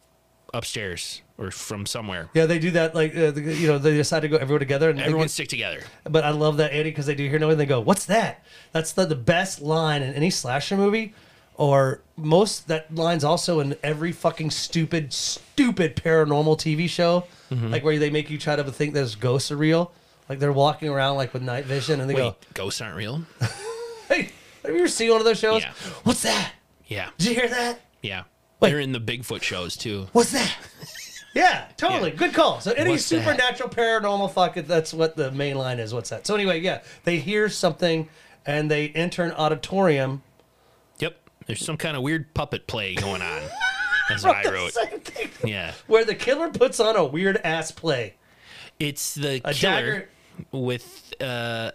upstairs 0.53 1.21
or 1.37 1.49
from 1.51 1.85
somewhere. 1.85 2.29
yeah, 2.33 2.45
they 2.45 2.59
do 2.59 2.71
that. 2.71 2.93
Like, 2.93 3.15
uh, 3.15 3.31
the, 3.31 3.41
you 3.41 3.67
know, 3.67 3.77
they 3.77 3.93
decide 3.95 4.19
to 4.21 4.27
go 4.27 4.37
everyone 4.37 4.59
together, 4.59 4.89
and 4.89 4.99
Everyone 4.99 5.23
get- 5.25 5.31
stick 5.31 5.47
together. 5.47 5.81
But 6.03 6.23
I 6.23 6.31
love 6.31 6.57
that 6.57 6.71
Andy 6.73 6.91
because 6.91 7.05
they 7.05 7.15
do 7.15 7.27
hear 7.29 7.39
noise 7.39 7.51
and 7.53 7.59
they 7.59 7.65
go, 7.65 7.79
"What's 7.79 8.05
that?" 8.05 8.43
That's 8.71 8.91
the, 8.91 9.05
the 9.05 9.15
best 9.15 9.61
line 9.61 10.01
in 10.03 10.13
any 10.13 10.29
slasher 10.29 10.75
movie, 10.77 11.13
or 11.55 12.01
most 12.17 12.67
that 12.67 12.93
line's 12.93 13.23
also 13.23 13.59
in 13.59 13.75
every 13.83 14.11
fucking 14.11 14.51
stupid, 14.51 15.13
stupid 15.13 15.95
paranormal 15.95 16.57
TV 16.57 16.89
show, 16.89 17.25
Mm-hmm. 17.51 17.69
like 17.71 17.83
where 17.83 17.99
they 17.99 18.09
make 18.09 18.29
you 18.29 18.37
try 18.37 18.55
to 18.55 18.63
think 18.71 18.93
those 18.93 19.15
ghosts 19.15 19.51
are 19.51 19.57
real. 19.57 19.91
Like 20.29 20.39
they're 20.39 20.53
walking 20.53 20.87
around 20.89 21.17
like 21.17 21.33
with 21.33 21.41
night 21.43 21.65
vision 21.65 21.99
and 21.99 22.09
they 22.09 22.13
Wait, 22.13 22.21
go, 22.21 22.35
ghosts 22.53 22.79
aren't 22.81 22.95
real? 22.95 23.23
"Hey, 24.11 24.29
have 24.63 24.71
you 24.71 24.77
ever 24.79 24.87
seen 24.87 25.09
one 25.11 25.19
of 25.19 25.25
those 25.25 25.39
shows? 25.39 25.61
Yeah. 25.63 25.73
What's 26.03 26.23
that? 26.23 26.53
Yeah, 26.87 27.09
Did 27.17 27.27
you 27.27 27.35
hear 27.35 27.47
that? 27.49 27.79
yeah. 28.01 28.23
They're 28.59 28.79
in 28.79 28.91
the 28.91 28.99
Bigfoot 28.99 29.41
shows 29.41 29.75
too. 29.75 30.07
What's 30.13 30.31
that?" 30.31 30.55
Yeah, 31.33 31.67
totally. 31.77 32.09
Yeah. 32.09 32.17
Good 32.17 32.33
call. 32.33 32.59
So 32.59 32.71
any 32.73 32.89
What's 32.91 33.07
that? 33.07 33.19
supernatural, 33.23 33.69
paranormal, 33.69 34.33
fuck 34.33 34.57
it. 34.57 34.67
That's 34.67 34.93
what 34.93 35.15
the 35.15 35.31
main 35.31 35.55
line 35.57 35.79
is. 35.79 35.93
What's 35.93 36.09
that? 36.09 36.27
So 36.27 36.35
anyway, 36.35 36.59
yeah, 36.59 36.81
they 37.05 37.19
hear 37.19 37.47
something 37.47 38.09
and 38.45 38.69
they 38.69 38.89
enter 38.89 39.23
an 39.23 39.31
auditorium 39.31 40.23
Yep. 40.99 41.15
There's 41.45 41.63
some 41.65 41.77
kind 41.77 41.95
of 41.95 42.03
weird 42.03 42.33
puppet 42.33 42.67
play 42.67 42.95
going 42.95 43.21
on. 43.21 43.41
That's 44.09 44.25
what 44.25 44.45
I 44.45 44.51
wrote. 44.51 44.75
Yeah. 45.45 45.71
Where 45.87 46.03
the 46.03 46.15
killer 46.15 46.49
puts 46.49 46.81
on 46.81 46.97
a 46.97 47.05
weird 47.05 47.37
ass 47.45 47.71
play. 47.71 48.15
It's 48.77 49.15
the 49.15 49.35
A 49.45 49.53
killer 49.53 49.53
dagger. 49.53 50.09
with 50.51 51.13
uh 51.21 51.71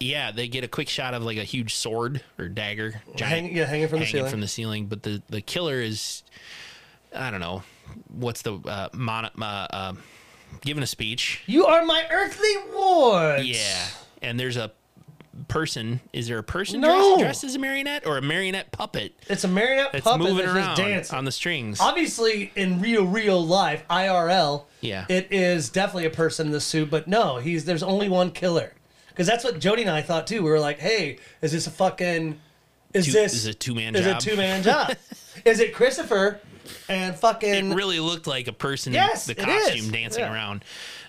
yeah, 0.00 0.30
they 0.30 0.48
get 0.48 0.64
a 0.64 0.68
quick 0.68 0.88
shot 0.88 1.14
of 1.14 1.22
like 1.22 1.38
a 1.38 1.44
huge 1.44 1.74
sword 1.74 2.22
or 2.38 2.48
dagger, 2.48 3.02
Hang, 3.18 3.54
yeah, 3.54 3.64
hanging 3.64 3.88
from 3.88 4.00
the 4.00 4.04
hanging 4.04 4.18
ceiling. 4.20 4.30
from 4.30 4.40
the 4.40 4.48
ceiling. 4.48 4.86
But 4.86 5.02
the 5.02 5.22
the 5.28 5.40
killer 5.40 5.80
is, 5.80 6.22
I 7.14 7.30
don't 7.30 7.40
know, 7.40 7.62
what's 8.08 8.42
the 8.42 8.54
uh, 8.58 8.88
mon- 8.92 9.30
uh, 9.40 9.66
uh 9.70 9.92
giving 10.62 10.82
a 10.82 10.86
speech. 10.86 11.42
you 11.46 11.66
are 11.66 11.84
my 11.84 12.04
earthly 12.10 12.54
ward. 12.74 13.44
Yeah, 13.44 13.86
and 14.22 14.38
there's 14.38 14.56
a 14.56 14.72
person. 15.46 16.00
Is 16.12 16.26
there 16.28 16.38
a 16.38 16.42
person 16.42 16.80
No. 16.80 17.16
dressed, 17.16 17.20
dressed 17.20 17.44
as 17.44 17.54
a 17.54 17.58
marionette 17.58 18.06
or 18.06 18.18
a 18.18 18.22
marionette 18.22 18.72
puppet 18.72 19.14
It's 19.28 19.44
a 19.44 19.48
marionette 19.48 19.92
that's 19.92 20.04
puppet 20.04 20.20
moving 20.20 20.38
that's 20.46 20.56
around 20.56 20.76
just 20.76 20.88
dancing. 20.88 21.16
on 21.18 21.24
the 21.24 21.32
strings? 21.32 21.80
Obviously, 21.80 22.50
in 22.56 22.80
real, 22.80 23.04
real 23.06 23.44
life, 23.44 23.84
IRL, 23.88 24.64
Yeah. 24.80 25.06
it 25.08 25.28
is 25.30 25.70
definitely 25.70 26.06
a 26.06 26.10
person 26.10 26.46
in 26.48 26.52
the 26.52 26.60
suit. 26.60 26.90
But 26.90 27.06
no, 27.06 27.36
he's 27.38 27.64
there's 27.66 27.82
only 27.84 28.08
one 28.08 28.30
killer. 28.32 28.72
Because 29.18 29.26
that's 29.26 29.42
what 29.42 29.58
Jody 29.58 29.82
and 29.82 29.90
I 29.90 30.00
thought 30.00 30.28
too. 30.28 30.44
We 30.44 30.48
were 30.48 30.60
like, 30.60 30.78
hey, 30.78 31.18
is 31.42 31.50
this 31.50 31.66
a 31.66 31.72
fucking? 31.72 32.38
Is 32.94 33.06
Two- 33.06 33.10
this 33.12 33.34
is 33.34 33.46
it 33.46 33.56
a 33.56 33.58
two-man 33.58 33.96
Is 33.96 34.06
it 34.06 34.10
job? 34.12 34.18
a 34.22 34.24
two 34.24 34.36
man 34.36 34.62
job? 34.62 34.96
is 35.44 35.58
it 35.58 35.74
Christopher 35.74 36.38
and 36.88 37.16
fucking? 37.16 37.72
it 37.72 37.74
really 37.74 37.98
looked 37.98 38.28
like 38.28 38.46
a 38.46 38.52
person 38.52 38.92
Yes, 38.92 39.28
in 39.28 39.34
the 39.36 39.44
costume 39.44 39.90
dancing 39.90 40.20
Yeah. 40.22 40.32
around 40.32 40.64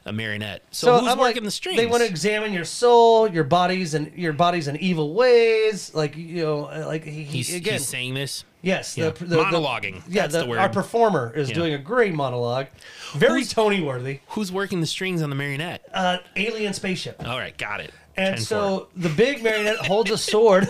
a 0.05 0.11
marionette. 0.11 0.63
So, 0.71 0.87
So 0.87 0.99
who's 1.01 1.11
I'm 1.11 1.19
working 1.19 1.35
like, 1.35 1.43
the 1.43 1.51
strings? 1.51 1.77
They 1.77 1.85
want 1.85 2.01
to 2.01 2.09
examine 2.09 2.51
your 2.51 2.65
soul, 2.65 3.29
your 3.29 3.43
bodies, 3.43 3.93
and 3.93 4.11
your 4.15 4.33
bodies 4.33 4.67
in 4.67 4.75
evil 4.77 5.13
ways. 5.13 5.93
Like 5.93 6.17
you 6.17 6.43
know, 6.43 6.61
like 6.87 7.03
he, 7.03 7.11
he 7.11 7.23
he's, 7.37 7.53
again. 7.55 7.73
he's 7.73 7.87
saying 7.87 8.15
this. 8.15 8.43
Yes, 8.61 8.97
Yeah. 8.97 9.11
the, 9.11 9.23
the, 9.25 9.35
Monologuing. 9.37 10.01
yeah, 10.09 10.23
That's 10.23 10.33
the, 10.33 10.39
the 10.41 10.47
word. 10.47 10.59
our 10.59 10.67
performer 10.67 11.31
is 11.33 11.47
Yeah. 11.47 11.55
doing 11.55 11.73
a 11.75 11.77
great 11.77 12.13
monologue, 12.13 12.67
very 13.13 13.39
Who's- 13.39 13.53
Tony 13.53 13.81
worthy. 13.81 14.19
Who's 14.29 14.51
working 14.51 14.81
the 14.81 14.85
strings 14.87 15.21
on 15.21 15.29
the 15.29 15.35
marionette? 15.37 15.85
Uh, 15.93 16.17
alien 16.35 16.73
spaceship, 16.73 17.25
All 17.25 17.37
right, 17.37 17.57
got 17.57 17.79
it. 17.79 17.93
And 18.19 18.41
so 18.41 18.87
the 18.95 19.09
big 19.09 19.43
marionette 19.43 19.77
holds 19.77 20.11
a 20.11 20.17
sword, 20.17 20.67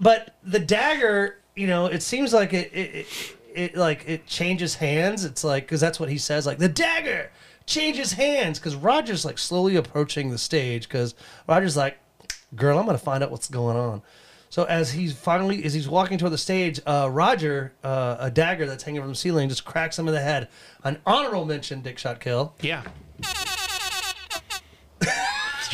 but 0.00 0.36
the 0.42 0.58
dagger, 0.58 1.38
you 1.56 1.66
know, 1.66 1.86
it 1.86 2.02
seems 2.02 2.32
like 2.32 2.52
it, 2.52 2.72
it, 2.72 2.94
it, 2.94 3.36
it 3.54 3.76
like 3.76 4.04
it 4.06 4.26
changes 4.26 4.74
hands. 4.76 5.24
It's 5.24 5.42
like 5.42 5.64
because 5.64 5.80
that's 5.80 5.98
what 5.98 6.08
he 6.08 6.18
says, 6.18 6.46
like 6.46 6.58
the 6.58 6.68
dagger 6.68 7.30
changes 7.66 8.12
hands. 8.12 8.58
Because 8.58 8.74
Roger's 8.74 9.24
like 9.24 9.38
slowly 9.38 9.76
approaching 9.76 10.30
the 10.30 10.38
stage. 10.38 10.88
Because 10.88 11.14
Roger's 11.48 11.76
like, 11.76 11.98
"Girl, 12.54 12.78
I'm 12.78 12.86
gonna 12.86 12.98
find 12.98 13.22
out 13.22 13.30
what's 13.30 13.48
going 13.48 13.76
on." 13.76 14.02
So 14.50 14.64
as 14.64 14.92
he's 14.92 15.12
finally, 15.12 15.62
as 15.64 15.74
he's 15.74 15.88
walking 15.88 16.18
toward 16.18 16.32
the 16.32 16.38
stage, 16.38 16.80
uh, 16.86 17.08
Roger, 17.10 17.74
uh, 17.84 18.16
a 18.18 18.30
dagger 18.30 18.66
that's 18.66 18.82
hanging 18.82 19.02
from 19.02 19.10
the 19.10 19.16
ceiling, 19.16 19.48
just 19.48 19.64
cracks 19.64 19.98
him 19.98 20.08
in 20.08 20.14
the 20.14 20.20
head. 20.20 20.48
An 20.84 20.98
honorable 21.06 21.44
mention, 21.44 21.82
dick 21.82 21.98
shot 21.98 22.20
kill, 22.20 22.54
yeah. 22.60 22.82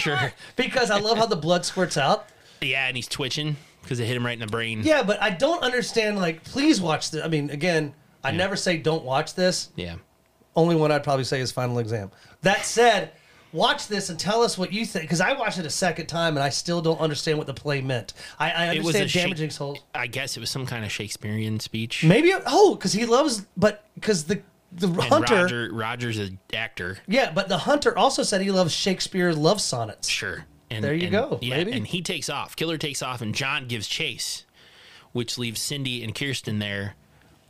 Sure. 0.05 0.33
because 0.57 0.91
I 0.91 0.99
love 0.99 1.19
how 1.19 1.27
the 1.27 1.37
blood 1.37 1.65
squirts 1.65 1.97
out. 1.97 2.27
Yeah, 2.61 2.87
and 2.87 2.97
he's 2.97 3.09
twitching 3.09 3.57
because 3.83 4.01
it 4.01 4.07
hit 4.07 4.17
him 4.17 4.25
right 4.25 4.33
in 4.33 4.39
the 4.41 4.47
brain. 4.47 4.83
Yeah, 4.85 5.03
but 5.03 5.21
I 5.23 5.31
don't 5.31 5.63
understand. 5.63 6.17
Like, 6.17 6.45
please 6.45 6.81
watch 6.81 7.11
this. 7.11 7.23
I 7.25 7.29
mean, 7.29 7.51
again, 7.51 7.95
I 8.23 8.31
never 8.33 8.57
say 8.57 8.77
don't 8.79 9.05
watch 9.05 9.35
this. 9.35 9.69
Yeah. 9.77 9.97
Only 10.57 10.77
one 10.77 10.91
I'd 10.93 11.05
probably 11.05 11.25
say 11.25 11.41
is 11.41 11.53
Final 11.53 11.79
Exam. 11.79 12.11
That 12.43 12.65
said, 12.65 13.13
watch 13.53 13.89
this 13.89 14.09
and 14.09 14.19
tell 14.19 14.43
us 14.43 14.57
what 14.57 14.73
you 14.73 14.87
think. 14.87 15.05
Because 15.05 15.21
I 15.21 15.33
watched 15.33 15.59
it 15.59 15.67
a 15.67 15.71
second 15.71 16.07
time 16.07 16.37
and 16.37 16.45
I 16.45 16.49
still 16.49 16.81
don't 16.81 17.01
understand 17.01 17.39
what 17.39 17.47
the 17.47 17.55
play 17.55 17.81
meant. 17.81 18.13
I, 18.39 18.51
I 18.51 18.65
It 18.75 18.83
was 18.83 18.95
understand 18.95 19.05
a 19.05 19.09
Shak- 19.09 19.23
damaging 19.25 19.51
souls. 19.51 19.81
I 19.95 20.07
guess 20.07 20.37
it 20.37 20.41
was 20.41 20.51
some 20.51 20.65
kind 20.65 20.85
of 20.85 20.93
Shakespearean 20.93 21.61
speech. 21.61 22.05
Maybe 22.05 22.33
oh, 22.47 22.77
because 22.77 22.93
he 22.93 23.05
loves, 23.05 23.47
but 23.57 23.85
because 23.95 24.25
the 24.25 24.43
the 24.77 24.89
And 24.89 25.01
hunter. 25.03 25.35
Roger, 25.43 25.69
Roger's 25.73 26.19
an 26.19 26.39
actor. 26.53 26.99
Yeah, 27.07 27.31
but 27.33 27.49
the 27.49 27.59
hunter 27.59 27.97
also 27.97 28.23
said 28.23 28.41
he 28.41 28.51
loves 28.51 28.73
Shakespeare's 28.73 29.37
love 29.37 29.61
sonnets. 29.61 30.09
Sure. 30.09 30.45
And, 30.71 30.83
There 30.83 30.95
you 30.95 31.05
and- 31.05 31.13
go, 31.13 31.39
Yeah, 31.43 31.59
maybe. 31.59 31.73
and 31.73 31.87
he 31.87 32.03
takes 32.03 32.29
off. 32.29 32.57
Killer 32.57 32.79
takes 32.79 33.03
off, 33.03 33.21
and 33.21 33.35
John 33.35 33.67
gives 33.69 33.87
chase, 33.87 34.45
which 35.13 35.39
leaves 35.39 35.61
Cindy 35.61 36.03
and 36.03 36.15
Kirsten 36.15 36.59
there, 36.59 36.95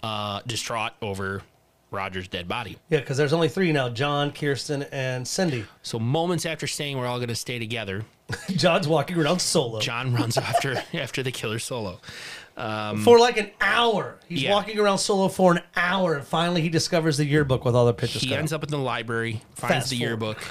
uh, 0.03 0.41
distraught 0.47 0.93
over 1.01 1.43
Roger's 1.91 2.29
dead 2.29 2.49
body. 2.49 2.77
Yeah, 2.91 3.01
because 3.01 3.17
there's 3.17 3.33
only 3.33 3.49
three 3.49 3.71
now: 3.73 3.89
John, 3.89 4.33
Kirsten, 4.33 4.83
and 4.93 5.27
Cindy. 5.27 5.65
So 5.83 5.99
moments 5.99 6.45
after 6.45 6.67
saying 6.67 6.99
we're 6.99 7.07
all 7.07 7.19
going 7.19 7.29
to 7.29 7.35
stay 7.37 7.59
together, 7.59 8.05
John's 8.51 8.89
walking 8.89 9.17
around 9.19 9.39
solo 9.41 9.79
John 9.81 10.13
runs 10.13 10.37
after 10.39 10.83
after 10.93 11.23
the 11.23 11.31
killer 11.33 11.61
solo. 11.61 12.01
Um, 12.57 13.03
for 13.03 13.19
like 13.19 13.37
an 13.37 13.51
hour. 13.61 14.21
He's 14.29 14.43
Yeah. 14.43 14.53
walking 14.53 14.79
around 14.79 14.99
solo 14.99 15.29
for 15.29 15.53
an 15.57 15.63
hour, 15.75 16.15
and 16.15 16.25
finally 16.27 16.63
he 16.63 16.69
discovers 16.69 17.17
the 17.17 17.25
yearbook 17.25 17.65
with 17.65 17.75
all 17.75 17.85
the 17.87 17.93
pictures. 17.95 18.23
He 18.23 18.33
ends 18.35 18.53
up 18.53 18.63
in 18.63 18.71
the 18.71 18.79
library, 18.79 19.43
finds 19.57 19.75
Fast 19.75 19.91
the 19.91 19.97
forward. 19.99 20.09
yearbook. 20.11 20.45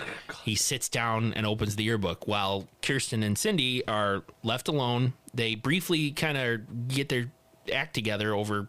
He 0.43 0.55
sits 0.55 0.89
down 0.89 1.33
and 1.33 1.45
opens 1.45 1.77
the 1.77 1.83
yearbook 1.83 2.27
while 2.27 2.67
Kirsten 2.81 3.23
and 3.23 3.37
Cindy 3.37 3.87
are 3.87 4.23
left 4.43 4.67
alone. 4.67 5.13
They 5.33 5.55
briefly 5.55 6.11
kind 6.11 6.37
of 6.37 6.87
get 6.89 7.07
their 7.07 7.31
act 7.73 7.93
together 7.93 8.33
over 8.35 8.67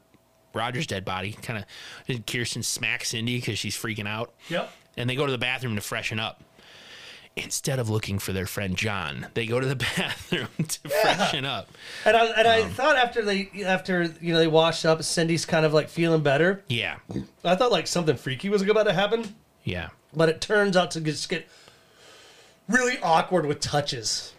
Roger's 0.54 0.86
dead 0.86 1.04
body. 1.04 1.32
Kind 1.32 1.64
of, 2.08 2.26
Kirsten 2.26 2.62
smacks 2.62 3.08
Cindy 3.08 3.40
because 3.40 3.58
she's 3.58 3.76
freaking 3.76 4.06
out. 4.06 4.32
Yep. 4.48 4.70
And 4.96 5.10
they 5.10 5.16
go 5.16 5.26
to 5.26 5.32
the 5.32 5.38
bathroom 5.38 5.74
to 5.74 5.80
freshen 5.80 6.20
up. 6.20 6.40
Instead 7.36 7.80
of 7.80 7.90
looking 7.90 8.20
for 8.20 8.32
their 8.32 8.46
friend 8.46 8.76
John, 8.76 9.26
they 9.34 9.44
go 9.46 9.58
to 9.58 9.66
the 9.66 9.74
bathroom 9.96 10.48
to 10.68 10.88
freshen 10.88 11.44
up. 11.44 11.68
And 12.04 12.16
I 12.16 12.26
and 12.26 12.46
Um, 12.46 12.54
I 12.54 12.68
thought 12.68 12.96
after 12.96 13.24
they 13.24 13.50
after 13.66 14.04
you 14.20 14.32
know 14.32 14.38
they 14.38 14.46
washed 14.46 14.86
up, 14.86 15.02
Cindy's 15.02 15.44
kind 15.44 15.66
of 15.66 15.74
like 15.74 15.88
feeling 15.88 16.22
better. 16.22 16.62
Yeah, 16.68 16.98
I 17.44 17.56
thought 17.56 17.72
like 17.72 17.88
something 17.88 18.16
freaky 18.16 18.48
was 18.48 18.62
about 18.62 18.84
to 18.84 18.92
happen, 18.92 19.34
yeah. 19.64 19.88
but 20.14 20.28
it 20.28 20.40
turns 20.40 20.76
out 20.76 20.92
to 20.92 21.00
just 21.00 21.28
get 21.28 21.48
really 22.68 22.98
awkward 23.02 23.46
with 23.46 23.58
touches. 23.60 24.32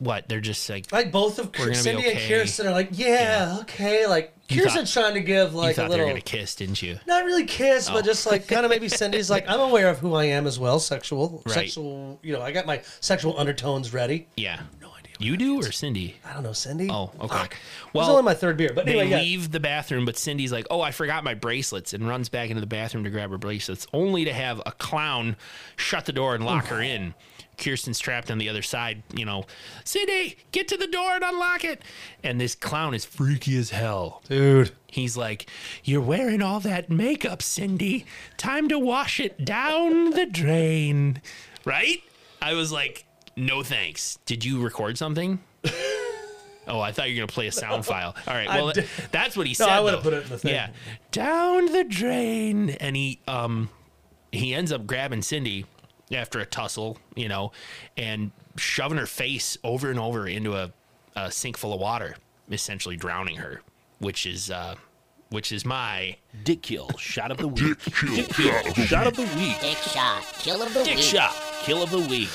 What? 0.00 0.28
They're 0.28 0.40
just 0.40 0.68
like 0.68 0.90
Like 0.92 1.12
both 1.12 1.38
of 1.38 1.46
We're 1.52 1.66
gonna 1.66 1.70
be 1.70 1.74
Cindy 1.76 2.10
and. 2.10 2.18
Kirsten 2.18 2.66
are 2.66 2.72
like, 2.72 2.88
yeah, 2.92 3.58
okay. 3.62 4.06
Like 4.06 4.34
You 4.48 4.62
Kirsten's 4.62 4.92
trying 4.92 5.14
to 5.14 5.20
give 5.20 5.54
like 5.54 5.76
thought 5.76 5.86
a 5.86 5.88
little, 5.90 6.16
kiss, 6.20 6.54
didn't 6.56 6.82
you? 6.82 6.98
not 7.06 7.24
really 7.24 7.44
kiss, 7.46 7.88
Oh. 7.88 7.94
but 7.94 8.04
just 8.04 8.26
like 8.26 8.48
kind 8.48 8.64
of 8.66 8.70
maybe 8.70 8.88
Cindy's 8.88 9.30
like, 9.30 9.48
I'm 9.48 9.60
aware 9.60 9.88
of 9.88 9.98
who 10.00 10.14
I 10.14 10.24
am 10.24 10.46
as 10.46 10.58
well, 10.58 10.78
sexual, 10.80 11.42
Right. 11.46 11.54
sexual. 11.54 12.18
You 12.22 12.32
know, 12.34 12.42
I 12.42 12.50
got 12.52 12.66
my 12.66 12.82
sexual 13.00 13.38
undertones 13.38 13.92
ready. 13.94 14.26
Yeah. 14.36 14.60
No 14.80 14.88
idea. 14.88 15.12
You 15.20 15.36
do 15.36 15.60
or 15.60 15.70
Cindy? 15.70 16.16
I 16.24 16.32
don't 16.34 16.42
know, 16.42 16.52
Cindy. 16.52 16.88
Oh, 16.90 17.12
okay. 17.20 17.28
Fuck. 17.38 17.56
Well, 17.92 18.02
was 18.06 18.10
only 18.10 18.24
my 18.24 18.34
third 18.34 18.56
beer, 18.56 18.72
but 18.74 18.84
they 18.84 19.06
yeah. 19.08 19.18
leave 19.18 19.52
the 19.52 19.60
bathroom, 19.60 20.04
but 20.04 20.16
Cindy's 20.16 20.50
like, 20.50 20.66
"Oh, 20.70 20.80
I 20.80 20.90
forgot 20.90 21.22
my 21.22 21.34
bracelets," 21.34 21.94
and 21.94 22.06
runs 22.08 22.28
back 22.28 22.50
into 22.50 22.60
the 22.60 22.66
bathroom 22.66 23.04
to 23.04 23.10
grab 23.10 23.30
her 23.30 23.38
bracelets, 23.38 23.86
only 23.92 24.24
to 24.24 24.32
have 24.32 24.60
a 24.66 24.72
clown 24.72 25.36
shut 25.76 26.04
the 26.06 26.12
door 26.12 26.34
and 26.34 26.44
lock 26.44 26.66
her 26.66 26.82
in. 26.82 27.14
Kirsten's 27.58 27.98
trapped 27.98 28.30
on 28.30 28.38
the 28.38 28.48
other 28.48 28.62
side. 28.62 29.02
You 29.14 29.24
know, 29.24 29.44
Cindy, 29.84 30.36
get 30.52 30.68
to 30.68 30.76
the 30.76 30.86
door 30.86 31.12
and 31.14 31.24
unlock 31.24 31.64
it. 31.64 31.82
And 32.22 32.40
this 32.40 32.54
clown 32.54 32.94
is 32.94 33.04
freaky 33.04 33.56
as 33.58 33.70
hell. 33.70 34.22
dude. 34.28 34.72
He's 34.86 35.16
like, 35.16 35.46
"You're 35.82 36.00
wearing 36.00 36.40
all 36.42 36.60
that 36.60 36.88
makeup, 36.90 37.42
Cindy. 37.42 38.06
Time 38.36 38.68
to 38.68 38.78
wash 38.78 39.18
it 39.20 39.44
down 39.44 40.10
the 40.10 40.26
drain." 40.26 41.20
Right? 41.64 42.02
I 42.40 42.54
was 42.54 42.70
like, 42.70 43.04
"No 43.36 43.62
thanks." 43.62 44.18
Did 44.26 44.44
you 44.44 44.62
record 44.62 44.96
something? 44.98 45.40
Oh, 46.66 46.80
I 46.80 46.92
thought 46.92 47.10
you 47.10 47.16
were 47.16 47.26
gonna 47.26 47.32
play 47.34 47.46
a 47.46 47.52
sound 47.52 47.84
file. 47.84 48.16
All 48.26 48.34
right, 48.34 48.48
well, 48.48 48.72
that's 49.10 49.36
what 49.36 49.46
he 49.46 49.52
said. 49.52 49.68
I 49.68 49.80
would've 49.80 50.02
put 50.02 50.14
it 50.14 50.24
in 50.24 50.30
the 50.30 50.38
thing. 50.38 50.54
Yeah, 50.54 50.70
down 51.12 51.66
the 51.66 51.84
drain, 51.84 52.70
and 52.70 52.96
he 52.96 53.20
um 53.28 53.68
he 54.32 54.54
ends 54.54 54.72
up 54.72 54.86
grabbing 54.86 55.20
Cindy 55.20 55.66
after 56.12 56.40
a 56.40 56.46
tussle, 56.46 56.98
you 57.14 57.28
know, 57.28 57.52
and 57.96 58.30
shoving 58.56 58.98
her 58.98 59.06
face 59.06 59.56
over 59.64 59.90
and 59.90 59.98
over 59.98 60.26
into 60.28 60.54
a, 60.54 60.72
a 61.16 61.30
sink 61.30 61.56
full 61.56 61.72
of 61.72 61.80
water, 61.80 62.16
essentially 62.50 62.96
drowning 62.96 63.36
her, 63.36 63.60
which 63.98 64.26
is 64.26 64.50
uh 64.50 64.74
which 65.30 65.50
is 65.50 65.64
my 65.64 66.16
dick 66.44 66.62
kill 66.62 66.88
shot 66.98 67.30
of 67.30 67.38
the 67.38 67.48
week. 67.48 67.78
Dick 68.14 68.28
kill 68.28 68.74
shot 68.74 69.06
of 69.06 69.16
the 69.16 69.22
week. 69.22 69.60
Dick 69.60 69.78
shot. 69.78 70.22
Kill 70.38 70.62
of 70.62 70.72
the 70.72 70.84
Dick 70.84 70.96
week. 70.96 70.96
Dick 70.96 71.04
shot 71.04 71.34
kill 71.62 71.82
of 71.82 71.90
the 71.90 72.00
week. 72.00 72.28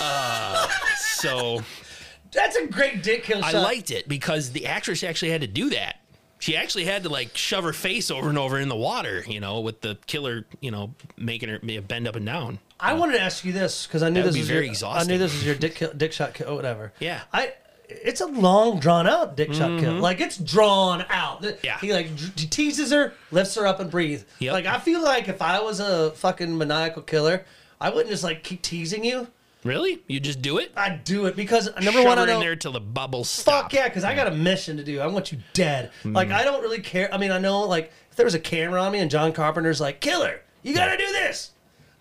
Uh, 0.00 0.68
so 0.98 1.62
That's 2.32 2.56
a 2.56 2.66
great 2.66 3.02
dick 3.02 3.24
kill 3.24 3.44
I 3.44 3.52
shot. 3.52 3.62
liked 3.62 3.90
it 3.90 4.08
because 4.08 4.52
the 4.52 4.66
actress 4.66 5.04
actually 5.04 5.30
had 5.30 5.42
to 5.42 5.46
do 5.46 5.70
that. 5.70 5.96
She 6.42 6.56
actually 6.56 6.86
had 6.86 7.04
to 7.04 7.08
like 7.08 7.36
shove 7.36 7.62
her 7.62 7.72
face 7.72 8.10
over 8.10 8.28
and 8.28 8.36
over 8.36 8.58
in 8.58 8.68
the 8.68 8.74
water, 8.74 9.22
you 9.28 9.38
know, 9.38 9.60
with 9.60 9.80
the 9.80 9.96
killer, 10.06 10.44
you 10.60 10.72
know, 10.72 10.92
making 11.16 11.48
her 11.50 11.60
bend 11.60 12.08
up 12.08 12.16
and 12.16 12.26
down. 12.26 12.58
I 12.80 12.94
wanted 12.94 13.12
to 13.12 13.20
ask 13.20 13.44
you 13.44 13.52
this 13.52 13.86
because 13.86 14.02
I 14.02 14.08
knew 14.08 14.24
this 14.24 14.36
was 14.36 14.48
very 14.48 14.66
your, 14.66 14.88
I 14.88 15.04
knew 15.04 15.18
this 15.18 15.32
was 15.32 15.46
your 15.46 15.54
dick 15.54 15.76
kill, 15.76 15.92
dick 15.92 16.12
shot 16.12 16.34
kill, 16.34 16.48
or 16.48 16.56
whatever. 16.56 16.92
Yeah. 16.98 17.20
I. 17.32 17.54
It's 17.88 18.20
a 18.20 18.26
long, 18.26 18.80
drawn 18.80 19.06
out 19.06 19.36
dick 19.36 19.52
shot 19.52 19.78
kill. 19.78 19.92
Like 19.92 20.20
it's 20.20 20.36
drawn 20.36 21.04
out. 21.10 21.42
Mm-hmm. 21.42 21.64
Yeah. 21.64 21.78
He 21.78 21.92
like 21.92 22.16
dr- 22.16 22.50
teases 22.50 22.90
her, 22.90 23.12
lifts 23.30 23.54
her 23.54 23.64
up, 23.64 23.78
and 23.78 23.88
breathe. 23.88 24.24
Yep. 24.40 24.52
Like 24.52 24.66
I 24.66 24.80
feel 24.80 25.00
like 25.00 25.28
if 25.28 25.40
I 25.40 25.60
was 25.60 25.78
a 25.78 26.10
fucking 26.10 26.58
maniacal 26.58 27.02
killer, 27.02 27.44
I 27.80 27.90
wouldn't 27.90 28.08
just 28.10 28.24
like 28.24 28.42
keep 28.42 28.62
teasing 28.62 29.04
you. 29.04 29.28
Really? 29.64 30.02
You 30.08 30.18
just 30.20 30.42
do 30.42 30.58
it? 30.58 30.72
I'd 30.76 31.04
do 31.04 31.26
it 31.26 31.36
because 31.36 31.66
number 31.76 31.92
Shove 31.92 32.04
one, 32.04 32.18
I 32.18 32.22
in 32.22 32.28
know. 32.28 32.40
there 32.40 32.56
till 32.56 32.72
the 32.72 32.80
bubbles 32.80 33.28
stop. 33.28 33.64
Fuck 33.64 33.72
yeah, 33.74 33.88
because 33.88 34.02
I 34.04 34.14
got 34.14 34.26
a 34.26 34.32
mission 34.32 34.76
to 34.78 34.84
do. 34.84 35.00
I 35.00 35.06
want 35.06 35.30
you 35.30 35.38
dead. 35.54 35.90
Hmm. 36.02 36.12
Like 36.14 36.30
I 36.30 36.42
don't 36.44 36.62
really 36.62 36.80
care. 36.80 37.12
I 37.14 37.18
mean, 37.18 37.30
I 37.30 37.38
know 37.38 37.60
like 37.62 37.92
if 38.10 38.16
there 38.16 38.26
was 38.26 38.34
a 38.34 38.40
camera 38.40 38.82
on 38.82 38.90
me 38.92 38.98
and 38.98 39.10
John 39.10 39.32
Carpenter's 39.32 39.80
like, 39.80 40.00
"Killer, 40.00 40.40
you 40.62 40.74
got 40.74 40.86
to 40.86 40.96
do 40.96 41.06
this," 41.06 41.52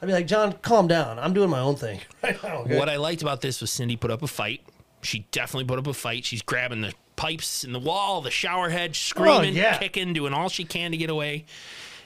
I'd 0.01 0.07
be 0.07 0.11
like, 0.13 0.25
"John, 0.27 0.53
calm 0.63 0.87
down. 0.87 1.19
I'm 1.19 1.33
doing 1.33 1.49
my 1.51 1.59
own 1.59 1.75
thing 1.75 1.99
right 2.23 2.41
now." 2.43 2.57
okay?" 2.61 2.77
What 2.79 2.89
I 2.89 2.95
liked 2.97 3.21
about 3.21 3.41
this 3.41 3.61
was 3.61 3.69
Cindy 3.69 3.95
put 3.95 4.09
up 4.09 4.23
a 4.23 4.27
fight. 4.27 4.61
She 5.03 5.27
definitely 5.31 5.65
put 5.65 5.77
up 5.77 5.85
a 5.87 5.93
fight. 5.93 6.25
She's 6.25 6.41
grabbing 6.41 6.81
the 6.81 6.93
pipes 7.15 7.63
in 7.63 7.73
the 7.73 7.79
wall, 7.79 8.21
the 8.21 8.31
shower 8.31 8.69
head, 8.69 8.95
screaming, 8.95 9.55
Oh, 9.55 9.61
yeah. 9.61 9.77
kicking, 9.77 10.13
doing 10.13 10.33
all 10.33 10.49
she 10.49 10.63
can 10.63 10.89
to 10.91 10.97
get 10.97 11.09
away. 11.11 11.45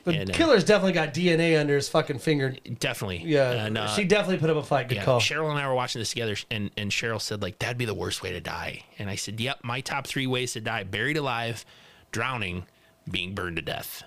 The 0.06 0.12
and, 0.12 0.30
uh, 0.30 0.34
killer's 0.34 0.64
definitely 0.64 0.94
got 0.94 1.14
DNA 1.14 1.60
under 1.60 1.76
his 1.76 1.90
fucking 1.90 2.20
finger. 2.20 2.56
Definitely. 2.80 3.24
Yeah, 3.26 3.66
And, 3.66 3.78
uh, 3.78 3.88
she 3.88 4.06
definitely 4.06 4.38
put 4.38 4.50
up 4.50 4.58
a 4.58 4.64
fight. 4.64 4.88
Good 4.88 4.96
yeah, 4.96 5.04
call. 5.04 5.20
Cheryl 5.20 5.50
and 5.50 5.60
I 5.60 5.68
were 5.68 5.74
watching 5.74 6.00
this 6.00 6.12
together, 6.12 6.36
and, 6.50 6.72
and 6.78 6.92
Cheryl 6.92 7.22
said, 7.22 7.42
like, 7.42 7.60
that'd 7.60 7.78
be 7.78 7.86
the 7.86 7.94
worst 7.94 8.24
way 8.24 8.32
to 8.32 8.40
die. 8.40 8.84
And 9.00 9.10
I 9.10 9.16
said, 9.16 9.40
yep, 9.40 9.60
my 9.64 9.82
top 9.82 10.08
three 10.08 10.28
ways 10.28 10.54
to 10.54 10.62
die 10.62 10.84
buried 10.84 11.18
alive, 11.18 11.66
drowning, 12.12 12.66
being 13.10 13.34
burned 13.36 13.58
to 13.58 13.62
death. 13.62 14.04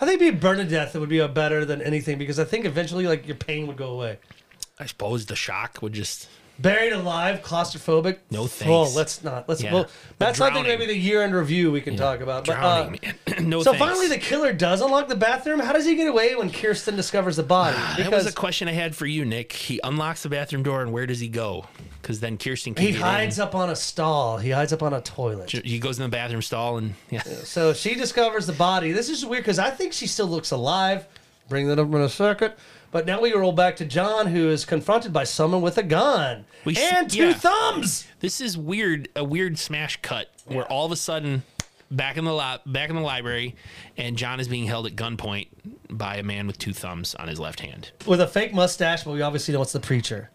I 0.00 0.06
think 0.06 0.20
being 0.20 0.38
burned 0.38 0.60
to 0.60 0.64
death 0.66 0.94
would 0.94 1.08
be 1.08 1.18
a 1.18 1.28
better 1.28 1.64
than 1.64 1.82
anything 1.82 2.16
because 2.16 2.38
I 2.38 2.44
think 2.44 2.64
eventually 2.64 3.06
like 3.06 3.26
your 3.26 3.36
pain 3.36 3.66
would 3.66 3.76
go 3.76 3.90
away. 3.90 4.18
I 4.78 4.86
suppose 4.86 5.26
the 5.26 5.36
shock 5.36 5.82
would 5.82 5.92
just. 5.92 6.28
Buried 6.58 6.92
alive, 6.92 7.42
claustrophobic. 7.42 8.18
No 8.30 8.42
Oh, 8.42 8.46
thanks. 8.46 8.94
let's 8.94 9.24
not. 9.24 9.48
Let's. 9.48 9.60
Yeah. 9.62 9.74
Well, 9.74 9.86
that's 10.18 10.38
something 10.38 10.62
maybe 10.62 10.86
the 10.86 10.96
year 10.96 11.22
in 11.22 11.34
review 11.34 11.72
we 11.72 11.80
can 11.80 11.96
talk 11.96 12.20
about. 12.20 12.46
But, 12.46 12.58
uh, 12.58 12.82
Drowning, 12.84 13.00
man. 13.26 13.48
no 13.48 13.62
so 13.62 13.72
thanks. 13.72 13.84
finally, 13.84 14.06
the 14.08 14.18
killer 14.18 14.52
does 14.52 14.80
unlock 14.80 15.08
the 15.08 15.16
bathroom. 15.16 15.58
How 15.58 15.72
does 15.72 15.84
he 15.84 15.96
get 15.96 16.06
away 16.06 16.36
when 16.36 16.50
Kirsten 16.52 16.94
discovers 16.94 17.36
the 17.36 17.42
body? 17.42 17.76
That 17.98 18.12
was 18.12 18.26
a 18.26 18.32
question 18.32 18.68
I 18.68 18.72
had 18.72 18.94
for 18.94 19.06
you, 19.06 19.24
Nick. 19.24 19.52
He 19.52 19.80
unlocks 19.82 20.22
the 20.22 20.28
bathroom 20.28 20.62
door, 20.62 20.82
and 20.82 20.92
where 20.92 21.06
does 21.06 21.18
he 21.18 21.26
go? 21.28 21.66
Because 22.00 22.20
then 22.20 22.38
Kirsten 22.38 22.74
can 22.74 22.84
he 22.86 22.92
hides 22.92 23.38
in. 23.38 23.44
up 23.44 23.54
on 23.56 23.70
a 23.70 23.76
stall. 23.76 24.38
He 24.38 24.50
hides 24.50 24.72
up 24.72 24.82
on 24.82 24.92
a 24.92 25.00
toilet. 25.00 25.50
He 25.50 25.78
goes 25.80 25.98
in 25.98 26.04
the 26.04 26.08
bathroom 26.08 26.42
stall, 26.42 26.76
and 26.78 26.94
yeah, 27.10 27.22
So 27.22 27.72
she 27.72 27.94
discovers 27.94 28.46
the 28.46 28.52
body. 28.52 28.92
This 28.92 29.08
is 29.08 29.26
weird 29.26 29.42
because 29.42 29.58
I 29.58 29.70
think 29.70 29.92
she 29.92 30.06
still 30.06 30.26
looks 30.28 30.50
alive. 30.52 31.06
Bring 31.48 31.66
that 31.68 31.78
up 31.78 31.88
in 31.88 32.00
a 32.00 32.08
second. 32.08 32.52
But 32.94 33.06
now 33.06 33.20
we 33.20 33.32
roll 33.32 33.50
back 33.50 33.74
to 33.78 33.84
John, 33.84 34.28
who 34.28 34.50
is 34.50 34.64
confronted 34.64 35.12
by 35.12 35.24
someone 35.24 35.62
with 35.62 35.76
a 35.78 35.82
gun 35.82 36.44
We 36.64 36.76
and 36.76 37.10
two 37.10 37.26
yeah. 37.26 37.32
thumbs. 37.34 38.06
this 38.20 38.40
is 38.40 38.56
weird. 38.56 39.08
A 39.16 39.24
weird 39.24 39.58
smash 39.58 40.00
cut 40.00 40.30
where 40.46 40.64
all 40.66 40.86
of 40.86 40.92
a 40.92 40.96
sudden, 40.96 41.42
back 41.90 42.16
in 42.16 42.24
the 42.24 42.60
back 42.66 42.90
in 42.90 42.94
the 42.94 43.02
library, 43.02 43.56
and 43.96 44.16
John 44.16 44.38
is 44.38 44.46
being 44.46 44.66
held 44.66 44.86
at 44.86 44.94
gunpoint 44.94 45.48
by 45.90 46.18
a 46.18 46.22
man 46.22 46.46
with 46.46 46.56
two 46.56 46.72
thumbs 46.72 47.16
on 47.16 47.26
his 47.26 47.40
left 47.40 47.58
hand. 47.58 47.90
with 48.06 48.20
a 48.20 48.28
fake 48.28 48.54
mustache, 48.54 49.02
but 49.02 49.10
we 49.10 49.22
obviously 49.22 49.52
know 49.54 49.62
it's 49.62 49.72
the 49.72 49.80
preacher. 49.80 50.30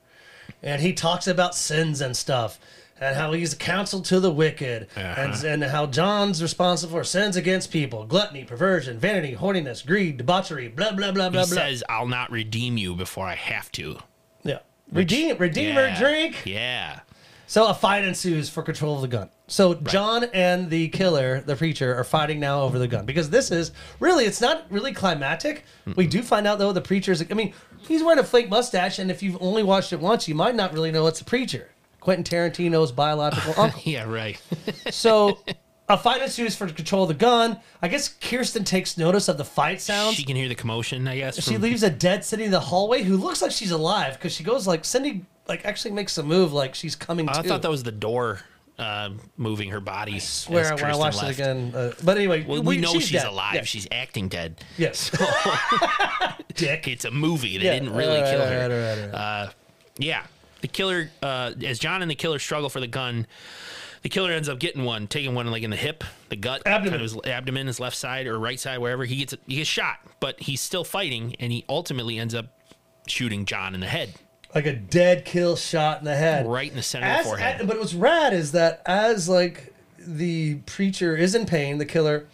And 0.62 0.82
he 0.82 0.92
talks 0.92 1.28
about 1.28 1.56
sins 1.56 2.02
and 2.02 2.18
stuff, 2.18 2.60
and 3.00 3.16
how 3.16 3.32
he's 3.34 3.54
counsel 3.54 4.02
to 4.02 4.20
the 4.20 4.32
wicked, 4.32 4.88
and, 4.96 5.32
Uh-huh. 5.34 5.48
and 5.48 5.64
how 5.64 5.86
John's 5.86 6.42
responsible 6.42 6.92
for 6.98 7.04
sins 7.04 7.36
against 7.36 7.72
people 7.72 8.06
gluttony, 8.06 8.44
perversion, 8.44 9.00
vanity, 9.00 9.36
horniness, 9.36 9.86
greed, 9.86 10.18
debauchery, 10.18 10.68
blah, 10.68 10.92
blah, 10.92 11.12
blah, 11.12 11.26
He 11.26 11.30
blah, 11.32 11.46
blah. 11.46 11.56
says, 11.56 11.84
"I'll 11.90 12.08
not 12.08 12.32
redeem 12.32 12.78
you 12.78 12.96
before 12.96 13.28
I 13.28 13.36
have 13.36 13.72
to." 13.74 13.98
yeah. 14.44 14.60
Redeem, 14.92 15.38
Redeemer 15.38 15.88
Yeah. 15.88 16.00
drink. 16.00 16.36
Yeah. 16.46 17.00
So 17.46 17.68
a 17.68 17.74
fight 17.74 18.04
ensues 18.06 18.48
for 18.50 18.62
control 18.62 18.96
of 18.96 19.02
the 19.02 19.08
gun. 19.08 19.30
So 19.48 19.74
John 19.74 20.26
and 20.34 20.70
the 20.70 20.88
killer, 20.90 21.42
the 21.42 21.56
preacher, 21.56 21.96
are 21.96 22.04
fighting 22.04 22.40
now 22.40 22.62
over 22.62 22.78
the 22.78 22.88
gun 22.88 23.06
because 23.06 23.32
this 23.32 23.50
is 23.50 23.72
really 24.00 24.26
it's 24.26 24.40
not 24.42 24.66
really 24.70 24.92
climactic. 24.94 25.64
We 25.96 26.06
do 26.06 26.22
find 26.22 26.46
out 26.46 26.60
though 26.60 26.72
the 26.74 26.82
preacher's. 26.82 27.24
I 27.24 27.34
mean, 27.34 27.54
he's 27.88 28.04
wearing 28.04 28.20
a 28.20 28.24
fake 28.24 28.50
mustache, 28.50 29.00
and 29.00 29.10
if 29.10 29.24
you've 29.24 29.38
only 29.42 29.64
watched 29.64 29.92
it 29.94 30.00
once, 30.00 30.28
you 30.28 30.36
might 30.36 30.54
not 30.56 30.74
really 30.74 30.92
know 30.92 31.08
it's 31.08 31.22
a 31.22 31.26
preacher. 31.26 31.70
Quentin 32.00 32.24
Tarantino's 32.24 32.92
biological 32.92 33.54
uncle. 33.58 33.82
Yeah. 33.86 34.04
Right. 34.06 34.40
So 34.92 35.40
a 35.88 35.98
fight 35.98 36.22
ensues 36.22 36.56
for 36.56 36.68
control 36.68 37.04
of 37.04 37.10
the 37.10 37.16
gun. 37.16 37.60
I 37.82 37.88
guess 37.88 38.08
Kirsten 38.10 38.64
takes 38.64 38.98
notice 38.98 39.28
of 39.28 39.38
the 39.38 39.46
fight 39.46 39.82
sounds. 39.82 40.16
she 40.16 40.24
can 40.24 40.36
hear 40.36 40.48
the 40.48 40.56
commotion. 40.56 41.08
I 41.08 41.18
guess. 41.18 41.42
She 41.44 41.54
from- 41.54 41.64
leaves 41.64 41.84
a 41.84 41.90
dead 41.90 42.24
Cindy 42.26 42.46
in 42.46 42.52
the 42.52 42.60
hallway 42.60 43.02
who 43.04 43.18
looks 43.18 43.42
like 43.42 43.52
she's 43.52 43.72
alive 43.72 44.14
because 44.14 44.34
she 44.34 44.44
goes 44.44 44.68
like 44.68 44.86
Cindy 44.86 45.26
like 45.48 45.66
actually 45.66 45.92
makes 45.92 46.18
a 46.18 46.24
move 46.24 46.54
like 46.54 46.76
she's 46.76 46.96
coming 46.96 47.26
to. 47.28 47.38
I 47.38 47.42
to. 47.42 47.48
thought 47.48 47.62
that 47.64 47.72
was 47.72 47.82
the 47.84 47.92
door 47.92 48.42
uh, 48.78 49.10
moving 49.36 49.70
her 49.72 49.80
body. 49.80 50.16
I 50.16 50.20
swear 50.20 50.76
when 50.76 50.86
I 50.86 50.96
watched 50.96 51.24
it 51.24 51.32
again. 51.32 51.74
Uh, 51.76 51.92
but 52.04 52.18
anyway, 52.18 52.46
Well, 52.48 52.62
we, 52.62 52.78
know 52.78 52.94
she's, 52.94 53.12
dead. 53.12 53.26
alive. 53.26 53.56
Yeah. 53.56 53.64
She's 53.64 53.88
acting 53.92 54.28
dead. 54.30 54.64
Yes. 54.78 55.10
Dick. 56.56 56.88
It's 56.88 57.06
a 57.06 57.12
movie. 57.12 57.58
They 57.58 57.66
Yeah, 57.66 57.74
didn't 57.74 57.94
really 57.94 58.20
kill 58.22 58.40
her. 58.46 58.64
alright, 58.64 58.72
alright. 58.72 59.14
Uh, 59.14 59.50
yeah. 59.98 60.24
The 60.62 60.68
killer, 60.68 61.10
uh, 61.24 61.54
as 61.66 61.80
John 61.80 62.02
and 62.02 62.12
the 62.12 62.16
killer 62.16 62.40
struggle 62.40 62.70
for 62.70 62.80
the 62.80 62.88
gun, 62.88 63.28
the 64.02 64.10
killer 64.10 64.32
ends 64.32 64.50
up 64.50 64.60
getting 64.60 64.84
one, 64.84 65.08
taking 65.08 65.36
one 65.36 65.50
like 65.52 65.64
in 65.64 65.70
the 65.70 65.76
hip, 65.78 66.04
the 66.30 66.36
gut, 66.36 66.62
Abdomen. 66.66 66.92
kind 66.92 66.96
of 66.96 67.02
his 67.02 67.32
abdomen, 67.32 67.68
his 67.68 67.80
left 67.80 67.96
side 67.98 68.28
or 68.28 68.38
right 68.40 68.60
side, 68.60 68.80
wherever. 68.80 69.06
He 69.06 69.18
gets 69.18 69.36
he 69.48 69.56
gets 69.58 69.70
shot, 69.70 70.00
but 70.20 70.40
he's 70.40 70.62
still 70.62 70.84
fighting, 70.84 71.36
and 71.40 71.52
he 71.52 71.66
ultimately 71.70 72.18
ends 72.18 72.34
up 72.36 72.48
shooting 73.08 73.46
John 73.46 73.74
in 73.74 73.80
the 73.82 73.88
head, 73.88 74.14
like 74.54 74.66
a 74.66 74.74
dead 74.74 75.26
kill 75.26 75.56
shot 75.56 76.00
in 76.00 76.06
the 76.06 76.16
head. 76.16 76.46
right 76.48 76.70
in 76.70 76.76
the 76.76 76.84
center 76.84 77.06
As, 77.08 77.20
of 77.20 77.24
the 77.24 77.30
forehead. 77.30 77.62
a- 77.62 77.66
but 77.66 77.80
what's 77.80 77.94
rad 77.94 78.34
is 78.34 78.52
that 78.54 78.82
as 78.86 79.28
like 79.30 79.74
the 79.98 80.56
preacher 80.66 81.16
is 81.16 81.36
in 81.36 81.46
pain, 81.46 81.78
the 81.78 81.86
killer, 81.86 82.26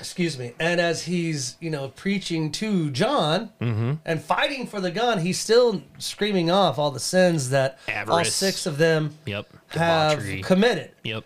excuse 0.00 0.38
me, 0.38 0.52
and 0.58 0.80
as 0.80 1.02
he's 1.04 1.56
you 1.60 1.70
know 1.70 1.88
preaching 1.88 2.50
to 2.52 2.90
John 2.90 3.50
Mm-hmm. 3.60 3.92
and 4.04 4.22
fighting 4.22 4.66
for 4.66 4.80
the 4.80 4.90
gun, 4.90 5.18
he's 5.18 5.38
still 5.38 5.82
screaming 5.98 6.50
off 6.50 6.78
all 6.78 6.90
the 6.90 7.00
sins 7.00 7.50
that 7.50 7.78
all 8.08 8.24
six 8.24 8.66
of 8.66 8.78
them 8.78 9.16
yep. 9.26 9.46
have 9.68 10.12
Debauchery. 10.18 10.42
committed. 10.42 10.90
Yep. 11.04 11.24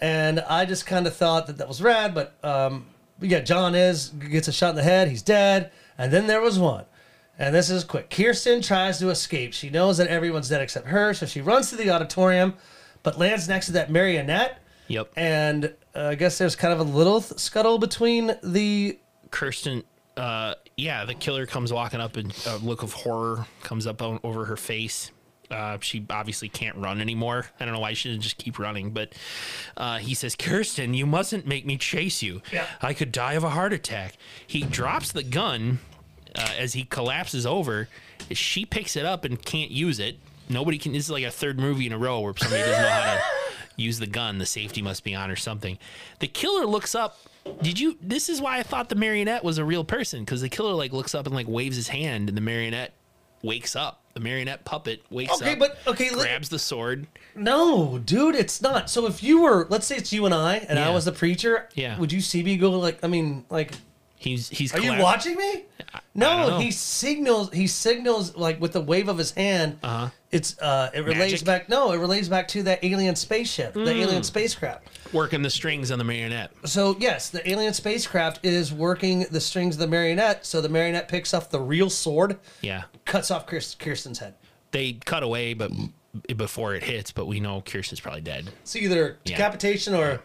And 0.00 0.40
I 0.40 0.64
just 0.64 0.86
kind 0.86 1.06
of 1.06 1.14
thought 1.14 1.46
that 1.48 1.58
that 1.58 1.68
was 1.68 1.82
rad, 1.82 2.14
but 2.14 2.34
um, 2.42 2.86
yeah, 3.20 3.40
John 3.40 3.74
is 3.74 4.08
gets 4.08 4.48
a 4.48 4.52
shot 4.52 4.70
in 4.70 4.76
the 4.76 4.82
head, 4.82 5.08
he's 5.08 5.22
dead, 5.22 5.70
and 5.98 6.12
then 6.12 6.26
there 6.26 6.40
was 6.40 6.58
one. 6.58 6.84
And 7.38 7.54
this 7.54 7.70
is 7.70 7.84
quick. 7.84 8.10
Kirsten 8.10 8.60
tries 8.60 8.98
to 8.98 9.08
escape. 9.08 9.54
She 9.54 9.70
knows 9.70 9.96
that 9.96 10.08
everyone's 10.08 10.48
dead 10.50 10.60
except 10.60 10.86
her, 10.88 11.14
so 11.14 11.24
she 11.26 11.40
runs 11.40 11.70
to 11.70 11.76
the 11.76 11.88
auditorium, 11.90 12.54
but 13.02 13.18
lands 13.18 13.48
next 13.48 13.66
to 13.66 13.72
that 13.72 13.90
marionette. 13.90 14.58
Yep. 14.88 15.12
And 15.16 15.72
uh, 15.94 16.08
I 16.08 16.14
guess 16.14 16.38
there's 16.38 16.56
kind 16.56 16.72
of 16.72 16.80
a 16.80 16.84
little 16.84 17.20
th- 17.20 17.40
scuttle 17.40 17.78
between 17.78 18.36
the. 18.42 18.98
Kirsten, 19.30 19.84
uh, 20.16 20.54
yeah, 20.76 21.04
the 21.04 21.14
killer 21.14 21.46
comes 21.46 21.72
walking 21.72 22.00
up 22.00 22.16
and 22.16 22.36
a 22.48 22.56
look 22.56 22.82
of 22.82 22.92
horror 22.92 23.46
comes 23.62 23.86
up 23.86 24.02
on, 24.02 24.18
over 24.24 24.44
her 24.46 24.56
face. 24.56 25.12
Uh, 25.48 25.78
she 25.80 26.04
obviously 26.10 26.48
can't 26.48 26.76
run 26.76 27.00
anymore. 27.00 27.46
I 27.60 27.64
don't 27.64 27.74
know 27.74 27.80
why 27.80 27.92
she 27.92 28.10
didn't 28.10 28.22
just 28.22 28.36
keep 28.38 28.58
running, 28.58 28.90
but 28.90 29.12
uh, 29.76 29.98
he 29.98 30.14
says, 30.14 30.34
Kirsten, 30.34 30.94
you 30.94 31.06
mustn't 31.06 31.46
make 31.46 31.64
me 31.64 31.76
chase 31.76 32.22
you. 32.22 32.42
Yeah. 32.52 32.66
I 32.82 32.92
could 32.92 33.12
die 33.12 33.34
of 33.34 33.44
a 33.44 33.50
heart 33.50 33.72
attack. 33.72 34.14
He 34.46 34.62
drops 34.62 35.12
the 35.12 35.22
gun 35.22 35.78
uh, 36.36 36.54
as 36.58 36.72
he 36.72 36.84
collapses 36.84 37.46
over. 37.46 37.88
She 38.32 38.64
picks 38.64 38.96
it 38.96 39.04
up 39.04 39.24
and 39.24 39.40
can't 39.40 39.70
use 39.70 40.00
it. 40.00 40.18
Nobody 40.48 40.78
can. 40.78 40.92
This 40.92 41.04
is 41.04 41.10
like 41.10 41.24
a 41.24 41.30
third 41.30 41.58
movie 41.60 41.86
in 41.86 41.92
a 41.92 41.98
row 41.98 42.20
where 42.20 42.34
somebody 42.36 42.62
doesn't 42.62 42.82
know 42.82 42.88
how 42.88 43.14
to 43.14 43.22
use 43.76 43.98
the 43.98 44.06
gun. 44.06 44.38
The 44.38 44.46
safety 44.46 44.82
must 44.82 45.04
be 45.04 45.14
on 45.14 45.30
or 45.30 45.36
something. 45.36 45.78
The 46.18 46.28
killer 46.28 46.66
looks 46.66 46.94
up. 46.94 47.18
Did 47.62 47.78
you? 47.80 47.96
This 48.02 48.28
is 48.28 48.40
why 48.40 48.58
I 48.58 48.62
thought 48.62 48.88
the 48.90 48.94
marionette 48.96 49.42
was 49.42 49.58
a 49.58 49.64
real 49.64 49.84
person 49.84 50.20
because 50.24 50.42
the 50.42 50.48
killer 50.48 50.74
like 50.74 50.92
looks 50.92 51.14
up 51.14 51.26
and 51.26 51.34
like 51.34 51.48
waves 51.48 51.76
his 51.76 51.88
hand, 51.88 52.28
and 52.28 52.36
the 52.36 52.42
marionette 52.42 52.92
wakes 53.42 53.74
up. 53.74 54.02
The 54.12 54.20
marionette 54.20 54.64
puppet 54.64 55.02
wakes 55.10 55.40
Okay, 55.40 55.52
up. 55.52 55.58
but 55.60 55.78
okay, 55.86 56.10
grabs 56.10 56.48
the 56.48 56.58
sword. 56.58 57.06
No, 57.36 57.98
dude, 57.98 58.34
it's 58.34 58.60
not. 58.60 58.90
So 58.90 59.06
if 59.06 59.22
you 59.22 59.40
were, 59.42 59.66
let's 59.70 59.86
say 59.86 59.96
it's 59.96 60.12
you 60.12 60.26
and 60.26 60.34
I, 60.34 60.56
and 60.68 60.78
I 60.78 60.90
was 60.90 61.04
the 61.04 61.12
preacher, 61.12 61.68
Yeah. 61.74 61.96
would 61.98 62.12
you 62.12 62.20
see 62.20 62.42
me 62.42 62.56
go 62.56 62.72
like? 62.72 63.02
I 63.04 63.06
mean, 63.06 63.44
like, 63.50 63.72
He's 64.16 64.50
he's. 64.50 64.74
Are 64.74 64.80
you 64.80 64.98
watching 65.00 65.36
me? 65.36 65.64
No, 66.14 66.58
he 66.58 66.70
signals. 66.72 67.50
He 67.54 67.66
signals 67.66 68.36
like 68.36 68.60
with 68.60 68.72
the 68.72 68.80
wave 68.82 69.08
of 69.08 69.16
his 69.16 69.30
hand. 69.30 69.78
Uh-huh. 69.82 70.10
It's 70.32 70.56
uh, 70.60 70.90
it 70.94 71.00
relates 71.00 71.32
Magic? 71.32 71.44
Back. 71.44 71.68
No, 71.68 71.90
it 71.92 71.98
relates 71.98 72.28
back 72.28 72.46
to 72.48 72.62
that 72.64 72.84
alien 72.84 73.16
spaceship, 73.16 73.74
the 73.74 73.90
alien 73.90 74.22
spacecraft. 74.22 74.86
working 75.12 75.42
the 75.42 75.50
strings 75.50 75.90
on 75.90 75.98
the 75.98 76.04
marionette? 76.04 76.52
So 76.66 76.96
yes, 77.00 77.30
the 77.30 77.48
alien 77.50 77.74
spacecraft 77.74 78.44
is 78.44 78.72
working 78.72 79.26
the 79.32 79.40
strings 79.40 79.74
of 79.74 79.80
the 79.80 79.88
marionette. 79.88 80.46
So 80.46 80.60
the 80.60 80.68
marionette 80.68 81.08
picks 81.08 81.34
up 81.34 81.50
the 81.50 81.60
real 81.60 81.90
sword, 81.90 82.38
Yeah. 82.60 82.84
cuts 83.04 83.32
off 83.32 83.46
Kirst- 83.48 83.80
Kirsten's 83.80 84.20
head. 84.20 84.34
They 84.70 84.92
cut 85.04 85.24
away, 85.24 85.52
but 85.54 85.72
before 86.36 86.74
it 86.76 86.84
hits, 86.84 87.10
but 87.10 87.26
we 87.26 87.40
know 87.40 87.60
Kirsten's 87.62 87.98
probably 88.00 88.20
dead. 88.20 88.50
It's 88.62 88.76
either 88.76 89.18
Yeah. 89.24 89.36
decapitation 89.36 89.94
or. 89.94 90.20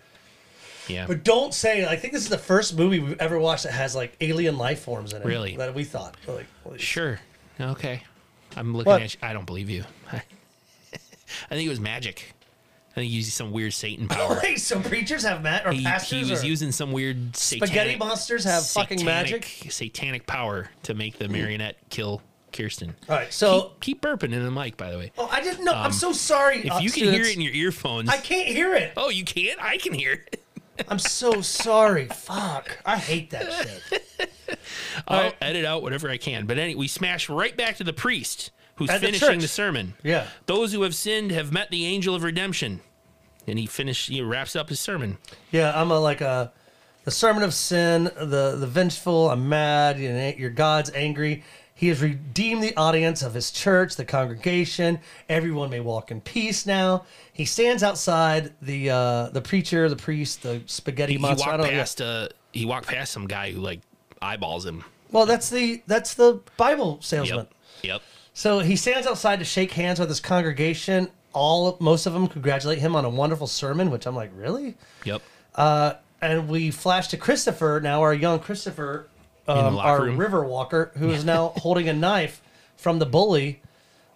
Yeah. 0.87 1.07
But 1.07 1.23
don't 1.23 1.51
say. 1.51 1.83
I 1.83 1.95
think 1.95 2.13
this 2.13 2.21
is 2.21 2.29
the 2.29 2.37
first 2.37 2.77
movie 2.77 2.99
we've 2.99 3.19
ever 3.19 3.39
watched 3.39 3.63
that 3.63 3.71
has 3.71 3.95
like 3.95 4.15
alien 4.21 4.55
life 4.59 4.81
forms 4.81 5.13
in 5.13 5.23
it. 5.23 5.25
Really? 5.25 5.55
That 5.57 5.73
we 5.73 5.83
thought. 5.83 6.15
Like, 6.27 6.45
Sure. 6.79 7.19
Okay. 7.59 8.03
I'm 8.55 8.73
looking 8.73 8.91
What? 8.91 9.01
at 9.01 9.13
you. 9.13 9.19
I 9.21 9.33
don't 9.33 9.45
believe 9.45 9.69
you. 9.69 9.83
I 10.11 10.19
think 11.49 11.65
it 11.65 11.69
was 11.69 11.79
magic. 11.79 12.33
I 12.91 12.95
think 12.95 13.09
he 13.09 13.17
used 13.17 13.31
some 13.33 13.51
weird 13.51 13.73
Satan 13.73 14.07
power. 14.09 14.39
Wait, 14.41 14.59
so 14.61 14.79
preachers 14.79 15.23
have 15.23 15.41
mat 15.43 15.65
or 15.65 15.71
he, 15.71 15.83
pastors 15.83 16.25
he 16.25 16.31
was 16.31 16.43
using 16.45 16.71
some 16.71 16.91
weird 16.91 17.35
spaghetti 17.35 17.67
satanic, 17.73 17.99
monsters 17.99 18.43
have 18.45 18.65
fucking 18.65 19.03
magic. 19.03 19.45
satanic 19.69 20.25
power 20.25 20.69
to 20.83 20.93
make 20.93 21.17
the 21.17 21.27
marionette 21.27 21.75
kill 21.89 22.21
Kirsten. 22.53 22.95
All 23.09 23.17
right, 23.17 23.33
so 23.33 23.71
keep, 23.81 24.01
keep 24.01 24.01
burping 24.01 24.31
in 24.31 24.43
the 24.45 24.51
mic, 24.51 24.77
by 24.77 24.91
the 24.91 24.97
way. 24.97 25.11
oh, 25.17 25.27
I 25.29 25.41
didn't 25.41 25.65
know. 25.65 25.73
I'm 25.73 25.91
so 25.91 26.13
sorry. 26.13 26.59
If 26.65 26.71
uh, 26.71 26.77
you 26.77 26.89
can 26.89 27.03
hear 27.11 27.23
it 27.23 27.35
in 27.35 27.41
your 27.41 27.53
earphones, 27.53 28.07
I 28.07 28.17
can't 28.17 28.47
hear 28.47 28.73
it. 28.75 28.93
oh, 28.95 29.09
you 29.09 29.25
can't. 29.25 29.61
I 29.61 29.77
can 29.77 29.93
hear 29.93 30.13
it. 30.13 30.41
I'm 30.87 30.99
so 30.99 31.41
sorry. 31.41 32.05
Fuck. 32.07 32.77
I 32.85 32.97
hate 32.97 33.31
that 33.31 33.51
shit. 33.89 34.29
I'll 35.07 35.33
edit 35.41 35.65
out 35.65 35.81
whatever 35.81 36.09
I 36.09 36.17
can. 36.17 36.45
But 36.45 36.57
anyway, 36.57 36.77
we 36.79 36.87
smash 36.87 37.29
right 37.29 37.55
back 37.55 37.77
to 37.77 37.83
the 37.83 37.93
priest 37.93 38.51
who's 38.75 38.89
At 38.89 39.01
the 39.01 39.07
finishing 39.07 39.27
church. 39.29 39.41
the 39.41 39.47
sermon. 39.47 39.93
Yeah. 40.03 40.27
Those 40.45 40.73
who 40.73 40.81
have 40.83 40.95
sinned 40.95 41.31
have 41.31 41.51
met 41.51 41.71
the 41.71 41.85
angel 41.85 42.13
of 42.15 42.23
redemption. 42.23 42.81
And 43.47 43.59
he 43.59 43.65
finished. 43.67 44.09
He 44.09 44.21
wraps 44.21 44.55
up 44.55 44.69
his 44.69 44.79
sermon. 44.79 45.17
Yeah, 45.51 45.71
I'm 45.79 45.91
a 45.91 45.99
like 45.99 46.21
a 46.21 46.51
the 47.03 47.11
sermon 47.11 47.43
of 47.43 47.53
sin, 47.53 48.05
the 48.05 48.55
the 48.59 48.65
vengeful. 48.67 49.29
I'm 49.29 49.47
mad. 49.47 49.99
You 49.99 50.11
know, 50.11 50.33
your 50.35 50.49
God's 50.49 50.89
angry. 50.95 51.43
He 51.77 51.89
has 51.89 52.01
redeemed 52.01 52.63
the 52.63 52.75
audience 52.77 53.21
of 53.21 53.33
his 53.33 53.51
church, 53.51 53.97
the 53.97 54.05
congregation. 54.05 54.99
Everyone 55.29 55.69
may 55.69 55.81
walk 55.81 56.09
in 56.09 56.21
peace 56.21 56.65
now. 56.65 57.05
He 57.33 57.43
stands 57.45 57.83
outside 57.83 58.53
the 58.63 58.89
uh, 58.89 59.29
the 59.29 59.41
preacher, 59.41 59.89
the 59.89 59.95
priest, 59.95 60.41
the 60.41 60.63
spaghetti 60.65 61.13
He 61.13 61.17
monster. 61.19 61.47
I 61.47 61.51
walked 61.51 61.63
don't 61.63 61.71
know. 61.73 61.77
past. 61.79 62.01
Uh, 62.01 62.29
he 62.51 62.65
walked 62.65 62.87
past 62.87 63.11
some 63.11 63.27
guy 63.27 63.51
who 63.51 63.59
like 63.61 63.81
eyeballs 64.21 64.65
him. 64.65 64.83
Well, 65.11 65.25
that's 65.25 65.49
the 65.49 65.81
that's 65.87 66.15
the 66.15 66.41
Bible 66.57 66.99
salesman. 67.01 67.47
Yep. 67.47 67.53
Yep. 67.83 68.01
So 68.33 68.59
he 68.59 68.75
stands 68.75 69.07
outside 69.07 69.39
to 69.39 69.45
shake 69.45 69.71
hands 69.71 69.99
with 69.99 70.09
his 70.09 70.19
congregation. 70.19 71.09
All 71.33 71.77
most 71.79 72.05
of 72.05 72.13
them 72.13 72.27
congratulate 72.27 72.79
him 72.79 72.95
on 72.95 73.05
a 73.05 73.09
wonderful 73.09 73.47
sermon, 73.47 73.91
which 73.91 74.05
I'm 74.05 74.15
like, 74.15 74.31
really? 74.35 74.75
Yep. 75.05 75.21
Uh, 75.55 75.93
and 76.21 76.49
we 76.49 76.71
flash 76.71 77.07
to 77.09 77.17
Christopher 77.17 77.79
now, 77.81 78.01
our 78.01 78.13
young 78.13 78.39
Christopher, 78.39 79.07
um, 79.47 79.77
our 79.77 80.03
room. 80.03 80.17
river 80.17 80.43
walker, 80.43 80.91
who 80.97 81.11
is 81.11 81.23
now 81.23 81.49
holding 81.57 81.87
a 81.87 81.93
knife 81.93 82.41
from 82.75 82.99
the 82.99 83.05
bully. 83.05 83.61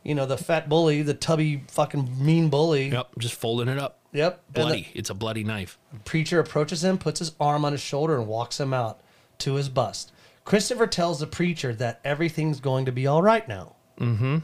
You 0.03 0.15
know, 0.15 0.25
the 0.25 0.37
fat 0.37 0.69
bully, 0.69 1.01
the 1.01 1.13
tubby 1.13 1.63
fucking 1.67 2.25
mean 2.25 2.49
bully. 2.49 2.89
Yep. 2.89 3.11
Just 3.19 3.35
folding 3.35 3.67
it 3.67 3.77
up. 3.77 3.99
Yep. 4.11 4.53
Bloody. 4.53 4.89
it's 4.93 5.09
a 5.09 5.13
bloody 5.13 5.43
knife. 5.43 5.77
preacher 6.03 6.39
approaches 6.39 6.83
him, 6.83 6.97
puts 6.97 7.19
his 7.19 7.33
arm 7.39 7.63
on 7.63 7.73
his 7.73 7.81
shoulder, 7.81 8.17
and 8.17 8.27
walks 8.27 8.59
him 8.59 8.73
out 8.73 9.01
to 9.39 9.55
his 9.55 9.69
bust. 9.69 10.11
Christopher 10.45 10.87
tells 10.87 11.19
the 11.19 11.27
preacher 11.27 11.73
that 11.75 11.99
everything's 12.03 12.59
going 12.59 12.85
to 12.85 12.91
be 12.91 13.07
all 13.07 13.21
right 13.21 13.47
now. 13.47 13.75
Mm-hmm. 13.99 14.37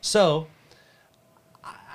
So, 0.00 0.48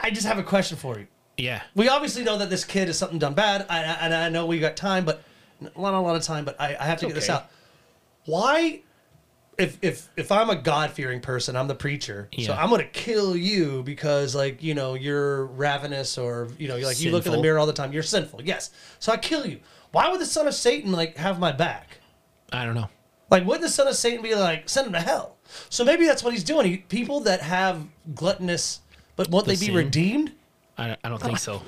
I- 0.01 0.11
just 0.11 0.25
have 0.25 0.37
a 0.39 0.43
question 0.43 0.77
for 0.77 0.97
you. 0.99 1.07
Yeah. 1.37 1.61
we 1.73 1.87
obviously 1.87 2.23
know 2.23 2.37
that 2.37 2.49
this 2.49 2.65
kid 2.65 2.89
is 2.89 2.97
something 2.97 3.17
done 3.19 3.33
bad, 3.33 3.65
I, 3.69 3.77
I- 3.79 3.97
and 4.01 4.13
I 4.13 4.29
know 4.29 4.45
we 4.45 4.59
got 4.59 4.75
time, 4.75 5.05
but 5.05 5.23
not 5.61 5.93
a 5.93 5.99
lot 5.99 6.15
of 6.15 6.23
time. 6.23 6.45
But 6.45 6.59
I, 6.59 6.75
I 6.79 6.85
have 6.85 6.99
to 6.99 7.05
get 7.07 7.15
this 7.15 7.29
out. 7.29 7.49
Why, 8.25 8.81
if 9.57 9.77
if 9.81 10.09
if 10.15 10.31
I'm 10.31 10.49
a 10.49 10.55
God 10.55 10.91
fearing 10.91 11.19
person, 11.19 11.55
I'm 11.55 11.67
the 11.67 11.75
preacher, 11.75 12.29
so 12.45 12.53
I'm 12.53 12.69
gonna 12.69 12.83
kill 12.85 13.35
you 13.35 13.83
because 13.83 14.35
like 14.35 14.61
you 14.63 14.73
know 14.73 14.93
you're 14.93 15.45
ravenous 15.47 16.17
or 16.17 16.49
you 16.57 16.67
know 16.67 16.77
like 16.77 17.01
you 17.01 17.11
look 17.11 17.25
in 17.25 17.31
the 17.31 17.41
mirror 17.41 17.59
all 17.59 17.65
the 17.65 17.73
time. 17.73 17.91
You're 17.91 18.03
sinful, 18.03 18.41
yes. 18.43 18.71
So 18.99 19.11
I 19.11 19.17
kill 19.17 19.45
you. 19.45 19.59
Why 19.91 20.09
would 20.09 20.19
the 20.21 20.25
son 20.25 20.47
of 20.47 20.53
Satan 20.53 20.91
like 20.91 21.17
have 21.17 21.39
my 21.39 21.51
back? 21.51 21.98
I 22.51 22.65
don't 22.65 22.75
know. 22.75 22.89
Like, 23.29 23.45
wouldn't 23.45 23.61
the 23.63 23.69
son 23.69 23.87
of 23.87 23.95
Satan 23.95 24.23
be 24.23 24.33
like, 24.35 24.67
send 24.69 24.87
him 24.87 24.93
to 24.93 24.99
hell? 25.01 25.37
So 25.69 25.83
maybe 25.85 26.05
that's 26.05 26.23
what 26.23 26.33
he's 26.33 26.43
doing. 26.43 26.65
He, 26.65 26.77
people 26.77 27.19
that 27.21 27.41
have 27.41 27.85
gluttonous, 28.15 28.81
but 29.15 29.29
won't 29.29 29.45
The 29.45 29.53
they 29.53 29.59
be 29.59 29.65
sin? 29.67 29.75
redeemed? 29.75 30.31
I, 30.77 30.97
I 31.03 31.09
don't 31.09 31.21
think 31.21 31.37
so. 31.37 31.61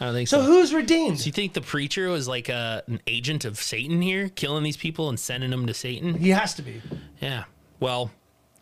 I 0.00 0.06
don't 0.06 0.14
think 0.14 0.28
So 0.28 0.40
so. 0.40 0.46
who's 0.46 0.72
redeemed? 0.74 1.18
Do 1.18 1.24
you 1.24 1.32
think 1.32 1.52
the 1.52 1.60
preacher 1.60 2.08
was 2.08 2.26
like 2.26 2.48
a, 2.48 2.82
an 2.86 3.00
agent 3.06 3.44
of 3.44 3.58
Satan 3.58 4.00
here, 4.02 4.28
killing 4.30 4.64
these 4.64 4.76
people 4.76 5.08
and 5.08 5.18
sending 5.20 5.50
them 5.50 5.66
to 5.66 5.74
Satan? 5.74 6.14
He 6.14 6.30
has 6.30 6.54
to 6.54 6.62
be. 6.62 6.80
Yeah. 7.20 7.44
Well, 7.80 8.10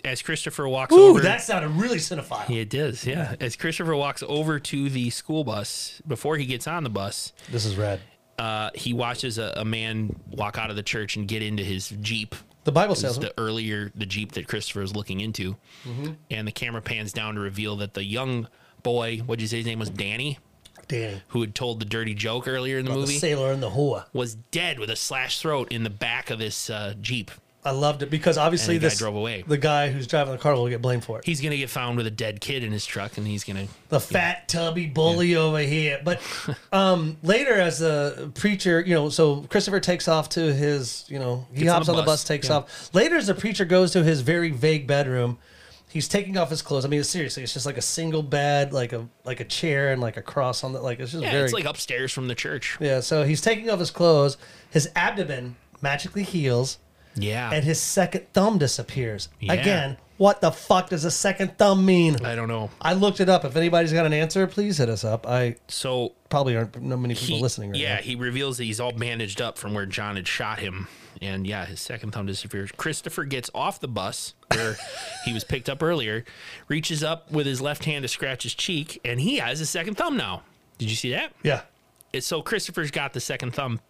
as 0.04 0.20
Christopher 0.20 0.68
walks 0.68 0.92
Ooh, 0.92 1.10
over, 1.10 1.20
that 1.20 1.42
sounded 1.42 1.68
really 1.70 1.98
cinephile. 1.98 2.50
it 2.50 2.70
does. 2.70 3.06
Yeah. 3.06 3.36
As 3.40 3.54
Christopher 3.54 3.94
walks 3.94 4.22
over 4.26 4.58
to 4.58 4.90
the 4.90 5.10
school 5.10 5.44
bus, 5.44 6.02
before 6.08 6.36
he 6.38 6.44
gets 6.44 6.66
on 6.66 6.82
the 6.82 6.90
bus, 6.90 7.32
This 7.50 7.64
is 7.64 7.76
red. 7.76 8.00
Uh, 8.42 8.70
he 8.74 8.92
watches 8.92 9.38
a, 9.38 9.52
a 9.56 9.64
man 9.64 10.14
walk 10.30 10.58
out 10.58 10.70
of 10.70 10.76
the 10.76 10.82
church 10.82 11.16
and 11.16 11.28
get 11.28 11.42
into 11.42 11.62
his 11.62 11.88
jeep. 12.00 12.34
The 12.64 12.72
Bible 12.72 12.94
says 12.94 13.18
the 13.18 13.32
earlier 13.38 13.90
the 13.94 14.06
jeep 14.06 14.32
that 14.32 14.46
Christopher 14.48 14.82
is 14.82 14.94
looking 14.94 15.20
into, 15.20 15.56
Mm-hmm. 15.84 16.12
and 16.30 16.46
the 16.48 16.52
camera 16.52 16.80
pans 16.82 17.12
down 17.12 17.34
to 17.36 17.40
reveal 17.40 17.76
that 17.76 17.94
the 17.94 18.04
young 18.04 18.48
boy, 18.82 19.18
what 19.26 19.36
did 19.38 19.42
you 19.42 19.48
say 19.48 19.58
his 19.58 19.66
name 19.66 19.78
was, 19.78 19.90
Danny, 19.90 20.38
Danny. 20.88 21.22
who 21.28 21.40
had 21.40 21.54
told 21.54 21.80
the 21.80 21.84
dirty 21.84 22.14
joke 22.14 22.46
earlier 22.48 22.78
in 22.78 22.84
the 22.84 22.92
The 22.92 22.98
movie, 22.98 23.18
sailor 23.18 23.52
and 23.52 23.62
the 23.62 23.70
whore. 23.70 24.04
was 24.12 24.34
dead 24.50 24.78
with 24.78 24.90
a 24.90 24.96
slashed 24.96 25.40
throat 25.42 25.70
in 25.72 25.82
the 25.84 25.90
back 25.90 26.30
of 26.30 26.38
this 26.38 26.68
uh, 26.70 26.94
jeep. 27.00 27.30
I 27.64 27.70
loved 27.70 28.02
it 28.02 28.10
because 28.10 28.38
obviously 28.38 28.74
And 28.74 28.84
the 28.84 28.88
guy 28.88 28.94
drove 28.96 29.14
away. 29.14 29.44
The 29.46 29.56
guy 29.56 29.90
who's 29.90 30.08
driving 30.08 30.32
the 30.32 30.38
car 30.38 30.54
will 30.54 30.68
get 30.68 30.82
blamed 30.82 31.04
for 31.04 31.18
it. 31.20 31.24
He's 31.24 31.40
gonna 31.40 31.56
get 31.56 31.70
found 31.70 31.96
with 31.96 32.06
a 32.08 32.10
dead 32.10 32.40
kid 32.40 32.64
in 32.64 32.72
his 32.72 32.84
truck, 32.84 33.16
and 33.18 33.26
he's 33.26 33.44
gonna. 33.44 33.68
the 33.88 34.00
fat 34.00 34.48
tubby 34.48 34.86
bully 34.86 35.36
over 35.36 35.60
here. 35.60 36.00
But 36.02 36.20
um, 36.72 37.18
later, 37.22 37.54
as 37.54 37.78
the 37.78 38.32
preacher, 38.34 38.80
you 38.80 38.94
know, 38.94 39.10
so 39.10 39.42
Christopher 39.42 39.78
takes 39.78 40.08
off 40.08 40.28
to 40.30 40.52
his, 40.52 41.04
you 41.08 41.20
know, 41.20 41.46
he 41.52 41.60
Gets 41.60 41.68
on 41.70 41.74
hops 41.74 41.86
the 41.86 41.92
on 41.92 41.96
the 41.98 42.02
bus, 42.02 42.22
bus, 42.22 42.24
takes 42.24 42.48
yeah. 42.48 42.56
off. 42.56 42.92
Later, 42.94 43.16
as 43.16 43.28
the 43.28 43.34
preacher 43.34 43.64
goes 43.64 43.92
to 43.92 44.02
his 44.02 44.22
very 44.22 44.50
vague 44.50 44.88
bedroom, 44.88 45.38
he's 45.88 46.08
taking 46.08 46.36
off 46.36 46.50
his 46.50 46.62
clothes. 46.62 46.84
I 46.84 46.88
mean, 46.88 47.04
seriously, 47.04 47.44
it's 47.44 47.54
just 47.54 47.64
like 47.66 47.76
a 47.76 47.82
single 47.82 48.24
bed, 48.24 48.72
like 48.72 48.92
a 48.92 49.06
like 49.24 49.38
a 49.38 49.44
chair 49.44 49.92
and 49.92 50.02
like 50.02 50.16
a 50.16 50.22
cross 50.22 50.64
on 50.64 50.72
the 50.72 50.80
like. 50.80 50.98
It's 50.98 51.12
just 51.12 51.22
Yeah, 51.22 51.30
very 51.30 51.44
it's 51.44 51.52
like 51.54 51.64
upstairs 51.66 52.12
from 52.12 52.26
the 52.26 52.34
church. 52.34 52.76
yeah. 52.80 52.98
So 52.98 53.22
he's 53.22 53.40
taking 53.40 53.70
off 53.70 53.78
his 53.78 53.92
clothes. 53.92 54.36
His 54.70 54.90
abdomen 54.96 55.54
magically 55.80 56.24
heals. 56.24 56.78
Yeah, 57.14 57.50
and 57.52 57.64
his 57.64 57.80
second 57.80 58.26
thumb 58.32 58.58
disappears. 58.58 59.28
Yeah. 59.40 59.52
Again, 59.54 59.96
what 60.16 60.40
the 60.40 60.50
fuck 60.52 60.88
does 60.90 61.04
a 61.04 61.10
second 61.10 61.58
thumb 61.58 61.84
mean? 61.84 62.24
I 62.24 62.34
don't 62.34 62.48
know. 62.48 62.70
I 62.80 62.94
looked 62.94 63.20
it 63.20 63.28
up. 63.28 63.44
If 63.44 63.56
anybody's 63.56 63.92
got 63.92 64.06
an 64.06 64.12
answer, 64.12 64.46
please 64.46 64.78
hit 64.78 64.88
us 64.88 65.04
up. 65.04 65.26
I 65.26 65.56
So 65.68 66.12
probably 66.28 66.56
aren't 66.56 66.80
no 66.80 66.96
many 66.96 67.14
people 67.14 67.36
he, 67.36 67.42
listening 67.42 67.70
right 67.72 67.80
yeah, 67.80 67.96
now. 67.96 68.00
he 68.02 68.14
reveals 68.14 68.56
that 68.58 68.64
he's 68.64 68.80
all 68.80 68.92
bandaged 68.92 69.40
up 69.42 69.58
from 69.58 69.74
where 69.74 69.84
John 69.86 70.16
had 70.16 70.26
shot 70.28 70.60
him, 70.60 70.88
and 71.20 71.46
yeah, 71.46 71.66
his 71.66 71.80
second 71.80 72.12
thumb 72.12 72.26
disappears. 72.26 72.70
Christopher 72.72 73.24
gets 73.24 73.50
off 73.54 73.80
the 73.80 73.88
bus 73.88 74.34
where 74.54 74.76
he 75.24 75.32
was 75.34 75.44
picked 75.44 75.68
up 75.68 75.82
earlier, 75.82 76.24
reaches 76.68 77.02
up 77.02 77.30
with 77.30 77.46
his 77.46 77.60
left 77.60 77.84
hand 77.84 78.02
to 78.04 78.08
scratch 78.08 78.44
his 78.44 78.54
cheek, 78.54 79.00
and 79.04 79.20
he 79.20 79.36
has 79.36 79.60
a 79.60 79.66
second 79.66 79.96
thumb 79.96 80.16
now. 80.16 80.42
Did 80.78 80.88
you 80.88 80.96
see 80.96 81.10
that? 81.10 81.32
Yeah. 81.42 81.62
It's, 82.12 82.26
so 82.26 82.42
Christopher's 82.42 82.90
got 82.90 83.12
the 83.12 83.20
second 83.20 83.54
thumb 83.54 83.80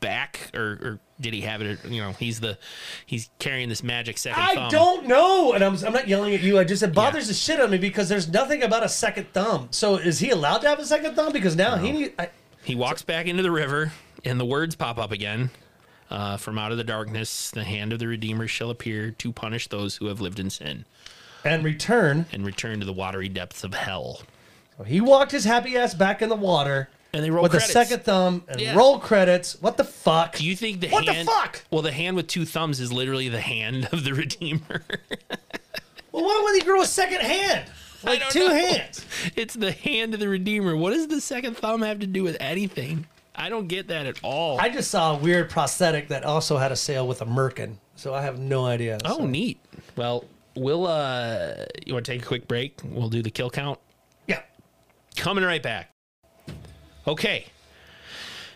back, 0.00 0.50
or, 0.54 0.60
or 0.82 1.00
did 1.20 1.32
he 1.34 1.40
have 1.42 1.62
it? 1.62 1.84
You 1.84 2.02
know, 2.02 2.12
he's 2.12 2.40
the 2.40 2.58
he's 3.06 3.30
carrying 3.38 3.68
this 3.68 3.82
magic 3.82 4.18
second 4.18 4.42
I 4.42 4.54
thumb. 4.54 4.70
don't 4.70 5.06
know, 5.06 5.52
and 5.52 5.64
I'm, 5.64 5.76
I'm 5.84 5.92
not 5.92 6.08
yelling 6.08 6.34
at 6.34 6.40
you. 6.42 6.58
I 6.58 6.64
just 6.64 6.82
it 6.82 6.94
bothers 6.94 7.28
the 7.28 7.34
shit 7.34 7.58
out 7.58 7.66
of 7.66 7.70
me 7.70 7.78
because 7.78 8.08
there's 8.08 8.28
nothing 8.28 8.62
about 8.62 8.84
a 8.84 8.88
second 8.88 9.32
thumb. 9.32 9.68
So 9.70 9.96
is 9.96 10.18
he 10.18 10.30
allowed 10.30 10.58
to 10.58 10.68
have 10.68 10.78
a 10.78 10.84
second 10.86 11.14
thumb? 11.14 11.32
Because 11.32 11.56
now 11.56 11.76
he 11.76 11.92
need. 11.92 12.12
I, 12.18 12.30
He 12.64 12.74
walks 12.74 13.02
back 13.02 13.26
into 13.26 13.42
the 13.42 13.50
river, 13.50 13.92
and 14.24 14.38
the 14.40 14.44
words 14.46 14.74
pop 14.74 14.98
up 14.98 15.12
again. 15.12 15.50
Uh, 16.08 16.36
from 16.36 16.56
out 16.56 16.70
of 16.70 16.78
the 16.78 16.84
darkness, 16.84 17.50
the 17.50 17.64
hand 17.64 17.92
of 17.92 17.98
the 17.98 18.06
Redeemer 18.06 18.46
shall 18.46 18.70
appear 18.70 19.10
to 19.10 19.32
punish 19.32 19.66
those 19.66 19.96
who 19.96 20.06
have 20.06 20.20
lived 20.20 20.38
in 20.38 20.50
sin 20.50 20.84
and 21.44 21.64
return. 21.64 22.26
and 22.32 22.46
return 22.46 22.78
to 22.78 22.86
the 22.86 22.92
watery 22.92 23.28
depths 23.28 23.64
of 23.64 23.74
hell. 23.74 24.20
So 24.78 24.84
he 24.84 25.00
walked 25.00 25.32
his 25.32 25.44
happy 25.44 25.76
ass 25.76 25.94
back 25.94 26.22
in 26.22 26.28
the 26.28 26.36
water 26.36 26.88
And 27.16 27.24
they 27.24 27.30
roll 27.30 27.42
with 27.44 27.52
credits. 27.52 27.70
a 27.70 27.72
second 27.72 28.04
thumb 28.04 28.44
and 28.46 28.60
Yeah. 28.60 28.74
roll 28.74 28.98
credits. 28.98 29.56
What 29.60 29.76
the 29.78 29.84
fuck? 29.84 30.36
Do 30.36 30.44
you 30.46 30.54
think 30.54 30.80
the 30.80 30.88
What 30.88 31.06
the 31.06 31.14
fuck? 31.24 31.64
Well, 31.70 31.82
the 31.82 31.92
hand 31.92 32.14
with 32.16 32.26
two 32.28 32.44
thumbs 32.44 32.78
is 32.78 32.92
literally 32.92 33.28
the 33.28 33.40
hand 33.40 33.88
of 33.92 34.04
the 34.04 34.12
Redeemer. 34.12 34.84
well, 36.12 36.24
why 36.24 36.40
would 36.44 36.54
he 36.54 36.60
grow 36.62 36.82
a 36.82 36.86
second 36.86 37.22
hand? 37.22 37.70
Like 38.04 38.28
two 38.30 38.48
know. 38.48 38.54
hands. 38.54 39.04
it's 39.36 39.54
the 39.54 39.72
hand 39.72 40.12
of 40.14 40.20
the 40.20 40.28
Redeemer. 40.28 40.76
What 40.76 40.92
does 40.92 41.08
the 41.08 41.20
second 41.20 41.56
thumb 41.56 41.82
have 41.82 42.00
to 42.00 42.06
do 42.06 42.22
with 42.22 42.36
anything? 42.38 43.06
I 43.34 43.48
don't 43.48 43.66
get 43.68 43.88
that 43.88 44.06
at 44.06 44.18
all. 44.22 44.60
I 44.60 44.68
just 44.68 44.90
saw 44.90 45.14
a 45.16 45.18
weird 45.18 45.50
prosthetic 45.50 46.08
that 46.08 46.24
also 46.24 46.56
had 46.58 46.72
a 46.72 46.76
sale 46.76 47.06
with 47.08 47.20
a 47.22 47.26
merkin, 47.26 47.76
so 47.96 48.14
I 48.14 48.22
have 48.22 48.38
no 48.38 48.64
idea. 48.66 48.98
oh, 49.04 49.18
So- 49.18 49.26
neat. 49.26 49.58
Well, 49.96 50.24
we'll. 50.54 50.86
uh 50.86 51.64
You 51.86 51.94
want 51.94 52.04
to 52.06 52.12
take 52.12 52.22
a 52.22 52.26
quick 52.26 52.46
break? 52.46 52.78
We'll 52.84 53.08
do 53.08 53.22
the 53.22 53.30
kill 53.30 53.50
count. 53.50 53.78
yeah. 54.26 54.40
Coming 55.16 55.44
right 55.44 55.62
back. 55.62 55.90
Okay. 57.06 57.46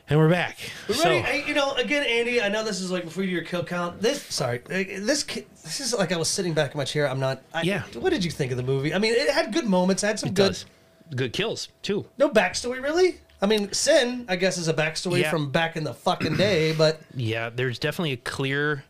And 0.08 0.18
we're 0.18 0.28
back. 0.28 0.58
We're 0.88 0.96
So, 0.96 1.08
ready. 1.08 1.20
Hey, 1.20 1.46
you 1.46 1.54
know, 1.54 1.72
again, 1.74 2.04
Andy, 2.04 2.42
I 2.42 2.48
know 2.48 2.64
this 2.64 2.80
is 2.80 2.90
like 2.90 3.04
before 3.04 3.22
you 3.22 3.28
do 3.28 3.34
your 3.36 3.44
kill 3.44 3.62
count. 3.64 4.00
This, 4.00 4.20
sorry, 4.24 4.60
uh, 4.66 4.68
this 4.68 5.22
this 5.22 5.78
is 5.80 5.94
like 5.94 6.10
I 6.10 6.16
was 6.16 6.28
sitting 6.28 6.52
back 6.52 6.74
in 6.74 6.78
my 6.78 6.84
chair. 6.84 7.08
I'm 7.08 7.20
not. 7.20 7.42
I, 7.54 7.62
Yeah. 7.62 7.82
What 7.94 8.10
did 8.10 8.24
you 8.24 8.30
think 8.32 8.50
of 8.50 8.56
the 8.56 8.64
movie? 8.64 8.92
I 8.92 8.98
mean, 8.98 9.14
it 9.14 9.30
had 9.30 9.52
good 9.52 9.66
moments. 9.66 10.02
It 10.02 10.08
had 10.08 10.18
some 10.18 10.30
it 10.30 10.34
good. 10.34 10.48
does. 10.48 10.66
Good 11.14 11.32
kills, 11.32 11.68
too. 11.82 12.06
No 12.18 12.28
backstory, 12.28 12.82
really. 12.82 13.18
I 13.42 13.46
mean, 13.46 13.72
Sin, 13.72 14.24
I 14.28 14.34
guess, 14.36 14.58
is 14.58 14.66
a 14.68 14.74
backstory 14.74 15.20
Yeah. 15.20 15.30
from 15.30 15.50
back 15.50 15.76
in 15.76 15.84
the 15.84 15.94
fucking 15.94 16.36
day, 16.36 16.72
but 16.72 17.00
Yeah, 17.14 17.50
there's 17.50 17.78
definitely 17.78 18.12
a 18.12 18.16
clear, 18.18 18.84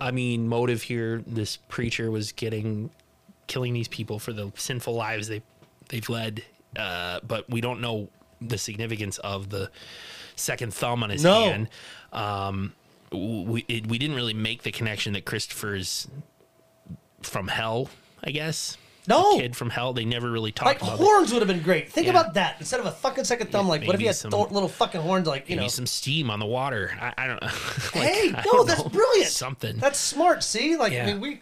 I 0.00 0.10
mean, 0.10 0.48
motive 0.48 0.82
here. 0.82 1.22
This 1.26 1.56
preacher 1.68 2.10
was 2.10 2.32
getting, 2.32 2.90
killing 3.46 3.72
these 3.74 3.88
people 3.88 4.18
for 4.18 4.32
the 4.32 4.52
sinful 4.56 4.94
lives 4.94 5.28
they 5.28 5.42
they've 5.88 6.08
led, 6.08 6.42
uh, 6.76 7.20
but 7.26 7.48
we 7.50 7.60
don't 7.60 7.80
know 7.80 8.08
the 8.40 8.58
significance 8.58 9.18
of 9.18 9.50
the 9.50 9.70
second 10.36 10.72
thumb 10.74 11.02
on 11.02 11.10
his 11.10 11.22
No. 11.22 11.44
hand. 11.44 11.68
Um, 12.12 12.72
we 13.12 13.64
it, 13.68 13.86
we 13.86 13.98
didn't 13.98 14.16
really 14.16 14.34
make 14.34 14.62
the 14.62 14.72
connection 14.72 15.12
that 15.14 15.24
Christopher's 15.24 16.06
from 17.22 17.48
hell, 17.48 17.90
I 18.24 18.30
guess. 18.30 18.76
No. 19.08 19.38
Kid 19.38 19.56
from 19.56 19.70
hell. 19.70 19.92
They 19.92 20.04
never 20.04 20.30
really 20.30 20.52
talked 20.52 20.66
Like 20.66 20.82
about 20.82 21.00
it. 21.00 21.04
horns 21.04 21.32
would 21.32 21.40
have 21.40 21.48
been 21.48 21.62
great. 21.62 21.90
Think 21.90 22.06
Yeah. 22.06 22.12
about 22.12 22.34
that 22.34 22.56
instead 22.60 22.80
of 22.80 22.86
a 22.86 22.92
fucking 22.92 23.24
second 23.24 23.50
thumb. 23.50 23.66
like, 23.66 23.84
what 23.84 23.94
if 23.94 24.00
he 24.00 24.06
had 24.06 24.14
some- 24.14 24.30
th- 24.30 24.50
little 24.50 24.68
fucking 24.68 25.00
horns? 25.00 25.26
Like, 25.26 25.48
you 25.48 25.56
Maybe 25.56 25.64
know, 25.64 25.68
some 25.68 25.86
steam 25.86 26.30
on 26.30 26.38
the 26.38 26.46
water. 26.46 26.96
I, 27.00 27.12
I 27.18 27.26
don't 27.26 27.42
know. 27.42 27.48
Like, 28.00 28.08
hey, 28.12 28.28
I 28.28 28.42
no, 28.44 28.52
don't 28.52 28.66
that's 28.68 28.82
know. 28.84 28.88
brilliant. 28.90 29.30
Something. 29.30 29.78
That's 29.78 29.98
smart. 29.98 30.44
See, 30.44 30.76
like, 30.76 30.92
Yeah. 30.92 31.04
I 31.04 31.06
mean, 31.06 31.20
we. 31.20 31.40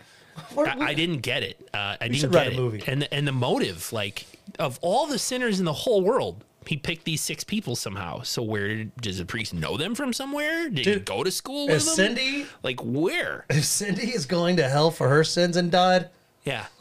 we're- 0.55 0.71
I, 0.71 0.87
I 0.91 0.95
didn't 0.95 1.19
get 1.19 1.43
it. 1.43 1.69
Uh, 1.75 1.97
I 2.01 2.07
didn't 2.09 2.17
should 2.21 2.33
get 2.33 2.39
write 2.39 2.47
a 2.49 2.53
it. 2.53 2.57
movie. 2.57 2.83
And 2.87 3.03
the, 3.03 3.13
and 3.13 3.27
the 3.29 3.33
motive, 3.33 3.93
like 3.93 4.25
of 4.59 4.79
all 4.81 5.07
the 5.07 5.19
sinners 5.19 5.59
in 5.59 5.67
the 5.67 5.73
whole 5.73 6.01
world, 6.01 6.45
he 6.69 6.77
picked 6.77 7.05
these 7.05 7.21
six 7.21 7.43
people 7.45 7.75
somehow. 7.75 8.23
So 8.23 8.43
where 8.43 8.85
does 8.85 9.19
the 9.19 9.25
priest 9.25 9.55
know 9.55 9.77
them 9.77 9.95
from 9.95 10.13
somewhere? 10.13 10.69
Did 10.69 10.87
he 10.87 10.99
go 11.01 11.25
to 11.25 11.31
school 11.31 11.67
with 11.67 11.85
them? 11.87 11.95
Cindy, 11.95 12.47
Like 12.63 12.81
where? 12.85 13.47
if 13.51 13.65
Cindy 13.65 14.15
is 14.15 14.27
going 14.27 14.57
to 14.57 14.69
hell 14.69 14.91
for 14.91 15.09
her 15.09 15.25
sins 15.25 15.57
and 15.57 15.71
died, 15.71 16.11
Yeah. 16.45 16.67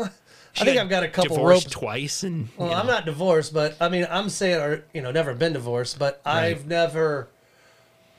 I 0.60 0.66
think 0.66 0.80
I've 0.80 0.90
got 0.90 1.04
a 1.04 1.08
couple 1.08 1.36
divorced 1.38 1.66
ropes. 1.68 1.74
twice, 1.76 2.24
and 2.24 2.50
Well, 2.58 2.70
you 2.70 2.76
I'm 2.76 2.88
not 2.88 3.06
divorced, 3.06 3.54
but 3.54 3.78
I 3.80 3.90
mean, 3.90 4.08
I'm 4.10 4.28
saying, 4.28 4.60
or 4.60 4.84
you 4.94 5.02
know, 5.04 5.12
never 5.12 5.34
been 5.36 5.54
divorced, 5.54 6.00
but 6.00 6.20
I've 6.26 6.66
never. 6.66 7.28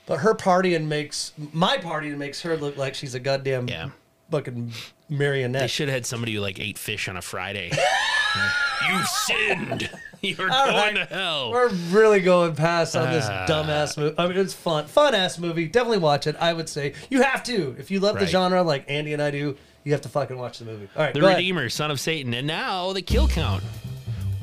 But 0.05 0.19
her 0.21 0.33
partying 0.33 0.85
makes 0.87 1.33
my 1.37 1.77
partying 1.77 2.17
makes 2.17 2.41
her 2.43 2.55
look 2.57 2.77
like 2.77 2.95
she's 2.95 3.13
a 3.13 3.19
goddamn 3.19 3.67
Yeah. 3.67 3.89
fucking 4.31 4.71
marionette. 5.09 5.61
They 5.63 5.67
should 5.67 5.89
have 5.89 5.95
had 5.95 6.05
somebody 6.05 6.33
who 6.33 6.39
like 6.39 6.59
ate 6.61 6.77
fish 6.77 7.07
on 7.09 7.17
a 7.17 7.21
Friday. 7.21 7.71
you 8.87 8.99
sinned. 9.05 9.89
You're 10.21 10.51
All 10.51 10.65
going 10.71 10.95
right. 10.95 11.07
to 11.09 11.15
hell. 11.15 11.51
We're 11.51 11.69
really 11.91 12.19
going 12.19 12.53
past 12.55 12.95
on 12.95 13.09
this 13.11 13.25
Ah. 13.29 13.45
dumbass 13.47 13.97
movie. 13.97 14.15
I 14.17 14.27
mean, 14.27 14.37
it's 14.37 14.53
fun, 14.53 14.85
fun 14.85 15.15
ass 15.15 15.39
movie. 15.39 15.67
Definitely 15.67 15.99
watch 15.99 16.27
it. 16.27 16.35
I 16.39 16.51
would 16.51 16.67
say 16.67 16.93
you 17.09 17.21
have 17.21 17.41
to 17.43 17.75
if 17.79 17.89
you 17.89 17.99
love 18.01 18.15
the 18.15 18.21
Right. 18.21 18.29
genre 18.29 18.61
like 18.63 18.83
Andy 18.89 19.13
and 19.13 19.21
I 19.21 19.31
do. 19.31 19.55
You 19.85 19.93
have 19.93 20.01
to 20.01 20.09
fucking 20.09 20.37
watch 20.37 20.59
the 20.59 20.65
movie. 20.65 20.89
All 20.95 21.03
right, 21.03 21.13
The 21.13 21.21
go 21.21 21.27
ahead. 21.27 21.37
Redeemer, 21.37 21.69
son 21.69 21.89
of 21.89 22.01
Satan, 22.01 22.33
and 22.33 22.45
now 22.45 22.91
the 22.91 23.01
kill 23.01 23.29
count. 23.29 23.63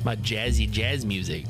My 0.03 0.15
jazzy 0.15 0.69
jazz 0.69 1.05
music. 1.05 1.45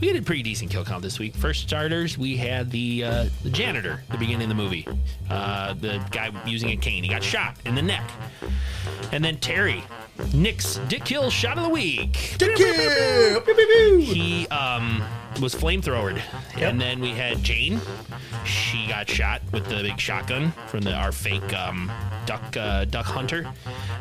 We 0.00 0.08
had 0.08 0.16
a 0.16 0.22
pretty 0.22 0.42
decent 0.42 0.70
kill 0.70 0.84
count 0.84 1.02
this 1.02 1.18
week. 1.18 1.34
First 1.34 1.62
starters, 1.62 2.16
we 2.18 2.36
had 2.36 2.70
the 2.70 3.04
uh, 3.04 3.26
the 3.42 3.50
janitor 3.50 4.02
at 4.06 4.12
the 4.12 4.18
beginning 4.18 4.42
of 4.42 4.48
the 4.48 4.62
movie. 4.62 4.86
Uh, 5.28 5.74
the 5.74 6.02
guy 6.10 6.30
using 6.46 6.70
a 6.70 6.76
cane. 6.76 7.02
He 7.02 7.10
got 7.10 7.22
shot 7.22 7.56
in 7.64 7.74
the 7.74 7.82
neck. 7.82 8.08
And 9.12 9.24
then 9.24 9.38
Terry, 9.38 9.82
Nick's 10.32 10.76
Dick 10.88 11.04
Kill 11.04 11.30
shot 11.30 11.56
of 11.56 11.64
the 11.64 11.68
week. 11.70 12.34
Dick 12.38 12.56
kill. 12.56 14.00
He 14.00 14.46
um, 14.48 15.02
was 15.40 15.54
flamethrowered. 15.54 16.20
And 16.56 16.80
then 16.80 17.00
we 17.00 17.10
had 17.10 17.42
Jane. 17.42 17.80
She 18.44 18.86
got 18.88 19.08
shot 19.08 19.42
with 19.52 19.66
the 19.66 19.82
big 19.82 19.98
shotgun 19.98 20.52
from 20.68 20.80
the 20.80 20.94
our 20.94 21.12
fake 21.12 21.54
um, 21.54 21.90
duck 22.26 22.56
uh, 22.56 22.84
duck 22.86 23.06
hunter. 23.06 23.46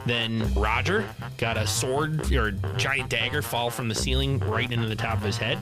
Then 0.06 0.54
Roger 0.54 1.06
got 1.38 1.58
a 1.58 1.68
sword 1.68 2.32
or 2.34 2.52
giant 2.78 3.10
dagger 3.10 3.42
fall 3.42 3.70
from 3.70 3.90
the 3.90 3.96
ceiling 3.96 4.40
right 4.40 4.72
into 4.72 4.88
the 4.88 4.96
top 4.96 5.18
of 5.18 5.24
his 5.24 5.38
head. 5.38 5.60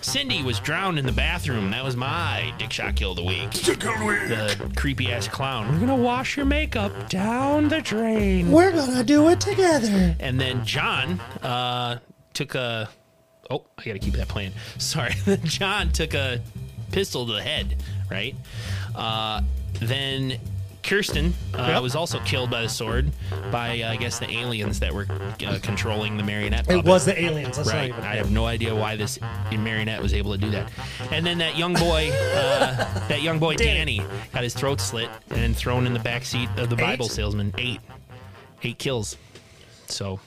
Cindy 0.00 0.42
was 0.42 0.60
drowned 0.60 0.98
in 0.98 1.06
the 1.06 1.12
bathroom. 1.12 1.70
That 1.70 1.84
was 1.84 1.96
my 1.96 2.52
dick 2.58 2.72
shot 2.72 2.96
kill 2.96 3.12
of 3.12 3.16
the 3.16 3.24
week. 3.24 3.50
The 3.52 4.72
creepy 4.76 5.12
ass 5.12 5.28
clown. 5.28 5.72
We're 5.72 5.80
gonna 5.80 5.96
wash 5.96 6.36
your 6.36 6.46
makeup 6.46 7.08
down 7.08 7.68
the 7.68 7.80
drain. 7.80 8.50
We're 8.50 8.72
gonna 8.72 9.04
do 9.04 9.28
it 9.28 9.40
together. 9.40 10.16
And 10.20 10.40
then 10.40 10.64
John 10.64 11.20
uh, 11.42 11.98
took 12.34 12.54
a. 12.54 12.88
Oh, 13.50 13.64
I 13.78 13.84
gotta 13.84 13.98
keep 13.98 14.14
that 14.14 14.28
playing. 14.28 14.52
Sorry. 14.78 15.14
John 15.44 15.90
took 15.92 16.14
a 16.14 16.40
pistol 16.90 17.26
to 17.26 17.32
the 17.32 17.42
head, 17.42 17.82
right? 18.10 18.34
Uh, 18.94 19.40
then 19.80 20.38
Kirsten 20.82 21.32
uh, 21.54 21.66
Yep. 21.68 21.82
was 21.82 21.94
also 21.96 22.18
killed 22.20 22.50
by 22.50 22.62
the 22.62 22.68
sword 22.68 23.10
by, 23.50 23.80
uh, 23.82 23.92
I 23.92 23.96
guess, 23.96 24.18
the 24.18 24.28
aliens 24.30 24.80
that 24.80 24.92
were 24.92 25.06
uh, 25.46 25.58
controlling 25.62 26.16
the 26.16 26.22
marionette. 26.22 26.68
It 26.70 26.84
was 26.84 27.04
the 27.04 27.18
aliens. 27.20 27.56
That's 27.56 27.72
Right. 27.72 27.92
I 27.94 28.16
have 28.16 28.30
no 28.30 28.46
idea 28.46 28.74
why 28.74 28.96
this 28.96 29.18
marionette 29.52 30.02
was 30.02 30.12
able 30.12 30.32
to 30.32 30.38
do 30.38 30.50
that. 30.50 30.70
And 31.10 31.24
then 31.24 31.38
that 31.38 31.56
young 31.56 31.74
boy, 31.74 32.10
uh, 32.12 33.06
that 33.08 33.22
young 33.22 33.38
boy 33.38 33.54
Danny. 33.54 33.98
Danny, 33.98 34.10
got 34.32 34.42
his 34.42 34.54
throat 34.54 34.80
slit 34.80 35.08
and 35.30 35.38
then 35.38 35.54
thrown 35.54 35.86
in 35.86 35.92
the 35.92 36.00
back 36.00 36.24
seat 36.24 36.48
of 36.56 36.68
the 36.68 36.76
Bible 36.76 37.08
salesman. 37.08 37.54
Eight, 37.58 37.80
eight 38.64 38.78
kills. 38.78 39.16
So 39.86 40.20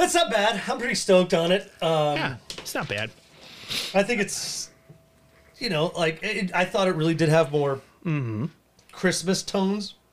That's 0.00 0.14
not 0.14 0.30
bad. 0.30 0.62
I'm 0.66 0.78
pretty 0.78 0.94
stoked 0.94 1.34
on 1.34 1.52
it. 1.52 1.62
Um, 1.82 2.16
yeah, 2.16 2.36
it's 2.56 2.74
not 2.74 2.88
bad. 2.88 3.10
I 3.94 4.02
think 4.02 4.22
it's, 4.22 4.70
you 5.58 5.68
know, 5.68 5.92
like 5.94 6.20
it, 6.22 6.50
I 6.54 6.64
thought 6.64 6.88
it 6.88 6.96
really 6.96 7.14
did 7.14 7.28
have 7.28 7.52
more 7.52 7.82
Mm-hmm. 8.04 8.46
Christmas 8.92 9.42
tones. 9.42 9.94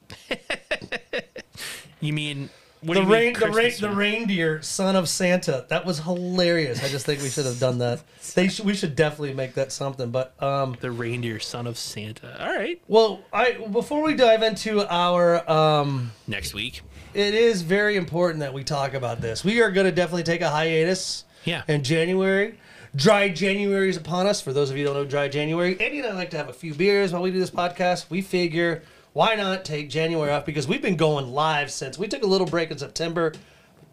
You 1.99 2.13
mean 2.13 2.49
what 2.81 2.93
the 2.93 3.01
you 3.01 3.07
mean 3.07 3.33
the 3.33 3.49
rain, 3.49 3.73
the 3.79 3.89
reindeer, 3.89 4.61
son 4.61 4.95
of 4.95 5.09
Santa. 5.09 5.65
That 5.69 5.83
was 5.83 5.99
hilarious. 5.99 6.83
I 6.83 6.89
just 6.89 7.07
think 7.07 7.21
we 7.23 7.29
should 7.29 7.45
have 7.45 7.59
done 7.59 7.79
that. 7.79 8.03
They 8.35 8.49
should, 8.49 8.65
we 8.65 8.75
should 8.75 8.95
definitely 8.95 9.33
make 9.33 9.53
that 9.55 9.71
something. 9.71 10.11
But 10.11 10.35
um, 10.43 10.75
the 10.81 10.91
reindeer 10.91 11.39
son 11.39 11.65
of 11.65 11.77
Santa. 11.77 12.39
All 12.39 12.53
right, 12.55 12.79
well, 12.87 13.21
I 13.33 13.53
before 13.53 14.03
we 14.03 14.13
dive 14.15 14.43
into 14.43 14.85
our 14.93 15.49
um, 15.49 16.11
next 16.27 16.53
week. 16.53 16.81
It 17.13 17.33
is 17.33 17.61
very 17.61 17.95
important 17.95 18.39
that 18.39 18.53
we 18.53 18.63
talk 18.63 18.93
about 18.93 19.21
this. 19.21 19.43
We 19.43 19.61
are 19.61 19.71
going 19.71 19.85
to 19.85 19.91
definitely 19.91 20.23
take 20.23 20.41
a 20.41 20.49
hiatus. 20.49 21.25
Yeah. 21.43 21.63
In 21.67 21.83
January, 21.83 22.59
dry 22.95 23.29
January 23.29 23.89
is 23.89 23.97
upon 23.97 24.27
us. 24.27 24.41
For 24.41 24.51
those 24.53 24.69
of 24.69 24.77
you 24.77 24.87
who 24.87 24.93
don't 24.93 25.03
know, 25.03 25.09
dry 25.09 25.27
January. 25.27 25.79
Andy 25.79 25.99
and 25.99 26.07
I 26.07 26.13
like 26.13 26.31
to 26.31 26.37
have 26.37 26.49
a 26.49 26.53
few 26.53 26.73
beers 26.73 27.13
while 27.13 27.21
we 27.21 27.31
do 27.31 27.39
this 27.39 27.51
podcast. 27.51 28.09
We 28.09 28.21
figure 28.21 28.83
why 29.13 29.35
not 29.35 29.65
take 29.65 29.89
January 29.89 30.31
off 30.31 30.45
because 30.45 30.67
we've 30.67 30.81
been 30.81 30.97
going 30.97 31.33
live 31.33 31.71
since 31.71 31.97
we 31.97 32.07
took 32.07 32.23
a 32.23 32.27
little 32.27 32.47
break 32.47 32.69
in 32.69 32.77
September. 32.77 33.33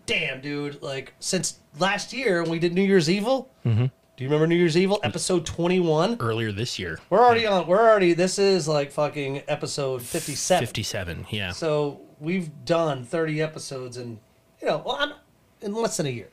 Damn, 0.07 0.41
dude! 0.41 0.83
Like 0.83 1.15
since 1.21 1.59
last 1.79 2.13
year 2.13 2.43
when 2.43 2.51
we 2.51 2.59
did 2.59 2.75
New 2.75 2.83
Year's 2.83 3.09
Evil. 3.09 3.51
Mm-hmm. 3.65 3.87
Do 4.17 4.23
you 4.23 4.31
remember 4.31 4.47
New 4.47 4.55
Year's 4.55 4.77
Evil 4.77 5.01
episode 5.03 5.45
twenty 5.45 5.81
one? 5.81 6.17
Earlier 6.21 6.53
this 6.53 6.79
year, 6.79 7.01
We're 7.11 7.19
already 7.19 7.47
on. 7.47 7.67
We're 7.67 7.81
already. 7.83 8.13
This 8.13 8.39
is 8.39 8.69
like 8.69 8.93
fucking 8.93 9.43
episode 9.49 10.03
fifty 10.03 10.37
seven. 10.37 10.65
fifty-seven. 10.65 11.27
Yeah, 11.31 11.51
So 11.51 12.01
we've 12.21 12.65
done 12.65 13.05
30 13.05 13.43
episodes 13.43 13.97
in, 13.97 14.21
you 14.63 14.69
know, 14.69 14.83
well, 14.87 14.97
I'm, 15.01 15.13
in 15.61 15.75
less 15.75 15.97
than 15.97 16.07
a 16.07 16.11
year. 16.11 16.29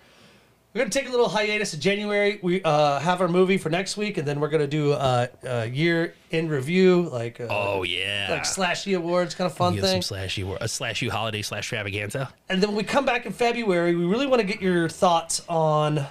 We're 0.73 0.81
gonna 0.81 0.91
take 0.91 1.07
a 1.07 1.11
little 1.11 1.27
hiatus 1.27 1.73
in 1.73 1.79
January. 1.81 2.39
We 2.43 2.61
uh, 2.63 2.99
have 2.99 3.19
our 3.19 3.27
movie 3.27 3.57
for 3.57 3.69
next 3.71 3.97
week, 3.97 4.17
and 4.19 4.27
then 4.27 4.39
we're 4.39 4.47
gonna 4.49 4.67
do 4.67 4.93
a, 4.93 5.27
a 5.43 5.65
year 5.65 6.13
in 6.29 6.49
review, 6.49 7.09
like 7.11 7.41
uh, 7.41 7.47
Oh 7.49 7.81
yeah. 7.81 8.27
like 8.29 8.43
slashy 8.43 8.95
awards, 8.95 9.33
kind 9.33 9.49
of 9.49 9.57
fun 9.57 9.73
thing. 9.81 10.01
some 10.03 10.17
slashy, 10.17 10.49
a 10.61 10.65
slashy 10.65 11.09
holiday 11.09 11.41
slash 11.41 11.63
extravaganza. 11.63 12.31
And 12.47 12.61
then 12.61 12.69
when 12.69 12.77
we 12.77 12.83
come 12.83 13.05
back 13.05 13.25
in 13.25 13.33
February, 13.33 13.95
we 13.95 14.05
really 14.05 14.27
want 14.27 14.39
to 14.39 14.47
get 14.47 14.61
your 14.61 14.87
thoughts 14.87 15.43
on. 15.49 16.05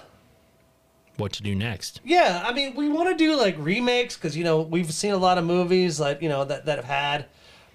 What 1.20 1.32
to 1.34 1.42
do 1.42 1.54
next? 1.54 2.00
Yeah, 2.04 2.42
I 2.44 2.52
mean, 2.52 2.74
we 2.74 2.88
want 2.88 3.10
to 3.10 3.14
do 3.14 3.36
like 3.36 3.56
remakes 3.58 4.16
because 4.16 4.36
you 4.36 4.44
know 4.44 4.62
we've 4.62 4.92
seen 4.92 5.12
a 5.12 5.18
lot 5.18 5.38
of 5.38 5.44
movies 5.44 6.00
like 6.00 6.22
you 6.22 6.28
know 6.28 6.44
that 6.44 6.66
that 6.66 6.76
have 6.76 6.84
had 6.86 7.26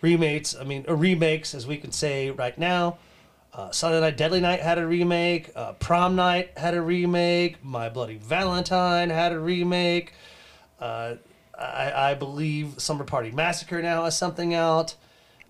remakes. 0.02 0.56
I 0.56 0.64
mean, 0.64 0.84
remakes 0.88 1.54
as 1.54 1.68
we 1.68 1.78
could 1.78 1.94
say 1.94 2.32
right 2.32 2.58
now. 2.58 2.98
Uh, 3.54 3.72
Sunday 3.72 4.02
Night 4.02 4.18
Deadly 4.18 4.42
Night 4.42 4.60
had 4.60 4.78
a 4.78 4.86
remake. 4.86 5.50
Uh, 5.56 5.72
Prom 5.74 6.18
Night 6.18 6.58
had 6.58 6.74
a 6.74 6.82
remake. 6.82 7.64
My 7.64 7.88
Bloody 7.88 8.18
Valentine 8.18 9.10
had 9.10 9.32
a 9.32 9.40
remake. 9.40 10.14
Uh, 10.78 11.16
I, 11.58 12.12
I 12.12 12.14
believe 12.16 12.76
Slumber 12.78 13.06
Party 13.06 13.32
Massacre 13.32 13.82
now 13.82 14.04
has 14.04 14.18
something 14.18 14.54
out. 14.54 14.96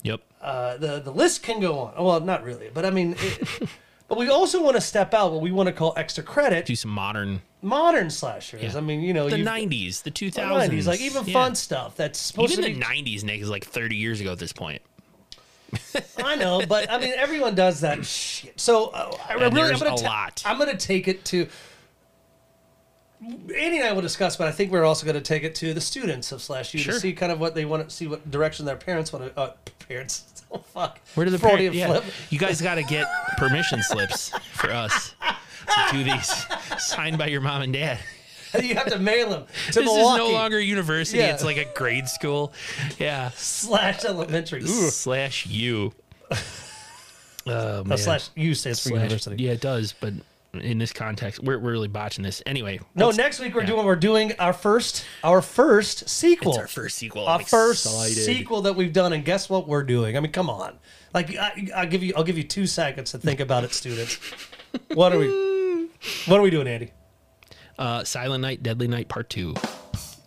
Yep. 0.03 0.21
Uh, 0.39 0.77
the 0.77 0.99
the 0.99 1.11
list 1.11 1.41
can 1.41 1.59
go 1.59 1.79
on. 1.79 2.03
Well, 2.03 2.19
not 2.19 2.43
really, 2.43 2.69
but 2.71 2.85
I 2.85 2.91
mean, 2.91 3.15
it, 3.17 3.69
but 4.07 4.19
we 4.19 4.29
also 4.29 4.61
want 4.61 4.75
to 4.75 4.81
step 4.81 5.15
out 5.15 5.31
what 5.31 5.41
we 5.41 5.51
want 5.51 5.67
to 5.67 5.73
call 5.73 5.93
extra 5.97 6.23
credit 6.23 6.67
Do 6.67 6.75
some 6.75 6.91
modern, 6.91 7.41
modern 7.65 8.09
slashers. 8.09 8.61
Yeah. 8.61 8.77
I 8.77 8.81
mean, 8.81 9.01
you 9.01 9.13
know, 9.13 9.29
the 9.29 9.37
'90s, 9.37 10.03
the 10.03 10.11
2000s, 10.11 10.69
90s, 10.69 10.85
like 10.87 11.01
even 11.01 11.25
Yeah. 11.25 11.33
fun 11.33 11.55
stuff 11.55 11.95
that's 11.95 12.19
supposed 12.19 12.53
Even 12.53 12.63
to 12.65 12.69
be 12.71 12.79
the 12.79 12.85
'90s, 12.85 13.23
Nick, 13.23 13.41
is 13.41 13.49
like 13.49 13.65
30 13.65 13.95
years 13.95 14.21
ago 14.21 14.31
at 14.31 14.39
this 14.39 14.53
point. 14.53 14.81
I 16.23 16.35
know, 16.35 16.61
but 16.67 16.89
I 16.89 16.97
mean, 16.99 17.13
everyone 17.17 17.55
does 17.55 17.81
that 17.81 18.05
shit. 18.05 18.57
So 18.59 18.85
uh, 18.87 19.17
I 19.27 19.33
And 19.33 19.53
really, 19.53 19.73
I'm 19.73 19.79
gonna 19.79 19.93
a 19.93 19.97
ta- 19.97 20.05
lot. 20.05 20.43
I'm 20.45 20.57
gonna 20.57 20.77
take 20.77 21.07
it 21.07 21.25
to. 21.25 21.47
Andy 23.23 23.77
and 23.79 23.83
I 23.83 23.91
will 23.91 24.01
discuss, 24.01 24.35
but 24.37 24.47
I 24.47 24.51
think 24.51 24.71
we're 24.71 24.83
also 24.83 25.03
going 25.05 25.15
to 25.15 25.21
take 25.21 25.43
it 25.43 25.55
to 25.55 25.73
the 25.73 25.81
students 25.81 26.31
of 26.31 26.41
Slash 26.43 26.73
U 26.75 26.79
Sure. 26.79 26.93
to 26.93 26.99
see 26.99 27.13
kind 27.13 27.31
of 27.31 27.39
what 27.39 27.55
they 27.55 27.65
want 27.65 27.89
to 27.89 27.95
see, 27.95 28.05
what 28.05 28.29
direction 28.29 28.65
their 28.65 28.75
parents 28.75 29.11
want 29.11 29.25
to. 29.33 29.39
Uh, 29.39 29.53
parents, 29.87 30.43
oh 30.51 30.59
fuck. 30.59 30.99
Where 31.15 31.25
do 31.25 31.31
the 31.31 31.39
parents? 31.39 31.75
Yeah. 31.75 31.87
flip. 31.87 32.03
You 32.29 32.37
guys 32.37 32.61
got 32.61 32.75
to 32.75 32.83
get 32.83 33.07
permission 33.37 33.81
slips 33.81 34.29
for 34.53 34.69
us 34.69 35.15
to 35.67 35.85
do 35.91 36.03
these, 36.03 36.45
signed 36.79 37.17
by 37.17 37.27
your 37.27 37.41
mom 37.41 37.61
and 37.61 37.73
dad. 37.73 37.99
you 38.61 38.75
have 38.75 38.87
to 38.87 38.99
mail 38.99 39.29
them 39.29 39.45
to 39.67 39.73
This 39.73 39.85
Milwaukee. 39.85 40.23
is 40.23 40.29
no 40.29 40.31
longer 40.31 40.59
university; 40.59 41.17
Yeah. 41.19 41.33
it's 41.33 41.43
like 41.43 41.57
a 41.57 41.65
grade 41.75 42.07
school. 42.07 42.53
Yeah. 42.99 43.31
slash 43.35 44.05
elementary. 44.05 44.61
Ooh. 44.63 44.89
Slash 44.89 45.45
U. 45.47 45.93
Oh, 47.47 47.83
No, 47.85 47.95
slash 47.95 48.29
U 48.35 48.55
stands 48.55 48.81
for 48.81 48.89
Slash- 48.89 48.95
university. 49.03 49.43
Yeah, 49.43 49.51
it 49.51 49.61
does, 49.61 49.93
but 49.99 50.13
in 50.59 50.77
this 50.77 50.93
context. 50.93 51.41
We're, 51.43 51.59
we're 51.59 51.71
really 51.71 51.87
botching 51.87 52.23
this. 52.23 52.41
Anyway, 52.45 52.79
No, 52.95 53.11
next 53.11 53.39
week 53.39 53.53
we're 53.55 53.61
yeah. 53.61 53.67
doing 53.67 53.85
we're 53.85 53.95
doing 53.95 54.33
our 54.39 54.53
first 54.53 55.05
our 55.23 55.41
first 55.41 56.07
sequel. 56.09 56.51
It's 56.51 56.59
our 56.59 56.67
first 56.67 56.97
sequel. 56.97 57.25
Our 57.25 57.39
I'm 57.39 57.45
first 57.45 57.85
excited. 57.85 58.15
sequel 58.23 58.61
that 58.63 58.73
we've 58.75 58.93
done, 58.93 59.13
and 59.13 59.23
guess 59.25 59.49
what 59.49 59.67
we're 59.67 59.83
doing? 59.83 60.17
I 60.17 60.19
mean, 60.19 60.31
come 60.31 60.49
on. 60.49 60.77
Like 61.13 61.35
I, 61.37 61.67
I'll 61.75 61.87
give 61.87 62.03
you 62.03 62.13
I'll 62.15 62.23
give 62.23 62.37
you 62.37 62.43
two 62.43 62.67
seconds 62.67 63.11
to 63.11 63.17
think 63.17 63.39
about 63.39 63.63
it, 63.63 63.73
students. 63.73 64.19
what 64.93 65.13
are 65.13 65.19
we 65.19 65.89
What 66.27 66.39
are 66.39 66.43
we 66.43 66.49
doing, 66.49 66.67
Andy? 66.67 66.91
Uh, 67.77 68.03
Silent 68.03 68.41
Night, 68.41 68.63
Deadly 68.63 68.87
Night 68.87 69.07
Part 69.09 69.29
Two. 69.29 69.53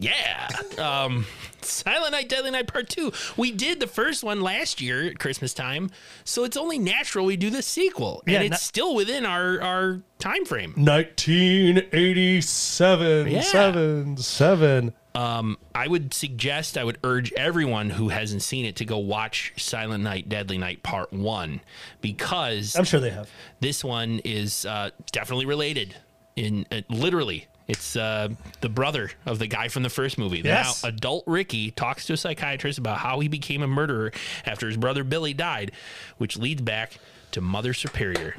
Yeah. 0.01 0.49
Um, 0.79 1.27
Silent 1.61 2.13
Night, 2.13 2.29
Deadly 2.29 2.53
Night 2.53 2.69
Part 2.69 2.89
Two. 2.89 3.13
We 3.37 3.51
did 3.51 3.81
the 3.81 3.89
first 3.89 4.23
one 4.23 4.41
last 4.41 4.81
year 4.81 5.05
at 5.07 5.19
Christmas 5.19 5.53
time, 5.53 5.91
so 6.25 6.45
it's 6.45 6.57
only 6.57 6.79
natural 6.79 7.27
we 7.27 7.37
do 7.37 7.51
the 7.51 7.63
sequel, 7.63 8.23
Yeah, 8.27 8.37
and 8.37 8.45
it's 8.45 8.53
na- 8.53 8.57
still 8.59 8.95
within 8.95 9.27
our 9.27 9.61
our 9.61 10.01
time 10.19 10.45
frame. 10.45 10.73
1987. 10.77 13.29
Yeah. 13.29 13.41
Seven. 13.41 14.17
Seven. 14.19 14.93
I 15.15 15.87
would 15.89 16.15
suggest, 16.15 16.79
I 16.79 16.85
would 16.85 16.99
urge 17.03 17.33
everyone 17.33 17.91
who 17.91 18.09
hasn't 18.09 18.43
seen 18.43 18.65
it 18.65 18.77
to 18.77 18.85
go 18.85 18.99
watch 18.99 19.53
Silent 19.57 20.05
Night, 20.05 20.29
Deadly 20.29 20.59
Night 20.59 20.83
Part 20.85 21.13
One, 21.13 21.61
because 22.01 22.77
I'm 22.77 22.85
sure 22.85 23.01
they 23.01 23.11
have. 23.11 23.29
this 23.61 23.83
one 23.83 24.21
is 24.25 24.65
uh, 24.65 24.91
definitely 25.13 25.47
related. 25.47 25.97
In 26.37 26.67
uh, 26.71 26.83
literally, 26.89 27.49
it's 27.69 27.95
uh, 27.97 28.29
the 28.63 28.69
brother 28.69 29.11
of 29.27 29.39
the 29.39 29.47
guy 29.47 29.69
from 29.69 29.83
the 29.83 29.91
first 29.91 30.17
movie. 30.19 30.41
Yes. 30.45 30.83
Now, 30.83 30.89
adult 30.89 31.25
Ricky 31.27 31.71
talks 31.71 32.07
to 32.07 32.15
a 32.15 32.17
psychiatrist 32.17 32.79
about 32.79 32.99
how 32.99 33.21
he 33.21 33.29
became 33.29 33.63
a 33.63 33.67
murderer 33.69 34.11
after 34.47 34.67
his 34.67 34.77
brother 34.77 35.05
Billy 35.05 35.35
died, 35.35 35.73
which 36.17 36.37
leads 36.39 36.63
back 36.63 36.99
to 37.33 37.41
Mother 37.41 37.75
Superior. 37.75 38.35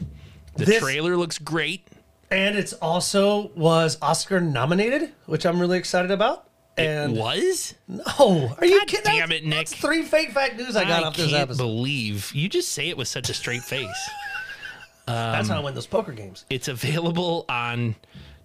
The 0.55 0.65
This- 0.65 0.79
trailer 0.81 1.15
looks 1.15 1.37
great. 1.37 1.87
And 2.31 2.55
it's 2.57 2.73
also 2.73 3.49
was 3.55 3.97
Oscar 4.01 4.39
nominated, 4.41 5.11
which 5.25 5.45
I'm 5.45 5.59
really 5.59 5.77
excited 5.79 6.11
about. 6.11 6.45
And 6.77 7.17
it 7.17 7.19
was. 7.19 7.73
No. 7.87 8.55
are 8.57 8.65
you 8.65 8.79
God 8.79 8.87
kidding? 8.87 9.03
damn 9.05 9.29
That's- 9.29 9.41
it, 9.41 9.45
Nick. 9.45 9.57
That's 9.69 9.75
three 9.75 10.03
fake 10.03 10.31
fact 10.31 10.55
news 10.57 10.75
I 10.75 10.83
got 10.85 11.03
I 11.03 11.07
off 11.07 11.17
this 11.17 11.29
can't 11.31 11.41
episode. 11.41 11.63
believe 11.63 12.31
you 12.33 12.47
just 12.47 12.69
say 12.71 12.89
it 12.89 12.97
with 12.97 13.07
such 13.07 13.29
a 13.29 13.33
straight 13.33 13.63
face. 13.63 13.87
That's 15.05 15.49
how 15.49 15.59
I 15.59 15.63
win 15.63 15.73
those 15.73 15.87
poker 15.87 16.11
games. 16.11 16.45
It's 16.49 16.67
available 16.67 17.45
on 17.49 17.95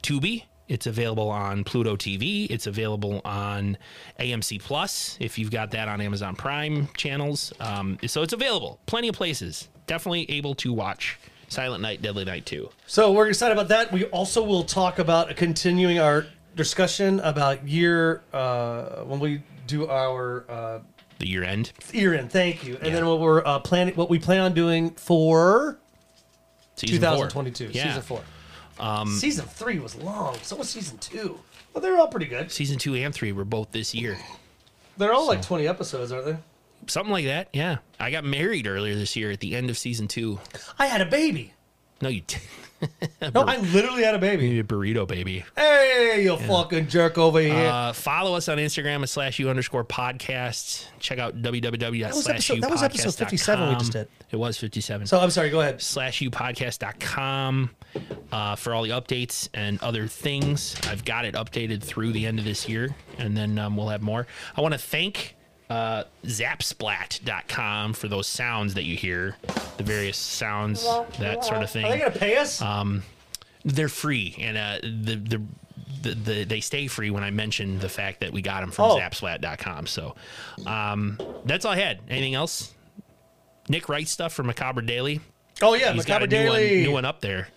Tubi. 0.03 0.45
It's 0.69 0.87
available 0.87 1.29
on 1.29 1.63
Pluto 1.65 1.95
TV. 1.97 2.47
It's 2.51 2.67
available 2.67 3.21
on 3.25 3.77
AMC 4.19 4.61
Plus 4.63 5.17
if 5.21 5.39
you've 5.39 5.51
got 5.51 5.71
that 5.73 5.89
on 5.89 6.01
Amazon 6.01 6.35
Prime 6.35 6.89
channels. 6.97 7.53
Um, 7.61 7.99
so 8.07 8.23
it's 8.23 8.33
available 8.33 8.79
plenty 8.87 9.09
of 9.09 9.15
places. 9.15 9.69
Definitely 9.87 10.31
able 10.31 10.55
to 10.57 10.73
watch 10.73 11.19
Silent 11.49 11.83
Night, 11.83 12.01
Deadly 12.01 12.25
Night 12.25 12.47
2. 12.47 12.71
So 12.87 13.13
we're 13.13 13.29
excited 13.29 13.53
about 13.53 13.69
that. 13.69 13.93
We 13.93 14.05
also 14.07 14.43
will 14.43 14.65
talk 14.65 14.99
about 14.99 15.37
continuing 15.37 15.99
our 15.99 16.27
discussion 16.57 17.21
about 17.21 17.69
year 17.69 18.23
uh, 18.33 19.03
when 19.05 19.21
we 19.21 19.43
do 19.67 19.87
our 19.89 20.47
uh, 20.49 20.79
The 21.19 21.29
year 21.29 21.45
end. 21.45 21.73
year 21.93 22.15
end. 22.15 22.31
Thank 22.33 22.65
you, 22.65 22.77
and 22.77 22.87
Yeah. 22.87 22.93
then 22.95 23.07
what 23.07 23.21
we're 23.21 23.45
uh, 23.45 23.59
planning, 23.59 23.95
what 23.97 24.09
we 24.09 24.19
plan 24.19 24.41
on 24.41 24.55
doing 24.55 24.91
for 24.93 25.79
Season 26.77 26.99
four. 27.01 27.29
2022, 27.29 27.71
Yeah. 27.73 27.89
season 27.89 28.03
four. 28.03 28.21
Um, 28.79 29.09
season 29.09 29.47
three 29.47 29.79
was 29.79 29.95
long. 29.97 30.37
So 30.43 30.57
was 30.57 30.69
season 30.69 30.99
two. 30.99 31.39
But 31.73 31.83
they're 31.83 31.97
all 31.97 32.09
pretty 32.09 32.27
good. 32.27 32.53
Season 32.53 32.79
two 32.79 32.95
and 32.95 33.13
three 33.15 33.33
were 33.33 33.45
both 33.45 33.73
this 33.73 33.95
year. 33.95 34.17
They're 34.97 35.13
all 35.13 35.27
like 35.27 35.43
20 35.43 35.67
episodes, 35.67 36.13
aren't 36.13 36.27
they? 36.27 36.37
Something 36.87 37.13
like 37.13 37.25
that. 37.25 37.49
Yeah. 37.53 37.79
I 37.99 38.11
got 38.11 38.25
married 38.25 38.67
earlier 38.67 38.95
this 38.95 39.17
year 39.17 39.31
at 39.31 39.41
the 39.41 39.57
end 39.57 39.71
of 39.71 39.79
season 39.79 40.07
two. 40.07 40.39
I 40.79 40.87
had 40.87 41.01
a 41.01 41.07
baby. 41.07 41.53
No, 42.01 42.09
you 42.09 42.23
did. 42.27 42.41
No, 43.35 43.41
I 43.43 43.57
literally 43.57 44.03
had 44.03 44.15
a 44.15 44.19
baby. 44.19 44.59
a 44.59 44.65
burrito 44.65 45.09
baby. 45.09 45.43
Hey, 45.57 46.23
you 46.25 46.37
fucking 46.37 46.89
jerk 46.89 47.17
over 47.17 47.41
here. 47.41 47.55
Uh, 47.55 47.95
follow 47.95 48.35
us 48.35 48.47
on 48.51 48.59
Instagram 48.59 49.01
at 49.03 49.09
slash 49.09 49.39
u 49.39 49.49
underscore 49.49 49.85
podcast. 49.85 50.85
Check 50.99 51.19
out 51.19 51.41
www. 51.41 52.09
was 52.09 52.29
episode- 52.29 52.61
that 52.61 52.71
was 52.71 52.83
episode 52.83 53.15
57 53.15 53.69
we 53.71 53.75
just 53.77 53.93
did. 53.93 54.09
It 54.31 54.37
was 54.37 54.59
57. 54.59 55.07
so 55.07 55.19
I'm 55.19 55.31
sorry. 55.31 55.49
Go 55.49 55.63
ahead. 55.63 55.81
slash 55.81 56.21
u 56.21 56.31
podcast.com 56.31 57.71
uh, 58.33 58.57
for 58.57 58.75
all 58.75 58.83
the 58.83 58.91
updates 58.91 59.49
and 59.55 59.81
other 59.83 60.07
things. 60.07 60.77
I've 60.87 61.07
got 61.07 61.25
it 61.25 61.35
updated 61.35 61.83
through 61.83 62.13
the 62.13 62.27
end 62.27 62.39
of 62.39 62.45
this 62.45 62.69
year, 62.69 62.95
and 63.17 63.35
then 63.35 63.59
um, 63.59 63.77
we'll 63.77 63.89
have 63.89 64.03
more. 64.03 64.27
I 64.57 64.61
want 64.61 64.75
to 64.75 64.79
thank 64.79 65.37
uh, 65.75 66.05
zapsplat.com 66.25 67.93
for 67.95 68.09
those 68.09 68.27
sounds 68.27 68.75
that 68.75 68.85
you 68.85 68.97
hear, 68.97 69.37
the 69.77 69.83
various 69.85 70.17
sounds, 70.17 70.85
that 71.19 71.45
sort 71.45 71.63
of 71.63 71.71
thing 71.71 71.85
Are 71.85 71.91
they 71.91 71.99
gonna 71.99 72.11
pay 72.11 72.37
us? 72.37 72.63
they're 73.67 73.89
free 73.89 74.37
and 74.41 74.57
uh, 74.59 74.79
the, 74.83 75.17
the 75.17 75.43
the 76.03 76.15
the 76.15 76.45
they 76.45 76.61
stay 76.61 76.87
free 76.87 77.11
when 77.11 77.25
I 77.25 77.31
mention 77.31 77.79
the 77.79 77.89
fact 77.89 78.21
that 78.21 78.31
we 78.33 78.43
got 78.43 78.61
them 78.61 78.71
from 78.71 78.91
Oh. 78.91 78.99
Zapsplat.com. 78.99 79.87
So 79.87 80.15
um, 80.67 81.19
that's 81.47 81.65
all 81.65 81.73
I 81.73 81.77
had. 81.77 82.01
Anything 82.11 82.35
else? 82.35 82.75
Nick 83.71 83.89
writes 83.89 84.11
stuff 84.11 84.35
for 84.35 84.43
Macabre 84.43 84.83
Daily. 84.83 85.21
oh 85.63 85.73
yeah, 85.75 85.93
He's 85.95 86.05
got 86.05 86.21
Macabre 86.21 86.37
a 86.37 86.43
new 86.45 86.51
one, 86.51 86.59
Daily. 86.61 86.83
new 86.83 86.93
one 86.93 87.05
up 87.07 87.23
there 87.23 87.49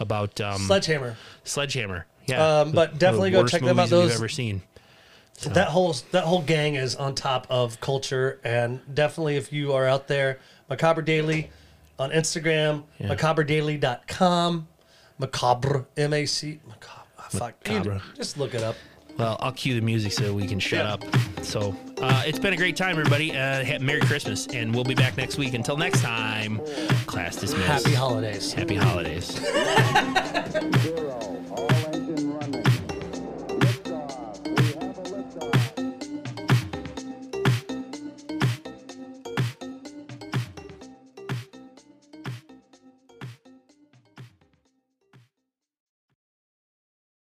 about 0.00 0.40
um, 0.40 0.58
Sledgehammer. 0.62 1.16
Sledgehammer. 1.44 2.06
Yeah, 2.26 2.60
Um, 2.62 2.72
but 2.72 2.98
definitely 2.98 3.30
go 3.30 3.46
check 3.46 3.62
them 3.62 3.78
out. 3.78 3.88
Those- 3.90 4.16
ever 4.16 4.28
seen. 4.28 4.62
That 5.42 5.68
whole 5.68 5.94
that 6.12 6.24
whole 6.24 6.42
gang 6.42 6.74
is 6.76 6.96
on 6.96 7.14
top 7.14 7.46
of 7.50 7.80
culture, 7.80 8.40
and 8.44 8.80
definitely 8.94 9.36
if 9.36 9.52
you 9.52 9.72
are 9.72 9.86
out 9.86 10.08
there, 10.08 10.38
Macabre 10.70 11.02
Daily 11.02 11.50
on 11.98 12.10
Instagram, 12.10 12.84
macabredaily.com, 13.00 14.68
macabre 15.18 15.86
M 15.96 16.12
A 16.14 16.26
C 16.26 16.60
macabre. 16.66 17.00
Fuck, 17.30 17.54
Macabre. 17.66 18.00
just 18.16 18.38
look 18.38 18.54
it 18.54 18.62
up. 18.62 18.76
Well, 19.18 19.36
I'll 19.40 19.52
cue 19.52 19.74
the 19.74 19.80
music 19.80 20.12
so 20.12 20.34
we 20.34 20.46
can 20.46 20.58
shut 20.58 20.84
up. 20.86 21.04
So 21.42 21.76
uh, 21.98 22.24
it's 22.26 22.38
been 22.38 22.52
a 22.52 22.56
great 22.56 22.76
time, 22.76 22.90
everybody. 22.98 23.30
Uh, 23.36 23.78
Merry 23.80 24.00
Christmas, 24.00 24.46
and 24.48 24.74
we'll 24.74 24.82
be 24.84 24.94
back 24.94 25.16
next 25.16 25.38
week. 25.38 25.54
Until 25.54 25.76
next 25.76 26.00
time, 26.00 26.60
class 27.06 27.36
dismissed. 27.36 27.64
Happy 27.64 27.94
holidays. 27.94 28.52
Happy 28.52 28.74
holidays. 28.74 29.40
There 29.40 31.10